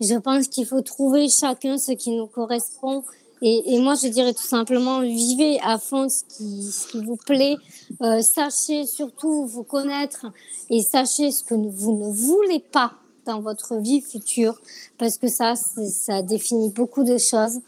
Je 0.00 0.14
pense 0.16 0.48
qu'il 0.48 0.66
faut 0.66 0.82
trouver 0.82 1.28
chacun 1.28 1.78
ce 1.78 1.92
qui 1.92 2.10
nous 2.10 2.26
correspond. 2.26 3.04
Et, 3.42 3.74
et 3.74 3.78
moi, 3.78 3.94
je 3.94 4.08
dirais 4.08 4.32
tout 4.32 4.46
simplement, 4.46 5.00
vivez 5.00 5.60
à 5.60 5.78
fond 5.78 6.08
ce 6.08 6.22
qui, 6.24 6.62
ce 6.70 6.88
qui 6.88 7.04
vous 7.04 7.16
plaît. 7.16 7.56
Euh, 8.00 8.22
sachez 8.22 8.86
surtout 8.86 9.46
vous 9.46 9.64
connaître 9.64 10.26
et 10.70 10.82
sachez 10.82 11.30
ce 11.30 11.44
que 11.44 11.54
vous 11.54 11.92
ne 11.92 12.12
voulez 12.12 12.60
pas 12.60 12.92
dans 13.26 13.40
votre 13.40 13.76
vie 13.76 14.00
future, 14.02 14.60
parce 14.98 15.16
que 15.16 15.28
ça, 15.28 15.54
ça 15.56 16.22
définit 16.22 16.70
beaucoup 16.70 17.04
de 17.04 17.16
choses. 17.16 17.60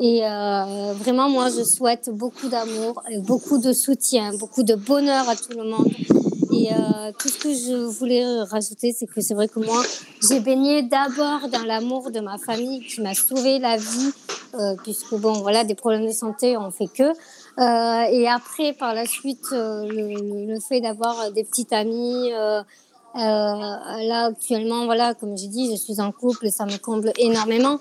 Et 0.00 0.24
euh, 0.24 0.92
vraiment, 0.94 1.28
moi, 1.28 1.50
je 1.50 1.62
souhaite 1.62 2.10
beaucoup 2.10 2.48
d'amour, 2.48 3.02
beaucoup 3.18 3.58
de 3.58 3.72
soutien, 3.72 4.34
beaucoup 4.34 4.62
de 4.62 4.74
bonheur 4.74 5.28
à 5.28 5.36
tout 5.36 5.52
le 5.52 5.64
monde. 5.64 5.92
Et 6.54 6.72
euh, 6.72 7.12
tout 7.18 7.28
ce 7.28 7.38
que 7.38 7.52
je 7.52 7.74
voulais 7.98 8.24
rajouter, 8.42 8.92
c'est 8.96 9.06
que 9.06 9.20
c'est 9.20 9.34
vrai 9.34 9.48
que 9.48 9.58
moi, 9.60 9.82
j'ai 10.28 10.40
baigné 10.40 10.82
d'abord 10.82 11.48
dans 11.50 11.64
l'amour 11.64 12.10
de 12.10 12.20
ma 12.20 12.38
famille 12.38 12.80
qui 12.86 13.00
m'a 13.00 13.14
sauvé 13.14 13.58
la 13.58 13.76
vie, 13.76 14.12
euh, 14.54 14.74
puisque 14.82 15.14
bon, 15.14 15.32
voilà, 15.34 15.64
des 15.64 15.74
problèmes 15.74 16.06
de 16.06 16.12
santé, 16.12 16.56
on 16.56 16.70
fait 16.70 16.88
que. 16.88 17.02
Euh, 17.04 18.02
et 18.10 18.28
après, 18.28 18.72
par 18.72 18.94
la 18.94 19.06
suite, 19.06 19.46
euh, 19.52 19.84
le, 19.86 20.52
le- 20.54 20.60
fait 20.60 20.80
d'avoir 20.80 21.30
des 21.32 21.44
petites 21.44 21.72
amies, 21.72 22.32
euh, 22.32 22.62
Euh, 23.16 23.20
là, 24.10 24.24
actuellement, 24.32 24.86
voilà, 24.86 25.14
comme 25.14 25.38
j'ai 25.38 25.46
dit, 25.46 25.70
je 25.70 25.76
suis 25.76 26.00
en 26.00 26.10
couple, 26.10 26.50
ça 26.50 26.64
me 26.66 26.78
comble 26.78 27.12
énormément. 27.16 27.78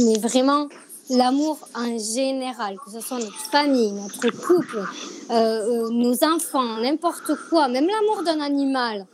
Mais 0.00 0.18
vraiment, 0.18 0.68
l'amour 1.10 1.58
en 1.74 1.98
général, 1.98 2.76
que 2.84 2.90
ce 2.90 3.00
soit 3.00 3.18
notre 3.18 3.38
famille, 3.50 3.92
notre 3.92 4.30
couple, 4.30 4.84
euh, 5.30 5.34
euh, 5.34 5.90
nos 5.90 6.14
enfants, 6.24 6.78
n'importe 6.80 7.32
quoi, 7.48 7.68
même 7.68 7.86
l'amour 7.86 8.22
d'un 8.24 8.40
animal. 8.40 9.06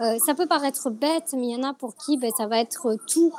Euh, 0.00 0.18
ça 0.24 0.34
peut 0.34 0.46
paraître 0.46 0.90
bête, 0.90 1.34
mais 1.34 1.48
il 1.48 1.50
y 1.50 1.56
en 1.56 1.68
a 1.68 1.74
pour 1.74 1.94
qui 1.94 2.16
ben, 2.16 2.30
ça 2.36 2.46
va 2.46 2.58
être 2.58 2.96
tout. 3.06 3.32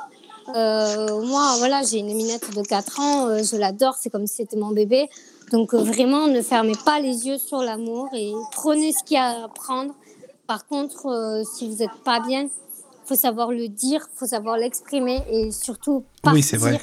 Euh, 0.54 1.22
moi, 1.24 1.54
voilà, 1.58 1.82
j'ai 1.82 1.98
une 1.98 2.14
minette 2.14 2.54
de 2.54 2.62
4 2.62 3.00
ans, 3.00 3.42
je 3.42 3.56
l'adore, 3.56 3.96
c'est 3.98 4.10
comme 4.10 4.26
si 4.26 4.36
c'était 4.36 4.56
mon 4.56 4.70
bébé. 4.70 5.08
Donc 5.50 5.74
vraiment, 5.74 6.28
ne 6.28 6.40
fermez 6.40 6.74
pas 6.84 7.00
les 7.00 7.26
yeux 7.26 7.38
sur 7.38 7.62
l'amour 7.62 8.08
et 8.14 8.32
prenez 8.52 8.92
ce 8.92 9.04
qu'il 9.04 9.16
y 9.16 9.20
a 9.20 9.44
à 9.44 9.48
prendre. 9.48 9.94
Par 10.46 10.66
contre, 10.66 11.42
si 11.54 11.68
vous 11.68 11.76
n'êtes 11.76 12.02
pas 12.04 12.20
bien, 12.20 12.48
faut 13.04 13.14
savoir 13.14 13.50
le 13.50 13.68
dire, 13.68 14.08
faut 14.14 14.26
savoir 14.26 14.56
l'exprimer 14.56 15.22
et 15.30 15.50
surtout 15.50 16.04
partir 16.22 16.36
Oui, 16.36 16.42
c'est 16.42 16.56
vrai. 16.56 16.80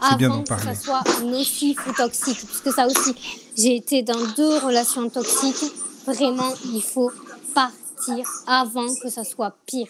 Avant 0.00 0.42
que 0.42 0.60
ça 0.60 0.74
soit 0.74 1.02
nocif 1.22 1.86
ou 1.86 1.92
toxique. 1.92 2.38
Parce 2.46 2.60
que 2.60 2.72
ça 2.72 2.86
aussi, 2.86 3.14
j'ai 3.56 3.76
été 3.76 4.02
dans 4.02 4.20
deux 4.36 4.58
relations 4.58 5.08
toxiques. 5.08 5.72
Vraiment, 6.06 6.52
il 6.72 6.82
faut 6.82 7.10
partir 7.54 8.26
avant 8.46 8.86
que 9.02 9.08
ça 9.10 9.24
soit 9.24 9.54
pire. 9.66 9.88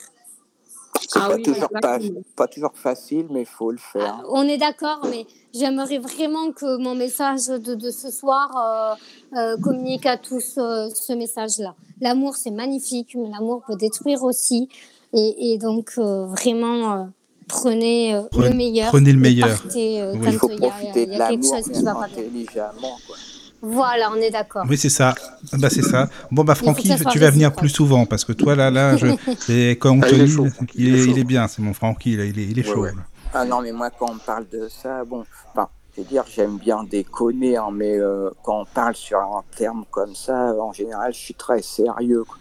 C'est 1.00 1.18
Ah 1.20 1.28
pas, 1.28 1.34
oui, 1.36 1.42
toujours 1.42 1.68
pas, 1.80 1.96
exactement. 1.96 2.24
pas 2.36 2.46
toujours 2.48 2.72
facile, 2.74 3.26
mais 3.30 3.40
il 3.42 3.46
faut 3.46 3.70
le 3.70 3.78
faire. 3.78 4.22
On 4.28 4.42
est 4.42 4.58
d'accord, 4.58 5.00
mais 5.08 5.26
j'aimerais 5.54 5.98
vraiment 5.98 6.52
que 6.52 6.76
mon 6.76 6.94
message 6.94 7.46
de, 7.46 7.74
de 7.74 7.90
ce 7.90 8.10
soir 8.10 8.96
euh, 9.34 9.36
euh, 9.38 9.56
communique 9.58 10.06
à 10.06 10.16
tous 10.16 10.58
euh, 10.58 10.88
ce 10.94 11.12
message-là. 11.12 11.74
L'amour, 12.00 12.36
c'est 12.36 12.50
magnifique, 12.50 13.14
mais 13.16 13.28
l'amour 13.30 13.62
peut 13.66 13.76
détruire 13.76 14.22
aussi. 14.24 14.68
Et, 15.12 15.52
et 15.52 15.58
donc, 15.58 15.92
euh, 15.98 16.26
vraiment, 16.26 16.92
euh, 16.92 17.04
prenez 17.50 18.14
euh, 18.14 18.22
Prenez- 18.30 18.48
le 18.48 18.54
meilleur. 18.54 18.88
prenez 18.88 19.12
le 19.12 19.18
meilleur. 19.18 19.48
partez, 19.62 20.00
euh, 20.00 20.12
Oui. 20.14 20.28
Il 20.32 20.38
faut 20.38 20.48
profiter 20.48 21.06
de 21.06 21.18
l'amour, 21.18 22.02
intelligemment. 22.02 22.96
Quoi. 23.06 23.16
Voilà, 23.62 24.10
on 24.10 24.16
est 24.16 24.30
d'accord. 24.30 24.64
Oui, 24.68 24.78
c'est 24.78 24.88
ça. 24.88 25.14
Ah 25.52 25.56
Bah, 25.58 25.68
c'est 25.70 25.82
ça. 25.82 26.08
Bon, 26.30 26.44
bah, 26.44 26.54
Francky, 26.54 26.90
tu 27.10 27.18
vas 27.18 27.30
venir 27.30 27.52
plus 27.52 27.68
souvent 27.68 28.06
parce 28.06 28.24
que 28.24 28.32
toi, 28.32 28.54
là, 28.56 28.70
là, 28.70 28.96
je... 28.96 29.06
et 29.52 29.72
quand 29.72 29.98
Ah, 30.02 30.08
il 30.10 30.20
est 30.22 30.26
chaud, 30.26 30.46
il, 30.74 30.94
est 30.96 31.04
il 31.04 31.24
bien, 31.24 31.46
c'est 31.46 31.60
mon 31.60 31.74
Francky, 31.74 32.16
là, 32.16 32.24
il 32.24 32.38
est, 32.38 32.44
il 32.44 32.58
est 32.58 32.66
Ouais, 32.66 32.74
chaud. 32.74 32.82
ouais. 32.82 32.92
Ah 33.34 33.44
non, 33.44 33.60
mais 33.60 33.72
moi, 33.72 33.90
quand 33.90 34.10
on 34.10 34.18
parle 34.18 34.46
de 34.50 34.66
ça, 34.68 35.04
bon, 35.04 35.24
enfin, 35.52 35.68
je 35.94 36.00
veux 36.00 36.06
dire, 36.08 36.24
j'aime 36.34 36.56
bien 36.56 36.82
déconner, 36.84 37.58
hein, 37.58 37.68
mais 37.72 37.98
euh, 37.98 38.30
quand 38.42 38.62
on 38.62 38.64
parle 38.64 38.94
sur 38.96 39.18
un 39.18 39.42
terme 39.56 39.84
comme 39.90 40.14
ça, 40.14 40.54
en 40.58 40.72
général, 40.72 41.12
je 41.12 41.18
suis 41.18 41.34
très 41.34 41.60
sérieux. 41.60 42.24
quoi. 42.26 42.38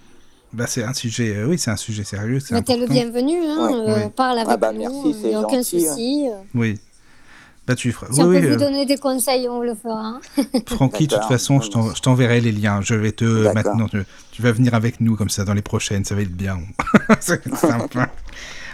Bah, 0.52 0.66
c'est 0.68 0.84
un 0.84 0.94
sujet, 0.94 1.36
euh, 1.36 1.46
oui, 1.46 1.60
c'est 1.60 1.70
un 1.72 1.76
sujet 1.76 2.04
sérieux, 2.04 2.40
c'est 2.40 2.56
Mais 2.56 2.64
t'es 2.64 2.76
le 2.78 2.88
bienvenu, 2.88 3.38
hein, 3.46 3.70
Ouais, 3.86 4.04
euh, 4.06 4.10
parle 4.10 4.40
avec 4.40 4.50
Ah 4.52 4.58
bah, 4.58 4.72
nous, 4.74 5.14
il 5.24 5.30
n'y 5.30 5.36
a 5.36 5.42
aucun 5.42 5.58
gentil, 5.58 5.86
souci. 5.86 6.28
euh. 6.28 6.38
Oui. 6.56 6.80
Bah, 7.68 7.76
tu 7.76 7.92
feras. 7.92 8.12
Si 8.12 8.20
on 8.20 8.26
oui, 8.28 8.38
peut 8.38 8.42
oui, 8.42 8.48
vous 8.48 8.54
euh, 8.56 8.58
donner 8.58 8.86
des 8.88 8.98
conseils, 8.98 9.48
on 9.48 9.62
le 9.62 9.76
fera. 9.76 10.00
hein. 10.00 10.22
Francky, 10.66 11.06
de 11.06 11.14
toute 11.16 11.26
façon, 11.26 11.62
je 11.62 11.70
t'en- 11.70 11.94
je 11.94 12.02
t'enverrai 12.02 12.42
les 12.42 12.52
liens. 12.52 12.82
Je 12.82 12.96
vais 12.96 13.12
te 13.12 13.44
D'accord. 13.44 13.54
maintenant, 13.54 13.88
tu, 13.88 14.02
tu 14.32 14.42
vas 14.42 14.52
venir 14.52 14.74
avec 14.74 15.00
nous 15.02 15.16
comme 15.16 15.30
ça 15.30 15.46
dans 15.46 15.54
les 15.54 15.62
prochaines, 15.62 16.04
ça 16.04 16.16
va 16.16 16.22
être 16.24 16.36
bien. 16.36 16.58
c'est 17.20 17.48
sympa. 17.56 18.10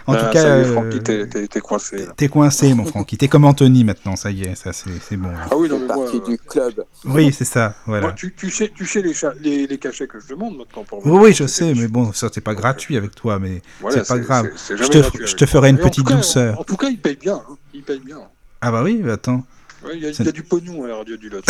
En 0.08 0.12
Ah, 0.14 0.24
tout 0.26 0.32
cas, 0.32 0.42
ça 0.42 0.48
y 0.58 0.60
est, 0.60 0.64
euh, 0.64 0.72
Francky, 0.72 1.02
t'es- 1.02 1.26
t'es 1.26 1.48
t'es 1.48 1.60
coincé. 1.60 2.06
t'es 2.16 2.28
coincé, 2.28 2.72
mon 2.74 2.84
Francky. 2.84 3.16
T'es 3.18 3.26
comme 3.26 3.44
Anthony 3.44 3.82
maintenant, 3.82 4.14
ça 4.14 4.30
y 4.30 4.42
est, 4.42 4.54
ça 4.54 4.72
c'est 4.72 4.90
c'est 5.00 5.16
bon. 5.16 5.30
là. 5.30 5.48
Ah 5.50 5.56
oui, 5.56 5.68
moi, 5.68 5.80
partie 5.96 6.18
euh, 6.18 6.28
du 6.28 6.38
club. 6.38 6.84
Oui, 7.04 7.32
c'est 7.32 7.44
ça, 7.44 7.74
moi, 7.86 7.98
voilà. 8.00 8.12
tu, 8.14 8.32
tu 8.34 8.50
sais, 8.50 8.70
tu 8.72 8.86
sais 8.86 9.02
les, 9.02 9.12
cha- 9.14 9.32
les, 9.40 9.66
les 9.66 9.78
cachets 9.78 10.06
que 10.06 10.20
je 10.20 10.28
demande 10.28 10.56
maintenant 10.58 10.84
pour 10.84 11.04
Oui, 11.06 11.32
je 11.32 11.46
sais, 11.48 11.74
mais 11.74 11.88
bon, 11.88 12.12
ça 12.12 12.28
c'est 12.32 12.40
pas 12.40 12.54
gratuit 12.54 12.96
avec 12.96 13.14
toi, 13.16 13.38
mais 13.40 13.62
Voilà, 13.80 14.04
c'est 14.04 14.08
pas 14.14 14.18
grave. 14.20 14.50
c'est 14.54 14.76
Je 14.76 14.84
te, 14.84 14.98
gratuit 14.98 15.18
je 15.18 15.22
avec 15.24 15.36
te 15.36 15.44
moi. 15.44 15.50
ferai 15.50 15.70
une 15.70 15.78
petite 15.78 16.06
cas, 16.06 16.14
douceur. 16.14 16.56
En, 16.56 16.60
en 16.60 16.64
tout 16.64 16.76
cas, 16.76 16.88
il 16.88 16.98
paye 17.00 17.16
bien. 17.16 17.42
hein. 17.50 17.56
Il 17.74 17.82
paye 17.82 17.98
bien. 18.00 18.20
Ah 18.60 18.70
bah 18.70 18.82
oui, 18.84 19.02
attends. 19.10 19.44
Ouais, 19.84 19.92
il, 19.94 20.02
y 20.02 20.06
a, 20.06 20.10
y 20.10 20.32
du 20.32 20.42
pognon 20.44 20.84
à 20.84 20.88
la 20.88 20.96
radio 20.96 21.16
du 21.16 21.28
Lot. 21.28 21.44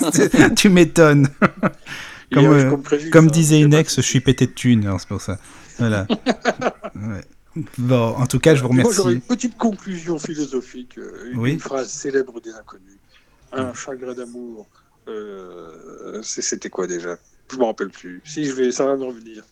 Donc, 0.00 0.16
euh, 0.16 0.48
tu 0.56 0.68
m'étonnes. 0.70 1.28
Comme, 2.32 2.46
euh, 2.46 2.76
prévu, 2.78 3.10
Comme 3.10 3.26
ça, 3.28 3.30
disait 3.34 3.56
il 3.56 3.58
y 3.58 3.62
a 3.62 3.64
une 3.66 3.70
pas 3.72 3.76
de 3.76 3.80
ex, 3.82 3.96
je 3.96 4.00
suis 4.00 4.20
pété 4.20 4.46
de 4.46 4.52
thunes, 4.52 4.86
alors 4.86 4.98
c'est 5.00 5.08
pour 5.08 5.20
ça. 5.20 5.38
Voilà. 5.78 6.06
Ouais. 6.94 7.20
Bon, 7.78 8.14
en 8.16 8.26
tout 8.26 8.38
cas, 8.38 8.54
je 8.54 8.62
vous 8.62 8.72
Moi, 8.72 8.82
j'aurais 8.92 9.12
une 9.14 9.18
remercie. 9.20 9.28
petite 9.28 9.58
conclusion 9.58 10.18
philosophique, 10.18 10.96
euh, 10.98 11.30
une, 11.32 11.38
Oui. 11.38 11.52
une 11.52 11.60
phrase 11.60 11.90
célèbre 11.90 12.40
des 12.40 12.52
inconnus. 12.54 12.96
Un 13.52 13.74
chagrin 13.74 14.14
d'amour. 14.14 14.66
euh, 15.08 16.22
C'était 16.22 16.70
quoi 16.70 16.86
déjà? 16.86 17.18
Je 17.50 17.58
me 17.58 17.64
rappelle 17.64 17.90
plus. 17.90 18.22
Si 18.24 18.46
je 18.46 18.52
vais, 18.52 18.72
ça 18.72 18.86
va 18.86 18.96
me 18.96 19.04
revenir. 19.04 19.44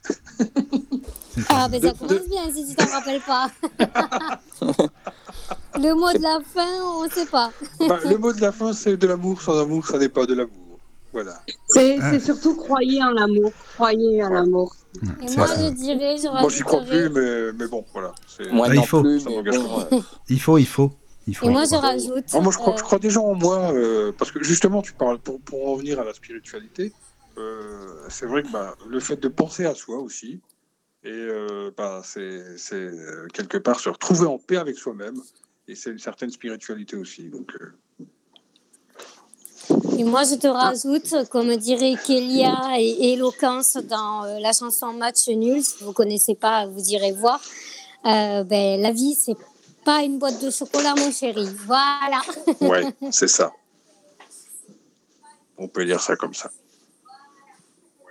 Ah, 1.50 1.68
ben 1.68 1.82
ça 1.82 1.92
commence 1.92 2.26
bien 2.28 2.50
si 2.50 2.66
tu 2.68 2.74
t'en 2.74 2.86
rappelles 2.86 3.20
pas. 3.20 3.50
le 5.78 5.94
mot 5.94 6.10
de 6.12 6.22
la 6.22 6.40
fin, 6.54 6.82
on 6.82 7.10
sait 7.10 7.26
pas. 7.26 7.52
Bah, 7.86 7.98
le 8.08 8.16
mot 8.16 8.32
de 8.32 8.40
la 8.40 8.52
fin, 8.52 8.72
c'est 8.72 8.96
de 8.96 9.06
l'amour. 9.06 9.42
Sans 9.42 9.60
amour, 9.60 9.86
ça 9.86 9.98
n'est 9.98 10.08
pas 10.08 10.24
de 10.24 10.32
l'amour. 10.34 10.69
Voilà. 11.12 11.42
C'est 11.68 11.98
Ah. 12.00 12.12
c'est 12.12 12.20
surtout 12.20 12.54
croyez 12.56 13.02
en 13.02 13.10
l'amour. 13.10 13.52
Croyez 13.74 14.22
en 14.24 14.30
l'amour. 14.30 14.74
Et 15.22 15.28
C'est 15.28 15.36
moi, 15.36 15.46
ça. 15.46 15.62
je 15.68 15.70
dirais, 15.74 16.16
je 16.16 16.28
Moi, 16.28 16.48
j'y 16.50 16.62
crois 16.62 16.82
plus, 16.82 17.08
mais, 17.10 17.52
mais 17.52 17.66
bon, 17.68 17.84
voilà. 17.92 18.12
Moi 18.52 18.66
Ah, 18.70 18.74
il 18.74 18.76
non 18.76 18.82
faut. 18.84 19.02
plus, 19.02 19.20
Ça 19.20 19.30
mais 19.30 19.42
bon, 19.42 20.04
Il 20.28 20.40
faut, 20.40 20.58
il 20.58 20.66
faut. 20.66 20.90
Il 21.26 21.36
faut. 21.36 21.46
Et 21.46 21.50
moi, 21.50 21.64
je 21.64 21.74
rajoute. 21.76 22.24
Ah, 22.32 22.40
moi, 22.40 22.52
je 22.52 22.58
crois, 22.58 22.72
euh, 22.74 22.76
je 22.78 22.82
crois 22.82 22.98
déjà 22.98 23.20
en 23.20 23.34
moi, 23.34 23.72
euh, 23.72 24.10
parce 24.16 24.32
que 24.32 24.42
justement, 24.42 24.82
tu 24.82 24.92
parles, 24.92 25.18
pour, 25.18 25.40
pour 25.40 25.68
en 25.68 25.76
venir 25.76 26.00
à 26.00 26.04
la 26.04 26.12
spiritualité, 26.14 26.92
euh, 27.38 27.72
c'est 28.08 28.26
vrai 28.26 28.42
que 28.42 28.50
bah, 28.50 28.74
le 28.88 28.98
fait 29.00 29.16
de 29.16 29.28
penser 29.28 29.64
à 29.64 29.74
soi 29.74 29.98
aussi, 29.98 30.40
et 31.04 31.10
euh, 31.10 31.70
bah, 31.76 32.02
c'est 32.04 32.56
c'est, 32.56 32.90
quelque 33.32 33.58
part 33.58 33.78
se 33.80 33.88
retrouver 33.90 34.26
en 34.26 34.38
paix 34.38 34.56
avec 34.56 34.76
soi-même, 34.76 35.20
et 35.68 35.74
c'est 35.74 35.90
une 35.90 35.98
certaine 35.98 36.30
spiritualité 36.30 36.96
aussi. 36.96 37.28
Donc, 37.28 37.54
euh, 37.60 37.74
Et 39.98 40.04
moi, 40.04 40.24
je 40.24 40.34
te 40.34 40.46
rajoute, 40.46 41.28
comme 41.30 41.56
dirait 41.56 41.94
Kélia 42.06 42.56
et 42.78 43.12
éloquence 43.12 43.76
dans 43.76 44.24
euh, 44.24 44.38
la 44.40 44.52
chanson 44.52 44.92
Match 44.92 45.28
Nul, 45.28 45.62
si 45.62 45.84
vous 45.84 45.92
connaissez 45.92 46.34
pas, 46.34 46.66
vous 46.66 46.82
irez 46.90 47.12
voir. 47.12 47.40
Euh, 48.06 48.44
ben, 48.44 48.80
la 48.80 48.92
vie, 48.92 49.14
c'est 49.14 49.36
pas 49.84 50.02
une 50.02 50.18
boîte 50.18 50.42
de 50.42 50.50
chocolat, 50.50 50.94
mon 50.96 51.10
chéri. 51.10 51.46
Voilà. 51.66 52.20
ouais, 52.60 52.94
c'est 53.10 53.28
ça. 53.28 53.52
On 55.58 55.68
peut 55.68 55.84
dire 55.84 56.00
ça 56.00 56.16
comme 56.16 56.34
ça. 56.34 56.50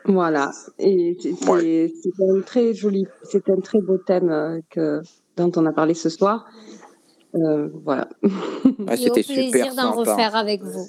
Voilà. 0.06 0.52
Et 0.78 1.18
c'est 1.20 2.24
un 2.24 2.42
très 2.42 2.74
joli, 2.74 3.06
c'est 3.24 3.50
un 3.50 3.60
très 3.60 3.82
beau 3.82 3.98
thème 3.98 4.30
euh, 4.30 4.60
que, 4.70 5.02
dont 5.38 5.52
on 5.56 5.66
a 5.66 5.72
parlé 5.72 5.94
ce 5.94 6.10
soir. 6.10 6.46
Euh, 7.36 7.70
voilà. 7.84 8.08
au 8.24 8.96
c'était 8.96 9.24
plaisir 9.24 9.66
super 9.66 9.76
d'en 9.76 9.96
sympa. 9.96 10.12
refaire 10.12 10.36
avec 10.36 10.64
vous. 10.64 10.88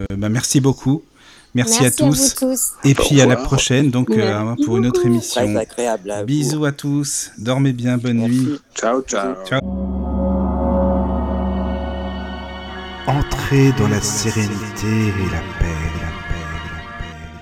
Euh, 0.00 0.16
bah, 0.16 0.28
merci 0.28 0.60
beaucoup. 0.60 1.02
Merci, 1.54 1.84
à 1.84 1.90
tous. 1.90 2.34
vous 2.38 2.46
tous. 2.46 2.72
Et 2.84 2.94
puis 2.94 3.20
à 3.20 3.26
la 3.26 3.34
revoir. 3.34 3.48
prochaine, 3.48 3.90
donc 3.90 4.10
euh, 4.10 4.54
pour 4.64 4.76
une 4.76 4.86
autre 4.86 5.04
émission. 5.06 5.42
Très 5.44 5.56
agréable 5.56 6.10
à 6.10 6.20
vous. 6.20 6.26
Bisous 6.26 6.64
à 6.64 6.72
tous. 6.72 7.30
Dormez 7.38 7.72
bien. 7.72 7.96
Bonne 7.96 8.18
Merci. 8.18 8.38
nuit. 8.38 8.60
Ciao, 8.74 9.00
ciao. 9.02 9.34
Ciao. 9.46 9.60
Entrez 13.06 13.72
dans 13.78 13.88
la 13.88 14.00
sérénité 14.02 14.86
et 14.86 15.30
la 15.32 15.40
paix, 15.58 15.64
la 16.02 16.10
paix, 16.28 16.44
la 16.52 16.60
paix, 16.68 17.24
la 17.32 17.40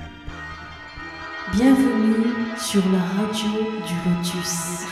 paix. 1.52 1.56
Bienvenue 1.56 2.26
sur 2.56 2.82
la 2.92 3.00
radio 3.20 3.50
du 3.86 3.94
Lotus. 4.08 4.86